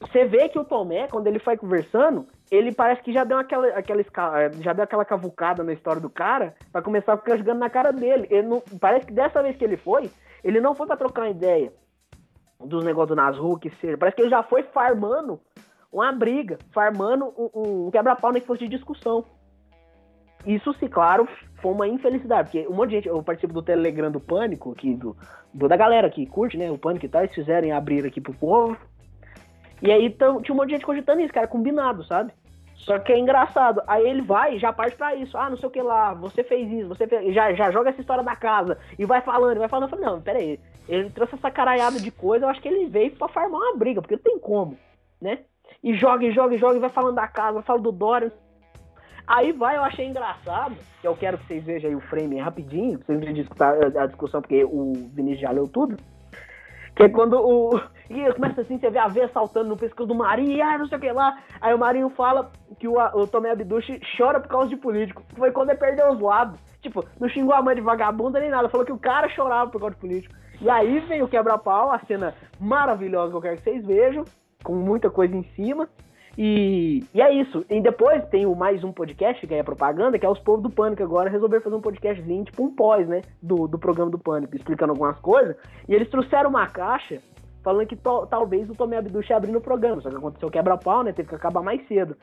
Você 0.00 0.24
vê 0.24 0.48
que 0.48 0.58
o 0.58 0.64
Tomé, 0.64 1.08
quando 1.08 1.26
ele 1.26 1.38
foi 1.38 1.58
conversando, 1.58 2.26
ele 2.50 2.72
parece 2.72 3.02
que 3.02 3.12
já 3.12 3.22
deu 3.22 3.36
aquela, 3.36 3.68
aquela, 3.68 4.02
já 4.60 4.72
deu 4.72 4.84
aquela 4.84 5.04
cavucada 5.04 5.62
na 5.62 5.74
história 5.74 6.00
do 6.00 6.08
cara 6.08 6.54
pra 6.72 6.80
começar 6.80 7.12
a 7.12 7.16
ficar 7.18 7.36
jogando 7.36 7.58
na 7.58 7.68
cara 7.68 7.92
dele. 7.92 8.26
Ele 8.30 8.48
não, 8.48 8.62
parece 8.80 9.06
que 9.06 9.12
dessa 9.12 9.42
vez 9.42 9.56
que 9.56 9.64
ele 9.64 9.76
foi, 9.76 10.10
ele 10.42 10.58
não 10.58 10.74
foi 10.74 10.86
pra 10.86 10.96
trocar 10.96 11.28
ideia 11.28 11.70
dos 12.58 12.84
negócios 12.84 13.10
do 13.10 13.16
Nasru, 13.16 13.58
que 13.58 13.70
seja. 13.76 13.96
Parece 13.96 14.16
que 14.16 14.22
ele 14.22 14.30
já 14.30 14.42
foi 14.42 14.62
farmando 14.62 15.40
uma 15.92 16.12
briga, 16.12 16.58
farmando 16.72 17.26
um, 17.36 17.86
um 17.86 17.90
quebra-pau 17.90 18.32
que 18.32 18.40
fosse 18.40 18.60
de 18.66 18.76
discussão. 18.76 19.24
Isso, 20.46 20.72
se 20.74 20.88
claro, 20.88 21.28
foi 21.60 21.72
uma 21.72 21.86
infelicidade, 21.86 22.50
porque 22.50 22.66
um 22.66 22.74
monte 22.74 22.90
de 22.90 22.94
gente, 22.96 23.08
eu 23.08 23.22
participo 23.22 23.52
do 23.52 23.62
Telegram 23.62 24.10
do 24.10 24.20
Pânico, 24.20 24.72
aqui, 24.72 24.94
do, 24.94 25.16
do- 25.52 25.68
da 25.68 25.76
galera 25.76 26.08
que 26.08 26.24
curte, 26.24 26.56
né, 26.56 26.70
o 26.70 26.78
Pânico 26.78 27.04
e 27.04 27.08
tal, 27.08 27.22
eles 27.22 27.34
fizerem 27.34 27.72
abrir 27.72 28.06
aqui 28.06 28.20
pro 28.20 28.32
povo. 28.32 28.76
E 29.82 29.90
aí 29.90 30.08
tão, 30.10 30.40
tinha 30.40 30.54
um 30.54 30.56
monte 30.56 30.68
de 30.68 30.74
gente 30.76 30.86
cogitando 30.86 31.20
isso, 31.20 31.32
cara, 31.32 31.46
combinado, 31.46 32.04
sabe? 32.04 32.32
Só 32.74 32.98
que 32.98 33.12
é 33.12 33.18
engraçado. 33.18 33.82
Aí 33.86 34.06
ele 34.08 34.22
vai 34.22 34.56
e 34.56 34.58
já 34.58 34.72
parte 34.72 34.96
pra 34.96 35.14
isso. 35.14 35.36
Ah, 35.36 35.50
não 35.50 35.56
sei 35.58 35.68
o 35.68 35.72
que 35.72 35.82
lá, 35.82 36.14
você 36.14 36.42
fez 36.42 36.70
isso, 36.70 36.88
você 36.88 37.06
fez... 37.06 37.34
Já, 37.34 37.52
já 37.52 37.70
joga 37.70 37.90
essa 37.90 38.00
história 38.00 38.24
da 38.24 38.34
casa. 38.34 38.78
E 38.98 39.04
vai 39.04 39.20
falando, 39.20 39.56
e 39.56 39.58
vai 39.58 39.68
falando. 39.68 39.84
Eu 39.84 39.90
falei, 39.90 40.04
não, 40.06 40.20
pera 40.22 40.38
aí. 40.38 40.58
Ele 40.88 41.10
trouxe 41.10 41.34
essa 41.34 41.50
caralhada 41.50 42.00
de 42.00 42.10
coisa, 42.10 42.46
eu 42.46 42.48
acho 42.48 42.60
que 42.60 42.68
ele 42.68 42.86
veio 42.86 43.10
pra 43.12 43.28
farmar 43.28 43.60
uma 43.60 43.76
briga, 43.76 44.00
porque 44.00 44.16
não 44.16 44.22
tem 44.22 44.38
como, 44.38 44.78
né? 45.20 45.40
E 45.82 45.94
joga, 45.94 46.24
e 46.24 46.32
joga, 46.32 46.54
e 46.54 46.58
joga, 46.58 46.76
e 46.76 46.80
vai 46.80 46.90
falando 46.90 47.14
da 47.14 47.26
casa, 47.26 47.62
fala 47.62 47.80
do 47.80 47.90
Dória. 47.90 48.32
Aí 49.26 49.52
vai, 49.52 49.76
eu 49.76 49.84
achei 49.84 50.06
engraçado, 50.06 50.74
que 51.00 51.06
eu 51.06 51.16
quero 51.16 51.38
que 51.38 51.46
vocês 51.46 51.64
vejam 51.64 51.90
aí 51.90 51.96
o 51.96 52.00
frame 52.00 52.38
rapidinho, 52.38 52.98
pra 52.98 53.06
vocês 53.06 53.20
verem 53.20 53.46
a 53.96 54.06
discussão, 54.06 54.42
porque 54.42 54.64
o 54.64 54.92
Vinícius 55.14 55.42
já 55.42 55.50
leu 55.50 55.68
tudo. 55.68 55.96
Que 56.96 57.04
é 57.04 57.08
quando 57.08 57.34
o. 57.34 57.80
E 58.10 58.32
começa 58.34 58.60
assim, 58.60 58.76
você 58.76 58.90
vê 58.90 58.98
a 58.98 59.06
veia 59.06 59.28
saltando 59.28 59.68
no 59.68 59.76
pescoço 59.76 60.08
do 60.08 60.16
Marinho, 60.16 60.56
e 60.56 60.60
ah, 60.60 60.76
não 60.76 60.88
sei 60.88 60.98
o 60.98 61.00
que 61.00 61.12
lá. 61.12 61.38
Aí 61.60 61.72
o 61.72 61.78
Marinho 61.78 62.10
fala 62.10 62.50
que 62.78 62.88
o, 62.88 62.94
o 62.98 63.26
Tomé 63.26 63.52
Abduche 63.52 64.00
chora 64.16 64.40
por 64.40 64.48
causa 64.48 64.68
de 64.68 64.76
político. 64.76 65.22
Foi 65.36 65.52
quando 65.52 65.70
ele 65.70 65.78
perdeu 65.78 66.10
os 66.10 66.20
lados. 66.20 66.58
Tipo, 66.82 67.04
não 67.20 67.28
xingou 67.28 67.54
a 67.54 67.62
mãe 67.62 67.76
de 67.76 67.80
vagabunda 67.80 68.40
nem 68.40 68.50
nada, 68.50 68.68
falou 68.68 68.84
que 68.84 68.92
o 68.92 68.98
cara 68.98 69.28
chorava 69.28 69.70
por 69.70 69.80
causa 69.80 69.94
de 69.94 70.00
político. 70.00 70.34
E 70.60 70.68
aí 70.68 70.98
vem 71.00 71.22
o 71.22 71.28
quebra-pau, 71.28 71.92
a 71.92 72.00
cena 72.00 72.34
maravilhosa 72.58 73.30
que 73.30 73.36
eu 73.36 73.42
quero 73.42 73.56
que 73.58 73.62
vocês 73.62 73.86
vejam, 73.86 74.24
com 74.62 74.74
muita 74.74 75.10
coisa 75.10 75.34
em 75.34 75.42
cima. 75.56 75.88
E, 76.38 77.04
e 77.12 77.20
é 77.20 77.32
isso. 77.32 77.64
E 77.68 77.80
depois 77.80 78.24
tem 78.28 78.46
o 78.46 78.54
mais 78.54 78.82
um 78.84 78.92
podcast, 78.92 79.44
que 79.46 79.54
é 79.54 79.62
propaganda, 79.62 80.18
que 80.18 80.24
é 80.24 80.28
os 80.28 80.38
povos 80.38 80.62
do 80.62 80.70
Pânico 80.70 81.02
agora 81.02 81.28
resolveram 81.28 81.62
fazer 81.62 81.76
um 81.76 81.80
podcastzinho, 81.80 82.44
tipo 82.44 82.62
um 82.62 82.74
pós, 82.74 83.06
né? 83.08 83.20
Do, 83.42 83.66
do 83.66 83.78
programa 83.78 84.10
do 84.10 84.18
Pânico, 84.18 84.56
explicando 84.56 84.92
algumas 84.92 85.18
coisas. 85.18 85.56
E 85.88 85.94
eles 85.94 86.08
trouxeram 86.08 86.50
uma 86.50 86.66
caixa 86.66 87.20
falando 87.62 87.86
que 87.86 87.96
to, 87.96 88.26
talvez 88.26 88.70
o 88.70 88.74
Tomé 88.74 88.96
Abduch 88.98 89.30
abrindo 89.32 89.58
o 89.58 89.60
programa. 89.60 90.00
Só 90.00 90.08
que 90.08 90.16
aconteceu 90.16 90.50
quebra-pau, 90.50 91.02
né? 91.02 91.12
Teve 91.12 91.28
que 91.28 91.34
acabar 91.34 91.62
mais 91.62 91.86
cedo. 91.88 92.16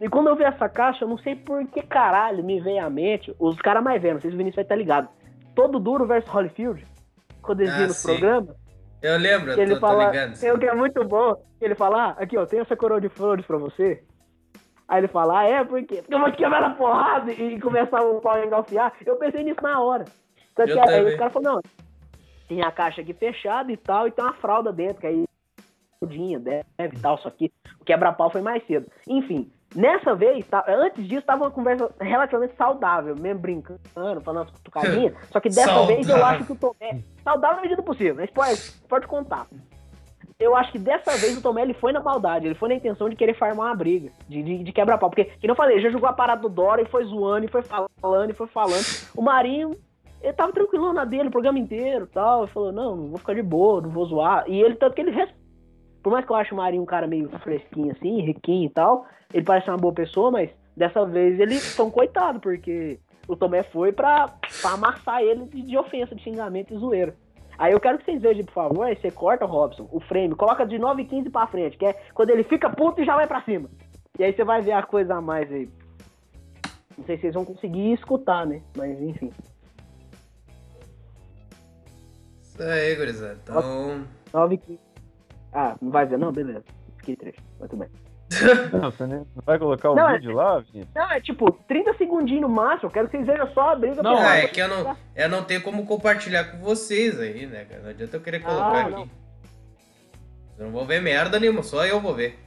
E 0.00 0.08
quando 0.08 0.28
eu 0.28 0.36
vi 0.36 0.44
essa 0.44 0.68
caixa, 0.68 1.04
eu 1.04 1.08
não 1.08 1.18
sei 1.18 1.34
por 1.34 1.66
que 1.66 1.82
caralho 1.82 2.44
me 2.44 2.60
veio 2.60 2.84
à 2.84 2.88
mente, 2.88 3.34
os 3.38 3.56
caras 3.60 3.82
mais 3.82 4.00
velhos, 4.00 4.16
não 4.16 4.20
sei 4.20 4.30
se 4.30 4.34
o 4.36 4.38
Vinícius 4.38 4.56
vai 4.56 4.64
estar 4.64 4.76
ligado. 4.76 5.08
Todo 5.56 5.80
Duro 5.80 6.06
versus 6.06 6.32
Holyfield, 6.32 6.86
quando 7.42 7.62
eles 7.62 7.74
Ah, 7.74 7.86
no 7.86 7.92
sim. 7.92 8.08
programa, 8.08 8.54
Eu 9.00 9.16
lembro, 9.16 9.54
que 9.54 9.60
ele 9.60 9.74
tô, 9.74 9.80
fala, 9.80 10.06
tô 10.06 10.10
ligando. 10.12 10.40
tem 10.40 10.52
o 10.52 10.58
que 10.58 10.66
é 10.66 10.74
muito 10.74 11.04
bom, 11.04 11.34
que 11.58 11.64
ele 11.64 11.74
fala, 11.74 12.08
ah, 12.08 12.22
aqui 12.22 12.36
ó, 12.36 12.44
tem 12.44 12.60
essa 12.60 12.76
coroa 12.76 13.00
de 13.00 13.08
flores 13.08 13.46
pra 13.46 13.56
você. 13.56 14.02
Aí 14.88 15.00
ele 15.00 15.08
fala, 15.08 15.40
ah, 15.40 15.44
é, 15.44 15.64
por 15.64 15.82
quê? 15.84 15.96
Porque 15.96 16.14
eu 16.14 16.18
vou 16.18 16.30
te 16.30 16.38
quebrar 16.38 16.60
na 16.60 16.70
porrada 16.70 17.30
e 17.30 17.60
começar 17.60 18.00
o 18.02 18.20
pau 18.20 18.34
a 18.34 18.44
engalfiar. 18.44 18.92
Eu 19.04 19.16
pensei 19.16 19.44
nisso 19.44 19.62
na 19.62 19.80
hora. 19.80 20.04
Só 20.56 20.64
que 20.64 20.72
Eu 20.72 20.80
aí 20.80 20.86
também. 20.86 21.14
o 21.14 21.18
cara 21.18 21.30
falou, 21.30 21.52
não, 21.54 21.60
tem 22.48 22.62
a 22.62 22.72
caixa 22.72 23.02
aqui 23.02 23.12
fechada 23.12 23.70
e 23.70 23.76
tal, 23.76 24.08
e 24.08 24.10
tem 24.10 24.24
uma 24.24 24.32
fralda 24.34 24.72
dentro, 24.72 25.00
que 25.00 25.06
aí 25.06 25.24
mudinha, 26.00 26.38
deve 26.38 26.64
e 26.96 27.00
tal, 27.00 27.18
só 27.18 27.30
que 27.30 27.52
o 27.80 27.84
quebra-pau 27.84 28.30
foi 28.30 28.40
mais 28.40 28.66
cedo. 28.66 28.90
Enfim, 29.06 29.50
nessa 29.74 30.14
vez, 30.14 30.46
tá, 30.46 30.64
antes 30.68 31.06
disso, 31.06 31.26
tava 31.26 31.44
uma 31.44 31.50
conversa 31.50 31.90
relativamente 32.00 32.56
saudável, 32.56 33.14
mesmo 33.16 33.40
brincando, 33.40 33.80
falando 33.92 34.26
umas 34.26 34.50
cutucadinhas, 34.50 35.14
só 35.30 35.40
que 35.40 35.48
dessa 35.48 35.86
vez 35.86 36.08
eu 36.08 36.16
Saudável. 36.16 36.26
acho 36.26 36.44
que 36.44 36.52
o 36.52 36.56
Tomé, 36.56 37.02
saudável 37.22 37.56
na 37.56 37.62
medida 37.62 37.82
possível, 37.82 38.14
né? 38.14 38.26
Pode, 38.32 38.72
pode 38.88 39.06
contar. 39.06 39.46
Eu 40.38 40.54
acho 40.54 40.70
que 40.70 40.78
dessa 40.78 41.16
vez 41.16 41.36
o 41.36 41.42
Tomé 41.42 41.62
ele 41.62 41.74
foi 41.74 41.92
na 41.92 42.00
maldade, 42.00 42.46
ele 42.46 42.54
foi 42.54 42.68
na 42.68 42.76
intenção 42.76 43.08
de 43.08 43.16
querer 43.16 43.34
farmar 43.34 43.66
uma 43.66 43.74
briga, 43.74 44.12
de, 44.28 44.40
de, 44.40 44.62
de 44.62 44.72
quebrar-pau. 44.72 45.10
Porque, 45.10 45.24
que 45.24 45.48
não 45.48 45.56
falei, 45.56 45.76
ele 45.76 45.82
já 45.82 45.90
jogou 45.90 46.08
a 46.08 46.12
parada 46.12 46.42
do 46.42 46.48
Dora 46.48 46.80
e 46.80 46.86
foi 46.86 47.04
zoando, 47.04 47.44
e 47.44 47.48
foi 47.48 47.62
falando, 47.62 48.30
e 48.30 48.34
foi 48.34 48.46
falando. 48.46 48.84
O 49.16 49.20
Marinho, 49.20 49.72
ele 50.22 50.32
tava 50.32 50.52
tranquilo 50.52 50.92
na 50.92 51.04
dele 51.04 51.28
o 51.28 51.32
programa 51.32 51.58
inteiro 51.58 52.04
e 52.04 52.14
tal. 52.14 52.42
Ele 52.42 52.52
falou, 52.52 52.70
não, 52.70 52.96
não 52.96 53.08
vou 53.08 53.18
ficar 53.18 53.34
de 53.34 53.42
boa, 53.42 53.80
não 53.80 53.90
vou 53.90 54.06
zoar. 54.06 54.44
E 54.46 54.60
ele, 54.60 54.76
tanto 54.76 54.94
que 54.94 55.00
ele 55.00 55.10
Por 56.02 56.12
mais 56.12 56.24
que 56.24 56.32
eu 56.32 56.36
ache 56.36 56.52
o 56.52 56.56
Marinho 56.56 56.82
um 56.82 56.86
cara 56.86 57.06
meio 57.06 57.28
fresquinho 57.40 57.92
assim, 57.92 58.20
riquinho 58.20 58.66
e 58.66 58.70
tal, 58.70 59.06
ele 59.32 59.44
parece 59.44 59.68
uma 59.68 59.76
boa 59.76 59.92
pessoa, 59.92 60.30
mas 60.30 60.50
dessa 60.76 61.04
vez 61.04 61.38
ele 61.38 61.58
foi 61.58 61.86
um 61.86 61.90
coitado, 61.90 62.40
porque 62.40 62.98
o 63.26 63.36
Tomé 63.36 63.62
foi 63.64 63.92
pra, 63.92 64.28
pra 64.62 64.70
amassar 64.72 65.20
ele 65.22 65.44
de, 65.46 65.62
de 65.62 65.76
ofensa, 65.76 66.14
de 66.14 66.22
xingamento 66.22 66.72
e 66.72 66.78
zoeira. 66.78 67.14
Aí 67.58 67.72
eu 67.72 67.80
quero 67.80 67.98
que 67.98 68.04
vocês 68.04 68.22
vejam, 68.22 68.44
por 68.44 68.54
favor, 68.54 68.84
aí 68.84 68.96
você 68.96 69.10
corta, 69.10 69.44
Robson, 69.44 69.88
o 69.90 69.98
frame, 69.98 70.34
coloca 70.36 70.64
de 70.64 70.78
9 70.78 71.02
e 71.02 71.06
15 71.06 71.30
pra 71.30 71.46
frente, 71.48 71.76
que 71.76 71.84
é 71.84 71.92
quando 72.14 72.30
ele 72.30 72.44
fica 72.44 72.70
puto 72.70 73.00
e 73.00 73.04
já 73.04 73.16
vai 73.16 73.26
pra 73.26 73.42
cima. 73.42 73.68
E 74.18 74.24
aí 74.24 74.32
você 74.32 74.44
vai 74.44 74.62
ver 74.62 74.72
a 74.72 74.82
coisa 74.82 75.16
a 75.16 75.20
mais 75.20 75.50
aí. 75.50 75.68
Não 76.96 77.04
sei 77.04 77.16
se 77.16 77.22
vocês 77.22 77.34
vão 77.34 77.44
conseguir 77.44 77.92
escutar, 77.92 78.46
né? 78.46 78.62
Mas 78.76 79.00
enfim. 79.00 79.30
Isso 82.42 82.62
aí, 82.62 82.96
gurizada. 82.96 83.38
Então. 83.42 84.04
9 84.32 84.54
e 84.54 84.58
15. 84.58 84.87
Ah, 85.52 85.76
não 85.80 85.90
vai 85.90 86.06
ver 86.06 86.18
não? 86.18 86.32
Beleza. 86.32 86.64
Fiquei 86.98 87.16
triste. 87.16 87.42
Muito 87.58 87.76
bem. 87.76 87.88
Não, 88.72 88.90
você 88.90 89.06
não 89.06 89.26
vai 89.46 89.58
colocar 89.58 89.90
o 89.90 89.94
Não, 89.94 90.06
é- 90.10 90.18
vídeo 90.18 90.32
lá, 90.34 90.58
Vinícius? 90.58 90.88
Não, 90.94 91.10
é 91.10 91.18
tipo, 91.18 91.50
30 91.66 91.94
segundinhos 91.94 92.42
no 92.42 92.48
máximo. 92.50 92.88
Eu 92.88 92.92
quero 92.92 93.08
que 93.08 93.16
vocês 93.16 93.26
vejam 93.26 93.50
só 93.54 93.70
a 93.70 93.74
briga. 93.74 94.02
Não, 94.02 94.18
Ah, 94.18 94.36
é 94.36 94.46
que 94.48 94.60
eu 94.60 94.68
não, 94.68 94.94
eu 95.16 95.28
não 95.30 95.42
tenho 95.44 95.62
como 95.62 95.86
compartilhar 95.86 96.44
com 96.44 96.58
vocês 96.58 97.18
aí, 97.18 97.46
né, 97.46 97.64
cara? 97.64 97.82
Não 97.84 97.88
adianta 97.90 98.16
eu 98.16 98.20
querer 98.20 98.40
colocar 98.40 98.84
Ah, 98.86 98.90
não. 98.90 99.02
aqui. 99.04 99.10
Eu 100.58 100.64
não 100.66 100.72
vou 100.72 100.84
ver 100.84 101.00
merda 101.00 101.40
nenhuma, 101.40 101.62
só 101.62 101.86
eu 101.86 102.00
vou 102.00 102.14
ver. 102.14 102.38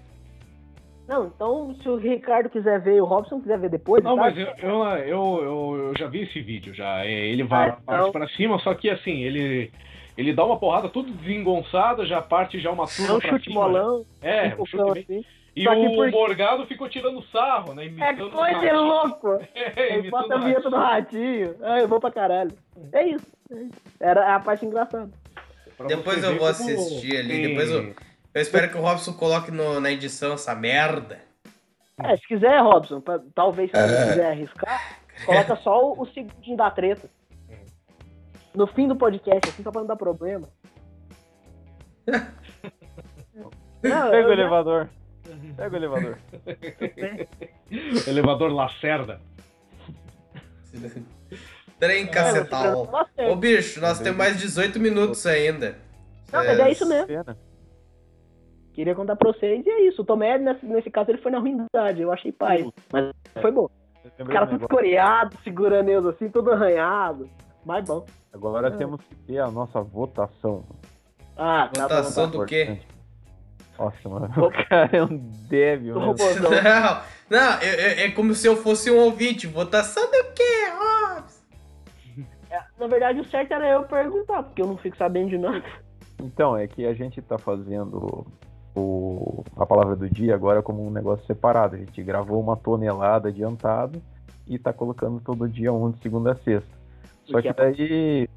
Não, 1.07 1.25
então 1.25 1.73
se 1.81 1.89
o 1.89 1.95
Ricardo 1.97 2.47
quiser 2.49 2.79
ver 2.79 2.97
e 2.97 3.01
o 3.01 3.05
Robson 3.05 3.41
quiser 3.41 3.57
ver 3.59 3.69
depois. 3.71 4.03
Não, 4.03 4.15
tá? 4.15 4.21
mas 4.21 4.37
eu, 4.37 4.47
eu, 4.61 4.83
eu, 5.07 5.75
eu, 5.87 5.93
já 5.97 6.05
vi 6.07 6.21
esse 6.21 6.39
vídeo 6.41 6.75
já. 6.75 7.03
É, 7.03 7.11
Ele 7.11 7.43
vai 7.43 7.69
Ah, 7.71 7.77
então. 7.81 8.11
pra 8.11 8.27
cima, 8.29 8.59
só 8.59 8.75
que 8.75 8.87
assim, 8.87 9.21
ele. 9.23 9.71
Ele 10.17 10.33
dá 10.33 10.43
uma 10.45 10.57
porrada 10.57 10.89
tudo 10.89 11.11
desengonçada, 11.11 12.05
já 12.05 12.21
parte 12.21 12.59
já 12.59 12.69
uma 12.71 12.83
É 12.83 12.87
turma 12.87 13.15
um 13.15 13.19
pra 13.19 13.29
chute 13.29 13.43
cima. 13.49 13.61
molão, 13.67 14.05
É, 14.21 14.55
um 14.57 14.61
um 14.61 14.65
chute 14.65 15.05
bem... 15.07 15.19
assim. 15.19 15.25
E 15.53 15.63
Só 15.65 15.73
o 15.73 15.95
por- 15.95 16.11
Morgado 16.11 16.65
ficou 16.65 16.87
tirando 16.87 17.21
sarro, 17.23 17.73
né? 17.73 17.83
É 17.83 17.87
Imitando 17.87 18.27
o 18.27 18.31
coisa 18.31 18.59
de 18.59 18.71
louco! 18.71 19.27
É, 19.53 19.93
imitando 19.99 20.11
bota 20.11 20.33
a 20.33 20.37
o 20.37 20.41
vinheta 20.41 20.69
do 20.69 20.75
ratinho. 20.77 21.55
Ah, 21.61 21.79
eu 21.79 21.87
vou 21.89 21.99
pra 21.99 22.09
caralho. 22.11 22.51
É 22.93 23.03
isso. 23.07 23.27
é 23.51 23.55
isso. 23.63 23.81
Era 23.99 24.35
a 24.35 24.39
parte 24.39 24.65
engraçada. 24.65 25.09
Pra 25.77 25.87
Depois 25.87 26.23
eu 26.23 26.29
vou 26.37 26.39
como 26.39 26.49
assistir 26.51 27.17
ali, 27.17 27.27
tem- 27.27 27.47
depois 27.49 27.69
eu- 27.69 27.93
Eu 28.33 28.41
espero 28.41 28.69
que 28.69 28.77
o 28.77 28.81
Robson 28.81 29.11
coloque 29.13 29.51
no- 29.51 29.81
na 29.81 29.91
edição 29.91 30.33
essa 30.35 30.55
merda. 30.55 31.19
É, 32.01 32.15
se 32.15 32.25
quiser, 32.27 32.61
Robson, 32.61 33.01
pra- 33.01 33.19
talvez 33.35 33.69
se 33.71 33.75
você 33.77 33.93
É. 33.93 34.07
quiser 34.07 34.31
arriscar, 34.31 34.95
coloca 35.25 35.55
só 35.57 35.85
o, 35.91 36.01
o 36.01 36.05
segundinho 36.07 36.55
da 36.55 36.71
treta. 36.71 37.09
No 38.53 38.67
fim 38.67 38.87
do 38.87 38.95
podcast, 38.95 39.49
assim, 39.49 39.63
só 39.63 39.71
pra 39.71 39.81
não 39.81 39.87
dar 39.87 39.95
problema. 39.95 40.47
Não, 43.83 44.11
Pega 44.11 44.17
eu 44.17 44.25
o 44.25 44.27
já- 44.27 44.33
elevador. 44.33 44.89
Pega 45.57 45.73
o 45.73 45.77
elevador. 45.77 46.17
Elevador 48.07 48.51
Lacerda. 48.53 49.19
Trem 51.79 52.05
cacetal. 52.07 52.85
Nossa, 52.91 53.09
Ô 53.31 53.35
bicho, 53.35 53.79
nós 53.81 53.99
temos 53.99 54.17
mais 54.17 54.37
18 54.37 54.79
minutos 54.79 55.25
ainda. 55.25 55.79
Não, 56.31 56.43
mas 56.45 56.59
é 56.59 56.71
isso 56.71 56.87
mesmo. 56.87 57.07
Pena. 57.07 57.37
Queria 58.73 58.93
contar 58.95 59.15
pra 59.15 59.31
vocês 59.33 59.65
e 59.65 59.69
é 59.69 59.87
isso. 59.87 60.01
O 60.01 60.05
Tomé, 60.05 60.37
nesse, 60.37 60.65
nesse 60.65 60.91
caso, 60.91 61.09
ele 61.11 61.21
foi 61.21 61.31
na 61.31 61.39
ruindade. 61.39 62.01
Eu 62.01 62.11
achei 62.11 62.31
pai. 62.31 62.69
Mas 62.91 63.11
foi 63.41 63.51
bom. 63.51 63.67
O 64.19 64.25
cara 64.25 64.47
tudo 64.47 64.67
coreado, 64.67 65.35
segurando 65.43 65.89
eles 65.89 66.05
assim, 66.05 66.29
todo 66.29 66.51
arranhado. 66.51 67.27
Mas 67.65 67.83
bom. 67.85 68.05
Agora 68.33 68.67
É. 68.69 68.71
temos 68.71 69.01
que 69.03 69.15
ter 69.15 69.39
a 69.39 69.49
nossa 69.51 69.81
votação. 69.81 70.63
Ah. 71.37 71.69
Votação 71.75 72.29
do 72.29 72.45
quê? 72.45 72.79
Nossa, 73.77 74.07
mano, 74.09 74.27
o 74.45 74.51
cara 74.69 74.89
é 74.95 75.03
um 75.03 75.17
débil. 75.49 75.95
Não, 75.95 76.13
não 77.29 77.37
é, 77.39 77.65
é- 77.65 78.05
é 78.05 78.11
como 78.11 78.33
se 78.35 78.47
eu 78.47 78.55
fosse 78.55 78.91
um 78.91 78.99
ouvinte. 78.99 79.47
Votação 79.47 80.03
do 80.05 80.33
quê, 80.33 80.67
Robson? 80.77 81.41
É, 82.51 82.59
Na 82.79 82.87
verdade, 82.87 83.19
o 83.19 83.25
certo 83.25 83.53
era 83.53 83.67
eu 83.69 83.83
perguntar, 83.83 84.43
porque 84.43 84.61
eu 84.61 84.67
não 84.67 84.77
fico 84.77 84.95
sabendo 84.97 85.29
de 85.29 85.37
nada. 85.37 85.63
Então, 86.21 86.55
é 86.55 86.67
que 86.67 86.85
a 86.85 86.93
gente 86.93 87.19
tá 87.21 87.37
fazendo 87.39 88.25
o, 88.75 89.43
a 89.57 89.65
palavra 89.65 89.95
do 89.95 90.07
dia 90.09 90.35
agora 90.35 90.61
como 90.61 90.85
um 90.85 90.91
negócio 90.91 91.25
separado. 91.25 91.75
A 91.75 91.79
gente 91.79 92.03
gravou 92.03 92.39
uma 92.39 92.55
tonelada 92.55 93.29
adiantado 93.29 94.01
e 94.47 94.59
tá 94.59 94.71
colocando 94.71 95.19
todo 95.21 95.49
dia 95.49 95.73
um 95.73 95.89
de 95.91 95.99
segunda 96.03 96.33
a 96.33 96.35
sexta. 96.35 96.80
Só 97.25 97.41
que 97.41 97.53
daí 97.53 98.27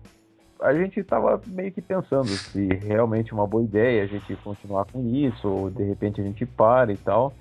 a 0.61 0.73
gente 0.73 1.02
tava 1.02 1.40
meio 1.47 1.73
que 1.73 1.82
pensando 1.82 2.28
se 2.28 2.66
realmente 2.66 3.32
é 3.32 3.35
uma 3.35 3.47
boa 3.47 3.62
ideia 3.62 4.05
a 4.05 4.06
gente 4.06 4.35
continuar 4.36 4.86
com 4.90 5.06
isso, 5.06 5.48
ou 5.48 5.70
de 5.70 5.82
repente 5.82 6.20
a 6.20 6.24
gente 6.24 6.47
para 6.47 6.93
e 6.93 6.97
tal. 6.97 7.32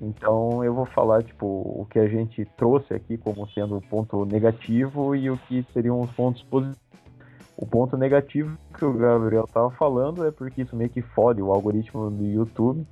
Então 0.00 0.64
eu 0.64 0.74
vou 0.74 0.86
falar 0.86 1.22
tipo 1.22 1.46
o 1.46 1.86
que 1.88 1.98
a 1.98 2.08
gente 2.08 2.44
trouxe 2.56 2.92
aqui 2.92 3.16
como 3.16 3.48
sendo 3.50 3.76
o 3.76 3.80
ponto 3.80 4.24
negativo 4.24 5.14
e 5.14 5.30
o 5.30 5.36
que 5.36 5.64
seriam 5.72 6.00
os 6.00 6.10
pontos 6.10 6.42
positivos. 6.42 6.82
O 7.56 7.66
ponto 7.66 7.96
negativo 7.96 8.56
que 8.76 8.84
o 8.84 8.92
Gabriel 8.92 9.46
tava 9.46 9.70
falando 9.70 10.26
é 10.26 10.32
porque 10.32 10.62
isso 10.62 10.74
meio 10.74 10.90
que 10.90 11.02
fode 11.02 11.40
o 11.40 11.52
algoritmo 11.52 12.10
do 12.10 12.24
YouTube. 12.24 12.84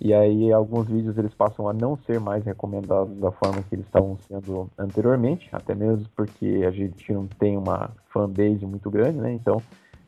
E 0.00 0.14
aí 0.14 0.52
alguns 0.52 0.86
vídeos 0.86 1.18
eles 1.18 1.34
passam 1.34 1.68
a 1.68 1.72
não 1.72 1.96
ser 1.96 2.20
mais 2.20 2.44
recomendados 2.44 3.16
da 3.18 3.32
forma 3.32 3.62
que 3.62 3.74
eles 3.74 3.86
estavam 3.86 4.16
sendo 4.28 4.70
anteriormente, 4.78 5.48
até 5.52 5.74
mesmo 5.74 6.06
porque 6.14 6.64
a 6.66 6.70
gente 6.70 7.12
não 7.12 7.26
tem 7.26 7.56
uma 7.56 7.90
fanbase 8.12 8.64
muito 8.64 8.88
grande, 8.90 9.18
né? 9.18 9.32
Então 9.32 9.60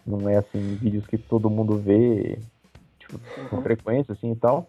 não 0.06 0.28
é 0.28 0.36
assim 0.36 0.76
vídeos 0.76 1.06
que 1.06 1.18
todo 1.18 1.50
mundo 1.50 1.76
vê 1.76 2.38
tipo, 2.98 3.18
com 3.48 3.62
frequência 3.62 4.12
assim 4.12 4.30
e 4.32 4.36
tal. 4.36 4.68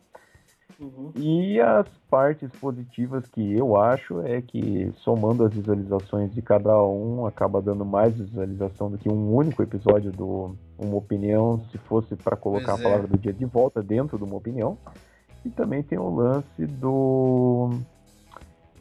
Uhum. 0.79 1.11
E 1.15 1.61
as 1.61 1.87
partes 2.09 2.49
positivas 2.59 3.27
que 3.27 3.55
eu 3.55 3.79
acho 3.79 4.21
é 4.21 4.41
que 4.41 4.91
somando 4.97 5.45
as 5.45 5.53
visualizações 5.53 6.33
de 6.33 6.41
cada 6.41 6.83
um 6.83 7.27
acaba 7.27 7.61
dando 7.61 7.85
mais 7.85 8.15
visualização 8.15 8.89
do 8.89 8.97
que 8.97 9.07
um 9.07 9.35
único 9.35 9.61
episódio 9.61 10.11
do 10.11 10.55
Uma 10.79 10.95
Opinião, 10.95 11.61
se 11.71 11.77
fosse 11.77 12.15
para 12.15 12.35
colocar 12.35 12.73
a 12.73 12.79
é. 12.79 12.81
palavra 12.81 13.07
do 13.07 13.17
dia 13.17 13.31
de 13.31 13.45
volta 13.45 13.83
dentro 13.83 14.17
de 14.17 14.23
uma 14.23 14.35
opinião. 14.35 14.75
E 15.45 15.49
também 15.49 15.81
tem 15.81 15.97
o 15.97 16.13
lance 16.13 16.65
do 16.65 17.71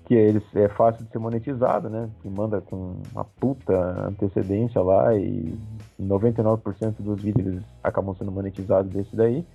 que 0.04 0.14
ele 0.14 0.44
é 0.56 0.68
fácil 0.68 1.04
de 1.04 1.10
ser 1.12 1.18
monetizado, 1.18 1.88
né? 1.88 2.10
Que 2.20 2.28
manda 2.28 2.60
com 2.60 3.00
uma 3.12 3.24
puta 3.24 4.08
antecedência 4.08 4.82
lá 4.82 5.14
e 5.14 5.56
99% 6.00 6.96
dos 6.98 7.22
vídeos 7.22 7.62
acabam 7.82 8.14
sendo 8.16 8.32
monetizados 8.32 8.90
desse 8.92 9.14
daí. 9.14 9.46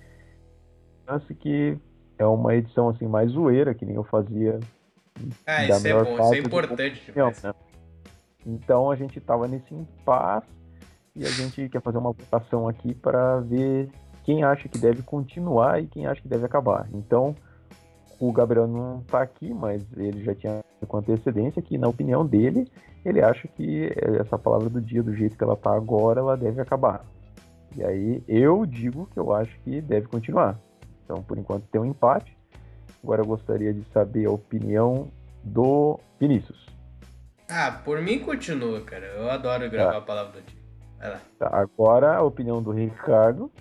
Lance 1.06 1.34
que 1.34 1.76
é 2.18 2.24
uma 2.24 2.54
edição 2.54 2.88
assim 2.88 3.06
mais 3.06 3.32
zoeira, 3.32 3.74
que 3.74 3.84
nem 3.84 3.96
eu 3.96 4.04
fazia 4.04 4.58
Ah, 5.46 5.66
isso 5.66 5.86
é 5.86 6.04
bom, 6.04 6.20
isso 6.20 6.34
é 6.34 6.38
importante 6.38 7.10
opinião, 7.10 7.32
né? 7.44 7.54
Então 8.46 8.90
a 8.90 8.96
gente 8.96 9.20
tava 9.20 9.46
nesse 9.46 9.74
impasse 9.74 10.48
e 11.14 11.24
a 11.24 11.28
gente 11.28 11.68
quer 11.68 11.82
fazer 11.82 11.98
uma 11.98 12.12
votação 12.12 12.68
aqui 12.68 12.94
para 12.94 13.40
ver 13.40 13.90
quem 14.26 14.42
acha 14.42 14.68
que 14.68 14.76
deve 14.76 15.02
continuar 15.02 15.80
e 15.80 15.86
quem 15.86 16.04
acha 16.04 16.20
que 16.20 16.26
deve 16.26 16.44
acabar. 16.44 16.88
Então, 16.92 17.36
o 18.18 18.32
Gabriel 18.32 18.66
não 18.66 19.00
tá 19.02 19.22
aqui, 19.22 19.54
mas 19.54 19.86
ele 19.96 20.24
já 20.24 20.34
tinha 20.34 20.64
com 20.88 20.96
antecedência 20.96 21.62
que, 21.62 21.78
na 21.78 21.86
opinião 21.86 22.26
dele, 22.26 22.68
ele 23.04 23.22
acha 23.22 23.46
que 23.46 23.88
essa 24.20 24.36
palavra 24.36 24.68
do 24.68 24.80
dia, 24.80 25.00
do 25.00 25.14
jeito 25.14 25.38
que 25.38 25.44
ela 25.44 25.54
tá 25.54 25.72
agora, 25.72 26.18
ela 26.18 26.36
deve 26.36 26.60
acabar. 26.60 27.04
E 27.76 27.84
aí 27.84 28.20
eu 28.26 28.66
digo 28.66 29.08
que 29.12 29.18
eu 29.18 29.32
acho 29.32 29.56
que 29.60 29.80
deve 29.80 30.08
continuar. 30.08 30.58
Então, 31.04 31.22
por 31.22 31.38
enquanto, 31.38 31.68
tem 31.68 31.80
um 31.80 31.84
empate. 31.84 32.36
Agora 33.04 33.22
eu 33.22 33.26
gostaria 33.26 33.72
de 33.72 33.84
saber 33.92 34.26
a 34.26 34.30
opinião 34.32 35.08
do 35.44 36.00
Vinícius. 36.18 36.66
Ah, 37.48 37.80
por 37.84 38.02
mim 38.02 38.18
continua, 38.18 38.80
cara. 38.80 39.06
Eu 39.06 39.30
adoro 39.30 39.70
gravar 39.70 39.92
tá. 39.92 39.98
a 39.98 40.02
palavra 40.02 40.40
do 40.40 40.42
dia. 40.42 40.60
Vai 40.98 41.10
lá. 41.10 41.20
Tá, 41.38 41.48
agora 41.52 42.16
a 42.16 42.22
opinião 42.22 42.60
do 42.60 42.72
Ricardo. 42.72 43.52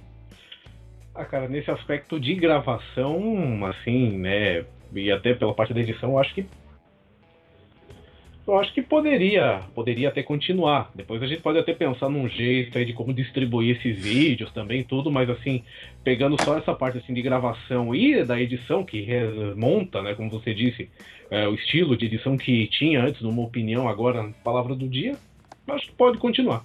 Ah, 1.16 1.24
cara, 1.24 1.48
nesse 1.48 1.72
aspecto 1.72 2.20
de 2.20 2.36
gravação, 2.36 3.66
assim, 3.66 4.18
né, 4.18 4.66
e 4.94 5.10
até 5.10 5.34
pela 5.34 5.54
parte 5.54 5.74
da 5.74 5.80
edição, 5.80 6.12
eu 6.12 6.20
acho 6.20 6.34
que 6.34 6.46
eu 8.46 8.60
acho 8.60 8.72
que 8.74 8.82
poderia, 8.82 9.62
poderia 9.74 10.10
até 10.10 10.22
continuar. 10.22 10.92
Depois 10.94 11.24
a 11.24 11.26
gente 11.26 11.42
pode 11.42 11.58
até 11.58 11.74
pensar 11.74 12.10
num 12.10 12.30
jeito 12.30 12.78
aí 12.78 12.86
de 12.86 12.94
como 12.94 13.12
distribuir 13.12 13.76
esses 13.76 13.98
vídeos 13.98 14.52
também, 14.52 14.84
tudo, 14.84 15.10
mas 15.10 15.28
assim, 15.30 15.64
pegando 16.04 16.40
só 16.44 16.58
essa 16.58 16.74
parte 16.76 17.00
assim 17.00 17.14
de 17.14 17.24
gravação 17.24 17.96
e 17.96 18.24
da 18.24 18.40
edição 18.40 18.84
que 18.84 19.02
remonta, 19.02 20.02
né, 20.04 20.14
como 20.14 20.30
você 20.30 20.54
disse, 20.54 20.92
é, 21.32 21.48
o 21.48 21.56
estilo 21.56 21.98
de 21.98 22.06
edição 22.06 22.38
que 22.38 22.68
tinha 22.68 23.04
antes, 23.04 23.22
numa 23.22 23.42
opinião 23.42 23.88
agora, 23.88 24.32
palavra 24.44 24.76
do 24.76 24.88
dia, 24.88 25.18
acho 25.70 25.88
que 25.88 25.94
pode 25.94 26.20
continuar. 26.20 26.64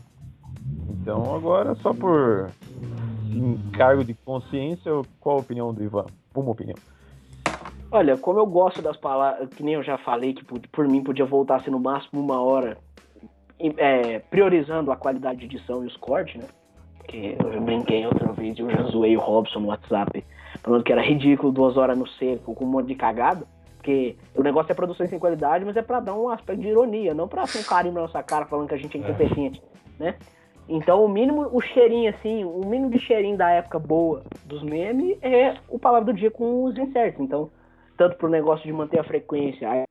Então 0.91 1.35
agora 1.35 1.75
só 1.77 1.95
por 1.95 2.51
encargo 3.31 4.05
de 4.05 4.15
consciência, 4.15 4.91
qual 5.19 5.37
a 5.37 5.41
opinião 5.41 5.73
do 5.73 5.83
Ivan? 5.83 6.07
Uma 6.35 6.51
opinião. 6.51 6.77
Olha, 7.93 8.17
como 8.17 8.39
eu 8.39 8.47
gosto 8.47 8.81
das 8.81 8.97
palavras, 8.97 9.49
que 9.51 9.63
nem 9.63 9.75
eu 9.75 9.83
já 9.83 9.99
falei, 9.99 10.33
que 10.33 10.45
por 10.45 10.87
mim 10.87 11.03
podia 11.03 11.25
voltar 11.25 11.57
a 11.57 11.61
ser 11.61 11.71
no 11.71 11.81
máximo 11.81 12.21
uma 12.21 12.41
hora, 12.41 12.79
é, 13.59 14.21
priorizando 14.21 14.93
a 14.93 14.97
qualidade 14.97 15.41
de 15.41 15.47
edição 15.47 15.83
e 15.83 15.87
os 15.87 15.97
cortes, 15.97 16.41
né? 16.41 16.47
Porque 16.99 17.37
eu 17.39 17.53
já 17.53 17.61
brinquei 17.61 18.07
outra 18.07 18.33
vez 18.33 18.57
e 18.57 18.63
eu 18.63 18.71
já 18.71 18.83
zoei 18.85 19.17
o 19.17 19.21
Robson 19.21 19.61
no 19.61 19.69
WhatsApp, 19.69 20.25
falando 20.63 20.85
que 20.85 20.93
era 20.93 21.03
ridículo 21.03 21.51
duas 21.51 21.77
horas 21.77 21.99
no 21.99 22.07
seco 22.07 22.55
com 22.55 22.65
um 22.65 22.69
monte 22.69 22.87
de 22.87 22.95
cagada. 22.95 23.45
Porque 23.77 24.15
o 24.37 24.43
negócio 24.43 24.71
é 24.71 24.75
produção 24.75 25.07
sem 25.09 25.19
qualidade, 25.19 25.65
mas 25.65 25.77
é 25.77 25.83
pra 25.83 26.01
dar 26.01 26.15
um 26.15 26.29
aspecto 26.29 26.61
de 26.61 26.69
ironia, 26.69 27.15
não 27.15 27.27
pra 27.27 27.47
ser 27.47 27.61
um 27.61 27.65
carinho 27.65 27.95
na 27.95 28.03
nossa 28.03 28.23
cara 28.23 28.45
falando 28.45 28.69
que 28.69 28.75
a 28.75 28.79
gente 28.79 28.97
é 28.97 29.01
incompetente, 29.01 29.61
né? 29.99 30.17
Então, 30.69 31.05
o 31.05 31.09
mínimo, 31.09 31.49
o 31.53 31.61
cheirinho, 31.61 32.11
assim, 32.11 32.45
o 32.45 32.61
mínimo 32.65 32.91
de 32.91 32.99
cheirinho 32.99 33.37
da 33.37 33.51
época 33.51 33.79
boa 33.79 34.23
dos 34.45 34.63
memes 34.63 35.19
é 35.21 35.57
o 35.69 35.79
Palavra 35.79 36.13
do 36.13 36.19
Dia 36.19 36.31
com 36.31 36.65
os 36.65 36.79
insertos. 36.79 37.21
Então, 37.21 37.51
tanto 37.97 38.17
pro 38.17 38.29
negócio 38.29 38.65
de 38.65 38.73
manter 38.73 39.01
a 39.01 39.05
frequência, 39.05 39.69
a 39.69 39.85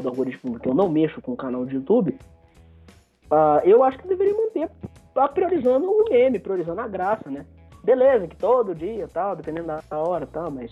do 0.00 0.08
algoritmo, 0.08 0.52
porque 0.52 0.68
eu 0.68 0.74
não 0.74 0.88
mexo 0.88 1.20
com 1.20 1.32
o 1.32 1.36
canal 1.36 1.66
de 1.66 1.74
YouTube, 1.74 2.16
uh, 3.30 3.58
eu 3.64 3.82
acho 3.82 3.98
que 3.98 4.06
deveria 4.06 4.34
manter 4.34 4.70
uh, 5.16 5.28
priorizando 5.34 5.90
o 5.90 6.04
meme, 6.08 6.38
priorizando 6.38 6.80
a 6.80 6.86
graça, 6.86 7.28
né? 7.28 7.44
Beleza, 7.82 8.28
que 8.28 8.36
todo 8.36 8.74
dia, 8.74 9.08
tal, 9.08 9.34
dependendo 9.34 9.66
da 9.66 9.98
hora, 9.98 10.26
tal, 10.26 10.50
mas 10.50 10.70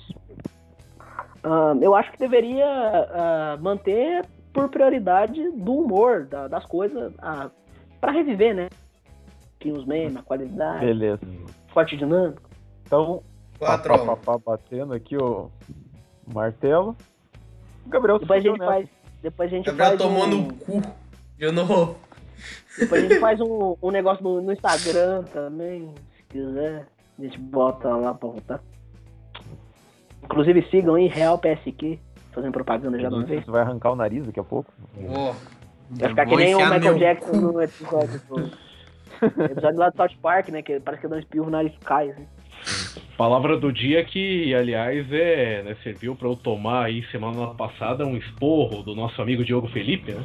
uh, 1.43 1.77
eu 1.81 1.95
acho 1.97 2.13
que 2.13 2.19
deveria 2.19 2.67
uh, 2.69 3.63
manter 3.63 4.25
por 4.53 4.69
prioridade 4.69 5.51
do 5.53 5.75
humor, 5.75 6.27
da, 6.27 6.47
das 6.47 6.65
coisas, 6.67 7.13
para 8.01 8.13
reviver, 8.13 8.55
né? 8.55 8.69
Tinha 9.61 9.75
os 9.75 9.85
memes, 9.85 10.17
a 10.17 10.23
qualidade. 10.23 10.85
Beleza. 10.85 11.21
Forte 11.73 11.97
dinâmico. 11.97 12.49
Então, 12.85 13.23
Quatro. 13.59 13.99
Pá, 13.99 14.17
pá, 14.17 14.17
pá, 14.17 14.39
batendo 14.39 14.95
aqui 14.95 15.17
o 15.17 15.51
martelo. 16.33 16.97
O 17.85 17.89
Gabriel 17.89 18.19
depois 18.19 18.45
a 18.45 18.49
gente 18.49 18.59
faz. 18.59 18.89
Depois 19.21 19.53
a 19.53 19.57
gente 19.57 19.67
Gabriel 19.67 19.89
faz 19.89 20.01
tomando 20.01 20.37
um... 20.37 20.49
cu 20.49 20.83
de 21.37 21.51
novo. 21.51 21.97
Depois 22.79 23.05
a 23.05 23.09
gente 23.09 23.19
faz 23.21 23.41
um, 23.41 23.77
um 23.83 23.91
negócio 23.91 24.23
no, 24.23 24.41
no 24.41 24.53
Instagram 24.53 25.25
também, 25.25 25.93
se 26.17 26.23
quiser. 26.25 26.87
A 27.19 27.23
gente 27.23 27.39
bota 27.39 27.89
lá 27.89 28.15
pra 28.15 28.29
voltar. 28.29 28.61
Inclusive 30.23 30.63
sigam 30.71 30.95
aí, 30.95 31.09
Real 31.09 31.39
PSQ, 31.39 31.99
fazendo 32.31 32.53
propaganda 32.53 32.99
já 33.01 33.09
de 33.09 33.15
uma 33.15 33.25
vez. 33.25 33.45
Você 33.45 33.51
vai 33.51 33.63
arrancar 33.63 33.91
o 33.91 33.97
nariz 33.97 34.25
daqui 34.25 34.39
a 34.39 34.45
pouco? 34.45 34.73
Oh, 34.97 35.35
vai 35.91 36.11
ficar 36.11 36.27
que 36.27 36.37
nem 36.37 36.55
o 36.55 36.59
Michael 36.59 36.99
Jackson 36.99 37.37
no 37.37 37.61
episódio. 37.61 38.21
episódio 39.23 39.79
lá 39.79 39.91
do 39.91 39.97
South 39.97 40.17
Park, 40.23 40.49
né? 40.49 40.63
Que 40.63 40.81
parece 40.81 41.03
que 41.03 41.09
dá 41.09 41.17
um 41.17 41.21
espirro, 41.21 41.51
nariz 41.51 41.73
cai, 41.85 42.11
assim. 42.11 42.27
Palavra 43.17 43.57
do 43.57 43.73
dia 43.73 44.05
que, 44.05 44.55
aliás, 44.55 45.11
é, 45.13 45.63
né, 45.63 45.77
serviu 45.83 46.15
para 46.15 46.29
eu 46.29 46.37
tomar 46.37 46.85
aí 46.85 47.05
semana 47.11 47.49
passada 47.55 48.07
um 48.07 48.17
esporro 48.17 48.83
do 48.83 48.95
nosso 48.95 49.21
amigo 49.21 49.45
Diogo 49.45 49.69
Felipe, 49.69 50.13
né? 50.13 50.25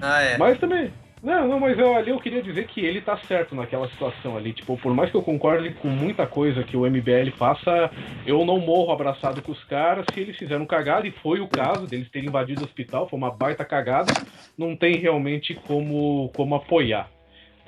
Ah, 0.00 0.22
é. 0.22 0.38
Mas 0.38 0.58
também, 0.58 0.92
não, 1.22 1.48
não, 1.48 1.60
mas 1.60 1.76
eu, 1.78 1.96
ali 1.96 2.10
eu 2.10 2.20
queria 2.20 2.42
dizer 2.42 2.66
que 2.68 2.80
ele 2.80 3.00
tá 3.00 3.16
certo 3.16 3.54
naquela 3.54 3.88
situação 3.88 4.36
ali. 4.36 4.52
Tipo, 4.52 4.76
por 4.76 4.94
mais 4.94 5.10
que 5.10 5.16
eu 5.16 5.22
concorde 5.22 5.70
com 5.74 5.88
muita 5.88 6.26
coisa 6.26 6.62
que 6.62 6.76
o 6.76 6.88
MBL 6.88 7.30
faça, 7.36 7.90
eu 8.26 8.44
não 8.44 8.58
morro 8.60 8.92
abraçado 8.92 9.42
com 9.42 9.52
os 9.52 9.64
caras 9.64 10.04
se 10.12 10.20
eles 10.20 10.36
fizeram 10.36 10.64
cagada, 10.64 11.06
e 11.06 11.10
foi 11.10 11.40
o 11.40 11.48
caso 11.48 11.86
deles 11.86 12.10
terem 12.10 12.28
invadido 12.28 12.62
o 12.62 12.64
hospital, 12.64 13.08
foi 13.08 13.18
uma 13.18 13.30
baita 13.30 13.64
cagada, 13.64 14.12
não 14.56 14.76
tem 14.76 14.96
realmente 14.96 15.54
como, 15.54 16.30
como 16.36 16.54
apoiar. 16.54 17.08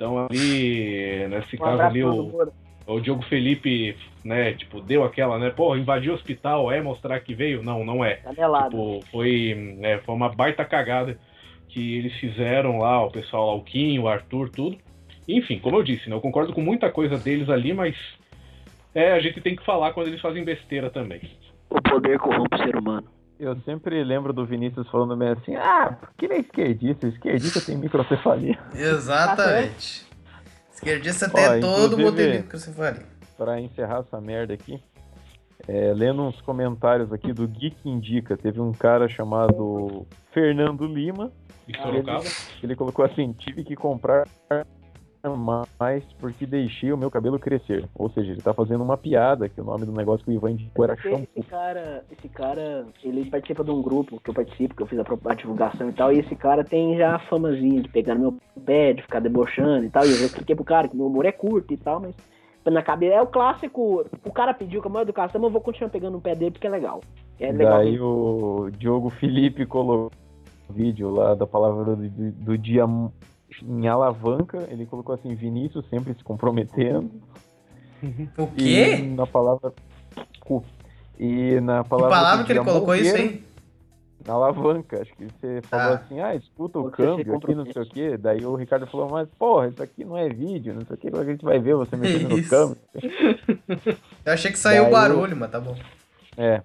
Então 0.01 0.25
ali, 0.25 1.27
nesse 1.27 1.55
um 1.57 1.59
caso 1.59 1.81
ali, 1.83 2.03
o, 2.03 2.51
o 2.87 2.99
Diogo 2.99 3.21
Felipe, 3.21 3.95
né, 4.25 4.51
tipo, 4.53 4.81
deu 4.81 5.03
aquela, 5.03 5.37
né, 5.37 5.51
pô, 5.51 5.75
invadiu 5.75 6.13
o 6.13 6.15
hospital, 6.15 6.71
é 6.71 6.81
mostrar 6.81 7.19
que 7.19 7.35
veio? 7.35 7.61
Não, 7.61 7.85
não 7.85 8.03
é. 8.03 8.15
Tá 8.15 8.33
tipo, 8.63 8.99
foi, 9.11 9.75
né, 9.77 9.99
foi 9.99 10.15
uma 10.15 10.29
baita 10.29 10.65
cagada 10.65 11.19
que 11.69 11.99
eles 11.99 12.13
fizeram 12.15 12.79
lá, 12.79 13.05
o 13.05 13.11
pessoal 13.11 13.45
lá, 13.45 13.53
o 13.53 13.61
Kim, 13.61 13.99
o 13.99 14.07
Arthur, 14.07 14.49
tudo. 14.49 14.75
Enfim, 15.27 15.59
como 15.59 15.77
eu 15.77 15.83
disse, 15.83 16.09
né, 16.09 16.15
eu 16.15 16.21
concordo 16.21 16.51
com 16.51 16.61
muita 16.61 16.89
coisa 16.89 17.15
deles 17.19 17.47
ali, 17.47 17.71
mas 17.71 17.95
é, 18.95 19.11
a 19.11 19.19
gente 19.19 19.39
tem 19.39 19.55
que 19.55 19.63
falar 19.63 19.93
quando 19.93 20.07
eles 20.07 20.19
fazem 20.19 20.43
besteira 20.43 20.89
também. 20.89 21.21
O 21.69 21.79
poder 21.79 22.17
corrompe 22.17 22.55
o 22.55 22.57
ser 22.57 22.75
humano. 22.75 23.07
Eu 23.41 23.59
sempre 23.61 24.03
lembro 24.03 24.31
do 24.31 24.45
Vinícius 24.45 24.87
falando 24.89 25.17
meio 25.17 25.31
assim, 25.33 25.55
ah, 25.55 25.97
porque 25.99 26.25
ele 26.25 26.35
é 26.35 26.39
esquerdista, 26.41 27.07
esquerdista 27.07 27.59
tem 27.59 27.75
microcefalia. 27.75 28.55
Exatamente. 28.71 30.05
esquerdista 30.71 31.27
tem 31.27 31.59
todo 31.59 31.97
mundo 31.97 32.15
tem 32.15 32.37
microcefalia. 32.43 33.03
Pra 33.35 33.59
encerrar 33.59 34.01
essa 34.01 34.21
merda 34.21 34.53
aqui, 34.53 34.79
é, 35.67 35.91
lendo 35.91 36.21
uns 36.21 36.39
comentários 36.41 37.11
aqui 37.11 37.33
do 37.33 37.47
Geek 37.47 37.77
Indica, 37.83 38.37
teve 38.37 38.61
um 38.61 38.71
cara 38.71 39.09
chamado 39.09 40.05
Fernando 40.31 40.85
Lima, 40.85 41.31
ele, 41.67 42.03
ele 42.61 42.75
colocou 42.75 43.03
assim: 43.03 43.33
tive 43.33 43.63
que 43.63 43.75
comprar 43.75 44.27
mais 45.29 46.03
porque 46.19 46.45
deixei 46.45 46.91
o 46.91 46.97
meu 46.97 47.11
cabelo 47.11 47.39
crescer. 47.39 47.87
Ou 47.95 48.09
seja, 48.09 48.31
ele 48.31 48.41
tá 48.41 48.53
fazendo 48.53 48.83
uma 48.83 48.97
piada, 48.97 49.47
que 49.47 49.61
o 49.61 49.63
nome 49.63 49.85
do 49.85 49.91
negócio 49.91 50.25
que 50.25 50.31
o 50.31 50.33
Ivan 50.33 50.51
indicou 50.51 50.85
era 50.85 50.95
shampoo. 50.95 51.27
Esse 51.35 51.47
cara, 51.47 52.03
esse 52.11 52.29
cara, 52.29 52.85
ele 53.03 53.29
participa 53.29 53.63
de 53.63 53.71
um 53.71 53.81
grupo 53.81 54.19
que 54.19 54.29
eu 54.29 54.33
participo, 54.33 54.75
que 54.75 54.81
eu 54.81 54.87
fiz 54.87 54.99
a, 54.99 55.33
divulgação 55.35 55.89
e 55.89 55.93
tal, 55.93 56.11
e 56.11 56.19
esse 56.19 56.35
cara 56.35 56.63
tem 56.63 56.97
já 56.97 57.15
a 57.15 57.19
famazinha 57.19 57.81
de 57.81 57.89
pegar 57.89 58.15
no 58.15 58.21
meu 58.21 58.37
pé, 58.65 58.93
de 58.93 59.01
ficar 59.01 59.19
debochando 59.19 59.85
e 59.85 59.89
tal, 59.89 60.05
e 60.05 60.09
eu 60.09 60.25
expliquei 60.25 60.55
pro 60.55 60.65
cara 60.65 60.87
que 60.87 60.95
meu 60.95 61.07
humor 61.07 61.25
é 61.25 61.31
curto 61.31 61.73
e 61.73 61.77
tal, 61.77 61.99
mas 61.99 62.15
na 62.65 62.81
cabeça 62.81 63.15
é 63.15 63.21
o 63.21 63.27
clássico, 63.27 64.05
o 64.23 64.31
cara 64.31 64.53
pediu 64.53 64.81
com 64.81 64.89
a 64.89 64.91
maior 64.91 65.03
educação, 65.03 65.41
mas 65.41 65.47
eu 65.47 65.53
vou 65.53 65.61
continuar 65.61 65.89
pegando 65.89 66.13
no 66.13 66.21
pé 66.21 66.35
dele 66.35 66.51
porque 66.51 66.67
é 66.67 66.69
legal. 66.69 67.01
É 67.39 67.51
legal 67.51 67.79
Daí 67.79 67.99
o 67.99 68.69
Diogo 68.77 69.09
Felipe 69.09 69.65
colocou 69.65 70.11
vídeo 70.71 71.11
lá 71.11 71.35
da 71.35 71.45
palavra 71.45 71.95
do, 71.95 72.31
do 72.31 72.57
dia 72.57 72.85
em 73.61 73.87
alavanca, 73.87 74.67
ele 74.69 74.85
colocou 74.85 75.15
assim, 75.15 75.35
Vinícius 75.35 75.85
sempre 75.89 76.13
se 76.13 76.23
comprometendo. 76.23 77.11
O 78.37 78.47
quê? 78.47 78.95
E 78.95 79.01
na 79.01 79.27
palavra. 79.27 79.73
E 81.19 81.59
na 81.61 81.83
palavra. 81.83 82.09
Que 82.09 82.15
palavra 82.15 82.45
que 82.45 82.51
ele 82.51 82.63
colocou 82.63 82.95
isso 82.95 83.15
aí? 83.15 83.43
Na 84.25 84.33
alavanca, 84.33 85.01
acho 85.01 85.13
que 85.15 85.25
você 85.25 85.61
falou 85.63 85.93
ah. 85.93 85.95
assim, 85.95 86.19
ah, 86.19 86.35
escuta 86.35 86.77
o 86.77 86.91
câmbio 86.91 87.35
aqui, 87.35 87.55
não 87.55 87.65
sei 87.65 87.81
o 87.81 87.89
quê. 87.89 88.17
Daí 88.17 88.45
o 88.45 88.55
Ricardo 88.55 88.85
falou, 88.85 89.09
mas 89.09 89.27
porra, 89.37 89.67
isso 89.67 89.81
aqui 89.81 90.05
não 90.05 90.15
é 90.15 90.29
vídeo, 90.29 90.75
não 90.75 90.85
sei 90.85 90.95
o 90.95 90.97
que, 90.97 91.07
a 91.07 91.23
gente 91.23 91.43
vai 91.43 91.59
ver 91.59 91.75
você 91.75 91.95
mexendo 91.95 92.29
no 92.29 92.47
câmbio. 92.47 92.77
Eu 94.23 94.33
achei 94.33 94.51
que 94.51 94.59
saiu 94.59 94.87
o 94.87 94.91
barulho, 94.91 95.35
mas 95.35 95.49
tá 95.49 95.59
bom. 95.59 95.75
É. 96.37 96.61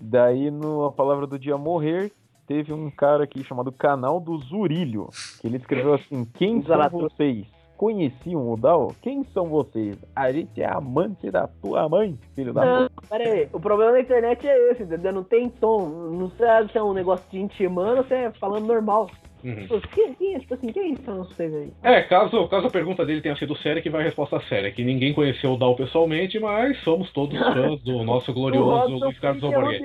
Daí 0.00 0.50
no 0.50 0.84
a 0.84 0.92
palavra 0.92 1.26
do 1.26 1.38
dia 1.38 1.58
morrer, 1.58 2.12
teve 2.48 2.72
um 2.72 2.90
cara 2.90 3.24
aqui 3.24 3.44
chamado 3.44 3.70
Canal 3.70 4.18
do 4.18 4.38
Zurilho, 4.38 5.08
que 5.40 5.46
ele 5.46 5.58
escreveu 5.58 5.94
assim: 5.94 6.24
Quem 6.34 6.62
são 6.62 6.88
vocês? 6.88 7.46
conheciam 7.76 8.50
o 8.50 8.56
Dal? 8.56 8.92
Quem 9.00 9.22
são 9.32 9.46
vocês? 9.46 9.96
A 10.14 10.32
gente 10.32 10.60
é 10.60 10.66
amante 10.66 11.30
da 11.30 11.46
tua 11.46 11.88
mãe, 11.88 12.18
filho 12.34 12.52
da 12.52 12.64
Não, 12.64 12.90
pera 13.08 13.22
aí. 13.22 13.48
O 13.52 13.60
problema 13.60 13.92
da 13.92 14.00
internet 14.00 14.46
é 14.46 14.72
esse, 14.72 14.82
entendeu? 14.82 15.12
Não 15.12 15.22
tem 15.22 15.48
tom. 15.48 15.88
Não 15.88 16.28
sabe 16.30 16.72
se 16.72 16.76
é 16.76 16.82
um 16.82 16.92
negócio 16.92 17.24
de 17.30 17.38
intimando 17.38 17.98
ou 17.98 18.04
se 18.04 18.14
é 18.14 18.32
falando 18.32 18.66
normal. 18.66 19.08
Uhum. 19.44 19.80
Quem, 19.94 20.14
quem, 20.14 20.38
tipo 20.38 20.54
assim, 20.54 20.72
quem 20.72 20.96
são 21.04 21.18
vocês 21.18 21.54
aí? 21.54 21.72
É, 21.82 22.02
caso, 22.02 22.48
caso 22.48 22.66
a 22.66 22.70
pergunta 22.70 23.06
dele 23.06 23.20
tenha 23.20 23.36
sido 23.36 23.56
séria, 23.58 23.80
que 23.80 23.88
vai 23.90 24.00
a 24.02 24.04
resposta 24.04 24.40
séria. 24.48 24.70
Que 24.72 24.82
ninguém 24.84 25.12
conheceu 25.14 25.52
o 25.52 25.56
Dal 25.56 25.76
pessoalmente, 25.76 26.38
mas 26.40 26.76
somos 26.82 27.10
todos 27.12 27.38
fãs 27.38 27.80
do 27.82 28.02
nosso 28.04 28.32
glorioso 28.32 28.96
Luiz 28.96 29.18
Carlos 29.20 29.42
Alborguete. 29.44 29.84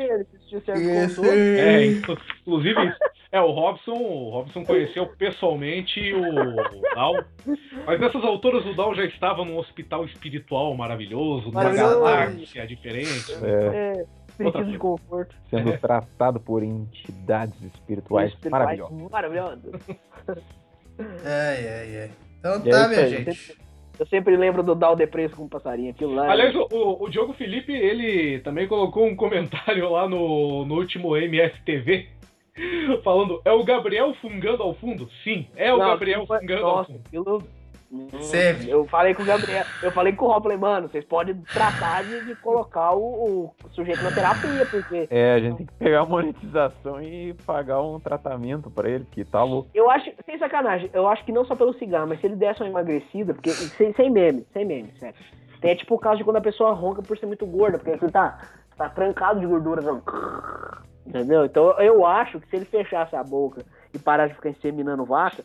É, 1.59 1.85
inclu- 1.85 2.17
inclusive, 2.41 2.93
é, 3.31 3.41
o 3.41 3.51
Robson, 3.51 3.93
o 3.93 4.29
Robson 4.29 4.63
conheceu 4.63 5.07
pessoalmente 5.17 6.13
o 6.13 6.93
Dal. 6.95 7.13
Mas 7.85 7.99
nessas 7.99 8.23
alturas 8.23 8.65
o 8.65 8.73
Dal 8.75 8.93
já 8.95 9.05
estava 9.05 9.43
num 9.45 9.57
hospital 9.57 10.05
espiritual 10.05 10.75
maravilhoso, 10.75 11.47
numa 11.47 11.63
Maravilhoso. 11.63 11.99
galáxia 11.99 12.67
diferente. 12.67 13.33
É, 13.43 13.93
É, 13.93 14.05
espiritismo 14.29 14.71
de 14.71 14.77
conforto. 14.79 15.35
sendo 15.49 15.77
tratado 15.77 16.39
por 16.39 16.63
entidades 16.63 17.53
espirituais 17.63 18.31
Espirituais 18.33 18.79
maravilhosas. 18.79 19.11
Maravilhosos. 19.43 19.81
Ai, 21.25 21.67
ai, 21.67 21.97
ai. 22.01 22.11
Então 22.39 22.61
E 22.65 22.69
é 22.69 22.71
tá, 22.71 22.79
isso 22.81 22.89
minha 22.89 23.01
aí. 23.01 23.09
gente. 23.25 23.57
Eu 23.99 24.07
sempre 24.07 24.35
lembro 24.35 24.63
do 24.63 24.73
Dal 24.73 24.95
Depresso 24.95 25.35
com 25.35 25.43
o 25.45 25.49
passarinho. 25.49 25.91
Aquilo 25.91 26.15
lá. 26.15 26.29
Aliás, 26.31 26.55
o, 26.55 26.67
o, 26.71 27.03
o 27.03 27.09
Diogo 27.09 27.33
Felipe, 27.33 27.71
ele 27.71 28.39
também 28.39 28.67
colocou 28.67 29.05
um 29.05 29.15
comentário 29.15 29.89
lá 29.89 30.07
no, 30.09 30.65
no 30.65 30.75
último 30.75 31.15
MFTV, 31.15 32.07
falando, 33.03 33.41
é 33.45 33.51
o 33.51 33.63
Gabriel 33.63 34.13
fungando 34.15 34.63
ao 34.63 34.73
fundo? 34.75 35.07
Sim, 35.23 35.47
é 35.55 35.71
o 35.73 35.77
Não, 35.77 35.87
Gabriel 35.87 36.25
foi- 36.25 36.39
fungando 36.39 36.65
ao 36.65 36.75
Nossa, 36.77 36.91
fundo. 36.91 37.01
aquilo. 37.05 37.43
Hum, 37.93 38.07
Sempre. 38.21 38.69
Eu 38.71 38.85
falei 38.87 39.13
com 39.13 39.21
o 39.21 39.25
Gabriel, 39.25 39.63
eu 39.83 39.91
falei 39.91 40.13
com 40.13 40.25
o 40.25 40.27
Rob, 40.27 40.41
falei, 40.43 40.57
mano, 40.57 40.89
vocês 40.89 41.05
podem 41.05 41.35
tratar 41.53 42.03
de, 42.03 42.25
de 42.25 42.35
colocar 42.37 42.93
o, 42.95 43.53
o 43.63 43.69
sujeito 43.69 44.01
na 44.01 44.11
terapia, 44.11 44.65
porque 44.65 45.07
É, 45.11 45.35
a 45.35 45.39
gente 45.39 45.57
tem 45.57 45.65
que 45.67 45.73
pegar 45.73 45.99
a 46.01 46.05
monetização 46.05 46.99
e 47.03 47.35
pagar 47.45 47.83
um 47.83 47.99
tratamento 47.99 48.71
pra 48.71 48.89
ele, 48.89 49.05
que 49.11 49.23
tá 49.23 49.43
louco. 49.43 49.69
eu 49.75 49.91
acho, 49.91 50.11
sem 50.25 50.39
sacanagem, 50.39 50.89
eu 50.91 51.07
acho 51.07 51.23
que 51.23 51.31
não 51.31 51.45
só 51.45 51.55
pelo 51.55 51.73
cigarro, 51.75 52.07
mas 52.07 52.19
se 52.19 52.25
ele 52.25 52.35
desse 52.35 52.61
uma 52.63 52.69
emagrecida, 52.69 53.33
porque 53.35 53.51
sem, 53.51 53.93
sem 53.93 54.09
meme, 54.09 54.43
sem 54.51 54.65
meme, 54.65 54.91
sério. 54.99 55.15
Tem 55.61 55.71
é 55.71 55.75
tipo 55.75 55.93
o 55.95 55.99
caso 55.99 56.17
de 56.17 56.23
quando 56.23 56.37
a 56.37 56.41
pessoa 56.41 56.73
ronca 56.73 57.01
por 57.03 57.17
ser 57.17 57.25
muito 57.27 57.45
gorda, 57.45 57.77
porque 57.77 57.91
ele 57.91 58.11
tá, 58.11 58.39
tá 58.75 58.89
trancado 58.89 59.39
de 59.39 59.45
gordura, 59.45 59.81
não. 59.81 60.01
Entendeu? 61.05 61.45
Então 61.45 61.79
eu 61.79 62.05
acho 62.05 62.39
que 62.39 62.49
se 62.49 62.55
ele 62.55 62.65
fechasse 62.65 63.15
a 63.15 63.23
boca 63.23 63.63
e 63.93 63.99
parar 63.99 64.27
de 64.27 64.33
ficar 64.33 64.49
inseminando 64.49 65.05
vaca, 65.05 65.43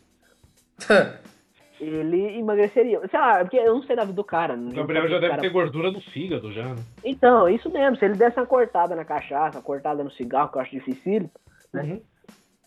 ele 1.80 2.38
emagreceria. 2.38 3.00
Sei 3.08 3.18
lá, 3.20 3.38
porque 3.40 3.56
eu 3.56 3.74
não 3.74 3.82
sei 3.82 3.96
da 3.96 4.02
vida 4.02 4.14
do 4.14 4.24
cara. 4.24 4.54
O 4.54 4.72
Gabriel 4.72 5.08
já 5.08 5.18
deve 5.18 5.36
ter 5.38 5.50
gordura 5.50 5.90
no 5.90 6.00
fígado 6.00 6.52
já, 6.52 6.64
né? 6.64 6.76
Então, 7.04 7.48
isso 7.48 7.70
mesmo. 7.70 7.96
Se 7.96 8.04
ele 8.04 8.14
desse 8.14 8.38
uma 8.38 8.46
cortada 8.46 8.94
na 8.96 9.04
cachaça, 9.04 9.58
uma 9.58 9.64
cortada 9.64 10.02
no 10.04 10.10
cigarro, 10.10 10.50
que 10.50 10.58
eu 10.58 10.62
acho 10.62 10.70
difícil, 10.72 11.30
né? 11.72 11.82
Uhum. 11.82 12.00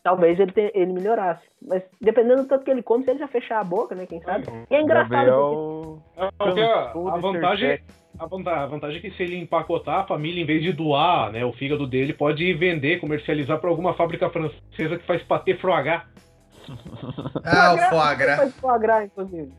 talvez 0.04 0.40
ele, 0.40 0.52
te- 0.52 0.72
ele 0.74 0.94
melhorasse. 0.94 1.44
Mas 1.62 1.84
dependendo 2.02 2.42
do 2.44 2.48
tanto 2.48 2.64
que 2.66 2.72
ele 2.72 2.82
come, 2.82 3.04
se 3.04 3.12
ele 3.12 3.20
já 3.20 3.28
fechar 3.28 3.60
a 3.60 3.64
boca, 3.64 3.94
né? 3.94 4.06
Quem 4.08 4.20
sabe? 4.22 4.46
E 4.70 4.76
é 4.76 4.82
engraçado. 4.82 5.10
porque- 5.10 5.26
Gabriel. 5.26 6.04
É, 6.18 6.30
porque 6.38 6.62
a, 6.62 6.68
cansou 6.86 7.10
a 7.10 7.18
vantagem, 7.18 7.80
a, 8.20 8.26
vanta- 8.26 8.52
a 8.64 8.66
vantagem 8.66 8.98
é 8.98 9.02
que 9.02 9.12
se 9.12 9.22
ele 9.24 9.38
empacotar, 9.38 10.00
a 10.00 10.08
família, 10.08 10.42
em 10.42 10.46
vez 10.46 10.64
de 10.64 10.72
doar 10.74 11.32
né, 11.32 11.46
o 11.46 11.54
fígado 11.54 11.86
dele, 11.86 12.14
pode 12.14 12.52
vender, 12.54 13.00
comercializar 13.00 13.60
para 13.60 13.70
alguma 13.70 13.94
fábrica 13.94 14.30
francesa 14.30 14.98
que 14.98 15.06
faz 15.06 15.22
patê 15.24 15.56
froagá. 15.56 16.06
Ah, 17.44 17.74
o 17.74 17.78
foie 17.90 18.16
gras. 18.16 18.54
Foie 18.56 18.80
gras, 18.80 19.06
inclusive. 19.06 19.52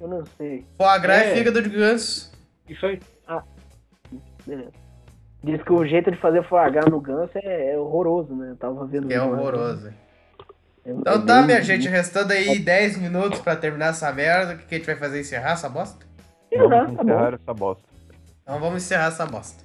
Eu 0.00 0.08
não 0.08 0.24
sei. 0.36 0.64
Foie 0.76 0.98
gras 1.00 1.18
É. 1.22 1.30
é 1.32 1.34
fígado 1.34 1.62
de 1.62 1.68
ganso. 1.70 2.32
Isso 2.68 2.84
aí. 2.86 3.00
Beleza. 4.46 4.70
Diz 5.44 5.62
que 5.62 5.72
o 5.72 5.86
jeito 5.86 6.10
de 6.10 6.16
fazer 6.18 6.42
foie 6.48 6.70
gras 6.70 6.86
no 6.86 7.00
ganso 7.00 7.32
é, 7.36 7.72
é 7.72 7.78
horroroso, 7.78 8.34
né? 8.34 8.50
Eu 8.50 8.56
tava 8.56 8.86
vendo. 8.86 9.10
É 9.12 9.20
horroroso. 9.20 9.88
É- 9.88 10.90
Então 10.90 11.14
é 11.14 11.26
tá, 11.26 11.42
minha 11.42 11.62
gente, 11.62 11.88
restando 11.88 12.32
aí 12.32 12.58
10 12.58 12.96
minutos 12.98 13.40
pra 13.40 13.56
terminar 13.56 13.90
essa 13.90 14.10
merda. 14.12 14.54
O 14.54 14.58
que 14.58 14.64
que 14.66 14.74
a 14.74 14.78
gente 14.78 14.86
vai 14.86 14.96
fazer? 14.96 15.20
Encerrar 15.20 15.52
essa 15.52 15.68
bosta? 15.68 16.06
Vamos 16.56 16.96
tá 16.96 17.02
encerrar 17.02 17.34
essa 17.34 17.54
bosta. 17.54 17.84
Então 18.42 18.60
vamos 18.60 18.82
encerrar 18.82 19.06
essa 19.08 19.26
bosta. 19.26 19.64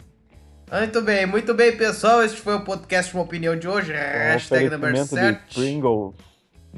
Muito 0.72 1.02
bem, 1.02 1.26
muito 1.26 1.54
bem, 1.54 1.76
pessoal. 1.76 2.24
Este 2.24 2.40
foi 2.42 2.56
o 2.56 2.64
podcast 2.64 3.14
Uma 3.14 3.24
Opinião 3.24 3.56
de 3.58 3.68
hoje. 3.68 3.92
Um 3.92 3.96
Hashtag 3.96 4.70
número 4.70 4.94
oferecimento 4.94 5.44
de 5.48 5.54
7. 5.54 5.56
Pringles 5.56 6.16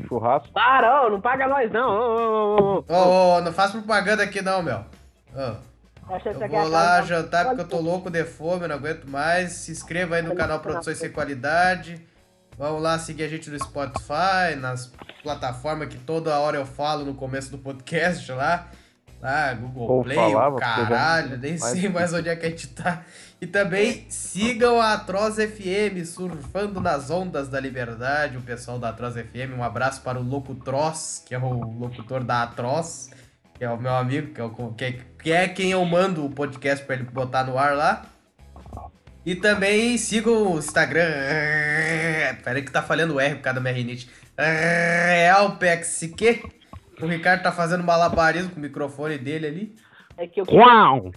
churrasco. 0.08 0.52
Para, 0.54 1.06
ô, 1.06 1.10
não 1.10 1.22
paga 1.22 1.48
nós, 1.48 1.72
não. 1.72 1.90
Ô, 1.90 1.96
ô, 1.96 2.62
ô, 2.62 2.86
ô. 2.88 2.94
Ô, 2.94 3.38
ô, 3.38 3.42
não 3.42 3.54
faz 3.54 3.72
propaganda 3.72 4.24
aqui 4.24 4.42
não, 4.42 4.62
meu. 4.62 4.84
Eu 5.36 6.50
vou 6.50 6.70
lá 6.70 7.02
jantar 7.02 7.46
porque 7.46 7.62
eu 7.62 7.68
tô 7.68 7.80
louco 7.80 8.10
de 8.10 8.24
fome, 8.24 8.68
não 8.68 8.76
aguento 8.76 9.06
mais. 9.06 9.54
Se 9.54 9.72
inscreva 9.72 10.16
aí 10.16 10.22
no 10.22 10.36
canal 10.36 10.60
Produções 10.60 10.98
Sem 10.98 11.12
Qualidade. 11.12 12.06
Vamos 12.58 12.82
lá 12.82 13.00
seguir 13.00 13.24
a 13.24 13.28
gente 13.28 13.50
no 13.50 13.58
Spotify, 13.58 14.56
nas 14.60 14.92
plataformas 15.24 15.88
que 15.88 15.98
toda 15.98 16.38
hora 16.38 16.58
eu 16.58 16.66
falo 16.66 17.04
no 17.06 17.16
começo 17.16 17.50
do 17.50 17.58
podcast 17.58 18.32
lá. 18.32 18.68
Lá, 19.24 19.54
Google 19.54 19.90
Ou 19.90 20.04
Play, 20.04 20.18
falava, 20.18 20.60
caralho, 20.60 21.38
nem 21.38 21.58
mais 21.58 21.80
sei 21.80 21.88
mais 21.88 22.14
onde 22.14 22.28
é 22.28 22.36
que 22.36 22.46
a 22.46 22.50
gente 22.50 22.68
tá. 22.68 23.04
E 23.40 23.48
também 23.48 24.06
sigam 24.10 24.82
a 24.82 24.96
Atroz 24.96 25.36
FM, 25.36 26.06
surfando 26.06 26.82
nas 26.82 27.10
ondas 27.10 27.48
da 27.48 27.58
liberdade, 27.58 28.36
o 28.36 28.42
pessoal 28.42 28.78
da 28.78 28.90
Atroz 28.90 29.14
FM. 29.14 29.58
Um 29.58 29.64
abraço 29.64 30.02
para 30.02 30.20
o 30.20 30.22
Locutroz, 30.22 31.24
que 31.26 31.34
é 31.34 31.40
o 31.40 31.54
locutor 31.54 32.22
da 32.22 32.44
Atroz, 32.44 33.12
que 33.54 33.64
é 33.64 33.70
o 33.70 33.80
meu 33.80 33.96
amigo, 33.96 34.34
que 34.34 34.42
é, 34.42 34.44
o, 34.44 34.74
que 34.74 34.84
é, 34.84 34.92
que 34.92 35.32
é 35.32 35.48
quem 35.48 35.72
eu 35.72 35.86
mando 35.86 36.26
o 36.26 36.30
podcast 36.30 36.86
para 36.86 36.96
ele 36.96 37.06
botar 37.06 37.46
no 37.46 37.58
ar 37.58 37.78
lá. 37.78 38.06
E 39.26 39.36
também 39.36 39.98
sigam 39.98 40.52
o 40.52 40.58
Instagram. 40.58 41.08
Peraí 42.44 42.62
que 42.62 42.74
tá 42.74 42.82
falhando 42.82 43.14
o 43.14 43.22
R 43.22 43.36
por 43.36 43.42
causa 43.42 43.56
da 43.56 43.62
minha 43.62 43.74
rinite. 43.74 44.10
RealPXQ. 44.38 46.63
O 47.02 47.08
Ricardo 47.08 47.44
tá 47.44 47.52
fazendo 47.52 47.84
malabarismo 47.84 48.52
com 48.52 48.58
o 48.58 48.62
microfone 48.62 49.18
dele 49.18 49.48
ali. 49.48 49.76
É 50.18 50.28
que 50.28 50.42
eu 50.42 50.46
Uau! 50.50 51.12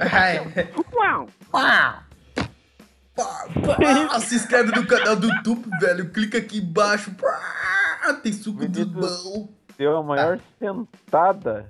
Ai. 0.00 0.38
Uau! 0.92 1.28
Pá, 1.50 2.04
pá, 3.14 4.20
se 4.20 4.34
inscreve 4.34 4.72
no 4.72 4.86
canal 4.86 5.14
do 5.14 5.28
YouTube, 5.28 5.68
velho. 5.78 6.10
Clica 6.10 6.38
aqui 6.38 6.58
embaixo. 6.58 7.12
Pá, 7.12 8.12
tem 8.22 8.32
suco 8.32 8.66
de 8.66 8.84
mão. 8.84 9.48
Deu 9.78 9.96
a 9.96 10.02
maior 10.02 10.40
sentada. 10.58 11.66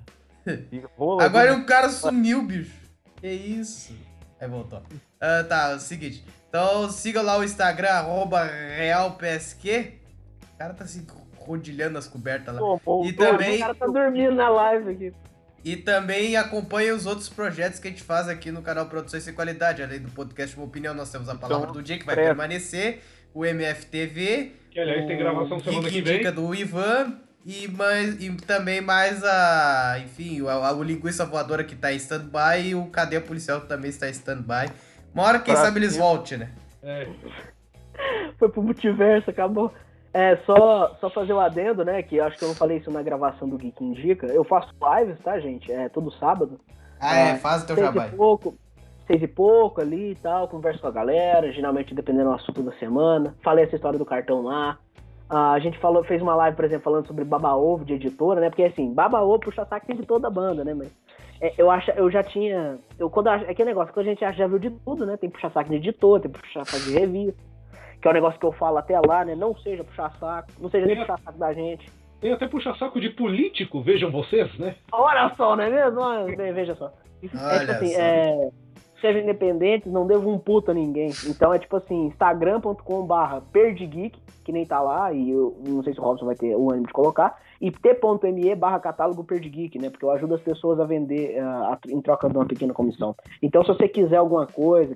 E 0.47 0.83
rola 0.97 1.23
Agora 1.23 1.55
o 1.55 1.65
cara 1.65 1.89
sumiu, 1.89 2.43
bicho. 2.43 2.75
Que 3.17 3.27
isso? 3.27 3.95
Aí 4.39 4.47
voltou. 4.47 4.81
Ah, 5.19 5.43
tá, 5.43 5.71
é 5.71 5.75
o 5.75 5.79
seguinte. 5.79 6.23
Então 6.49 6.89
siga 6.89 7.21
lá 7.21 7.37
o 7.37 7.43
Instagram, 7.43 7.89
arroba 7.89 8.43
RealPSQ. 8.43 9.99
O 10.53 10.57
cara 10.57 10.73
tá 10.73 10.85
se 10.85 10.99
rodilhando 11.45 11.97
as 11.97 12.07
cobertas 12.07 12.53
lá. 12.53 12.59
Pô, 12.59 12.77
voltou. 12.83 13.05
E 13.05 13.13
também- 13.13 13.57
O 13.57 13.59
cara 13.59 13.75
tá 13.75 13.85
dormindo 13.87 14.33
na 14.33 14.49
live 14.49 14.89
aqui. 14.91 15.13
E 15.63 15.75
também 15.75 16.35
acompanhe 16.37 16.91
os 16.91 17.05
outros 17.07 17.27
projetos 17.27 17.79
que 17.79 17.87
a 17.87 17.91
gente 17.91 18.03
faz 18.03 18.27
aqui 18.29 18.51
no 18.51 18.61
canal 18.61 18.85
Produções 18.85 19.23
Sem 19.23 19.33
Qualidade. 19.33 19.81
Além 19.81 19.99
do 19.99 20.11
podcast 20.11 20.55
Uma 20.55 20.65
Opinião, 20.65 20.93
nós 20.93 21.11
temos 21.11 21.27
a 21.27 21.33
Palavra 21.35 21.63
Então, 21.69 21.73
do 21.73 21.81
Dia, 21.81 21.97
que 21.97 22.05
vai 22.05 22.13
presta. 22.13 22.35
permanecer. 22.35 23.01
O 23.33 23.43
MFTV. 23.45 24.51
Que 24.69 24.79
aliás 24.79 25.05
tem 25.07 25.17
gravação 25.17 25.57
o 25.57 25.59
semana 25.63 25.81
Geek 25.81 25.91
que 25.95 26.01
vem. 26.01 26.13
Indica 26.15 26.31
do 26.31 26.53
Ivan. 26.53 27.15
E, 27.43 27.67
mais, 27.67 28.23
e 28.23 28.29
também 28.37 28.79
mais 28.81 29.23
a. 29.23 29.99
Enfim, 30.03 30.41
o, 30.41 30.49
a, 30.49 30.71
o 30.73 30.81
Linguiça 30.83 31.25
Voadora 31.25 31.63
que 31.63 31.75
tá 31.75 31.91
em 31.93 31.97
stand-by. 31.97 32.61
E 32.69 32.75
o 32.75 32.85
Cadeia 32.87 33.21
Policial 33.21 33.61
que 33.61 33.67
também 33.67 33.89
está 33.89 34.07
em 34.07 34.11
stand-by. 34.11 34.71
Uma 35.13 35.23
hora, 35.23 35.39
quem 35.39 35.53
Pra 35.53 35.63
sabe, 35.63 35.79
eles 35.79 35.95
voltem, 35.97 36.37
né? 36.39 36.51
É. 36.83 37.07
Foi 38.37 38.49
pro 38.49 38.61
multiverso, 38.61 39.29
acabou. 39.29 39.71
É, 40.17 40.37
só, 40.45 40.95
só 41.01 41.09
fazer 41.09 41.33
o 41.33 41.41
adendo, 41.41 41.83
né? 41.83 42.01
Que 42.01 42.15
eu 42.15 42.23
acho 42.23 42.37
que 42.37 42.45
eu 42.45 42.47
não 42.47 42.55
falei 42.55 42.77
isso 42.77 42.89
na 42.89 43.01
gravação 43.03 43.49
do 43.49 43.57
Geek 43.57 43.83
Indica. 43.83 44.27
Eu 44.27 44.45
faço 44.45 44.73
lives, 44.97 45.19
tá, 45.19 45.37
gente? 45.41 45.69
É 45.69 45.89
todo 45.89 46.09
sábado. 46.09 46.57
Ah, 47.01 47.17
é, 47.17 47.31
Ah, 47.33 47.35
faz 47.35 47.63
o 47.63 47.67
teu 47.67 47.75
seis 47.75 47.89
trabalho. 47.89 48.13
e 48.13 48.15
pouco. 48.17 48.55
Seis 49.07 49.21
e 49.21 49.27
pouco 49.27 49.81
ali 49.81 50.11
e 50.11 50.15
tal, 50.15 50.47
converso 50.47 50.79
com 50.79 50.87
a 50.87 50.91
galera, 50.91 51.51
geralmente 51.51 51.93
dependendo 51.93 52.29
do 52.29 52.35
assunto 52.35 52.63
da 52.63 52.71
semana. 52.77 53.35
Falei 53.43 53.65
essa 53.65 53.75
história 53.75 53.99
do 53.99 54.05
cartão 54.05 54.41
lá. 54.41 54.77
Ah, 55.29 55.51
a 55.51 55.59
gente 55.59 55.77
falou, 55.79 56.01
fez 56.05 56.21
uma 56.21 56.33
live, 56.33 56.55
por 56.55 56.63
exemplo, 56.63 56.85
falando 56.85 57.07
sobre 57.07 57.25
Baba 57.25 57.53
Ovo 57.53 57.83
de 57.83 57.95
editora, 57.95 58.39
né? 58.39 58.49
Porque 58.49 58.63
assim, 58.63 58.93
Baba 58.93 59.21
Ovo 59.21 59.41
puxa 59.41 59.65
saco 59.65 59.93
de 59.93 60.03
toda 60.03 60.29
a 60.29 60.31
banda, 60.31 60.63
né? 60.63 60.73
Mas 60.73 60.91
é, 61.41 61.53
eu 61.57 61.69
acho, 61.69 61.91
eu 61.91 62.09
já 62.09 62.23
tinha. 62.23 62.77
Eu, 62.97 63.09
quando, 63.09 63.27
é 63.27 63.35
aquele 63.51 63.67
negócio 63.67 63.93
que 63.93 63.99
a 63.99 64.03
gente 64.03 64.21
já 64.21 64.47
viu 64.47 64.59
de 64.59 64.69
tudo, 64.69 65.05
né? 65.05 65.17
Tem 65.17 65.29
puxa 65.29 65.49
saco 65.49 65.69
de 65.69 65.75
editor, 65.75 66.21
tem 66.21 66.31
puxa 66.31 66.63
saco 66.63 66.85
de 66.85 66.93
revista. 66.93 67.54
Que 68.05 68.09
é 68.09 68.11
o 68.11 68.13
negócio 68.13 68.39
que 68.39 68.45
eu 68.45 68.51
falo 68.51 68.77
até 68.77 68.99
lá, 68.99 69.25
né? 69.25 69.33
Não 69.33 69.57
seja 69.57 69.83
puxar 69.83 70.11
saco, 70.19 70.49
não 70.59 70.69
seja 70.69 70.85
nem 70.85 70.95
puxar 70.95 71.17
saco 71.21 71.39
da 71.39 71.51
gente. 71.53 71.91
Tem 72.21 72.31
até 72.31 72.47
puxa-saco 72.47 73.01
de 73.01 73.09
político, 73.09 73.81
vejam 73.81 74.11
vocês, 74.11 74.55
né? 74.59 74.75
Olha 74.91 75.33
só, 75.35 75.55
não 75.55 75.63
é 75.63 75.71
mesmo? 75.71 76.01
Olha, 76.01 76.25
ve- 76.35 76.51
Veja 76.51 76.75
só. 76.75 76.93
É 77.23 77.27
Olha 77.35 77.59
tipo 77.61 77.71
assim, 77.71 77.93
só. 77.93 77.99
é, 77.99 78.49
sejam 79.01 79.21
independentes, 79.23 79.91
não 79.91 80.05
devo 80.05 80.29
um 80.29 80.37
puto 80.37 80.69
a 80.69 80.73
ninguém. 80.75 81.09
Então 81.25 81.51
é 81.51 81.57
tipo 81.57 81.77
assim, 81.77 82.05
instagram.com 82.05 83.07
barra 83.07 83.41
perdigeek, 83.51 84.19
que 84.43 84.51
nem 84.51 84.67
tá 84.67 84.79
lá, 84.81 85.11
e 85.11 85.31
eu 85.31 85.57
não 85.67 85.81
sei 85.81 85.91
se 85.95 85.99
o 85.99 86.03
Robson 86.03 86.27
vai 86.27 86.35
ter 86.35 86.55
o 86.55 86.69
ânimo 86.69 86.85
de 86.85 86.93
colocar, 86.93 87.35
e 87.59 87.71
t.me 87.71 88.53
barra 88.53 88.79
catálogo 88.79 89.23
perdigeek, 89.23 89.79
né? 89.79 89.89
Porque 89.89 90.05
eu 90.05 90.11
ajudo 90.11 90.35
as 90.35 90.41
pessoas 90.41 90.79
a 90.79 90.85
vender 90.85 91.41
uh, 91.41 91.75
em 91.89 91.99
troca 92.01 92.29
de 92.29 92.37
uma 92.37 92.45
pequena 92.45 92.71
comissão. 92.71 93.15
Então 93.41 93.63
se 93.63 93.69
você 93.69 93.87
quiser 93.87 94.17
alguma 94.17 94.45
coisa, 94.45 94.95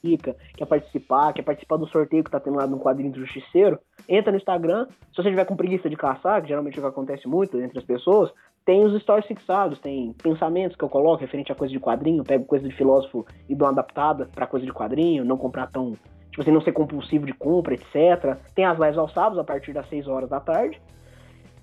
fica, 0.00 0.36
quer 0.56 0.66
participar, 0.66 1.32
quer 1.32 1.42
participar 1.42 1.76
do 1.76 1.86
sorteio 1.88 2.24
que 2.24 2.30
tá 2.30 2.40
tendo 2.40 2.56
lá 2.56 2.66
no 2.66 2.78
quadrinho 2.78 3.12
do 3.12 3.20
Justiceiro, 3.20 3.78
entra 4.08 4.32
no 4.32 4.38
Instagram. 4.38 4.86
Se 5.12 5.22
você 5.22 5.30
tiver 5.30 5.44
com 5.44 5.56
preguiça 5.56 5.88
de 5.88 5.96
caçar, 5.96 6.42
que 6.42 6.48
geralmente 6.48 6.76
é 6.76 6.78
o 6.80 6.82
que 6.82 6.88
acontece 6.88 7.26
muito 7.26 7.60
entre 7.60 7.78
as 7.78 7.84
pessoas, 7.84 8.32
tem 8.68 8.84
os 8.84 9.00
stories 9.00 9.26
fixados, 9.26 9.78
tem 9.78 10.14
pensamentos 10.22 10.76
que 10.76 10.84
eu 10.84 10.90
coloco 10.90 11.22
referente 11.22 11.50
a 11.50 11.54
coisa 11.54 11.72
de 11.72 11.80
quadrinho, 11.80 12.22
pego 12.22 12.44
coisa 12.44 12.68
de 12.68 12.74
filósofo 12.74 13.26
e 13.48 13.54
dou 13.54 13.66
uma 13.66 13.72
adaptada 13.72 14.28
para 14.34 14.46
coisa 14.46 14.66
de 14.66 14.72
quadrinho, 14.72 15.24
não 15.24 15.38
comprar 15.38 15.68
tão. 15.68 15.92
Tipo 16.28 16.42
assim, 16.42 16.50
não 16.52 16.60
ser 16.60 16.72
compulsivo 16.72 17.24
de 17.24 17.32
compra, 17.32 17.72
etc. 17.74 18.36
Tem 18.54 18.66
as 18.66 18.78
lives 18.78 18.98
aos 18.98 19.12
sábados, 19.14 19.38
a 19.38 19.44
partir 19.44 19.72
das 19.72 19.88
6 19.88 20.06
horas 20.06 20.28
da 20.28 20.38
tarde. 20.38 20.78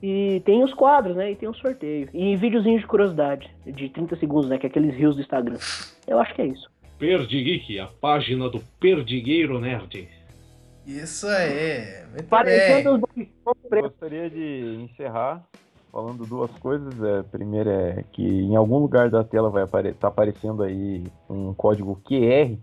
E 0.01 0.41
tem 0.45 0.63
os 0.63 0.73
quadros, 0.73 1.15
né? 1.15 1.31
E 1.31 1.35
tem 1.35 1.47
o 1.47 1.53
sorteio. 1.53 2.09
E 2.11 2.35
videozinhos 2.35 2.81
de 2.81 2.87
curiosidade, 2.87 3.49
de 3.65 3.87
30 3.89 4.15
segundos, 4.15 4.49
né? 4.49 4.57
Que 4.57 4.65
é 4.65 4.69
aqueles 4.69 4.95
rios 4.95 5.15
do 5.15 5.21
Instagram. 5.21 5.57
Eu 6.07 6.19
acho 6.19 6.33
que 6.33 6.41
é 6.41 6.47
isso. 6.47 6.69
Perdiguique, 7.05 7.79
a 7.79 7.85
página 7.85 8.49
do 8.49 8.59
Perdigueiro 8.79 9.59
Nerd. 9.59 10.09
Isso 10.87 11.27
aí. 11.27 12.03
Muito 12.09 12.23
Parecendo 12.23 12.99
bem. 13.15 13.31
Gostaria 13.69 14.27
de 14.27 14.89
encerrar 14.89 15.43
falando 15.91 16.25
duas 16.25 16.49
coisas. 16.53 16.99
É, 17.03 17.19
a 17.19 17.23
primeira 17.23 17.71
é 17.71 18.03
que 18.11 18.23
em 18.23 18.55
algum 18.55 18.79
lugar 18.79 19.11
da 19.11 19.23
tela 19.23 19.51
vai 19.51 19.65
estar 19.65 19.93
tá 19.93 20.07
aparecendo 20.07 20.63
aí 20.63 21.03
um 21.29 21.53
código 21.53 22.01
QR, 22.03 22.57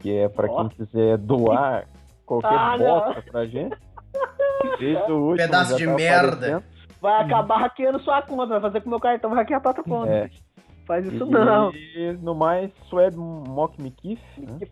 que 0.00 0.12
é 0.12 0.28
para 0.28 0.48
quem 0.48 0.68
quiser 0.70 1.16
doar 1.16 1.86
qualquer 2.26 2.48
ah, 2.50 2.76
bosta 2.76 3.22
pra 3.30 3.46
gente. 3.46 3.76
Desde 4.80 5.12
o 5.12 5.18
último, 5.18 5.36
Pedaço 5.36 5.76
de 5.76 5.86
tá 5.86 5.94
merda. 5.94 6.36
Aparecendo. 6.36 6.64
Vai 7.00 7.22
acabar 7.22 7.58
hackeando 7.58 8.00
sua 8.00 8.22
conta, 8.22 8.46
vai 8.46 8.60
fazer 8.60 8.80
com 8.80 8.88
o 8.88 8.90
meu 8.90 9.00
cartão, 9.00 9.30
vai 9.30 9.38
hackear 9.40 9.60
a 9.64 9.72
tua 9.72 9.84
conta. 9.84 10.10
É. 10.10 10.30
Faz 10.86 11.06
isso 11.06 11.24
e, 11.24 11.30
não. 11.30 11.72
E 11.74 12.18
no 12.20 12.34
mais, 12.34 12.70
Swed 12.88 13.16
Mock 13.16 13.80
Me 13.80 13.90
Kiff. 13.90 14.22
Né? 14.38 14.66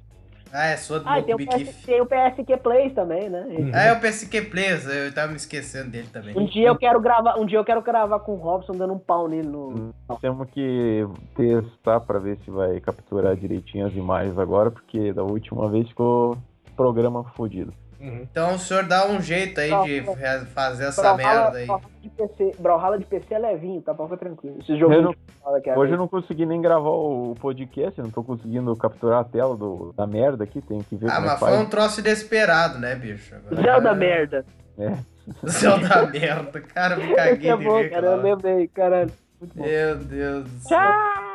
Ah, 0.54 0.66
é 0.66 0.76
do 0.76 1.02
ah, 1.06 1.22
tem 1.22 1.34
o, 1.34 1.38
PS, 1.38 1.82
tem 1.86 2.00
o 2.02 2.06
PSQ 2.06 2.58
Plays 2.58 2.92
também, 2.92 3.30
né? 3.30 3.46
Ah, 3.72 3.84
é 3.84 3.92
o 3.94 4.00
PSQ 4.00 4.42
Plays, 4.42 4.86
eu 4.86 5.12
tava 5.14 5.28
me 5.28 5.36
esquecendo 5.36 5.90
dele 5.90 6.08
também. 6.12 6.38
Um 6.38 6.44
dia 6.44 6.68
eu 6.68 6.76
quero 6.76 7.00
gravar, 7.00 7.38
um 7.38 7.46
dia 7.46 7.58
eu 7.58 7.64
quero 7.64 7.80
gravar 7.80 8.20
com 8.20 8.32
o 8.32 8.36
Robson 8.36 8.74
dando 8.74 8.92
um 8.92 8.98
pau 8.98 9.26
nele 9.28 9.48
no. 9.48 9.94
Temos 10.20 10.50
que 10.50 11.06
testar 11.34 12.00
pra 12.00 12.18
ver 12.18 12.36
se 12.44 12.50
vai 12.50 12.78
capturar 12.80 13.34
direitinho 13.34 13.86
as 13.86 13.94
imagens 13.94 14.38
agora, 14.38 14.70
porque 14.70 15.10
da 15.14 15.22
última 15.22 15.70
vez 15.70 15.88
ficou 15.88 16.36
programa 16.76 17.24
fodido. 17.34 17.72
Uhum. 18.02 18.26
Então 18.28 18.56
o 18.56 18.58
senhor 18.58 18.82
dá 18.82 19.06
um 19.06 19.20
jeito 19.20 19.60
aí 19.60 19.70
de 20.00 20.46
fazer 20.46 20.86
essa 20.86 21.14
merda 21.14 21.58
aí. 21.58 21.68
De 22.00 22.08
PC, 22.10 22.56
Brawlhalla 22.58 22.98
de 22.98 23.04
PC 23.04 23.32
é 23.32 23.38
levinho, 23.38 23.80
tá? 23.80 23.94
Pode 23.94 24.10
ficar 24.10 24.24
tranquilo. 24.24 24.58
Esse 24.60 24.76
jogo 24.76 24.92
eu 24.92 25.02
não, 25.02 25.14
é 25.64 25.78
hoje 25.78 25.92
eu 25.92 25.98
não 25.98 26.08
consegui 26.08 26.44
nem 26.44 26.60
gravar 26.60 26.90
o 26.90 27.36
podcast, 27.40 28.02
não 28.02 28.10
tô 28.10 28.24
conseguindo 28.24 28.74
capturar 28.74 29.20
a 29.20 29.24
tela 29.24 29.56
do, 29.56 29.92
da 29.96 30.04
merda 30.04 30.42
aqui, 30.42 30.60
tem 30.60 30.80
que 30.80 30.96
ver 30.96 31.08
Ah, 31.08 31.18
é 31.18 31.20
mas 31.20 31.38
foi 31.38 31.56
um 31.56 31.66
troço 31.66 32.00
inesperado, 32.00 32.80
né, 32.80 32.96
bicho? 32.96 33.36
Agora... 33.46 33.80
Da 33.80 33.94
merda. 33.94 34.44
É. 34.76 34.96
Da 35.88 36.06
merda, 36.08 36.60
cara, 36.60 36.96
me 36.96 37.14
caguei 37.14 37.50
é 37.50 37.56
bom, 37.56 37.88
cara, 37.88 38.06
eu 38.08 38.22
lembrei, 38.22 38.66
caralho. 38.66 39.12
Meu 39.54 39.96
Deus 39.96 40.44
do 40.44 40.58
céu. 40.60 40.78
Tchau! 40.78 41.31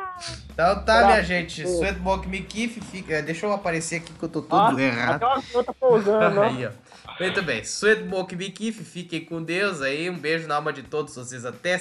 Então 0.52 0.84
tá, 0.84 1.06
minha 1.06 1.22
gente. 1.22 1.62
Sweatbox 1.62 2.26
Me 2.26 2.40
Kiff 2.40 2.80
fica. 2.80 3.22
Deixa 3.22 3.46
eu 3.46 3.52
aparecer 3.52 3.96
aqui 3.96 4.12
que 4.12 4.22
eu 4.22 4.28
tô 4.28 4.42
tudo 4.42 4.56
ah, 4.56 4.80
errado. 4.80 5.20
Tá 5.20 5.72
pousando, 5.78 6.40
aí, 6.42 6.66
ó. 6.66 6.70
Muito 7.20 7.42
bem. 7.42 7.62
Sweatbox 7.62 8.34
Me 8.34 8.50
Kiff, 8.50 8.84
fiquem 8.84 9.24
com 9.24 9.42
Deus 9.42 9.80
aí. 9.82 10.08
Um 10.10 10.18
beijo 10.18 10.46
na 10.46 10.56
alma 10.56 10.72
de 10.72 10.82
todos 10.82 11.14
vocês. 11.14 11.44
Até 11.44 11.80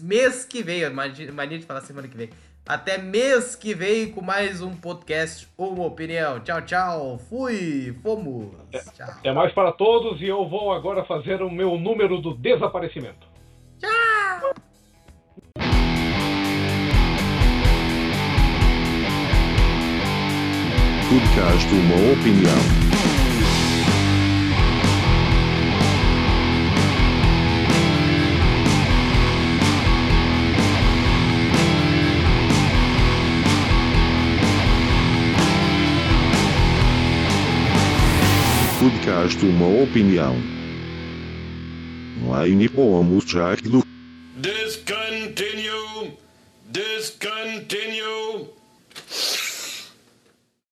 mês 0.00 0.44
que 0.44 0.62
vem. 0.62 0.88
Mania 0.90 1.58
de 1.58 1.66
falar 1.66 1.80
semana 1.80 2.08
que 2.08 2.16
vem. 2.16 2.30
Até 2.68 2.98
mês 2.98 3.54
que 3.54 3.72
vem 3.74 4.10
com 4.10 4.20
mais 4.20 4.60
um 4.60 4.74
podcast 4.74 5.48
Uma 5.56 5.84
Opinião. 5.84 6.40
Tchau, 6.40 6.62
tchau. 6.62 7.18
Fui. 7.28 7.96
Fomos. 8.02 8.50
Tchau. 8.92 9.06
Até 9.08 9.32
mais 9.32 9.52
para 9.52 9.70
todos 9.70 10.20
e 10.20 10.26
eu 10.26 10.48
vou 10.48 10.72
agora 10.72 11.04
fazer 11.04 11.40
o 11.42 11.50
meu 11.50 11.78
número 11.78 12.20
do 12.20 12.34
desaparecimento. 12.34 13.28
Tchau. 13.78 14.65
Podcast 21.08 21.72
Uma 21.72 22.12
Opinião. 22.12 22.58
Podcast 38.80 39.46
Uma 39.46 39.82
Opinião. 39.84 40.34
Line 42.44 42.68
pomos 42.68 43.24
do. 43.62 43.84
Discontinue. 44.36 46.18
Discontinue. 46.68 48.55